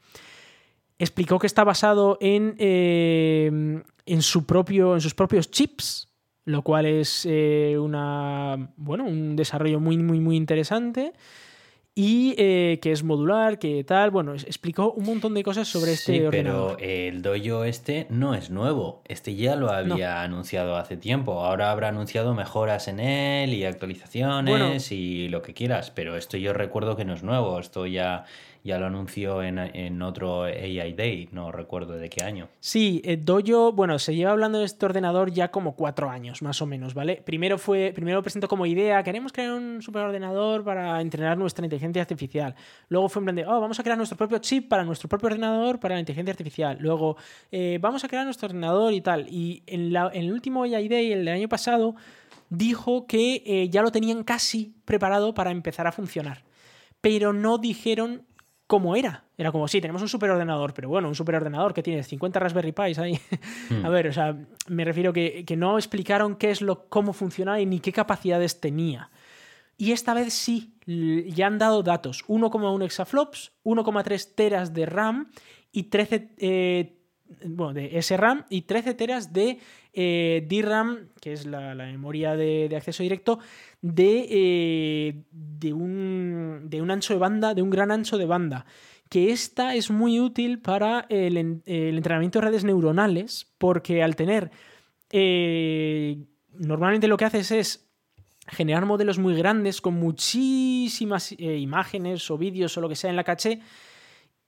Explicó 0.99 1.39
que 1.39 1.47
está 1.47 1.63
basado 1.63 2.17
en, 2.23 2.55
eh, 2.59 3.83
en, 4.07 4.23
su 4.23 4.47
propio, 4.47 4.95
en 4.95 5.03
sus 5.03 5.13
propios 5.13 5.51
chips, 5.51 6.09
lo 6.47 6.63
cual 6.63 6.87
es 6.87 7.27
una, 7.27 8.73
bueno, 8.79 9.05
un 9.05 9.37
desarrollo 9.37 9.79
muy, 9.79 9.99
muy, 9.99 10.21
muy 10.21 10.37
interesante 10.37 11.13
y 12.01 12.37
eh, 12.39 12.79
que 12.81 12.93
es 12.93 13.03
modular, 13.03 13.59
que 13.59 13.83
tal. 13.83 14.13
Bueno, 14.13 14.33
explicó 14.33 14.93
un 14.93 15.05
montón 15.05 15.35
de 15.35 15.43
cosas 15.43 15.67
sobre 15.67 15.95
este 15.95 16.13
sí, 16.13 16.23
Pero 16.31 16.77
el 16.79 17.23
dojo 17.23 17.65
este 17.65 18.07
no 18.09 18.37
es 18.37 18.51
nuevo. 18.51 19.03
Este 19.05 19.35
ya 19.35 19.57
lo 19.57 19.73
había 19.73 20.23
anunciado 20.23 20.77
hace 20.77 20.97
tiempo. 20.97 21.45
Ahora 21.45 21.73
habrá 21.73 21.89
anunciado 21.89 22.35
mejoras 22.35 22.87
en 22.87 23.01
él 23.01 23.53
y 23.53 23.65
actualizaciones 23.65 24.93
y 24.93 25.29
lo 25.29 25.43
que 25.43 25.55
quieras. 25.55 25.91
Pero 25.91 26.17
esto 26.17 26.37
yo 26.37 26.53
recuerdo 26.53 26.95
que 26.95 27.05
no 27.05 27.15
es 27.15 27.25
nuevo. 27.25 27.59
Esto 27.59 27.85
ya 27.85 28.27
ya 28.65 28.79
lo 28.79 28.87
anunció 28.87 29.43
en, 29.43 30.03
otro 30.03 30.45
AI 30.45 30.93
Day, 30.93 31.29
no 31.33 31.53
recuerdo 31.53 31.95
de 31.95 32.09
qué 32.09 32.25
año. 32.25 32.49
Sí, 32.61 33.01
eh, 33.05 33.17
Dojo, 33.17 33.73
bueno, 33.73 33.99
se 33.99 34.15
lleva 34.15 34.33
hablando 34.33 34.59
de 34.59 34.67
este 34.67 34.85
ordenador 34.87 35.31
ya 35.33 35.51
como 35.51 35.75
cuatro 35.75 36.11
años, 36.11 36.43
más 36.43 36.61
o 36.63 36.67
menos, 36.67 36.95
¿vale? 36.95 37.23
Primero 37.25 37.59
fue, 37.59 37.93
primero 37.95 38.23
presentó 38.23 38.49
como 38.49 38.67
idea, 38.67 39.03
queremos 39.03 39.33
crear 39.33 39.53
un 39.53 39.83
superordenador 39.83 40.65
para 40.65 41.01
entrenar 41.01 41.39
nuestra 41.39 41.65
inteligencia 41.65 42.03
artificial. 42.03 42.55
Luego 42.89 43.09
fue 43.09 43.21
en 43.21 43.25
plan 43.25 43.37
de, 43.37 43.47
oh, 43.47 43.61
vamos 43.61 43.79
a 43.79 43.83
crear 43.83 43.97
nuestro 43.97 44.17
propio 44.17 44.39
chip 44.39 44.69
para 44.69 44.85
nuestro 44.85 45.09
propio 45.09 45.27
ordenador 45.29 45.81
para 45.81 45.95
la 45.95 46.01
inteligencia 46.01 46.33
artificial. 46.33 46.79
Luego, 46.81 47.17
eh, 47.51 47.79
vamos 47.81 48.05
a 48.05 48.09
crear 48.09 48.25
nuestro 48.25 48.47
ordenador 48.47 48.93
y 48.93 49.01
tal. 49.01 49.27
Y 49.29 49.63
en, 49.67 49.95
el 49.97 50.33
último 50.33 50.65
AI 50.65 50.89
Day, 50.89 51.13
el 51.13 51.25
del 51.25 51.35
año 51.35 51.49
pasado, 51.49 51.95
dijo 52.51 53.07
que 53.07 53.43
eh, 53.47 53.69
ya 53.69 53.83
lo 53.83 53.91
tenían 53.93 54.25
casi 54.25 54.75
preparado 54.85 55.35
para 55.35 55.51
empezar 55.51 55.87
a 55.87 55.93
funcionar. 55.93 56.45
Pero 57.01 57.33
no 57.33 57.59
dijeron 57.59 58.27
cómo 58.69 58.95
era. 58.95 59.25
Era 59.37 59.51
como, 59.51 59.67
sí, 59.67 59.81
tenemos 59.81 60.03
un 60.03 60.09
superordenador, 60.09 60.75
pero 60.75 60.89
bueno, 60.89 61.09
un 61.09 61.17
superordenador 61.17 61.75
que 61.75 61.83
tiene 61.83 62.05
50 62.05 62.39
Raspberry 62.39 62.71
Pis 62.73 62.99
ahí. 63.01 63.19
Hmm. 63.71 63.85
A 63.85 63.91
ver, 63.91 64.07
o 64.07 64.13
sea, 64.15 64.35
me 64.69 64.83
refiero 64.83 65.13
que, 65.13 65.45
que 65.45 65.55
no 65.55 65.77
explicaron 65.77 66.37
qué 66.37 66.51
es 66.51 66.63
lo, 66.63 66.89
cómo 66.89 67.13
funcionaba 67.13 67.61
y 67.61 67.67
ni 67.67 67.81
qué 67.81 67.93
capacidades 67.93 68.61
tenía. 68.61 69.11
Y 69.77 69.93
esta 69.93 70.15
vez 70.15 70.33
sí, 70.33 70.75
ya 70.87 71.47
han 71.47 71.59
dado 71.59 71.83
datos. 71.83 72.25
1,1 72.29 72.83
exaflops, 72.83 73.53
1,3 73.65 74.35
teras 74.35 74.73
de 74.73 74.87
RAM 74.87 75.31
y 75.71 75.85
13... 75.85 76.35
Eh, 76.39 76.95
bueno, 77.45 77.75
de 77.75 78.01
SRAM 78.01 78.47
y 78.49 78.63
13 78.63 78.95
teras 78.95 79.33
de 79.35 79.59
eh, 80.01 80.47
DRAM, 80.49 81.09
que 81.21 81.33
es 81.33 81.45
la, 81.45 81.75
memoria 81.75 82.37
de, 82.37 82.73
acceso 82.77 83.03
directo, 83.03 83.41
de, 83.83 84.29
eh, 84.31 85.25
de, 85.33 85.73
un, 85.73 86.61
de, 86.71 86.81
un, 86.81 86.93
ancho 86.93 87.15
de 87.15 87.19
banda, 87.19 87.53
de 87.53 87.63
un 87.63 87.71
gran 87.71 87.91
ancho 87.91 88.17
de 88.17 88.25
banda. 88.25 88.65
Que 89.09 89.33
esta 89.33 89.75
es 89.75 89.91
muy 89.91 90.21
útil 90.21 90.61
para 90.61 91.05
el, 91.09 91.37
entrenamiento 91.67 92.39
de 92.39 92.47
redes 92.47 92.63
neuronales, 92.63 93.53
porque 93.59 94.05
al 94.05 94.15
tener. 94.15 94.53
Eh, 95.11 96.19
normalmente 96.53 97.09
lo 97.09 97.17
que 97.17 97.25
haces 97.25 97.51
es 97.51 97.91
generar 98.47 98.87
modelos 98.87 99.19
muy 99.19 99.35
grandes 99.35 99.81
con 99.81 99.95
muchísimas 99.95 101.33
imágenes 101.33 102.31
o 102.31 102.39
vídeos 102.39 102.79
o 102.79 102.81
lo 102.81 102.89
que 102.89 102.95
sea 102.95 103.11
en 103.11 103.17
la 103.17 103.25
caché 103.25 103.63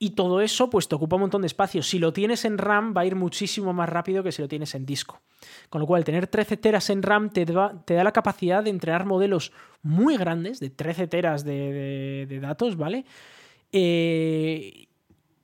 y 0.03 0.09
todo 0.09 0.41
eso 0.41 0.67
pues 0.67 0.87
te 0.87 0.95
ocupa 0.95 1.15
un 1.15 1.21
montón 1.21 1.43
de 1.43 1.45
espacio. 1.45 1.83
Si 1.83 1.99
lo 1.99 2.11
tienes 2.11 2.43
en 2.43 2.57
RAM 2.57 2.91
va 2.97 3.01
a 3.01 3.05
ir 3.05 3.15
muchísimo 3.15 3.71
más 3.71 3.87
rápido 3.87 4.23
que 4.23 4.31
si 4.31 4.41
lo 4.41 4.47
tienes 4.47 4.73
en 4.73 4.83
disco. 4.83 5.21
Con 5.69 5.79
lo 5.79 5.85
cual, 5.85 6.03
tener 6.03 6.25
13 6.25 6.57
teras 6.57 6.89
en 6.89 7.03
RAM 7.03 7.29
te 7.29 7.45
da, 7.45 7.79
te 7.85 7.93
da 7.93 8.03
la 8.03 8.11
capacidad 8.11 8.63
de 8.63 8.71
entrenar 8.71 9.05
modelos 9.05 9.51
muy 9.83 10.17
grandes, 10.17 10.59
de 10.59 10.71
13 10.71 11.05
teras 11.05 11.45
de, 11.45 12.39
datos, 12.41 12.77
¿vale? 12.77 13.05
Eh, 13.71 14.87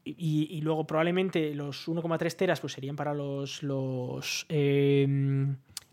y, 0.03 0.59
luego 0.61 0.88
probablemente 0.88 1.53
los 1.53 1.88
1,3 1.88 2.35
teras 2.35 2.59
pues 2.59 2.73
serían 2.73 2.95
para 2.95 3.13
los, 3.13 3.61
los, 3.61 4.47
eh, 4.49 5.07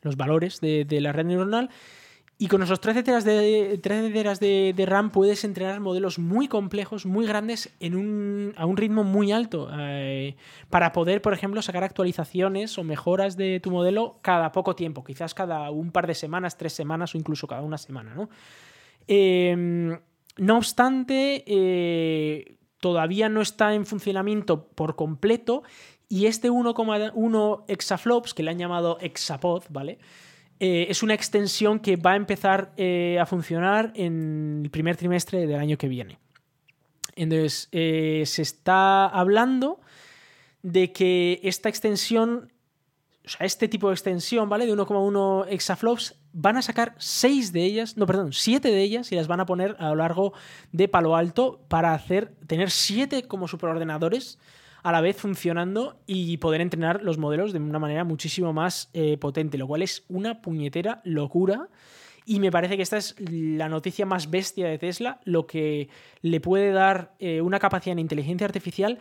los 0.01 0.16
valores 0.16 0.62
de, 0.62 0.86
de 0.86 1.03
la 1.03 1.12
red 1.12 1.27
neuronal. 1.27 1.69
Y 2.36 2.48
con 2.48 2.62
esos 2.62 2.81
13 2.81 3.05
teras 3.05 3.24
de, 3.24 3.78
13 3.81 4.11
de, 4.73 4.86
RAM 4.86 5.11
puedes 5.11 5.44
entrenar 5.44 5.78
modelos 5.78 6.19
muy 6.19 6.48
complejos, 6.48 7.06
muy 7.06 7.27
grandes, 7.27 7.73
en 7.78 7.94
un, 7.94 8.52
a 8.56 8.66
un 8.66 8.77
ritmo 8.77 9.05
muy 9.05 9.31
alto, 9.31 9.69
eh, 9.73 10.35
para 10.69 10.93
poder, 10.93 11.23
por 11.23 11.32
ejemplo, 11.32 11.62
sacar 11.62 11.85
actualizaciones 11.85 12.77
o 12.77 12.82
mejoras 12.82 13.36
de 13.36 13.61
tu 13.61 13.70
modelo 13.70 14.19
cada 14.20 14.51
poco 14.51 14.74
tiempo, 14.74 15.05
quizás 15.05 15.32
cada 15.32 15.70
un 15.70 15.93
par 15.93 16.09
de 16.09 16.15
semanas, 16.15 16.56
tres 16.56 16.73
semanas 16.73 17.15
o 17.15 17.19
incluso 17.19 17.47
cada 17.47 17.62
una 17.62 17.78
semana. 17.78 18.15
¿no? 18.16 18.28
Em, 19.06 19.97
no 20.36 20.56
obstante, 20.56 21.44
eh, 21.47 22.56
todavía 22.81 23.28
no 23.28 23.43
está 23.43 23.74
en 23.74 23.86
funcionamiento 23.86 24.66
por 24.66 24.97
completo 24.97 25.62
y 26.09 26.27
este 26.27 26.51
1,1 26.51 27.65
exaflops, 27.69 28.35
que 28.35 28.43
le 28.43 28.51
han 28.51 28.59
llamado 28.59 28.98
exapod, 29.01 29.62
¿vale? 29.70 29.98
Eh, 30.61 30.87
es 30.89 31.03
una 31.03 31.15
extensión 31.15 31.81
que 31.81 31.97
va 31.97 32.13
a 32.13 32.17
empezar 32.17 32.73
eh, 32.77 33.19
a 33.21 33.27
funcionar 33.27 33.93
en 33.95 34.61
el 34.65 34.71
primer 34.71 34.97
trimestre 34.97 35.47
del 35.47 35.59
año 35.59 35.77
que 35.77 35.89
viene. 35.89 36.19
Entonces, 37.17 37.69
eh, 37.73 38.23
se 38.27 38.43
está 38.43 39.07
hablando 39.07 39.81
de 40.63 40.93
que 40.93 41.41
esta 41.43 41.69
extensión, 41.69 42.53
o 43.25 43.29
sea, 43.29 43.47
este 43.47 43.69
tipo 43.69 43.89
de 43.89 43.95
extensión, 43.95 44.49
¿vale? 44.49 44.67
De 44.67 44.73
1,1 44.73 45.47
exaflops, 45.49 46.17
van 46.33 46.57
a 46.57 46.63
sacar 46.63 46.95
6 46.99 47.53
de 47.53 47.65
ellas, 47.65 47.97
no, 47.97 48.07
perdón, 48.07 48.33
7 48.33 48.69
de 48.69 48.83
ellas 48.83 49.13
y 49.13 49.17
las 49.17 49.29
van 49.29 49.41
a 49.41 49.47
poner 49.47 49.77
a 49.79 49.91
lo 49.91 49.97
largo 49.97 50.33
de 50.73 50.89
Palo 50.89 51.15
Alto 51.15 51.65
para 51.69 51.95
hacer, 51.95 52.35
tener 52.47 52.71
7 52.71 53.25
como 53.25 53.47
superordenadores 53.47 54.39
a 54.85 54.93
la 54.93 55.01
vez 55.01 55.16
funcionando 55.16 55.98
y 56.06 56.36
poder 56.36 56.61
entrenar 56.61 57.02
los 57.02 57.16
modelos 57.16 57.55
de 57.55 57.59
una 57.59 57.78
manera 57.78 58.05
muchísimo 58.05 58.52
más 58.52 58.90
eh, 58.93 59.16
potente, 59.16 59.56
lo 59.56 59.66
cual 59.66 59.82
es 59.82 60.05
una 60.09 60.43
puñetera 60.43 61.01
locura. 61.05 61.69
Y 62.27 62.39
me 62.39 62.51
parece 62.51 62.77
que 62.77 62.82
esta 62.82 62.98
es 62.98 63.16
la 63.19 63.70
noticia 63.70 64.05
más 64.05 64.31
bestia 64.31 64.69
de 64.69 64.78
Tesla, 64.78 65.20
lo 65.24 65.47
que 65.47 65.89
le 66.20 66.40
puede 66.40 66.70
dar 66.70 67.15
eh, 67.19 67.40
una 67.40 67.59
capacidad 67.59 67.94
de 67.94 68.02
inteligencia 68.02 68.47
artificial 68.47 68.98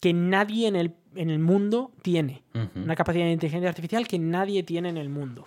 que 0.00 0.12
nadie 0.12 0.66
en 0.66 0.74
el, 0.74 0.94
en 1.14 1.30
el 1.30 1.38
mundo 1.38 1.92
tiene. 2.02 2.42
Una 2.74 2.96
capacidad 2.96 3.24
de 3.24 3.32
inteligencia 3.32 3.68
artificial 3.68 4.08
que 4.08 4.18
nadie 4.18 4.64
tiene 4.64 4.88
en 4.88 4.96
el 4.96 5.10
mundo. 5.10 5.46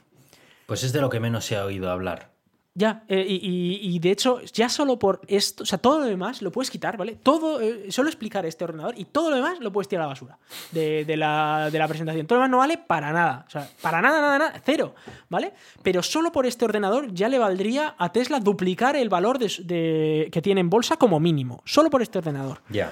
Pues 0.65 0.83
es 0.83 0.93
de 0.93 1.01
lo 1.01 1.09
que 1.09 1.19
menos 1.19 1.43
se 1.43 1.57
ha 1.57 1.65
oído 1.65 1.89
hablar. 1.91 2.32
Ya, 2.75 3.03
eh, 3.07 3.23
y, 3.27 3.99
de 3.99 4.09
hecho, 4.09 4.41
ya 4.41 4.67
solo 4.67 4.97
por 4.97 5.21
esto, 5.27 5.61
o 5.61 5.65
sea, 5.65 5.77
todo 5.77 5.99
lo 5.99 6.05
demás 6.05 6.41
lo 6.41 6.51
puedes 6.51 6.71
quitar, 6.71 6.97
¿vale? 6.97 7.15
Todo, 7.21 7.61
eh, 7.61 7.91
solo 7.91 8.09
explicar 8.09 8.47
este 8.47 8.63
ordenador 8.63 8.95
y 8.97 9.05
todo 9.05 9.29
lo 9.29 9.35
demás 9.35 9.59
lo 9.59 9.71
puedes 9.71 9.87
tirar 9.87 10.01
a 10.01 10.05
la 10.05 10.09
basura 10.09 10.39
de, 10.71 11.05
la, 11.15 11.69
presentación. 11.87 12.25
Todo 12.25 12.39
lo 12.39 12.41
demás 12.41 12.51
no 12.51 12.57
vale 12.57 12.79
para 12.79 13.13
nada, 13.13 13.45
o 13.47 13.49
sea, 13.51 13.69
para 13.79 14.01
nada, 14.01 14.21
nada, 14.21 14.39
nada, 14.39 14.61
cero, 14.65 14.95
¿vale? 15.29 15.53
Pero 15.83 16.01
solo 16.01 16.31
por 16.31 16.47
este 16.47 16.65
ordenador 16.65 17.13
ya 17.13 17.29
le 17.29 17.37
valdría 17.37 17.93
a 17.95 18.11
Tesla 18.11 18.39
duplicar 18.39 18.95
el 18.95 19.07
valor 19.07 19.37
de, 19.37 20.29
que 20.31 20.41
tiene 20.41 20.61
en 20.61 20.71
bolsa 20.71 20.97
como 20.97 21.19
mínimo, 21.19 21.61
solo 21.65 21.91
por 21.91 22.01
este 22.01 22.17
ordenador. 22.17 22.61
Ya. 22.69 22.91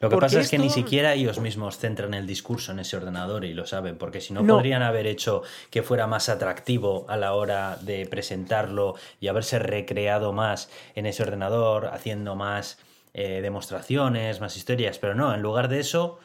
Lo 0.00 0.08
que 0.08 0.16
pasa 0.16 0.40
es 0.40 0.50
que 0.50 0.58
ni 0.58 0.70
siquiera 0.70 1.12
ellos 1.12 1.40
mismos 1.40 1.76
centran 1.76 2.14
el 2.14 2.26
discurso 2.26 2.72
en 2.72 2.78
ese 2.78 2.96
ordenador 2.96 3.44
y 3.44 3.52
lo 3.52 3.66
saben, 3.66 3.98
porque 3.98 4.22
si 4.22 4.32
no, 4.32 4.46
podrían 4.46 4.82
haber 4.82 5.06
hecho 5.06 5.42
que 5.68 5.82
fuera 5.82 6.06
más 6.06 6.30
atractivo 6.30 7.04
a 7.10 7.18
la 7.18 7.34
hora 7.34 7.76
de 7.82 8.06
presentarlo 8.06 8.94
y 9.20 9.28
haberse 9.28 9.58
recreado 9.58 10.32
más 10.32 10.70
en 10.94 11.04
ese 11.04 11.22
ordenador, 11.22 11.90
haciendo 11.92 12.34
más 12.34 12.78
eh, 13.12 13.42
demostraciones, 13.42 14.40
más 14.40 14.56
historias, 14.56 14.98
pero 14.98 15.14
no, 15.14 15.34
en 15.34 15.42
lugar 15.42 15.68
de 15.68 15.80
eso, 15.80 16.18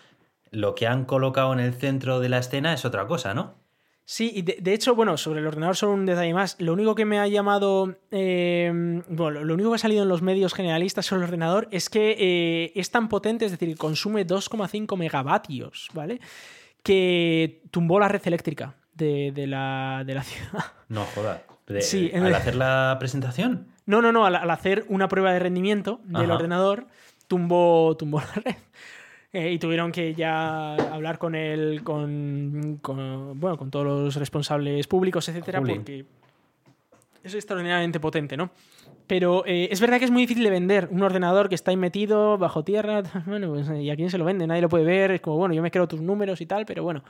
lo 0.51 0.73
que 0.73 0.87
han 0.87 1.03
colocado 1.03 1.51
en 1.51 1.59
el 1.59 1.73
centro 1.73 2.21
de 2.21 2.29
la 2.29 2.37
escena 2.37 2.73
es 2.73 2.85
otra 2.85 3.07
cosa, 3.07 3.33
¿no? 3.33 3.55
Sí, 4.07 4.31
y 4.35 4.43
de, 4.43 4.73
hecho, 4.73 4.93
bueno, 4.93 5.17
sobre 5.17 5.39
el 5.39 5.47
ordenador 5.47 5.75
solo 5.75 5.93
un 5.93 6.05
detalle 6.05 6.31
más. 6.31 6.55
Lo 6.59 6.73
único 6.73 6.93
que 6.93 7.05
me 7.05 7.17
ha 7.17 7.27
llamado, 7.27 7.97
eh, 8.11 9.01
bueno, 9.09 9.43
lo 9.43 9.53
único 9.55 9.71
que 9.71 9.75
ha 9.75 9.79
salido 9.79 10.03
en 10.03 10.09
los 10.09 10.21
medios 10.21 10.53
generalistas 10.53 11.07
sobre 11.07 11.21
el 11.21 11.29
ordenador 11.29 11.67
es 11.71 11.89
que 11.89 12.15
eh, 12.19 12.71
es 12.75 12.91
tan 12.91 13.09
potente, 13.09 13.45
es 13.45 13.51
decir, 13.51 13.75
consume 13.77 14.27
2,5 14.27 14.95
megavatios, 14.95 15.89
¿vale? 15.93 16.19
Que 16.83 17.63
tumbó 17.71 17.99
la 17.99 18.07
red 18.07 18.21
eléctrica 18.25 18.75
de, 18.93 19.33
la, 19.47 20.05
ciudad. 20.23 20.65
No, 20.87 21.03
joda. 21.05 21.41
sí, 21.79 22.11
¿Al 22.13 22.35
hacer 22.35 22.55
la 22.55 22.97
presentación? 22.99 23.69
No, 23.87 24.03
no, 24.03 24.11
no, 24.11 24.27
al, 24.27 24.49
hacer 24.51 24.85
una 24.87 25.07
prueba 25.07 25.33
de 25.33 25.39
rendimiento 25.39 25.99
del 26.03 26.29
ordenador, 26.29 26.85
tumbó, 27.27 27.97
tumbó 27.97 28.19
la 28.19 28.33
red. 28.35 28.55
Eh, 29.35 29.51
y 29.51 29.59
tuvieron 29.59 29.91
que 29.91 30.13
ya 30.13 30.75
hablar 30.75 31.17
con 31.17 31.35
él, 31.35 31.81
con, 31.83 32.79
bueno, 32.81 33.57
con 33.57 33.69
todos 33.69 33.85
los 33.85 34.15
responsables 34.15 34.87
públicos, 34.87 35.27
etcétera, 35.27 35.59
porque 35.59 36.05
es 37.21 37.33
extraordinariamente 37.35 37.99
potente, 37.99 38.37
¿no? 38.37 38.49
Pero 39.07 39.45
eh, 39.45 39.67
es 39.69 39.81
verdad 39.81 39.99
que 39.99 40.05
es 40.05 40.11
muy 40.11 40.21
difícil 40.21 40.45
de 40.45 40.51
vender 40.51 40.87
un 40.89 41.03
ordenador 41.03 41.49
que 41.49 41.55
está 41.55 41.71
ahí 41.71 41.75
metido 41.75 42.37
bajo 42.37 42.63
tierra. 42.63 43.03
Bueno, 43.25 43.49
pues, 43.49 43.69
¿y 43.77 43.89
a 43.89 43.97
quién 43.97 44.09
se 44.09 44.17
lo 44.17 44.23
vende? 44.23 44.47
Nadie 44.47 44.61
lo 44.61 44.69
puede 44.69 44.85
ver. 44.85 45.11
Es 45.11 45.19
como, 45.19 45.35
bueno, 45.35 45.53
yo 45.53 45.61
me 45.61 45.69
creo 45.69 45.85
tus 45.85 45.99
números 45.99 46.39
y 46.39 46.45
tal, 46.45 46.65
pero 46.65 46.83
bueno, 46.83 47.03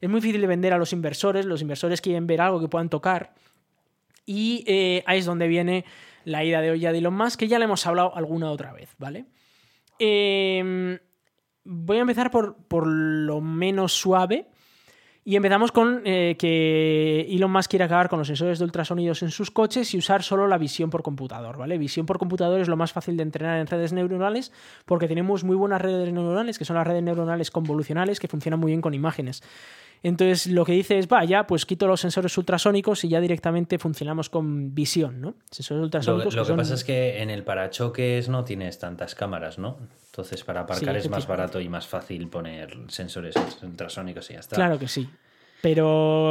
es 0.00 0.08
muy 0.08 0.20
difícil 0.22 0.40
de 0.40 0.46
vender 0.46 0.72
a 0.72 0.78
los 0.78 0.94
inversores. 0.94 1.44
Los 1.44 1.60
inversores 1.60 2.00
quieren 2.00 2.26
ver 2.26 2.40
algo 2.40 2.58
que 2.58 2.68
puedan 2.68 2.88
tocar. 2.88 3.34
Y 4.24 4.64
eh, 4.66 5.02
ahí 5.04 5.18
es 5.18 5.26
donde 5.26 5.46
viene 5.46 5.84
la 6.24 6.42
ida 6.42 6.62
de 6.62 6.70
olla 6.70 6.90
de 6.90 6.98
Elon 6.98 7.14
Musk, 7.14 7.38
que 7.38 7.48
ya 7.48 7.58
le 7.58 7.66
hemos 7.66 7.86
hablado 7.86 8.16
alguna 8.16 8.50
otra 8.50 8.72
vez, 8.72 8.94
¿vale? 8.96 9.26
Eh, 9.98 11.00
voy 11.66 11.98
a 11.98 12.00
empezar 12.00 12.30
por, 12.30 12.56
por 12.68 12.86
lo 12.86 13.40
menos 13.40 13.92
suave. 13.92 14.46
Y 15.28 15.34
empezamos 15.34 15.72
con 15.72 16.02
eh, 16.04 16.36
que 16.38 17.26
Elon 17.28 17.50
Musk 17.50 17.70
quiere 17.70 17.84
acabar 17.84 18.08
con 18.08 18.20
los 18.20 18.28
sensores 18.28 18.60
de 18.60 18.64
ultrasonidos 18.64 19.24
en 19.24 19.32
sus 19.32 19.50
coches 19.50 19.92
y 19.92 19.98
usar 19.98 20.22
solo 20.22 20.46
la 20.46 20.56
visión 20.56 20.88
por 20.88 21.02
computador, 21.02 21.56
¿vale? 21.56 21.78
Visión 21.78 22.06
por 22.06 22.18
computador 22.18 22.60
es 22.60 22.68
lo 22.68 22.76
más 22.76 22.92
fácil 22.92 23.16
de 23.16 23.24
entrenar 23.24 23.58
en 23.58 23.66
redes 23.66 23.92
neuronales 23.92 24.52
porque 24.84 25.08
tenemos 25.08 25.42
muy 25.42 25.56
buenas 25.56 25.82
redes 25.82 26.12
neuronales, 26.12 26.58
que 26.58 26.64
son 26.64 26.76
las 26.76 26.86
redes 26.86 27.02
neuronales 27.02 27.50
convolucionales 27.50 28.20
que 28.20 28.28
funcionan 28.28 28.60
muy 28.60 28.70
bien 28.70 28.80
con 28.80 28.94
imágenes. 28.94 29.42
Entonces 30.02 30.46
lo 30.46 30.64
que 30.64 30.72
dice 30.72 30.98
es, 30.98 31.08
vaya, 31.08 31.46
pues 31.46 31.66
quito 31.66 31.86
los 31.86 32.00
sensores 32.00 32.36
ultrasónicos 32.38 33.04
y 33.04 33.08
ya 33.08 33.20
directamente 33.20 33.78
funcionamos 33.78 34.30
con 34.30 34.74
visión, 34.74 35.20
¿no? 35.20 35.34
Sensores 35.50 35.84
ultrasónicos. 35.84 36.34
Lo, 36.34 36.44
que, 36.44 36.54
pasa 36.54 36.74
es 36.74 36.84
que 36.84 37.22
en 37.22 37.30
el 37.30 37.44
parachoques 37.44 38.28
no 38.28 38.44
tienes 38.44 38.78
tantas 38.78 39.14
cámaras, 39.14 39.58
¿no? 39.58 39.78
Entonces 40.06 40.44
para 40.44 40.60
aparcar 40.60 40.96
es 40.96 41.08
más 41.10 41.26
barato 41.26 41.60
y 41.60 41.68
más 41.68 41.86
fácil 41.86 42.28
poner 42.28 42.76
sensores 42.88 43.34
ultrasónicos 43.62 44.30
y 44.30 44.34
ya 44.34 44.40
está. 44.40 44.56
Claro 44.56 44.78
que 44.78 44.88
sí 44.88 45.08
pero 45.66 46.30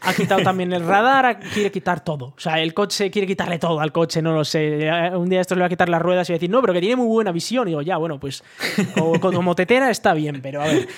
ha 0.00 0.12
quitado 0.12 0.42
también 0.42 0.72
el 0.72 0.84
radar, 0.84 1.38
quiere 1.54 1.70
quitar 1.70 2.02
todo. 2.02 2.34
O 2.36 2.40
sea, 2.40 2.60
el 2.60 2.74
coche 2.74 3.08
quiere 3.08 3.28
quitarle 3.28 3.60
todo 3.60 3.78
al 3.78 3.92
coche, 3.92 4.20
no 4.20 4.32
lo 4.32 4.44
sé. 4.44 4.90
Un 5.14 5.28
día 5.28 5.40
esto 5.40 5.54
le 5.54 5.60
va 5.60 5.66
a 5.66 5.68
quitar 5.68 5.88
las 5.88 6.02
ruedas 6.02 6.28
y 6.28 6.32
va 6.32 6.34
a 6.34 6.38
decir, 6.38 6.50
no, 6.50 6.60
pero 6.60 6.72
que 6.72 6.80
tiene 6.80 6.96
muy 6.96 7.06
buena 7.06 7.30
visión. 7.30 7.68
Y 7.68 7.70
digo, 7.70 7.82
ya, 7.82 7.96
bueno, 7.96 8.18
pues 8.18 8.42
como 9.20 9.54
tetera 9.54 9.88
está 9.88 10.14
bien, 10.14 10.40
pero 10.42 10.62
a 10.62 10.64
ver. 10.64 10.88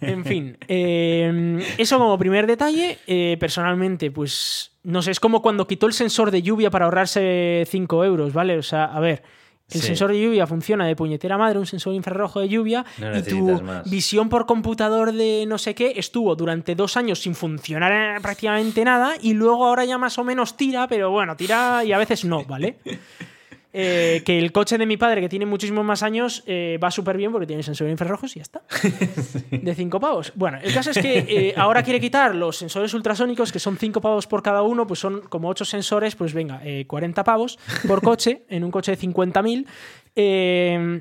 En 0.00 0.24
fin, 0.24 0.56
eh, 0.68 1.62
eso 1.76 1.98
como 1.98 2.16
primer 2.16 2.46
detalle. 2.46 2.96
Eh, 3.06 3.36
personalmente, 3.38 4.10
pues 4.10 4.72
no 4.82 5.02
sé, 5.02 5.10
es 5.10 5.20
como 5.20 5.42
cuando 5.42 5.66
quitó 5.66 5.86
el 5.86 5.92
sensor 5.92 6.30
de 6.30 6.40
lluvia 6.40 6.70
para 6.70 6.86
ahorrarse 6.86 7.64
5 7.68 8.06
euros, 8.06 8.32
¿vale? 8.32 8.56
O 8.56 8.62
sea, 8.62 8.86
a 8.86 9.00
ver. 9.00 9.22
El 9.70 9.82
sensor 9.82 10.12
de 10.12 10.20
lluvia 10.20 10.46
funciona 10.46 10.86
de 10.86 10.96
puñetera 10.96 11.38
madre, 11.38 11.58
un 11.58 11.66
sensor 11.66 11.94
infrarrojo 11.94 12.40
de 12.40 12.48
lluvia, 12.48 12.84
y 12.98 13.22
tu 13.22 13.60
visión 13.86 14.28
por 14.28 14.46
computador 14.46 15.12
de 15.12 15.44
no 15.46 15.58
sé 15.58 15.74
qué 15.74 15.94
estuvo 15.96 16.34
durante 16.36 16.74
dos 16.74 16.96
años 16.96 17.20
sin 17.20 17.34
funcionar 17.34 18.20
prácticamente 18.20 18.84
nada, 18.84 19.14
y 19.20 19.34
luego 19.34 19.66
ahora 19.66 19.84
ya 19.84 19.98
más 19.98 20.18
o 20.18 20.24
menos 20.24 20.56
tira, 20.56 20.88
pero 20.88 21.10
bueno, 21.10 21.36
tira 21.36 21.84
y 21.84 21.92
a 21.92 21.98
veces 21.98 22.24
no, 22.24 22.44
¿vale? 22.44 22.76
Eh, 23.72 24.22
que 24.24 24.36
el 24.38 24.50
coche 24.50 24.78
de 24.78 24.86
mi 24.86 24.96
padre, 24.96 25.20
que 25.20 25.28
tiene 25.28 25.46
muchísimos 25.46 25.84
más 25.84 26.02
años, 26.02 26.42
eh, 26.46 26.76
va 26.82 26.90
súper 26.90 27.16
bien 27.16 27.30
porque 27.30 27.46
tiene 27.46 27.62
sensores 27.62 27.92
infrarrojos 27.92 28.34
y 28.34 28.40
ya 28.40 28.42
está. 28.42 28.62
De 29.50 29.74
cinco 29.74 30.00
pavos. 30.00 30.32
Bueno, 30.34 30.58
el 30.62 30.74
caso 30.74 30.90
es 30.90 30.98
que 30.98 31.18
eh, 31.18 31.54
ahora 31.56 31.84
quiere 31.84 32.00
quitar 32.00 32.34
los 32.34 32.56
sensores 32.56 32.92
ultrasónicos, 32.94 33.52
que 33.52 33.60
son 33.60 33.76
cinco 33.76 34.00
pavos 34.00 34.26
por 34.26 34.42
cada 34.42 34.62
uno, 34.62 34.86
pues 34.86 34.98
son 34.98 35.20
como 35.22 35.48
ocho 35.48 35.64
sensores, 35.64 36.16
pues 36.16 36.34
venga, 36.34 36.60
40 36.86 37.22
pavos 37.22 37.58
por 37.86 38.02
coche, 38.02 38.42
en 38.48 38.64
un 38.64 38.72
coche 38.72 38.96
de 38.96 38.98
50.000. 38.98 39.66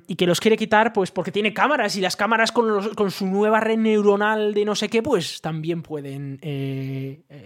y 0.07 0.15
que 0.15 0.27
los 0.27 0.39
quiere 0.39 0.55
quitar 0.55 0.93
pues 0.93 1.09
porque 1.09 1.31
tiene 1.31 1.51
cámaras 1.53 1.95
y 1.95 2.01
las 2.01 2.15
cámaras 2.15 2.51
con, 2.51 2.93
con, 2.93 3.09
su 3.09 3.25
nueva 3.25 3.59
red 3.59 3.77
neuronal 3.77 4.53
de 4.53 4.65
no 4.65 4.75
sé 4.75 4.89
qué 4.89 5.01
pues 5.01 5.41
también 5.41 5.81
pueden 5.81 6.39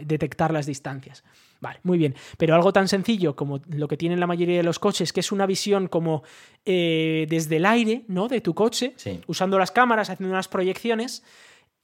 detectar 0.04 0.52
las 0.52 0.66
distancias. 0.66 1.24
Vale, 1.64 1.80
muy 1.84 1.98
bien. 1.98 2.14
Pero 2.38 2.56
algo 2.56 2.74
tan 2.74 2.90
sencillo 2.90 3.38
como 3.38 3.62
lo 3.70 3.88
que 3.88 3.96
tienen 3.96 4.20
la 4.20 4.28
mayoría 4.28 4.58
de 4.58 4.64
los 4.64 4.80
coches, 4.80 5.14
que 5.14 5.22
es 5.22 5.32
una 5.32 5.46
visión 5.46 5.88
como 5.88 6.24
eh, 6.66 7.26
desde 7.30 7.56
el 7.56 7.66
aire, 7.66 8.04
¿no? 8.10 8.28
De 8.28 8.42
tu 8.42 8.54
coche, 8.54 8.96
usando 9.28 9.58
las 9.58 9.72
cámaras, 9.72 10.10
haciendo 10.10 10.34
unas 10.34 10.50
proyecciones, 10.50 11.24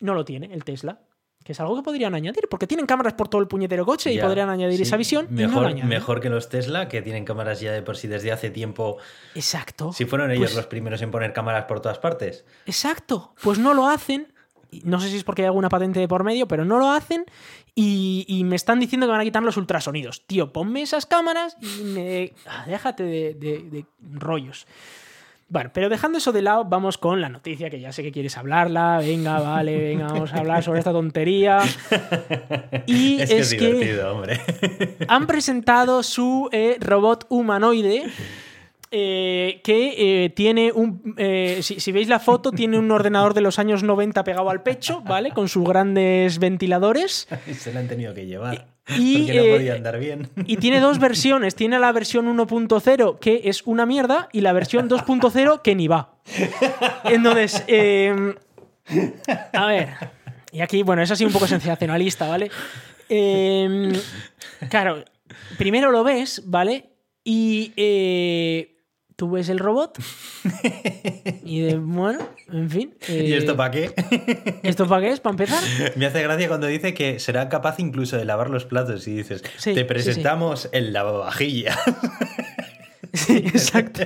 no 0.01 0.13
lo 0.13 0.25
tiene 0.25 0.49
el 0.53 0.65
Tesla. 0.65 0.99
Que 1.45 1.53
es 1.53 1.59
algo 1.61 1.77
que 1.77 1.81
podrían 1.81 2.13
añadir, 2.13 2.49
porque 2.49 2.67
tienen 2.67 2.85
cámaras 2.85 3.13
por 3.13 3.29
todo 3.29 3.41
el 3.41 3.47
puñetero 3.47 3.85
coche 3.85 4.11
y 4.11 4.19
podrían 4.19 4.49
añadir 4.49 4.81
esa 4.81 4.97
visión. 4.97 5.27
Mejor, 5.29 5.73
mejor 5.85 6.19
que 6.19 6.29
los 6.29 6.49
Tesla, 6.49 6.89
que 6.89 7.01
tienen 7.01 7.23
cámaras 7.23 7.61
ya 7.61 7.71
de 7.71 7.81
por 7.81 7.95
sí 7.95 8.09
desde 8.09 8.33
hace 8.33 8.49
tiempo. 8.49 8.97
Exacto. 9.33 9.93
Si 9.93 10.03
fueron 10.03 10.29
ellos 10.29 10.49
pues 10.49 10.55
los 10.57 10.67
primeros 10.67 11.01
en 11.01 11.09
poner 11.09 11.31
cámaras 11.31 11.63
por 11.63 11.79
todas 11.79 11.99
partes. 11.99 12.43
Exacto. 12.65 13.33
Pues 13.41 13.57
no 13.57 13.73
lo 13.73 13.87
hacen 13.87 14.33
no 14.83 14.99
sé 14.99 15.09
si 15.09 15.17
es 15.17 15.23
porque 15.23 15.43
hay 15.43 15.47
alguna 15.47 15.69
patente 15.69 15.99
de 15.99 16.07
por 16.07 16.23
medio, 16.23 16.47
pero 16.47 16.65
no 16.65 16.77
lo 16.77 16.89
hacen 16.91 17.25
y, 17.75 18.41
me 18.45 18.55
están 18.55 18.79
diciendo 18.79 19.07
que 19.07 19.11
van 19.11 19.21
a 19.21 19.23
quitar 19.23 19.43
los 19.43 19.57
ultrasonidos. 19.57 20.25
Tío, 20.25 20.51
ponme 20.51 20.81
esas 20.81 21.05
cámaras 21.05 21.55
y 21.61 21.83
me... 21.83 22.33
Ah, 22.45 22.65
déjate 22.67 23.03
de, 23.03 23.85
rollos. 24.13 24.67
Bueno, 25.47 25.71
pero 25.73 25.89
dejando 25.89 26.17
eso 26.19 26.31
de 26.31 26.43
lado, 26.43 26.65
vamos 26.65 26.97
con 26.97 27.21
la 27.21 27.29
noticia, 27.29 27.69
que 27.69 27.79
ya 27.79 27.91
sé 27.91 28.03
que 28.03 28.11
quieres 28.11 28.37
hablarla. 28.37 28.99
Venga, 28.99 29.39
vale, 29.39 29.77
venga, 29.77 30.07
vamos 30.07 30.31
a 30.33 30.37
hablar 30.37 30.61
sobre 30.63 30.79
esta 30.79 30.91
tontería. 30.91 31.59
Y 32.85 33.21
es 33.21 33.53
que, 33.53 34.01
hombre. 34.03 34.41
han 35.07 35.27
presentado 35.27 36.01
su 36.03 36.49
eh, 36.51 36.77
robot 36.79 37.25
humanoide 37.29 38.11
eh, 38.91 39.61
que 39.63 40.25
eh, 40.25 40.29
tiene 40.31 40.71
un. 40.71 41.13
eh, 41.17 41.59
si, 41.61 41.79
si 41.79 41.91
veis 41.91 42.07
la 42.07 42.19
foto, 42.19 42.51
tiene 42.51 42.79
un 42.79 42.89
ordenador 42.89 43.35
de 43.35 43.41
los 43.41 43.59
años 43.59 43.83
90 43.83 44.23
pegado 44.23 44.49
al 44.49 44.63
pecho, 44.63 45.01
¿vale? 45.01 45.31
Con 45.31 45.47
sus 45.47 45.63
grandes 45.63 46.39
ventiladores. 46.39 47.27
Se 47.57 47.71
la 47.71 47.81
han 47.81 47.87
tenido 47.87 48.13
que 48.15 48.25
llevar. 48.25 48.67
Y, 48.97 49.25
porque 49.25 49.37
no 49.37 49.55
podía 49.57 49.75
andar 49.75 49.99
bien. 49.99 50.29
Y 50.47 50.57
tiene 50.57 50.79
dos 50.79 50.97
versiones. 50.97 51.53
Tiene 51.53 51.77
la 51.77 51.91
versión 51.91 52.25
1.0 52.25 53.19
que 53.19 53.41
es 53.43 53.61
una 53.67 53.85
mierda 53.85 54.29
y 54.31 54.41
la 54.41 54.53
versión 54.53 54.89
2.0 54.89 55.61
que 55.61 55.75
ni 55.75 55.87
va. 55.87 56.15
Entonces, 57.03 57.63
a 59.53 59.65
ver. 59.67 59.89
Y 60.51 60.61
aquí, 60.61 60.81
bueno, 60.81 61.03
es 61.03 61.11
así 61.11 61.23
un 61.23 61.31
poco 61.31 61.45
sensacionalista, 61.45 62.27
¿vale? 62.27 62.49
Claro, 64.69 65.03
primero 65.59 65.91
lo 65.91 66.03
ves, 66.03 66.41
¿vale? 66.47 66.89
Y 67.23 67.73
eh, 67.77 68.78
tú 69.19 69.29
ves 69.29 69.49
el 69.49 69.59
robot. 69.59 69.99
Y 71.43 71.61
de, 71.61 71.77
bueno, 71.77 72.19
en 72.51 72.69
fin. 72.69 72.93
¿Y 73.07 73.33
eh, 73.33 73.37
esto 73.37 73.57
para 73.57 73.71
qué? 73.71 73.91
¿Esto 74.61 74.87
para 74.87 75.01
qué 75.01 75.11
es? 75.13 75.19
¿Para 75.19 75.31
empezar? 75.31 75.63
Me 75.95 76.05
hace 76.05 76.21
gracia 76.21 76.47
cuando 76.47 76.67
dice 76.67 76.93
que 76.93 77.19
será 77.19 77.49
capaz 77.49 77.79
incluso 77.79 78.17
de 78.17 78.25
lavar 78.25 78.51
los 78.51 78.65
platos 78.65 79.07
y 79.07 79.15
dices, 79.15 79.43
Sí, 79.57 79.73
te 79.73 79.79
sí. 79.81 79.83
presentamos 79.85 80.69
el 80.71 80.93
lavavajillas. 80.93 81.77
Sí, 83.11 83.37
exacto. 83.37 84.03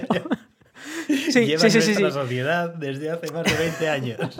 Sí, 1.10 1.46
Lleva 1.46 1.70
sí, 1.70 1.82
sí, 1.82 1.94
sociedad 1.94 2.74
desde 2.74 3.12
hace 3.12 3.30
más 3.34 3.44
de 3.44 3.54
20 3.54 3.90
años. 3.90 4.40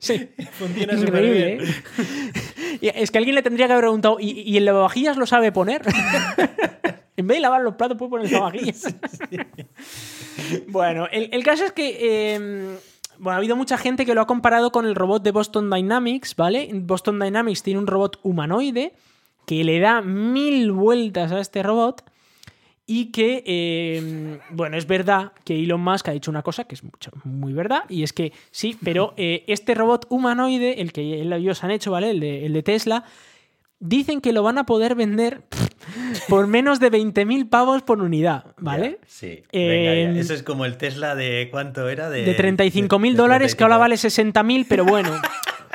Sí. 0.00 0.28
Funciona 0.58 0.98
súper 0.98 1.22
bien. 1.22 1.60
¿eh? 1.60 2.92
Es 2.96 3.12
que 3.12 3.18
alguien 3.18 3.36
le 3.36 3.42
tendría 3.42 3.68
que 3.68 3.74
haber 3.74 3.84
preguntado, 3.84 4.16
¿y, 4.18 4.30
y 4.40 4.56
el 4.56 4.64
lavavajillas 4.64 5.16
lo 5.16 5.26
sabe 5.26 5.52
poner? 5.52 5.82
En 7.16 7.26
vez 7.26 7.36
de 7.36 7.42
lavar 7.42 7.62
los 7.62 7.74
platos, 7.74 7.96
puede 7.96 8.10
poner 8.10 8.26
el 8.26 8.32
lavavajillas. 8.32 8.94
bueno, 10.68 11.06
el, 11.10 11.28
el 11.32 11.42
caso 11.44 11.64
es 11.64 11.72
que. 11.72 11.98
eh, 12.00 12.76
bueno, 13.18 13.36
ha 13.36 13.38
habido 13.38 13.56
mucha 13.56 13.78
gente 13.78 14.04
que 14.04 14.14
lo 14.14 14.20
ha 14.20 14.26
comparado 14.26 14.72
con 14.72 14.86
el 14.86 14.94
robot 14.94 15.22
de 15.22 15.30
Boston 15.30 15.70
Dynamics, 15.70 16.34
¿vale? 16.36 16.68
Boston 16.72 17.20
Dynamics 17.20 17.62
tiene 17.62 17.78
un 17.78 17.86
robot 17.86 18.18
humanoide 18.22 18.92
que 19.46 19.62
le 19.64 19.78
da 19.78 20.00
mil 20.00 20.72
vueltas 20.72 21.32
a 21.32 21.40
este 21.40 21.62
robot 21.62 22.04
y 22.86 23.06
que, 23.12 23.42
eh, 23.46 24.40
bueno, 24.50 24.76
es 24.76 24.86
verdad 24.86 25.32
que 25.44 25.62
Elon 25.62 25.80
Musk 25.80 26.08
ha 26.08 26.12
dicho 26.12 26.30
una 26.30 26.42
cosa 26.42 26.64
que 26.64 26.74
es 26.74 26.84
mucho, 26.84 27.12
muy 27.24 27.54
verdad, 27.54 27.84
y 27.88 28.02
es 28.02 28.12
que 28.12 28.32
sí, 28.50 28.76
pero 28.82 29.14
eh, 29.16 29.44
este 29.46 29.74
robot 29.74 30.06
humanoide, 30.10 30.82
el 30.82 30.92
que 30.92 31.22
ellos 31.22 31.64
han 31.64 31.70
hecho, 31.70 31.92
¿vale? 31.92 32.10
El 32.10 32.20
de, 32.20 32.44
el 32.44 32.52
de 32.52 32.62
Tesla, 32.62 33.04
dicen 33.84 34.20
que 34.20 34.32
lo 34.32 34.42
van 34.42 34.58
a 34.58 34.64
poder 34.64 34.94
vender 34.94 35.42
por 36.28 36.46
menos 36.46 36.80
de 36.80 36.90
20.000 36.90 37.48
pavos 37.48 37.82
por 37.82 38.00
unidad, 38.00 38.46
¿vale? 38.58 38.98
Ya, 39.00 39.06
sí. 39.06 39.42
Eh, 39.52 39.68
Venga, 39.68 40.14
ya. 40.14 40.20
Eso 40.20 40.34
es 40.34 40.42
como 40.42 40.64
el 40.64 40.76
Tesla 40.76 41.14
de 41.14 41.48
cuánto 41.50 41.88
era 41.88 42.10
de. 42.10 42.24
De 42.24 42.36
35.000 42.36 43.10
de 43.10 43.16
dólares, 43.16 43.54
que 43.54 43.62
ahora 43.62 43.78
35. 43.78 44.32
vale 44.34 44.54
60.000, 44.56 44.66
pero 44.68 44.84
bueno, 44.84 45.10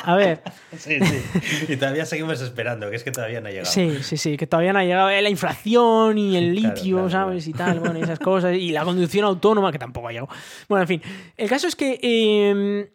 a 0.03 0.15
ver. 0.15 0.41
Sí, 0.77 0.99
sí. 1.02 1.73
Y 1.73 1.77
todavía 1.77 2.06
seguimos 2.06 2.40
esperando, 2.41 2.90
que 2.91 2.95
es 2.95 3.03
que 3.03 3.11
todavía 3.11 3.41
no 3.41 3.48
ha 3.48 3.52
llegado. 3.52 3.69
Sí, 3.69 3.98
sí, 4.03 4.18
sí, 4.18 4.38
que 4.38 4.45
todavía 4.45 4.72
no 4.72 4.80
ha 4.80 4.84
llegado 4.84 5.10
eh, 5.10 5.22
la 5.22 5.30
inflación 5.30 6.18
y 6.18 6.38
el 6.38 6.53
litio, 6.53 6.98
claro, 6.98 7.10
¿sabes? 7.10 7.48
Y 7.48 7.53
tal, 7.53 7.80
bueno, 7.80 7.98
y 7.99 8.03
esas 8.03 8.19
cosas. 8.19 8.56
Y 8.56 8.72
la 8.72 8.86
conducción 8.86 9.26
autónoma, 9.26 9.72
que 9.72 9.80
tampoco 9.80 10.07
ha 10.07 10.11
llegado. 10.11 10.30
Bueno, 10.69 10.84
en 10.84 10.88
fin. 10.88 11.02
El 11.36 11.49
caso 11.49 11.68
es 11.68 11.76
que 11.76 11.99
eh, 12.02 12.91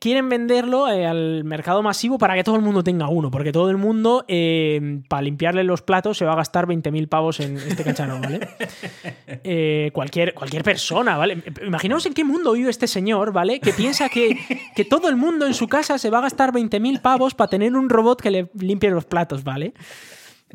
quieren 0.00 0.28
venderlo 0.28 0.88
eh, 0.88 1.06
al 1.06 1.44
mercado 1.44 1.82
masivo 1.82 2.18
para 2.18 2.34
que 2.34 2.44
todo 2.44 2.56
el 2.56 2.62
mundo 2.62 2.82
tenga 2.82 3.08
uno, 3.08 3.30
porque 3.30 3.52
todo 3.52 3.70
el 3.70 3.76
mundo, 3.76 4.24
eh, 4.28 5.00
para 5.08 5.22
limpiarle 5.22 5.64
los 5.64 5.82
platos, 5.82 6.18
se 6.18 6.24
va 6.24 6.32
a 6.32 6.36
gastar 6.36 6.66
20.000 6.66 7.08
pavos 7.08 7.40
en 7.40 7.56
este 7.56 7.84
cacharro, 7.84 8.20
¿vale? 8.20 8.40
Eh, 9.48 9.90
cualquier, 9.92 10.34
cualquier 10.34 10.62
persona, 10.62 11.16
¿vale? 11.16 11.42
Imaginaos 11.64 12.04
en 12.06 12.14
qué 12.14 12.24
mundo 12.24 12.52
vive 12.52 12.70
este 12.70 12.86
señor, 12.86 13.32
¿vale? 13.32 13.60
Que 13.60 13.72
piensa 13.72 14.08
que, 14.08 14.36
que 14.74 14.84
todo 14.84 15.08
el 15.08 15.16
mundo 15.16 15.46
en 15.46 15.54
su 15.54 15.68
casa 15.68 15.98
se 15.98 16.10
va 16.10 16.18
a 16.18 16.22
gastar 16.22 16.52
20.000 16.52 17.00
pavos 17.00 17.34
para 17.34 17.50
tener 17.50 17.76
un 17.76 17.88
robot 17.88 18.20
que 18.20 18.30
le 18.30 18.50
limpie 18.54 18.90
los 18.90 19.04
platos, 19.04 19.44
¿vale? 19.44 19.74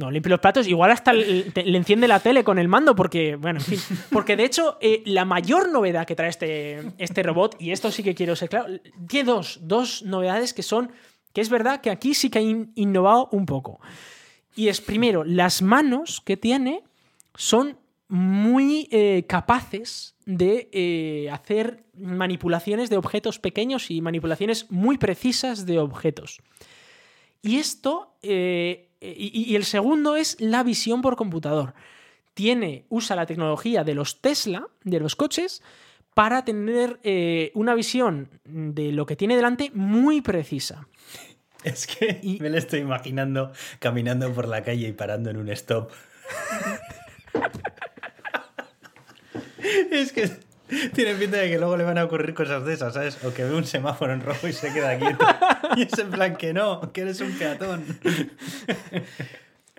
No, 0.01 0.09
limpie 0.09 0.31
los 0.31 0.39
platos. 0.39 0.67
Igual 0.67 0.89
hasta 0.89 1.13
le, 1.13 1.51
enciende 1.77 2.07
la 2.07 2.19
tele 2.19 2.43
con 2.43 2.57
el 2.57 2.67
mando, 2.67 2.95
porque, 2.95 3.35
bueno, 3.35 3.59
en 3.59 3.65
fin. 3.65 3.79
Porque 4.11 4.35
de 4.35 4.45
hecho, 4.45 4.77
eh, 4.81 5.03
la 5.05 5.25
mayor 5.25 5.69
novedad 5.69 6.07
que 6.07 6.15
trae 6.15 6.29
este, 6.29 6.81
este 6.97 7.21
robot, 7.21 7.55
y 7.59 7.69
esto 7.71 7.91
sí 7.91 8.01
que 8.01 8.15
quiero 8.15 8.35
ser 8.35 8.49
claro, 8.49 8.67
tiene 9.07 9.27
dos, 9.27 9.59
dos 9.61 10.01
novedades 10.03 10.53
que 10.53 10.63
son, 10.63 10.91
que 11.33 11.41
es 11.41 11.49
verdad 11.49 11.81
que 11.81 11.91
aquí 11.91 12.15
sí 12.15 12.31
que 12.31 12.39
ha 12.39 12.41
in- 12.41 12.71
innovado 12.75 13.29
un 13.31 13.45
poco. 13.45 13.79
Y 14.55 14.69
es, 14.69 14.81
primero, 14.81 15.23
las 15.23 15.61
manos 15.61 16.19
que 16.19 16.35
tiene 16.35 16.83
son 17.35 17.77
muy 18.07 18.89
eh, 18.91 19.23
capaces 19.27 20.15
de 20.25 20.69
eh, 20.73 21.29
hacer 21.31 21.85
manipulaciones 21.95 22.89
de 22.89 22.97
objetos 22.97 23.39
pequeños 23.39 23.91
y 23.91 24.01
manipulaciones 24.01 24.69
muy 24.71 24.97
precisas 24.97 25.65
de 25.65 25.79
objetos. 25.79 26.41
Y 27.41 27.57
esto, 27.57 28.17
y, 29.01 29.51
y 29.51 29.55
el 29.55 29.65
segundo 29.65 30.15
es 30.15 30.37
la 30.39 30.63
visión 30.63 31.01
por 31.01 31.15
computador. 31.15 31.73
Tiene, 32.33 32.85
usa 32.89 33.15
la 33.15 33.25
tecnología 33.25 33.83
de 33.83 33.95
los 33.95 34.21
Tesla, 34.21 34.67
de 34.83 34.99
los 34.99 35.15
coches, 35.15 35.61
para 36.13 36.43
tener 36.45 36.99
eh, 37.03 37.51
una 37.55 37.73
visión 37.73 38.29
de 38.45 38.91
lo 38.91 39.05
que 39.05 39.15
tiene 39.15 39.35
delante 39.35 39.71
muy 39.73 40.21
precisa. 40.21 40.87
Es 41.63 41.85
que 41.85 42.19
Y- 42.23 42.39
me 42.39 42.49
lo 42.49 42.57
estoy 42.57 42.79
imaginando 42.79 43.51
caminando 43.79 44.33
por 44.33 44.47
la 44.47 44.63
calle 44.63 44.87
y 44.87 44.93
parando 44.93 45.29
en 45.29 45.37
un 45.37 45.47
stop. 45.49 45.91
es 49.91 50.11
que 50.11 50.29
tiene 50.93 51.15
pinta 51.15 51.37
de 51.37 51.49
que 51.49 51.57
luego 51.57 51.77
le 51.77 51.83
van 51.83 51.97
a 51.97 52.03
ocurrir 52.03 52.33
cosas 52.33 52.65
de 52.65 52.73
esas, 52.73 52.93
¿sabes? 52.93 53.23
O 53.23 53.33
que 53.33 53.43
ve 53.43 53.53
un 53.53 53.65
semáforo 53.65 54.13
en 54.13 54.21
rojo 54.21 54.47
y 54.47 54.53
se 54.53 54.71
queda 54.73 54.97
quieto. 54.97 55.25
y 55.75 55.83
es 55.83 55.97
en 55.99 56.09
plan 56.09 56.35
que 56.35 56.53
no, 56.53 56.91
que 56.93 57.01
eres 57.01 57.21
un 57.21 57.31
peatón. 57.33 57.85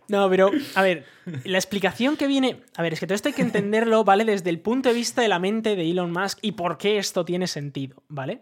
No, 0.08 0.28
pero, 0.28 0.50
a 0.74 0.82
ver, 0.82 1.06
la 1.44 1.58
explicación 1.58 2.16
que 2.16 2.26
viene. 2.26 2.60
A 2.76 2.82
ver, 2.82 2.92
es 2.92 3.00
que 3.00 3.06
todo 3.06 3.14
esto 3.14 3.28
hay 3.28 3.34
que 3.34 3.42
entenderlo, 3.42 4.04
¿vale? 4.04 4.24
Desde 4.24 4.50
el 4.50 4.60
punto 4.60 4.90
de 4.90 4.94
vista 4.94 5.22
de 5.22 5.28
la 5.28 5.38
mente 5.38 5.74
de 5.76 5.90
Elon 5.90 6.12
Musk 6.12 6.38
y 6.42 6.52
por 6.52 6.76
qué 6.76 6.98
esto 6.98 7.24
tiene 7.24 7.46
sentido, 7.46 8.02
¿vale? 8.08 8.40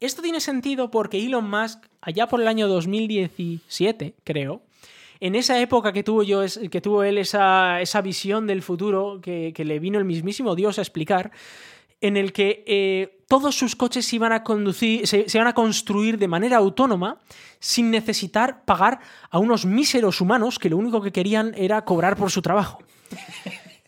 Esto 0.00 0.22
tiene 0.22 0.40
sentido 0.40 0.90
porque 0.90 1.24
Elon 1.24 1.48
Musk, 1.48 1.86
allá 2.00 2.28
por 2.28 2.40
el 2.40 2.48
año 2.48 2.68
2017, 2.68 4.14
creo, 4.22 4.62
en 5.24 5.36
esa 5.36 5.58
época 5.58 5.94
que 5.94 6.02
tuvo, 6.02 6.22
yo, 6.22 6.42
que 6.70 6.82
tuvo 6.82 7.02
él 7.02 7.16
esa, 7.16 7.80
visión 8.02 8.46
del 8.46 8.60
futuro 8.60 9.20
que, 9.22 9.54
que 9.54 9.64
le 9.64 9.78
vino 9.78 9.98
el 9.98 10.04
mismísimo 10.04 10.54
Dios 10.54 10.78
a 10.78 10.82
explicar, 10.82 11.32
en 12.02 12.18
el 12.18 12.34
que 12.34 12.62
eh, 12.66 13.20
todos 13.26 13.54
sus 13.54 13.74
coches 13.74 14.04
se 14.04 14.16
iban 14.16 14.32
a 14.32 14.44
conducir, 14.44 15.06
se, 15.06 15.26
se 15.26 15.38
iban 15.38 15.48
a 15.48 15.54
construir 15.54 16.18
de 16.18 16.28
manera 16.28 16.58
autónoma 16.58 17.22
sin 17.58 17.90
necesitar 17.90 18.66
pagar 18.66 19.00
a 19.30 19.38
unos 19.38 19.64
míseros 19.64 20.20
humanos 20.20 20.58
que 20.58 20.68
lo 20.68 20.76
único 20.76 21.00
que 21.00 21.10
querían 21.10 21.54
era 21.56 21.86
cobrar 21.86 22.18
por 22.18 22.30
su 22.30 22.42
trabajo. 22.42 22.80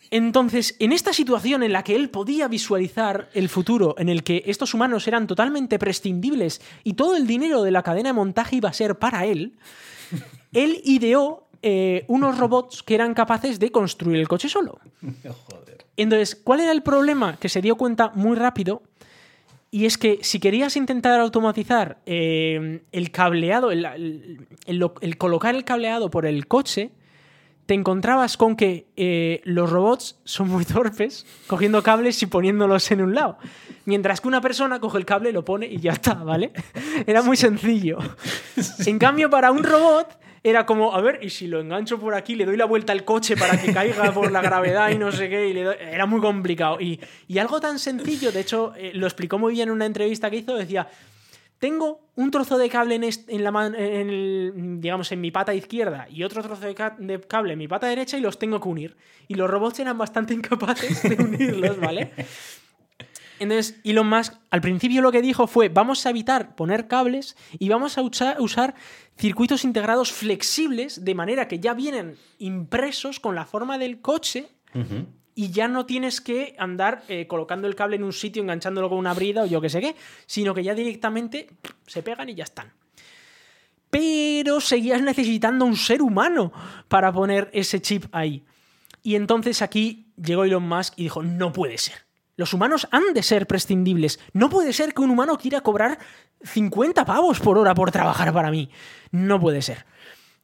Entonces, 0.09 0.75
en 0.79 0.91
esta 0.91 1.13
situación 1.13 1.61
en 1.61 1.71
la 1.71 1.83
que 1.83 1.95
él 1.95 2.09
podía 2.09 2.47
visualizar 2.47 3.29
el 3.35 3.47
futuro, 3.47 3.93
en 3.99 4.09
el 4.09 4.23
que 4.23 4.41
estos 4.47 4.73
humanos 4.73 5.07
eran 5.07 5.27
totalmente 5.27 5.77
prescindibles 5.77 6.61
y 6.83 6.93
todo 6.93 7.15
el 7.15 7.27
dinero 7.27 7.61
de 7.61 7.69
la 7.69 7.83
cadena 7.83 8.09
de 8.09 8.13
montaje 8.13 8.55
iba 8.55 8.69
a 8.69 8.73
ser 8.73 8.97
para 8.97 9.27
él, 9.27 9.53
él 10.53 10.81
ideó 10.85 11.47
eh, 11.61 12.05
unos 12.07 12.37
robots 12.37 12.83
que 12.83 12.95
eran 12.95 13.13
capaces 13.13 13.59
de 13.59 13.71
construir 13.71 14.17
el 14.19 14.27
coche 14.27 14.47
solo. 14.49 14.79
Joder. 15.01 15.85
Entonces, 15.97 16.35
¿cuál 16.35 16.59
era 16.61 16.71
el 16.71 16.83
problema? 16.83 17.37
Que 17.37 17.49
se 17.49 17.61
dio 17.61 17.75
cuenta 17.75 18.11
muy 18.13 18.35
rápido. 18.37 18.83
Y 19.69 19.85
es 19.85 19.97
que 19.97 20.19
si 20.21 20.39
querías 20.39 20.77
intentar 20.77 21.19
automatizar 21.19 21.97
eh, 22.05 22.81
el 22.91 23.11
cableado, 23.11 23.71
el, 23.71 23.83
el- 23.85 24.47
el- 24.65 24.91
el 25.01 25.17
colocar 25.17 25.55
el 25.55 25.65
cableado 25.65 26.09
por 26.09 26.25
el 26.25 26.47
coche, 26.47 26.91
te 27.65 27.73
encontrabas 27.73 28.37
con 28.37 28.55
que 28.55 28.87
eh, 28.95 29.41
los 29.43 29.69
robots 29.69 30.19
son 30.23 30.47
muy 30.47 30.63
torpes 30.63 31.25
cogiendo 31.47 31.83
cables 31.83 32.21
y 32.23 32.27
poniéndolos 32.27 32.89
en 32.91 33.01
un 33.01 33.13
lado. 33.13 33.37
Mientras 33.83 34.21
que 34.21 34.29
una 34.29 34.39
persona 34.39 34.79
coge 34.79 34.99
el 34.99 35.05
cable, 35.05 35.33
lo 35.33 35.43
pone 35.43 35.65
y 35.67 35.79
ya 35.79 35.91
está, 35.91 36.13
¿vale? 36.13 36.53
Era 37.07 37.21
muy 37.23 37.35
sencillo. 37.35 37.97
En 38.85 38.97
cambio, 38.99 39.29
para 39.29 39.51
un 39.51 39.63
robot 39.63 40.17
era 40.49 40.65
como, 40.65 40.95
a 40.95 41.01
ver, 41.01 41.19
y 41.23 41.29
si 41.29 41.47
lo 41.47 41.59
engancho 41.59 41.99
por 41.99 42.13
aquí, 42.15 42.35
le 42.35 42.45
doy 42.45 42.57
la 42.57 42.65
vuelta 42.65 42.93
al 42.93 43.03
coche 43.03 43.35
para 43.35 43.59
que 43.61 43.73
caiga 43.73 44.11
por 44.13 44.31
la 44.31 44.41
gravedad 44.41 44.89
y 44.91 44.97
no 44.97 45.11
sé 45.11 45.29
qué, 45.29 45.49
y 45.49 45.57
era 45.57 46.05
muy 46.05 46.21
complicado. 46.21 46.79
Y, 46.79 46.99
y 47.27 47.37
algo 47.39 47.59
tan 47.59 47.79
sencillo, 47.79 48.31
de 48.31 48.39
hecho, 48.39 48.73
eh, 48.77 48.91
lo 48.93 49.07
explicó 49.07 49.37
muy 49.39 49.53
bien 49.53 49.69
en 49.69 49.73
una 49.75 49.85
entrevista 49.85 50.29
que 50.29 50.37
hizo, 50.37 50.55
decía, 50.55 50.87
tengo 51.59 52.01
un 52.15 52.29
trozo 52.29 52.57
de 52.59 52.69
cable 52.69 52.95
en, 53.27 53.43
la 53.43 53.51
man- 53.51 53.75
digamos, 54.79 55.11
en 55.11 55.21
mi 55.21 55.31
pata 55.31 55.53
izquierda 55.55 56.07
y 56.09 56.23
otro 56.23 56.43
trozo 56.43 56.61
de 56.67 56.75
cable 57.27 57.53
en 57.53 57.59
mi 57.59 57.67
pata 57.67 57.87
derecha 57.87 58.15
y 58.17 58.21
los 58.21 58.37
tengo 58.37 58.61
que 58.61 58.69
unir. 58.69 58.95
Y 59.27 59.33
los 59.33 59.49
robots 59.49 59.79
eran 59.79 59.97
bastante 59.97 60.33
incapaces 60.35 61.01
de 61.03 61.15
unirlos, 61.23 61.79
¿vale? 61.79 62.11
Entonces, 63.39 63.79
Elon 63.83 64.07
Musk 64.09 64.33
al 64.49 64.61
principio 64.61 65.01
lo 65.01 65.11
que 65.11 65.21
dijo 65.21 65.45
fue, 65.47 65.69
vamos 65.69 66.05
a 66.05 66.09
evitar 66.09 66.55
poner 66.55 66.87
cables 66.87 67.35
y 67.59 67.69
vamos 67.69 67.97
a 67.97 68.01
usa- 68.01 68.35
usar 68.39 68.73
circuitos 69.17 69.63
integrados 69.63 70.11
flexibles 70.11 71.03
de 71.05 71.13
manera 71.15 71.47
que 71.47 71.59
ya 71.59 71.73
vienen 71.73 72.15
impresos 72.39 73.19
con 73.19 73.35
la 73.35 73.45
forma 73.45 73.77
del 73.77 74.01
coche 74.01 74.47
y 75.35 75.49
ya 75.51 75.67
no 75.67 75.85
tienes 75.85 76.19
que 76.21 76.55
andar 76.57 77.03
eh, 77.07 77.27
colocando 77.27 77.67
el 77.67 77.75
cable 77.75 77.95
en 77.95 78.03
un 78.03 78.13
sitio, 78.13 78.41
enganchándolo 78.41 78.89
con 78.89 78.97
una 78.97 79.13
brida 79.13 79.43
o 79.43 79.45
yo 79.45 79.61
que 79.61 79.69
sé 79.69 79.81
qué, 79.81 79.95
sino 80.25 80.53
que 80.55 80.63
ya 80.63 80.73
directamente 80.73 81.47
se 81.85 82.01
pegan 82.01 82.29
y 82.29 82.35
ya 82.35 82.43
están. 82.43 82.73
Pero 83.89 84.59
seguías 84.59 85.01
necesitando 85.01 85.63
un 85.65 85.75
ser 85.75 86.01
humano 86.01 86.51
para 86.87 87.11
poner 87.11 87.49
ese 87.53 87.81
chip 87.81 88.05
ahí. 88.11 88.43
Y 89.03 89.15
entonces 89.15 89.61
aquí 89.61 90.11
llegó 90.21 90.43
Elon 90.43 90.67
Musk 90.67 90.93
y 90.97 91.03
dijo, 91.03 91.23
no 91.23 91.53
puede 91.53 91.77
ser. 91.77 92.06
Los 92.37 92.53
humanos 92.53 92.87
han 92.91 93.13
de 93.13 93.23
ser 93.23 93.47
prescindibles. 93.47 94.19
No 94.31 94.49
puede 94.49 94.71
ser 94.71 94.93
que 94.93 95.01
un 95.01 95.09
humano 95.09 95.37
quiera 95.37 95.61
cobrar 95.61 95.97
50 96.43 97.03
pavos 97.03 97.39
por 97.39 97.57
hora 97.57 97.73
por 97.73 97.91
trabajar 97.91 98.31
para 98.31 98.51
mí. 98.51 98.69
No 99.11 99.39
puede 99.39 99.63
ser. 99.63 99.85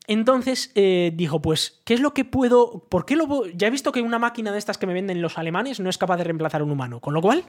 Entonces 0.07 0.71
eh, 0.73 1.11
dijo, 1.13 1.41
pues, 1.41 1.81
¿qué 1.85 1.93
es 1.93 2.01
lo 2.01 2.13
que 2.13 2.25
puedo...? 2.25 2.85
¿Por 2.89 3.05
qué 3.05 3.15
lo 3.15 3.45
Ya 3.45 3.67
he 3.67 3.71
visto 3.71 3.91
que 3.91 4.01
una 4.01 4.17
máquina 4.17 4.51
de 4.51 4.57
estas 4.57 4.79
que 4.79 4.87
me 4.87 4.93
venden 4.93 5.21
los 5.21 5.37
alemanes 5.37 5.79
no 5.79 5.89
es 5.89 5.99
capaz 5.99 6.17
de 6.17 6.23
reemplazar 6.25 6.61
a 6.61 6.63
un 6.63 6.71
humano. 6.71 6.99
Con 6.99 7.13
lo 7.13 7.21
cual, 7.21 7.45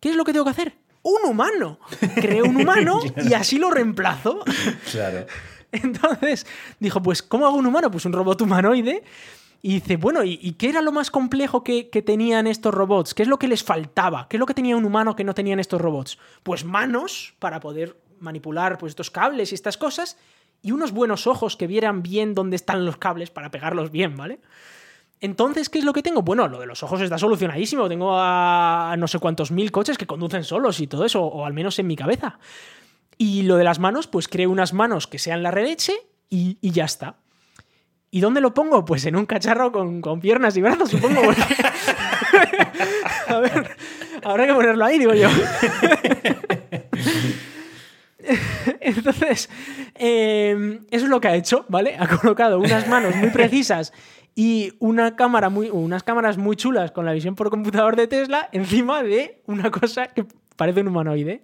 ¿qué 0.00 0.10
es 0.10 0.16
lo 0.16 0.24
que 0.24 0.32
tengo 0.32 0.44
que 0.44 0.50
hacer? 0.50 0.74
Un 1.02 1.30
humano. 1.30 1.78
Creo 2.16 2.46
un 2.46 2.56
humano 2.56 3.00
y 3.24 3.32
así 3.34 3.58
lo 3.58 3.70
reemplazo. 3.70 4.40
Claro. 4.90 5.24
Entonces 5.72 6.46
dijo, 6.80 7.00
pues, 7.00 7.22
¿cómo 7.22 7.46
hago 7.46 7.56
un 7.56 7.66
humano? 7.66 7.92
Pues 7.92 8.04
un 8.06 8.12
robot 8.12 8.42
humanoide. 8.42 9.04
Y 9.66 9.76
dice, 9.76 9.96
bueno, 9.96 10.24
¿y, 10.24 10.52
qué 10.58 10.68
era 10.68 10.82
lo 10.82 10.92
más 10.92 11.10
complejo 11.10 11.64
que, 11.64 11.88
que, 11.88 12.02
tenían 12.02 12.46
estos 12.46 12.74
robots? 12.74 13.14
¿Qué 13.14 13.22
es 13.22 13.30
lo 13.30 13.38
que 13.38 13.48
les 13.48 13.64
faltaba? 13.64 14.28
¿Qué 14.28 14.36
es 14.36 14.38
lo 14.38 14.44
que 14.44 14.52
tenía 14.52 14.76
un 14.76 14.84
humano 14.84 15.16
que 15.16 15.24
no 15.24 15.32
tenían 15.32 15.58
estos 15.58 15.80
robots? 15.80 16.18
Pues 16.42 16.66
manos 16.66 17.32
para 17.38 17.60
poder 17.60 17.96
manipular 18.20 18.76
pues, 18.76 18.90
estos 18.90 19.10
cables 19.10 19.52
y 19.52 19.54
estas 19.54 19.78
cosas 19.78 20.18
y 20.60 20.72
unos 20.72 20.92
buenos 20.92 21.26
ojos 21.26 21.56
que 21.56 21.66
vieran 21.66 22.02
bien 22.02 22.34
dónde 22.34 22.56
están 22.56 22.84
los 22.84 22.98
cables 22.98 23.30
para 23.30 23.50
pegarlos 23.50 23.90
bien, 23.90 24.18
¿vale? 24.18 24.40
Entonces, 25.22 25.70
¿qué 25.70 25.78
es 25.78 25.86
lo 25.86 25.94
que 25.94 26.02
tengo? 26.02 26.20
Bueno, 26.20 26.46
lo 26.46 26.60
de 26.60 26.66
los 26.66 26.82
ojos 26.82 27.00
está 27.00 27.16
solucionadísimo. 27.16 27.88
Tengo 27.88 28.18
a 28.18 28.94
no 28.98 29.08
sé 29.08 29.18
cuántos 29.18 29.50
mil 29.50 29.72
coches 29.72 29.96
que 29.96 30.06
conducen 30.06 30.44
solos 30.44 30.78
y 30.78 30.88
todo 30.88 31.06
eso, 31.06 31.24
o 31.24 31.46
al 31.46 31.54
menos 31.54 31.78
en 31.78 31.86
mi 31.86 31.96
cabeza. 31.96 32.38
Y 33.16 33.44
lo 33.44 33.56
de 33.56 33.64
las 33.64 33.78
manos, 33.78 34.08
pues 34.08 34.28
creo 34.28 34.50
unas 34.50 34.74
manos 34.74 35.06
que 35.06 35.18
sean 35.18 35.42
la 35.42 35.50
redeche 35.50 35.94
y, 36.28 36.58
ya 36.60 36.84
está. 36.84 37.16
¿Y 38.14 38.20
dónde 38.20 38.40
lo 38.40 38.54
pongo? 38.54 38.84
Pues 38.84 39.04
en 39.06 39.16
un 39.16 39.26
cacharro 39.26 39.72
con, 39.72 40.20
piernas 40.20 40.56
y 40.56 40.62
brazos, 40.62 40.88
supongo. 40.88 41.20
a 43.26 43.40
ver, 43.40 43.76
habrá 44.22 44.46
que 44.46 44.54
ponerlo 44.54 44.84
ahí, 44.84 45.00
digo 45.00 45.14
yo. 45.14 45.28
Entonces, 48.80 49.50
em, 49.96 50.84
eso 50.92 51.06
es 51.06 51.10
lo 51.10 51.20
que 51.20 51.26
ha 51.26 51.34
hecho, 51.34 51.66
¿vale? 51.68 51.96
Ha 51.98 52.06
colocado 52.06 52.60
unas 52.60 52.86
manos 52.86 53.16
muy 53.16 53.30
precisas 53.30 53.92
y 54.36 54.74
una 54.78 55.16
cámara 55.16 55.48
muy, 55.48 55.70
unas 55.70 56.04
cámaras 56.04 56.38
muy 56.38 56.54
chulas 56.54 56.92
con 56.92 57.04
la 57.04 57.14
visión 57.14 57.34
por 57.34 57.50
computador 57.50 57.96
de 57.96 58.06
Tesla 58.06 58.48
encima 58.52 59.02
de 59.02 59.42
una 59.46 59.72
cosa 59.72 60.06
que 60.06 60.24
parece 60.54 60.82
un 60.82 60.86
humanoide. 60.86 61.42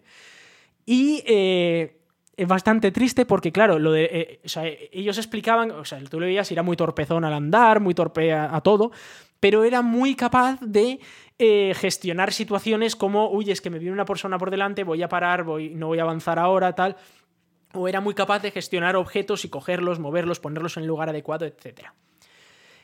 Y 0.86 1.24
eh, 1.26 1.99
es 2.40 2.48
bastante 2.48 2.90
triste 2.90 3.26
porque, 3.26 3.52
claro, 3.52 3.78
lo 3.78 3.92
de, 3.92 4.40
eh, 4.44 4.88
ellos 4.92 5.18
explicaban, 5.18 5.70
o 5.70 5.84
sea, 5.84 6.02
tú 6.04 6.18
lo 6.18 6.26
veías, 6.26 6.50
era 6.50 6.62
muy 6.62 6.76
torpezón 6.76 7.24
al 7.24 7.34
andar, 7.34 7.80
muy 7.80 7.94
torpe 7.94 8.32
a 8.32 8.60
todo, 8.62 8.92
pero 9.40 9.64
era 9.64 9.82
muy 9.82 10.14
capaz 10.14 10.58
de 10.60 11.00
eh, 11.38 11.72
gestionar 11.74 12.32
situaciones 12.32 12.94
como, 12.96 13.30
uy, 13.30 13.50
es 13.50 13.62
que 13.62 13.70
me 13.70 13.78
viene 13.78 13.94
una 13.94 14.04
persona 14.04 14.36
por 14.36 14.50
delante, 14.50 14.84
voy 14.84 15.02
a 15.02 15.08
parar, 15.08 15.42
voy, 15.42 15.70
no 15.70 15.86
voy 15.86 15.98
a 15.98 16.02
avanzar 16.02 16.38
ahora, 16.38 16.74
tal. 16.74 16.96
O 17.72 17.88
era 17.88 18.02
muy 18.02 18.12
capaz 18.12 18.40
de 18.40 18.50
gestionar 18.50 18.94
objetos 18.96 19.46
y 19.46 19.48
cogerlos, 19.48 19.98
moverlos, 19.98 20.40
ponerlos 20.40 20.76
en 20.76 20.82
el 20.82 20.88
lugar 20.88 21.08
adecuado, 21.08 21.46
etc. 21.46 21.88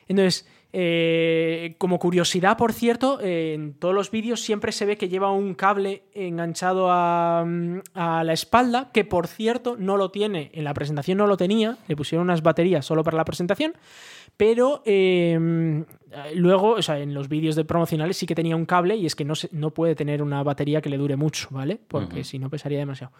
Entonces, 0.07 0.47
eh, 0.73 1.75
como 1.77 1.97
curiosidad, 1.97 2.57
por 2.57 2.73
cierto, 2.73 3.19
en 3.21 3.73
todos 3.73 3.95
los 3.95 4.11
vídeos 4.11 4.41
siempre 4.41 4.71
se 4.71 4.85
ve 4.85 4.97
que 4.97 5.09
lleva 5.09 5.31
un 5.31 5.53
cable 5.53 6.03
enganchado 6.13 6.91
a, 6.91 7.45
a, 7.93 8.23
la 8.23 8.33
espalda, 8.33 8.89
que 8.93 9.05
por 9.05 9.27
cierto 9.27 9.75
no 9.77 9.97
lo 9.97 10.11
tiene, 10.11 10.51
en 10.53 10.63
la 10.63 10.73
presentación 10.73 11.17
no 11.17 11.27
lo 11.27 11.37
tenía, 11.37 11.77
le 11.87 11.95
pusieron 11.95 12.27
unas 12.27 12.43
baterías 12.43 12.85
solo 12.85 13.03
para 13.03 13.17
la 13.17 13.25
presentación, 13.25 13.73
pero 14.37 14.83
em, 14.85 15.83
luego, 16.35 16.71
o 16.71 16.81
sea, 16.81 16.99
en 16.99 17.13
los 17.13 17.27
vídeos 17.27 17.55
de 17.55 17.65
promocionales 17.65 18.17
sí 18.17 18.27
que 18.27 18.35
tenía 18.35 18.55
un 18.55 18.67
cable 18.67 18.95
y 18.95 19.07
es 19.07 19.15
que 19.15 19.25
no, 19.25 19.33
no 19.51 19.71
puede 19.71 19.95
tener 19.95 20.21
una 20.21 20.43
batería 20.43 20.79
que 20.79 20.89
le 20.89 20.97
dure 20.97 21.15
mucho, 21.15 21.47
¿vale? 21.49 21.79
Porque 21.87 22.23
si 22.23 22.37
no 22.37 22.49
pesaría 22.49 22.77
demasiado. 22.77 23.13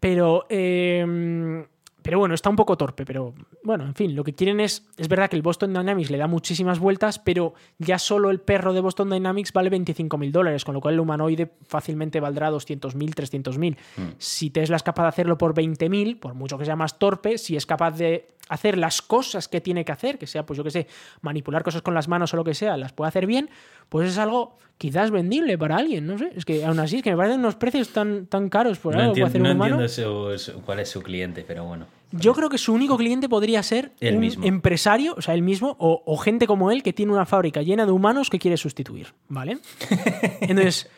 Pero, 0.00 0.46
em, 0.48 1.66
pero 2.02 2.18
bueno, 2.18 2.34
está 2.34 2.48
un 2.48 2.56
poco 2.56 2.76
torpe, 2.76 3.04
pero 3.04 3.34
bueno, 3.62 3.84
en 3.84 3.94
fin, 3.94 4.14
lo 4.14 4.24
que 4.24 4.34
quieren 4.34 4.60
es, 4.60 4.86
es 4.96 5.08
verdad 5.08 5.28
que 5.28 5.36
el 5.36 5.42
Boston 5.42 5.72
Dynamics 5.72 6.10
le 6.10 6.18
da 6.18 6.26
muchísimas 6.26 6.78
vueltas, 6.78 7.18
pero 7.18 7.54
ya 7.78 7.98
solo 7.98 8.30
el 8.30 8.40
perro 8.40 8.72
de 8.72 8.80
Boston 8.80 9.10
Dynamics 9.10 9.52
vale 9.52 9.70
25 9.70 10.16
mil 10.16 10.32
dólares, 10.32 10.64
con 10.64 10.74
lo 10.74 10.80
cual 10.80 10.94
el 10.94 11.00
humanoide 11.00 11.50
fácilmente 11.66 12.20
valdrá 12.20 12.50
200 12.50 12.94
mil, 12.94 13.14
300 13.14 13.58
mil. 13.58 13.76
Mm. 13.96 14.02
Si 14.18 14.50
Tesla 14.50 14.76
es 14.76 14.82
capaz 14.82 15.02
de 15.02 15.08
hacerlo 15.08 15.36
por 15.38 15.54
20 15.54 15.88
mil, 15.88 16.18
por 16.18 16.34
mucho 16.34 16.56
que 16.56 16.64
sea 16.64 16.76
más 16.76 16.98
torpe, 16.98 17.36
si 17.38 17.56
es 17.56 17.66
capaz 17.66 17.92
de 17.92 18.28
hacer 18.48 18.78
las 18.78 19.02
cosas 19.02 19.48
que 19.48 19.60
tiene 19.60 19.84
que 19.84 19.92
hacer, 19.92 20.18
que 20.18 20.26
sea, 20.26 20.44
pues 20.46 20.56
yo 20.56 20.64
que 20.64 20.70
sé, 20.70 20.86
manipular 21.20 21.62
cosas 21.62 21.82
con 21.82 21.94
las 21.94 22.08
manos 22.08 22.32
o 22.34 22.36
lo 22.36 22.44
que 22.44 22.54
sea, 22.54 22.76
las 22.76 22.92
puede 22.92 23.08
hacer 23.08 23.26
bien, 23.26 23.50
pues 23.88 24.10
es 24.10 24.18
algo 24.18 24.58
quizás 24.78 25.10
vendible 25.10 25.58
para 25.58 25.76
alguien, 25.76 26.06
no 26.06 26.16
sé. 26.18 26.32
Es 26.36 26.44
que 26.44 26.64
aún 26.64 26.78
así 26.78 26.96
es 26.96 27.02
que 27.02 27.10
me 27.10 27.16
parecen 27.16 27.40
unos 27.40 27.56
precios 27.56 27.88
tan, 27.90 28.26
tan 28.26 28.48
caros 28.48 28.78
por 28.78 28.96
algo 28.96 29.12
que 29.12 29.22
hacer 29.22 29.40
un 29.40 29.48
humano. 29.48 29.76
No 29.76 29.84
entiendo 29.84 30.62
cuál 30.64 30.80
es 30.80 30.88
su 30.88 31.02
cliente, 31.02 31.44
pero 31.46 31.64
bueno. 31.64 31.86
Yo 32.10 32.32
creo 32.32 32.48
que 32.48 32.56
su 32.56 32.72
único 32.72 32.96
cliente 32.96 33.28
podría 33.28 33.62
ser 33.62 33.92
un 34.00 34.24
empresario, 34.44 35.14
o 35.18 35.20
sea, 35.20 35.34
él 35.34 35.42
mismo, 35.42 35.76
o, 35.78 36.02
o, 36.06 36.16
gente 36.16 36.46
como 36.46 36.70
él 36.70 36.82
que 36.82 36.94
tiene 36.94 37.12
una 37.12 37.26
fábrica 37.26 37.60
llena 37.60 37.84
de 37.84 37.92
humanos 37.92 38.30
que 38.30 38.38
quiere 38.38 38.56
sustituir, 38.56 39.12
¿vale? 39.28 39.58
Entonces, 40.40 40.88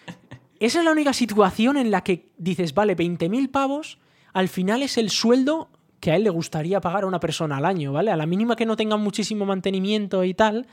esa 0.61 0.79
es 0.79 0.85
la 0.85 0.93
única 0.93 1.13
situación 1.13 1.79
en 1.79 1.91
la 1.91 2.05
que 2.05 2.29
dices, 2.39 2.75
vale, 2.75 2.97
20.000 2.97 3.51
pavos, 3.51 3.99
al 4.33 4.49
final 4.49 4.83
es 4.83 4.99
el 4.99 5.11
sueldo 5.11 5.69
que 6.01 6.11
a 6.11 6.17
él 6.17 6.25
le 6.25 6.31
gustaría 6.31 6.81
pagar 6.81 7.05
a 7.05 7.07
una 7.07 7.21
persona 7.21 7.59
al 7.59 7.65
año, 7.65 7.93
¿vale? 7.93 8.11
A 8.11 8.17
la 8.17 8.27
mínima 8.27 8.57
que 8.57 8.67
no 8.67 8.77
tenga 8.77 8.97
muchísimo 8.97 9.45
mantenimiento 9.47 10.25
y 10.25 10.35
tal, 10.35 10.67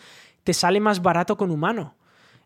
te 0.44 0.54
sale 0.54 0.80
más 0.80 1.02
barato 1.02 1.38
con 1.38 1.52
humano. 1.52 1.96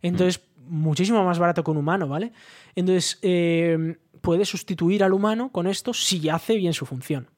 Entonces, 0.02 0.42
muchísimo 0.68 1.24
más 1.24 1.38
barato 1.38 1.64
con 1.64 1.78
humano, 1.78 2.08
¿vale? 2.08 2.34
Entonces, 2.76 3.20
eh, 3.22 3.98
puede 4.22 4.46
sustituir 4.46 5.04
al 5.04 5.14
humano 5.14 5.52
con 5.52 5.68
esto 5.68 5.94
si 5.94 6.28
hace 6.30 6.56
bien 6.56 6.74
su 6.74 6.86
función. 6.86 7.30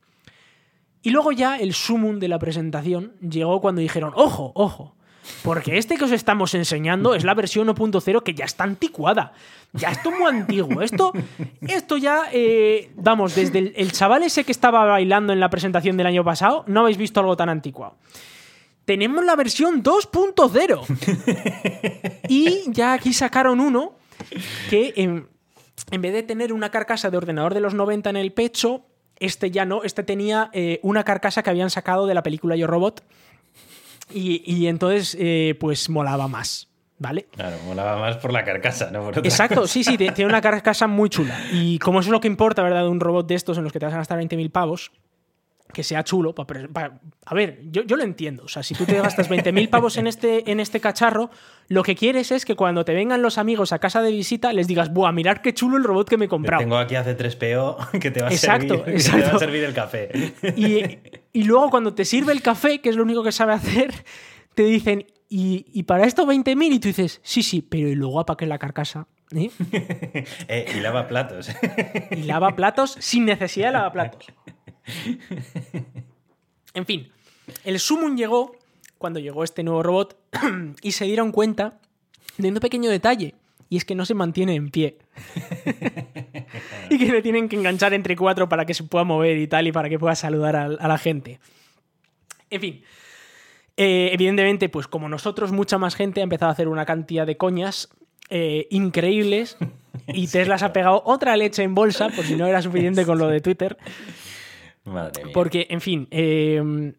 Y 1.01 1.09
luego 1.09 1.33
ya 1.33 1.57
el 1.57 1.73
sumum 1.73 2.19
de 2.19 2.29
la 2.29 2.39
presentación 2.39 3.13
llegó 3.19 3.59
cuando 3.59 3.81
dijeron, 3.81 4.13
ojo, 4.15 4.53
ojo, 4.55 4.95
porque 5.43 5.77
este 5.77 5.97
que 5.97 6.05
os 6.05 6.11
estamos 6.11 6.53
enseñando 6.53 7.15
es 7.15 7.23
la 7.23 7.33
versión 7.33 7.67
1.0 7.67 8.23
que 8.23 8.33
ya 8.33 8.45
está 8.45 8.63
anticuada. 8.63 9.33
Ya 9.73 9.89
esto 9.89 10.11
es 10.11 10.19
muy 10.19 10.29
antiguo. 10.29 10.81
Esto, 10.81 11.13
esto 11.61 11.97
ya, 11.97 12.23
eh, 12.31 12.91
vamos, 12.95 13.35
desde 13.35 13.59
el, 13.59 13.91
chaval 13.91 14.23
ese 14.23 14.43
que 14.43 14.51
estaba 14.51 14.85
bailando 14.85 15.33
en 15.33 15.39
la 15.39 15.49
presentación 15.49 15.97
del 15.97 16.07
año 16.07 16.23
pasado, 16.23 16.63
no 16.67 16.81
habéis 16.81 16.97
visto 16.97 17.19
algo 17.19 17.35
tan 17.35 17.49
anticuado. 17.49 17.95
Tenemos 18.85 19.23
la 19.23 19.35
versión 19.35 19.83
2.0. 19.83 22.27
y 22.29 22.63
ya 22.67 22.93
aquí 22.93 23.13
sacaron 23.13 23.59
uno 23.59 23.95
que 24.69 24.93
en, 24.97 25.27
en 25.91 26.01
vez 26.01 26.13
de 26.13 26.23
tener 26.23 26.53
una 26.53 26.69
carcasa 26.69 27.09
de 27.09 27.17
ordenador 27.17 27.53
de 27.53 27.61
los 27.61 27.73
90 27.73 28.09
en 28.09 28.17
el 28.17 28.33
pecho, 28.33 28.85
este 29.19 29.51
ya 29.51 29.65
no, 29.65 29.83
este 29.83 30.03
tenía 30.03 30.49
eh, 30.53 30.79
una 30.83 31.03
carcasa 31.03 31.43
que 31.43 31.49
habían 31.49 31.69
sacado 31.69 32.07
de 32.07 32.13
la 32.13 32.23
película 32.23 32.55
Yo 32.55 32.67
Robot. 32.67 33.03
Y, 34.11 34.67
entonces, 34.67 35.15
eh, 35.19 35.55
pues 35.59 35.89
molaba 35.89 36.27
más. 36.27 36.69
¿Vale? 36.99 37.25
Claro, 37.35 37.57
molaba 37.65 37.99
más 37.99 38.15
por 38.17 38.31
la 38.31 38.45
carcasa, 38.45 38.89
¿no? 38.89 39.09
Exacto, 39.09 39.67
sí, 39.67 39.83
sí, 39.83 39.97
tiene 39.97 40.25
una 40.25 40.39
carcasa 40.39 40.87
muy 40.87 41.09
chula. 41.09 41.37
Y 41.51 41.77
como 41.79 41.99
eso 41.99 42.07
es 42.07 42.11
lo 42.11 42.21
que 42.21 42.27
importa, 42.27 42.63
¿verdad? 42.63 42.83
De 42.83 42.89
un 42.89 43.01
robot 43.01 43.27
de 43.27 43.35
estos 43.35 43.57
en 43.57 43.65
los 43.65 43.73
que 43.73 43.79
te 43.79 43.85
vas 43.85 43.93
a 43.93 43.97
gastar 43.97 44.19
20.000 44.19 44.49
pavos, 44.51 44.91
que 45.73 45.83
sea 45.83 46.03
chulo. 46.03 46.33
a 47.25 47.33
ver, 47.33 47.59
yo, 47.69 47.83
yo, 47.83 47.97
lo 47.97 48.03
entiendo. 48.03 48.43
O 48.43 48.47
sea, 48.47 48.63
si 48.63 48.73
tú 48.75 48.85
te 48.85 48.93
gastas 49.01 49.29
20.000 49.29 49.69
pavos 49.69 49.97
en 49.97 50.07
este, 50.07 50.49
en 50.51 50.59
este 50.59 50.79
cacharro, 50.79 51.29
lo 51.67 51.83
que 51.83 51.95
quieres 51.95 52.31
es 52.31 52.45
que 52.45 52.55
cuando 52.55 52.85
te 52.85 52.93
vengan 52.93 53.21
los 53.21 53.37
amigos 53.37 53.73
a 53.73 53.79
casa 53.79 54.01
de 54.01 54.11
visita 54.11 54.53
les 54.53 54.67
digas, 54.67 54.93
¡buah, 54.93 55.11
mirar 55.11 55.41
qué 55.41 55.53
chulo 55.53 55.77
el 55.77 55.83
robot 55.83 56.07
que 56.07 56.17
me 56.17 56.25
he 56.25 56.29
comprado! 56.29 56.61
Tengo 56.61 56.77
aquí 56.77 56.95
hace 56.95 57.17
3PO 57.17 57.99
que 57.99 58.11
te 58.11 58.21
va 58.21 58.29
a, 58.29 58.31
servir, 58.31 58.83
Que 58.83 58.97
te 58.97 59.21
va 59.21 59.35
a 59.35 59.39
servir 59.39 59.63
el 59.63 59.73
café. 59.73 60.33
Y, 60.55 60.99
y, 61.33 61.43
luego 61.43 61.69
cuando 61.69 61.93
te 61.93 62.05
sirve 62.05 62.31
el 62.31 62.41
café, 62.41 62.79
que 62.79 62.89
es 62.89 62.95
lo 62.95 63.03
único 63.03 63.23
que 63.23 63.31
sabe 63.31 63.53
hacer, 63.53 63.93
te 64.53 64.63
dicen, 64.63 65.07
¿y, 65.27 65.65
y 65.73 65.83
para 65.83 66.05
esto 66.05 66.25
20.000? 66.25 66.73
Y 66.73 66.79
tú 66.79 66.87
dices, 66.87 67.19
sí, 67.23 67.43
sí, 67.43 67.61
pero 67.61 67.89
¿y 67.89 67.95
luego 67.95 68.25
para 68.25 68.37
qué 68.37 68.45
la 68.45 68.59
carcasa? 68.59 69.07
¿Eh? 69.31 69.49
eh, 70.47 70.73
y 70.75 70.79
lava 70.79 71.07
platos. 71.07 71.49
y 72.11 72.23
lava 72.23 72.55
platos 72.55 72.95
sin 72.99 73.25
necesidad 73.25 73.67
de 73.67 73.73
lavaplatos. 73.73 74.25
en 76.73 76.85
fin, 76.85 77.11
el 77.63 77.79
Summon 77.79 78.17
llegó 78.17 78.57
cuando 78.97 79.19
llegó 79.19 79.43
este 79.43 79.63
nuevo 79.63 79.83
robot 79.83 80.17
y 80.81 80.93
se 80.93 81.05
dieron 81.05 81.31
cuenta 81.31 81.79
de 82.37 82.49
un 82.49 82.55
pequeño 82.55 82.89
detalle. 82.89 83.35
Y 83.69 83.77
es 83.77 83.85
que 83.85 83.95
no 83.95 84.05
se 84.05 84.13
mantiene 84.13 84.53
en 84.55 84.69
pie. 84.69 84.99
y 86.89 86.97
que 86.97 87.11
le 87.11 87.21
tienen 87.21 87.49
que 87.49 87.55
enganchar 87.55 87.93
entre 87.93 88.15
cuatro 88.15 88.47
para 88.47 88.65
que 88.65 88.73
se 88.73 88.83
pueda 88.83 89.03
mover 89.03 89.37
y 89.37 89.47
tal, 89.47 89.65
y 89.67 89.71
para 89.71 89.89
que 89.89 89.97
pueda 89.97 90.15
saludar 90.15 90.55
a, 90.55 90.67
la 90.67 90.97
gente. 90.97 91.39
En 92.51 92.61
fin. 92.61 92.83
Eh, 93.75 94.11
evidentemente, 94.13 94.69
pues 94.69 94.87
como 94.87 95.09
nosotros, 95.09 95.51
mucha 95.51 95.79
más 95.79 95.95
gente 95.95 96.21
ha 96.21 96.23
empezado 96.23 96.49
a 96.49 96.53
hacer 96.53 96.67
una 96.67 96.85
cantidad 96.85 97.25
de 97.25 97.35
coñas 97.35 97.89
eh, 98.29 98.67
increíbles 98.69 99.57
y 100.07 100.27
Tesla 100.27 100.57
se 100.57 100.65
ha 100.65 100.73
pegado 100.73 101.01
otra 101.05 101.35
leche 101.37 101.63
en 101.63 101.75
bolsa, 101.75 102.09
por 102.09 102.25
si 102.25 102.35
no 102.35 102.47
era 102.47 102.61
suficiente 102.61 103.05
con 103.05 103.17
lo 103.17 103.27
de 103.27 103.41
Twitter. 103.41 103.77
Madre 104.85 105.23
mía. 105.23 105.33
Porque, 105.33 105.67
en 105.69 105.81
fin, 105.81 106.07
eh, 106.11 106.61
me 106.63 106.93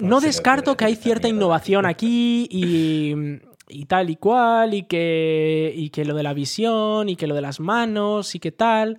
no 0.00 0.20
descarto 0.20 0.76
que 0.76 0.86
hay 0.86 0.96
cierta 0.96 1.28
innovación 1.28 1.84
aquí 1.84 2.48
y, 2.50 3.14
y 3.68 3.84
tal 3.84 4.10
y 4.10 4.16
cual, 4.16 4.74
y 4.74 4.84
que, 4.84 5.72
y 5.74 5.90
que 5.90 6.04
lo 6.04 6.14
de 6.14 6.22
la 6.22 6.32
visión, 6.32 7.08
y 7.08 7.16
que 7.16 7.26
lo 7.26 7.34
de 7.34 7.42
las 7.42 7.60
manos, 7.60 8.34
y 8.34 8.38
que 8.40 8.52
tal. 8.52 8.98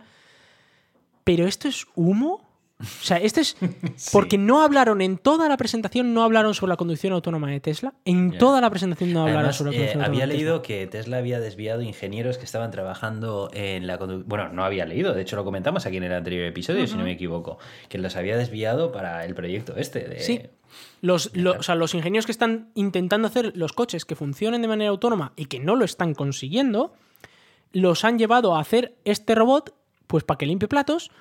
Pero 1.23 1.47
esto 1.47 1.67
es 1.67 1.87
humo. 1.95 2.50
O 2.81 3.03
sea, 3.03 3.17
esto 3.17 3.39
es. 3.41 3.55
Porque 4.11 4.37
no 4.37 4.61
hablaron 4.61 5.01
en 5.01 5.17
toda 5.17 5.47
la 5.47 5.57
presentación, 5.57 6.13
no 6.13 6.23
hablaron 6.23 6.53
sobre 6.53 6.71
la 6.71 6.77
conducción 6.77 7.13
autónoma 7.13 7.49
de 7.49 7.59
Tesla. 7.59 7.93
En 8.05 8.37
toda 8.37 8.59
la 8.61 8.69
presentación 8.69 9.13
no 9.13 9.21
hablaron 9.21 9.39
Además, 9.41 9.55
sobre 9.57 9.71
la 9.71 9.75
eh, 9.75 9.79
conducción 9.79 10.03
había 10.03 10.23
autónoma. 10.23 10.31
de 10.33 10.37
leído 10.37 10.61
que 10.61 10.87
Tesla 10.87 11.17
había 11.17 11.39
desviado 11.39 11.81
ingenieros 11.81 12.37
que 12.37 12.45
estaban 12.45 12.71
trabajando 12.71 13.49
en 13.53 13.87
la 13.87 13.97
conducción. 13.97 14.27
Bueno, 14.27 14.49
no 14.49 14.63
había 14.63 14.85
leído, 14.85 15.13
de 15.13 15.21
hecho 15.21 15.35
lo 15.35 15.43
comentamos 15.43 15.85
aquí 15.85 15.97
en 15.97 16.03
el 16.03 16.13
anterior 16.13 16.45
episodio, 16.45 16.87
si 16.87 16.95
no 16.97 17.03
me 17.03 17.11
equivoco, 17.11 17.57
que 17.89 17.97
los 17.97 18.15
había 18.15 18.35
desviado 18.37 18.91
para 18.91 19.25
el 19.25 19.33
proyecto 19.35 19.75
este. 19.77 19.99
De... 20.07 20.19
Sí. 20.19 20.41
Los, 21.01 21.35
lo- 21.35 21.59
o 21.59 21.63
sea, 21.63 21.75
los 21.75 21.93
ingenieros 21.95 22.25
que 22.25 22.31
están 22.31 22.69
intentando 22.75 23.27
hacer 23.27 23.51
los 23.55 23.73
coches 23.73 24.05
que 24.05 24.15
funcionen 24.15 24.61
de 24.61 24.67
manera 24.67 24.89
autónoma 24.89 25.33
y 25.35 25.45
que 25.45 25.59
no 25.59 25.75
lo 25.75 25.83
están 25.85 26.13
consiguiendo, 26.13 26.93
los 27.73 28.03
han 28.05 28.17
llevado 28.17 28.55
a 28.55 28.59
hacer 28.61 28.95
este 29.05 29.35
robot, 29.35 29.73
pues 30.07 30.23
para 30.23 30.37
que 30.37 30.45
limpie 30.45 30.67
platos. 30.67 31.11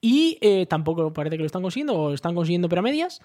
Y 0.00 0.38
eh, 0.40 0.66
tampoco 0.66 1.12
parece 1.12 1.36
que 1.36 1.42
lo 1.42 1.46
están 1.46 1.62
consiguiendo, 1.62 1.94
o 1.94 2.12
están 2.12 2.34
consiguiendo 2.34 2.68
pero 2.68 2.82
medias. 2.82 3.20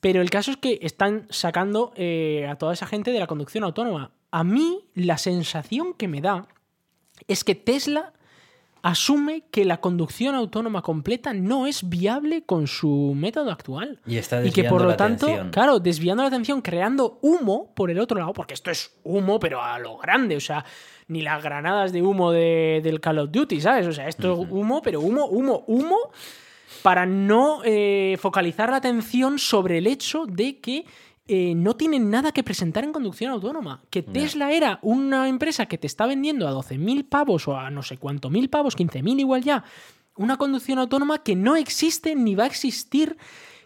Pero 0.00 0.20
el 0.20 0.30
caso 0.30 0.50
es 0.50 0.56
que 0.56 0.78
están 0.82 1.26
sacando 1.30 1.92
eh, 1.96 2.46
a 2.48 2.56
toda 2.56 2.74
esa 2.74 2.86
gente 2.86 3.12
de 3.12 3.18
la 3.18 3.26
conducción 3.26 3.64
autónoma. 3.64 4.12
A 4.30 4.44
mí, 4.44 4.84
la 4.94 5.18
sensación 5.18 5.94
que 5.94 6.08
me 6.08 6.20
da 6.20 6.46
es 7.28 7.44
que 7.44 7.54
Tesla 7.54 8.12
asume 8.88 9.42
que 9.50 9.64
la 9.64 9.78
conducción 9.80 10.34
autónoma 10.34 10.80
completa 10.82 11.32
no 11.32 11.66
es 11.66 11.88
viable 11.88 12.42
con 12.44 12.66
su 12.66 13.12
método 13.16 13.50
actual. 13.50 14.00
Y 14.06 14.16
está 14.16 14.44
Y 14.44 14.50
que 14.52 14.64
por 14.64 14.82
lo 14.82 14.94
tanto, 14.96 15.26
atención. 15.26 15.50
claro, 15.50 15.80
desviando 15.80 16.22
la 16.22 16.28
atención, 16.28 16.60
creando 16.62 17.18
humo 17.22 17.72
por 17.74 17.90
el 17.90 17.98
otro 17.98 18.18
lado, 18.18 18.32
porque 18.32 18.54
esto 18.54 18.70
es 18.70 18.96
humo, 19.02 19.40
pero 19.40 19.60
a 19.62 19.78
lo 19.78 19.96
grande, 19.96 20.36
o 20.36 20.40
sea, 20.40 20.64
ni 21.08 21.22
las 21.22 21.42
granadas 21.42 21.92
de 21.92 22.02
humo 22.02 22.30
de- 22.32 22.80
del 22.82 23.00
Call 23.00 23.18
of 23.18 23.30
Duty, 23.32 23.60
¿sabes? 23.60 23.86
O 23.86 23.92
sea, 23.92 24.06
esto 24.08 24.32
es 24.42 24.48
humo, 24.50 24.82
pero 24.82 25.00
humo, 25.00 25.26
humo, 25.26 25.64
humo, 25.66 25.96
para 26.82 27.06
no 27.06 27.62
eh, 27.64 28.16
focalizar 28.20 28.70
la 28.70 28.76
atención 28.76 29.38
sobre 29.38 29.78
el 29.78 29.86
hecho 29.86 30.26
de 30.26 30.58
que 30.60 30.84
eh, 31.28 31.54
no 31.56 31.74
tienen 31.74 32.08
nada 32.08 32.30
que 32.30 32.44
presentar 32.44 32.84
en 32.84 32.92
conducción 32.92 33.32
autónoma. 33.32 33.82
Que 33.90 34.02
Tesla 34.02 34.52
era 34.52 34.78
una 34.82 35.28
empresa 35.28 35.66
que 35.66 35.76
te 35.76 35.88
está 35.88 36.06
vendiendo 36.06 36.46
a 36.46 36.52
12.000 36.52 37.08
pavos 37.08 37.48
o 37.48 37.56
a 37.56 37.68
no 37.70 37.82
sé 37.82 37.98
cuánto 37.98 38.30
mil 38.30 38.48
pavos, 38.48 38.76
15.000 38.76 39.20
igual 39.20 39.42
ya, 39.42 39.64
una 40.14 40.36
conducción 40.36 40.78
autónoma 40.78 41.24
que 41.24 41.34
no 41.34 41.56
existe 41.56 42.14
ni 42.14 42.34
va 42.34 42.44
a 42.44 42.46
existir. 42.46 43.16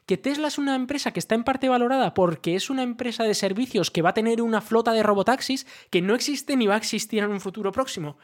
Que 0.07 0.17
Tesla 0.17 0.49
es 0.49 0.59
una 0.59 0.75
empresa 0.75 1.13
que 1.13 1.21
está 1.21 1.35
en 1.35 1.45
parte 1.45 1.69
valorada 1.69 2.15
porque 2.15 2.57
es 2.57 2.71
una 2.71 2.83
empresa 2.83 3.25
de 3.25 3.35
servicios 3.35 3.91
que 3.91 4.03
va 4.03 4.11
a 4.11 4.15
tener 4.15 4.43
una 4.43 4.61
flota 4.61 4.93
de 4.93 5.03
robotaxis 5.03 5.67
que 5.91 6.03
no 6.03 6.15
existe 6.15 6.57
ni 6.57 6.67
va 6.67 6.75
a 6.75 6.79
existir 6.79 7.23
en 7.23 7.31
un 7.31 7.41
futuro 7.41 7.71
próximo. 7.71 8.17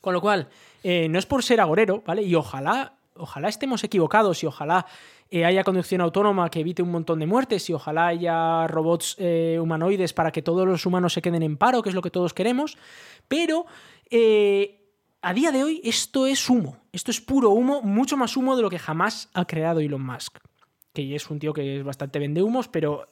Con 0.00 0.12
lo 0.12 0.20
cual, 0.20 0.50
eh, 0.82 1.08
no 1.08 1.18
es 1.18 1.24
por 1.24 1.42
ser 1.42 1.62
agorero, 1.62 2.02
¿vale? 2.06 2.22
Y 2.22 2.34
ojalá, 2.34 2.94
ojalá 3.16 3.48
estemos 3.48 3.82
equivocados 3.82 4.42
y 4.44 4.46
ojalá 4.46 4.86
eh, 5.30 5.44
haya 5.44 5.64
conducción 5.64 6.00
autónoma 6.00 6.50
que 6.50 6.60
evite 6.60 6.82
un 6.82 6.90
montón 6.90 7.18
de 7.18 7.26
muertes 7.26 7.68
y 7.70 7.72
ojalá 7.72 8.08
haya 8.08 8.66
robots 8.66 9.16
eh, 9.18 9.58
humanoides 9.60 10.12
para 10.12 10.30
que 10.30 10.42
todos 10.42 10.66
los 10.66 10.84
humanos 10.86 11.12
se 11.12 11.22
queden 11.22 11.42
en 11.42 11.56
paro, 11.56 11.82
que 11.82 11.88
es 11.88 11.94
lo 11.94 12.02
que 12.02 12.10
todos 12.10 12.34
queremos. 12.34 12.76
Pero 13.26 13.66
eh, 14.10 14.92
a 15.22 15.32
día 15.32 15.50
de 15.50 15.64
hoy 15.64 15.80
esto 15.82 16.26
es 16.26 16.48
humo. 16.48 16.76
Esto 16.92 17.10
es 17.10 17.20
puro 17.20 17.50
humo, 17.50 17.82
mucho 17.82 18.16
más 18.16 18.36
humo 18.36 18.54
de 18.54 18.62
lo 18.62 18.70
que 18.70 18.78
jamás 18.78 19.30
ha 19.32 19.46
creado 19.46 19.80
Elon 19.80 20.04
Musk. 20.04 20.38
Que 20.92 21.16
es 21.16 21.28
un 21.28 21.38
tío 21.38 21.52
que 21.52 21.78
es 21.78 21.84
bastante 21.84 22.18
vende 22.18 22.42
humos, 22.42 22.68
pero 22.68 23.08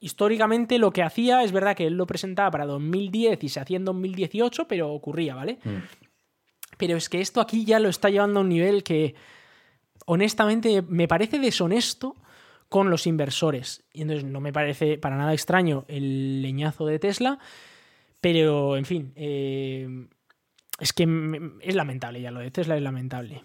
históricamente 0.00 0.78
lo 0.78 0.92
que 0.92 1.02
hacía 1.02 1.42
es 1.42 1.52
verdad 1.52 1.76
que 1.76 1.88
él 1.88 1.94
lo 1.94 2.06
presentaba 2.06 2.50
para 2.50 2.66
2010 2.66 3.42
y 3.44 3.48
se 3.48 3.60
hacía 3.60 3.76
en 3.76 3.84
2018, 3.84 4.68
pero 4.68 4.92
ocurría, 4.92 5.34
¿vale? 5.34 5.58
Mm. 5.64 5.76
Pero 6.78 6.96
es 6.96 7.08
que 7.08 7.20
esto 7.20 7.40
aquí 7.40 7.64
ya 7.64 7.80
lo 7.80 7.88
está 7.88 8.08
llevando 8.08 8.40
a 8.40 8.42
un 8.42 8.48
nivel 8.48 8.82
que, 8.82 9.14
honestamente, 10.06 10.82
me 10.82 11.06
parece 11.06 11.38
deshonesto 11.38 12.16
con 12.68 12.90
los 12.90 13.06
inversores. 13.06 13.84
Y 13.92 14.02
entonces 14.02 14.24
no 14.24 14.40
me 14.40 14.52
parece 14.52 14.98
para 14.98 15.16
nada 15.16 15.34
extraño 15.34 15.84
el 15.88 16.42
leñazo 16.42 16.86
de 16.86 16.98
Tesla, 16.98 17.38
pero, 18.20 18.76
en 18.76 18.86
fin, 18.86 19.12
eh, 19.14 20.08
es 20.80 20.92
que 20.92 21.06
es 21.60 21.74
lamentable 21.74 22.20
ya 22.20 22.30
lo 22.30 22.40
de 22.40 22.50
Tesla, 22.50 22.76
es 22.76 22.82
lamentable. 22.82 23.44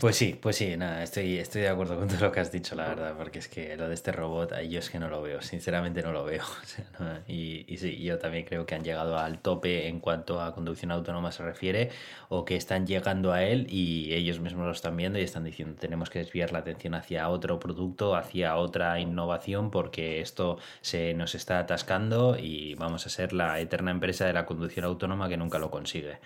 Pues 0.00 0.16
sí, 0.16 0.38
pues 0.40 0.56
sí, 0.56 0.76
nada, 0.76 1.02
estoy, 1.02 1.38
estoy 1.38 1.62
de 1.62 1.68
acuerdo 1.68 1.96
con 1.98 2.08
todo 2.08 2.20
lo 2.20 2.32
que 2.32 2.40
has 2.40 2.52
dicho, 2.52 2.74
la 2.74 2.88
verdad, 2.88 3.14
porque 3.16 3.38
es 3.38 3.48
que 3.48 3.76
lo 3.76 3.88
de 3.88 3.94
este 3.94 4.12
robot, 4.12 4.60
yo 4.62 4.78
es 4.78 4.90
que 4.90 4.98
no 4.98 5.08
lo 5.08 5.22
veo, 5.22 5.40
sinceramente 5.40 6.02
no 6.02 6.12
lo 6.12 6.24
veo. 6.24 6.42
o 6.62 6.66
sea, 6.66 6.84
no, 6.98 7.18
y, 7.26 7.64
y 7.66 7.78
sí, 7.78 8.02
yo 8.02 8.18
también 8.18 8.44
creo 8.44 8.66
que 8.66 8.74
han 8.74 8.84
llegado 8.84 9.18
al 9.18 9.38
tope 9.38 9.88
en 9.88 10.00
cuanto 10.00 10.40
a 10.40 10.54
conducción 10.54 10.90
autónoma 10.90 11.32
se 11.32 11.42
refiere, 11.42 11.90
o 12.28 12.44
que 12.44 12.56
están 12.56 12.86
llegando 12.86 13.32
a 13.32 13.42
él 13.44 13.66
y 13.70 14.12
ellos 14.14 14.40
mismos 14.40 14.66
lo 14.66 14.72
están 14.72 14.96
viendo 14.96 15.18
y 15.18 15.22
están 15.22 15.44
diciendo 15.44 15.76
tenemos 15.78 16.10
que 16.10 16.18
desviar 16.18 16.52
la 16.52 16.60
atención 16.60 16.94
hacia 16.94 17.28
otro 17.28 17.58
producto, 17.58 18.16
hacia 18.16 18.56
otra 18.56 19.00
innovación, 19.00 19.70
porque 19.70 20.20
esto 20.20 20.58
se 20.80 21.14
nos 21.14 21.34
está 21.34 21.58
atascando 21.60 22.36
y 22.38 22.74
vamos 22.74 23.06
a 23.06 23.10
ser 23.10 23.32
la 23.32 23.60
eterna 23.60 23.90
empresa 23.90 24.26
de 24.26 24.32
la 24.32 24.46
conducción 24.46 24.84
autónoma 24.84 25.28
que 25.28 25.36
nunca 25.36 25.58
lo 25.58 25.70
consigue. 25.70 26.18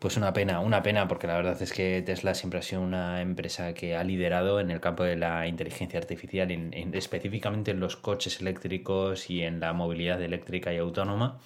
Pues 0.00 0.16
una 0.16 0.32
pena, 0.32 0.58
una 0.60 0.82
pena, 0.82 1.06
porque 1.06 1.26
la 1.28 1.36
verdad 1.36 1.60
es 1.62 1.72
que 1.72 2.02
Tesla 2.02 2.34
siempre 2.34 2.58
ha 2.58 2.62
sido 2.62 2.80
una 2.80 3.20
empresa 3.20 3.72
que 3.74 3.94
ha 3.96 4.02
liderado 4.02 4.58
en 4.58 4.70
el 4.72 4.80
campo 4.80 5.04
de 5.04 5.14
la 5.16 5.46
inteligencia 5.46 5.98
artificial, 6.00 6.50
en- 6.50 6.72
en- 6.74 6.94
específicamente 6.94 7.70
en 7.70 7.78
los 7.80 7.96
coches 7.96 8.40
eléctricos 8.40 9.28
y 9.30 9.42
en 9.42 9.60
la 9.60 9.72
movilidad 9.74 10.20
eléctrica 10.22 10.72
y 10.72 10.78
autónoma. 10.78 11.38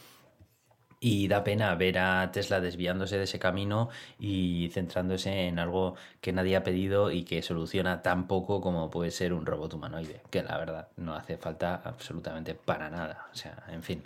Y 1.00 1.28
da 1.28 1.44
pena 1.44 1.74
ver 1.74 1.98
a 1.98 2.30
Tesla 2.32 2.60
desviándose 2.60 3.18
de 3.18 3.24
ese 3.24 3.38
camino 3.38 3.90
y 4.18 4.70
centrándose 4.72 5.48
en 5.48 5.58
algo 5.58 5.96
que 6.22 6.32
nadie 6.32 6.56
ha 6.56 6.64
pedido 6.64 7.10
y 7.10 7.24
que 7.24 7.42
soluciona 7.42 8.00
tan 8.02 8.26
poco 8.26 8.62
como 8.62 8.88
puede 8.90 9.10
ser 9.10 9.34
un 9.34 9.44
robot 9.44 9.74
humanoide, 9.74 10.22
que 10.30 10.42
la 10.42 10.56
verdad 10.56 10.88
no 10.96 11.14
hace 11.14 11.36
falta 11.36 11.82
absolutamente 11.84 12.54
para 12.54 12.88
nada. 12.88 13.26
O 13.32 13.36
sea, 13.36 13.64
en 13.70 13.82
fin. 13.82 14.02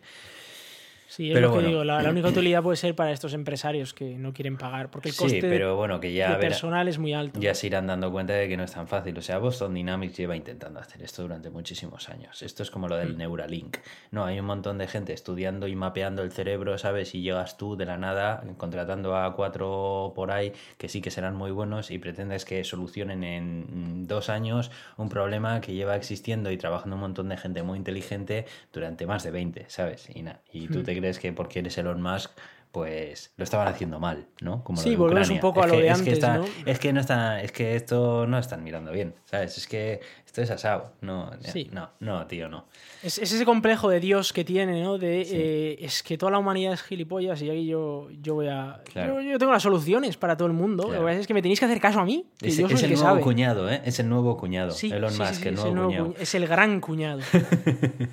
Sí, 1.10 1.28
es 1.30 1.34
Pero 1.34 1.48
lo 1.48 1.52
que 1.54 1.54
bueno. 1.56 1.68
digo. 1.70 1.84
La, 1.84 2.02
la 2.02 2.10
única 2.10 2.28
utilidad 2.28 2.62
puede 2.62 2.76
ser 2.76 2.94
para 2.94 3.12
estos 3.12 3.32
empresarios 3.32 3.94
que 3.94 4.18
no 4.18 4.34
quieren 4.34 4.58
pagar, 4.58 4.90
porque 4.90 5.08
el 5.08 5.14
Sí, 5.14 5.22
coste 5.22 5.40
de- 5.40 5.48
pero 5.48 5.74
bueno, 5.74 6.00
que 6.00 6.12
ya 6.12 6.32
de 6.32 6.36
verá- 6.36 6.40
personal 6.50 6.86
es 6.86 6.98
muy 6.98 7.14
alto. 7.14 7.40
ya 7.40 7.54
se 7.54 7.66
irán 7.66 7.86
dando 7.86 8.12
cuenta 8.12 8.34
de 8.34 8.46
que 8.46 8.56
no 8.58 8.62
es 8.64 8.72
tan 8.72 8.86
fácil. 8.88 9.16
O 9.16 9.22
sea, 9.22 9.38
Boston 9.38 9.72
Dynamics 9.72 10.16
lleva 10.18 10.36
intentando 10.36 10.80
hacer 10.80 11.02
esto 11.02 11.22
durante 11.22 11.48
muchísimos 11.48 12.10
años. 12.10 12.42
Esto 12.42 12.62
es 12.62 12.70
como 12.70 12.88
lo 12.88 12.96
del 12.96 13.16
Neuralink. 13.16 13.78
No, 14.10 14.26
hay 14.26 14.38
un 14.38 14.44
montón 14.46 14.76
de 14.76 14.86
gente 14.86 15.14
estudiando 15.14 15.66
y 15.66 15.74
mapeando 15.74 16.22
el 16.22 16.30
cerebro, 16.30 16.76
¿sabes? 16.76 17.14
Y 17.14 17.22
llegas 17.22 17.56
tú 17.56 17.74
de 17.76 17.86
la 17.86 17.96
nada 17.96 18.44
contratando 18.58 19.16
a 19.16 19.34
cuatro 19.34 20.12
por 20.14 20.30
ahí 20.30 20.52
que 20.76 20.90
sí 20.90 21.00
que 21.00 21.10
serán 21.10 21.34
muy 21.36 21.50
buenos 21.52 21.90
y 21.90 21.98
pretendes 21.98 22.44
que 22.44 22.62
solucionen 22.64 23.24
en 23.24 24.02
mm, 24.02 24.06
dos 24.06 24.28
años 24.28 24.70
un 24.98 25.08
problema 25.08 25.62
que 25.62 25.72
lleva 25.72 25.96
existiendo 25.96 26.50
y 26.50 26.58
trabajando 26.58 26.96
un 26.96 27.00
montón 27.00 27.30
de 27.30 27.38
gente 27.38 27.62
muy 27.62 27.78
inteligente 27.78 28.44
durante 28.74 29.06
más 29.06 29.22
de 29.24 29.30
20, 29.30 29.64
¿sabes? 29.68 30.08
Y, 30.14 30.22
na- 30.22 30.40
y 30.52 30.68
tú 30.68 30.82
te 30.82 30.97
crees 31.00 31.18
que 31.18 31.32
porque 31.32 31.58
eres 31.60 31.76
Elon 31.78 32.00
Musk 32.02 32.30
pues 32.70 33.32
lo 33.38 33.44
estaban 33.44 33.66
haciendo 33.66 33.98
mal, 33.98 34.26
¿no? 34.42 34.62
Como 34.62 34.78
Sí, 34.82 34.94
volvemos 34.94 35.30
un 35.30 35.40
poco 35.40 35.62
a 35.62 35.64
Es 35.64 35.70
lo 35.72 35.76
que- 35.78 35.82
de 35.84 35.88
es 35.88 35.94
que 35.94 35.98
antes, 36.00 36.12
está- 36.14 36.36
¿no? 36.36 36.44
es 36.66 36.78
que 36.78 36.92
no 36.92 37.00
está, 37.00 37.42
es 37.42 37.50
que 37.50 37.74
esto 37.76 38.26
no 38.26 38.38
están 38.38 38.62
mirando 38.62 38.92
bien, 38.92 39.14
¿sabes? 39.24 39.56
Es 39.56 39.66
que 39.66 40.00
esto 40.26 40.42
es 40.42 40.50
asado. 40.50 40.92
No, 41.00 41.30
Sí. 41.40 41.70
no, 41.72 41.88
no, 42.00 42.26
tío, 42.26 42.50
no. 42.50 42.66
Es, 43.02 43.16
es 43.18 43.32
ese 43.32 43.46
complejo 43.46 43.88
de 43.88 44.00
Dios 44.00 44.34
que 44.34 44.44
tiene, 44.44 44.82
¿no? 44.82 44.98
De 44.98 45.22
eh, 45.22 45.78
es 45.80 46.02
que 46.02 46.18
toda 46.18 46.30
la 46.30 46.38
humanidad 46.38 46.74
es 46.74 46.82
gilipollas 46.82 47.40
y 47.40 47.48
ahí 47.48 47.66
yo, 47.66 48.08
yo 48.20 48.34
voy 48.34 48.48
a. 48.48 48.82
Claro. 48.92 49.14
Yo, 49.22 49.30
yo 49.30 49.38
tengo 49.38 49.52
las 49.52 49.62
soluciones 49.62 50.18
para 50.18 50.36
todo 50.36 50.46
el 50.46 50.54
mundo. 50.54 50.82
Lo 50.82 50.88
que 50.90 50.94
Claro. 50.96 51.06
pasa 51.06 51.20
es 51.20 51.26
que 51.26 51.34
me 51.34 51.40
tenéis 51.40 51.58
que 51.60 51.64
hacer 51.64 51.80
caso 51.80 52.00
a 52.00 52.04
mí. 52.04 52.26
Que 52.38 52.48
Es, 52.48 52.58
yo 52.58 52.66
soy 52.68 52.74
es 52.76 52.82
el 52.82 52.84
el 52.84 52.90
que 52.90 52.96
nuevo 53.00 53.10
sabe. 53.14 53.22
cuñado, 53.22 53.70
¿eh? 53.70 53.80
Es 53.86 53.98
el 53.98 54.10
nuevo 54.10 54.36
cuñado. 54.36 54.72
Sí, 54.72 54.92
Elon 54.92 55.10
sí, 55.10 55.18
Musk, 55.18 55.32
sí, 55.32 55.42
sí, 55.42 55.48
el 55.48 55.54
es 55.54 55.64
nuevo, 55.64 55.86
cuñado. 55.86 56.06
cuñ- 56.08 56.16
es 56.20 56.34
el 56.34 56.46
gran 56.46 56.80
cuñado. 56.82 57.20
el 57.32 58.08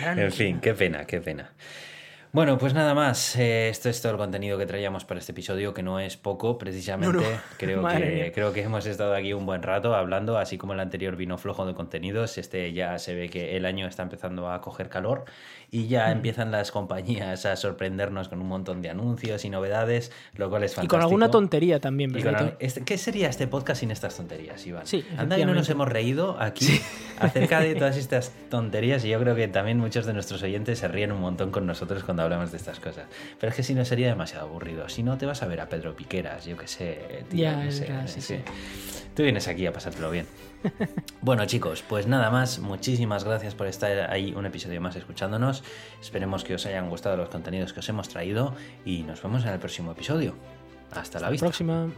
gran 0.00 0.18
En 0.20 0.30
fin, 0.32 0.60
qué 0.60 0.74
pena, 0.74 1.04
qué 1.06 1.20
pena. 1.20 1.50
Bueno, 2.36 2.58
pues 2.58 2.74
nada 2.74 2.92
más. 2.92 3.34
Eh, 3.36 3.70
esto 3.70 3.88
es 3.88 4.02
todo 4.02 4.12
el 4.12 4.18
contenido 4.18 4.58
que 4.58 4.66
traíamos 4.66 5.06
para 5.06 5.20
este 5.20 5.32
episodio, 5.32 5.72
que 5.72 5.82
no 5.82 5.98
es 6.00 6.18
poco, 6.18 6.58
precisamente. 6.58 7.24
Creo, 7.56 7.82
que, 7.88 8.30
creo 8.34 8.52
que 8.52 8.60
hemos 8.60 8.84
estado 8.84 9.14
aquí 9.14 9.32
un 9.32 9.46
buen 9.46 9.62
rato 9.62 9.94
hablando, 9.94 10.36
así 10.36 10.58
como 10.58 10.74
el 10.74 10.80
anterior 10.80 11.16
vino 11.16 11.38
flojo 11.38 11.64
de 11.64 11.72
contenidos. 11.72 12.36
Este 12.36 12.74
ya 12.74 12.98
se 12.98 13.14
ve 13.14 13.30
que 13.30 13.56
el 13.56 13.64
año 13.64 13.86
está 13.86 14.02
empezando 14.02 14.50
a 14.50 14.60
coger 14.60 14.90
calor 14.90 15.24
y 15.70 15.88
ya 15.88 16.08
mm. 16.08 16.12
empiezan 16.12 16.50
las 16.50 16.70
compañías 16.70 17.46
a 17.46 17.56
sorprendernos 17.56 18.28
con 18.28 18.40
un 18.40 18.48
montón 18.48 18.82
de 18.82 18.90
anuncios 18.90 19.44
y 19.44 19.50
novedades, 19.50 20.12
lo 20.34 20.48
cual 20.50 20.64
es 20.64 20.74
fantástico. 20.74 20.96
Y 20.96 20.98
con 20.98 21.02
alguna 21.02 21.30
tontería 21.30 21.80
también, 21.80 22.12
¿verdad? 22.12 22.54
Este, 22.58 22.82
¿Qué 22.82 22.98
sería 22.98 23.28
este 23.28 23.46
podcast 23.46 23.80
sin 23.80 23.90
estas 23.90 24.16
tonterías, 24.16 24.66
Iván? 24.66 24.86
Sí, 24.86 25.04
Anda 25.16 25.36
que 25.36 25.46
no 25.46 25.54
nos 25.54 25.68
hemos 25.68 25.88
reído 25.88 26.36
aquí 26.40 26.80
acerca 27.18 27.60
de 27.60 27.74
todas 27.74 27.96
estas 27.96 28.32
tonterías 28.50 29.04
y 29.04 29.08
yo 29.08 29.20
creo 29.20 29.34
que 29.34 29.48
también 29.48 29.78
muchos 29.78 30.06
de 30.06 30.12
nuestros 30.12 30.42
oyentes 30.42 30.78
se 30.78 30.88
ríen 30.88 31.12
un 31.12 31.20
montón 31.20 31.50
con 31.50 31.66
nosotros 31.66 32.04
cuando 32.04 32.22
hablamos 32.22 32.50
de 32.52 32.58
estas 32.58 32.80
cosas. 32.80 33.06
Pero 33.40 33.50
es 33.50 33.56
que 33.56 33.62
si 33.62 33.74
no 33.74 33.84
sería 33.84 34.08
demasiado 34.08 34.46
aburrido. 34.46 34.88
Si 34.88 35.02
no, 35.02 35.18
te 35.18 35.26
vas 35.26 35.42
a 35.42 35.46
ver 35.46 35.60
a 35.60 35.68
Pedro 35.68 35.94
Piqueras, 35.94 36.46
yo 36.46 36.56
que 36.56 36.68
sé. 36.68 37.24
ya, 37.32 37.70
sí, 38.06 38.20
sí. 38.20 38.36
Tú 39.14 39.22
vienes 39.22 39.48
aquí 39.48 39.66
a 39.66 39.72
pasártelo 39.72 40.10
bien. 40.10 40.26
Bueno 41.20 41.44
chicos, 41.46 41.82
pues 41.88 42.06
nada 42.06 42.30
más, 42.30 42.60
muchísimas 42.60 43.24
gracias 43.24 43.54
por 43.54 43.66
estar 43.66 44.10
ahí 44.10 44.32
un 44.36 44.46
episodio 44.46 44.80
más 44.80 44.94
escuchándonos, 44.94 45.64
esperemos 46.00 46.44
que 46.44 46.54
os 46.54 46.66
hayan 46.66 46.88
gustado 46.88 47.16
los 47.16 47.28
contenidos 47.28 47.72
que 47.72 47.80
os 47.80 47.88
hemos 47.88 48.08
traído 48.08 48.54
y 48.84 49.02
nos 49.02 49.22
vemos 49.22 49.44
en 49.44 49.50
el 49.50 49.58
próximo 49.58 49.92
episodio. 49.92 50.34
Hasta, 50.92 51.18
la 51.18 51.30
vista. 51.30 51.46
Próxima. 51.46 51.88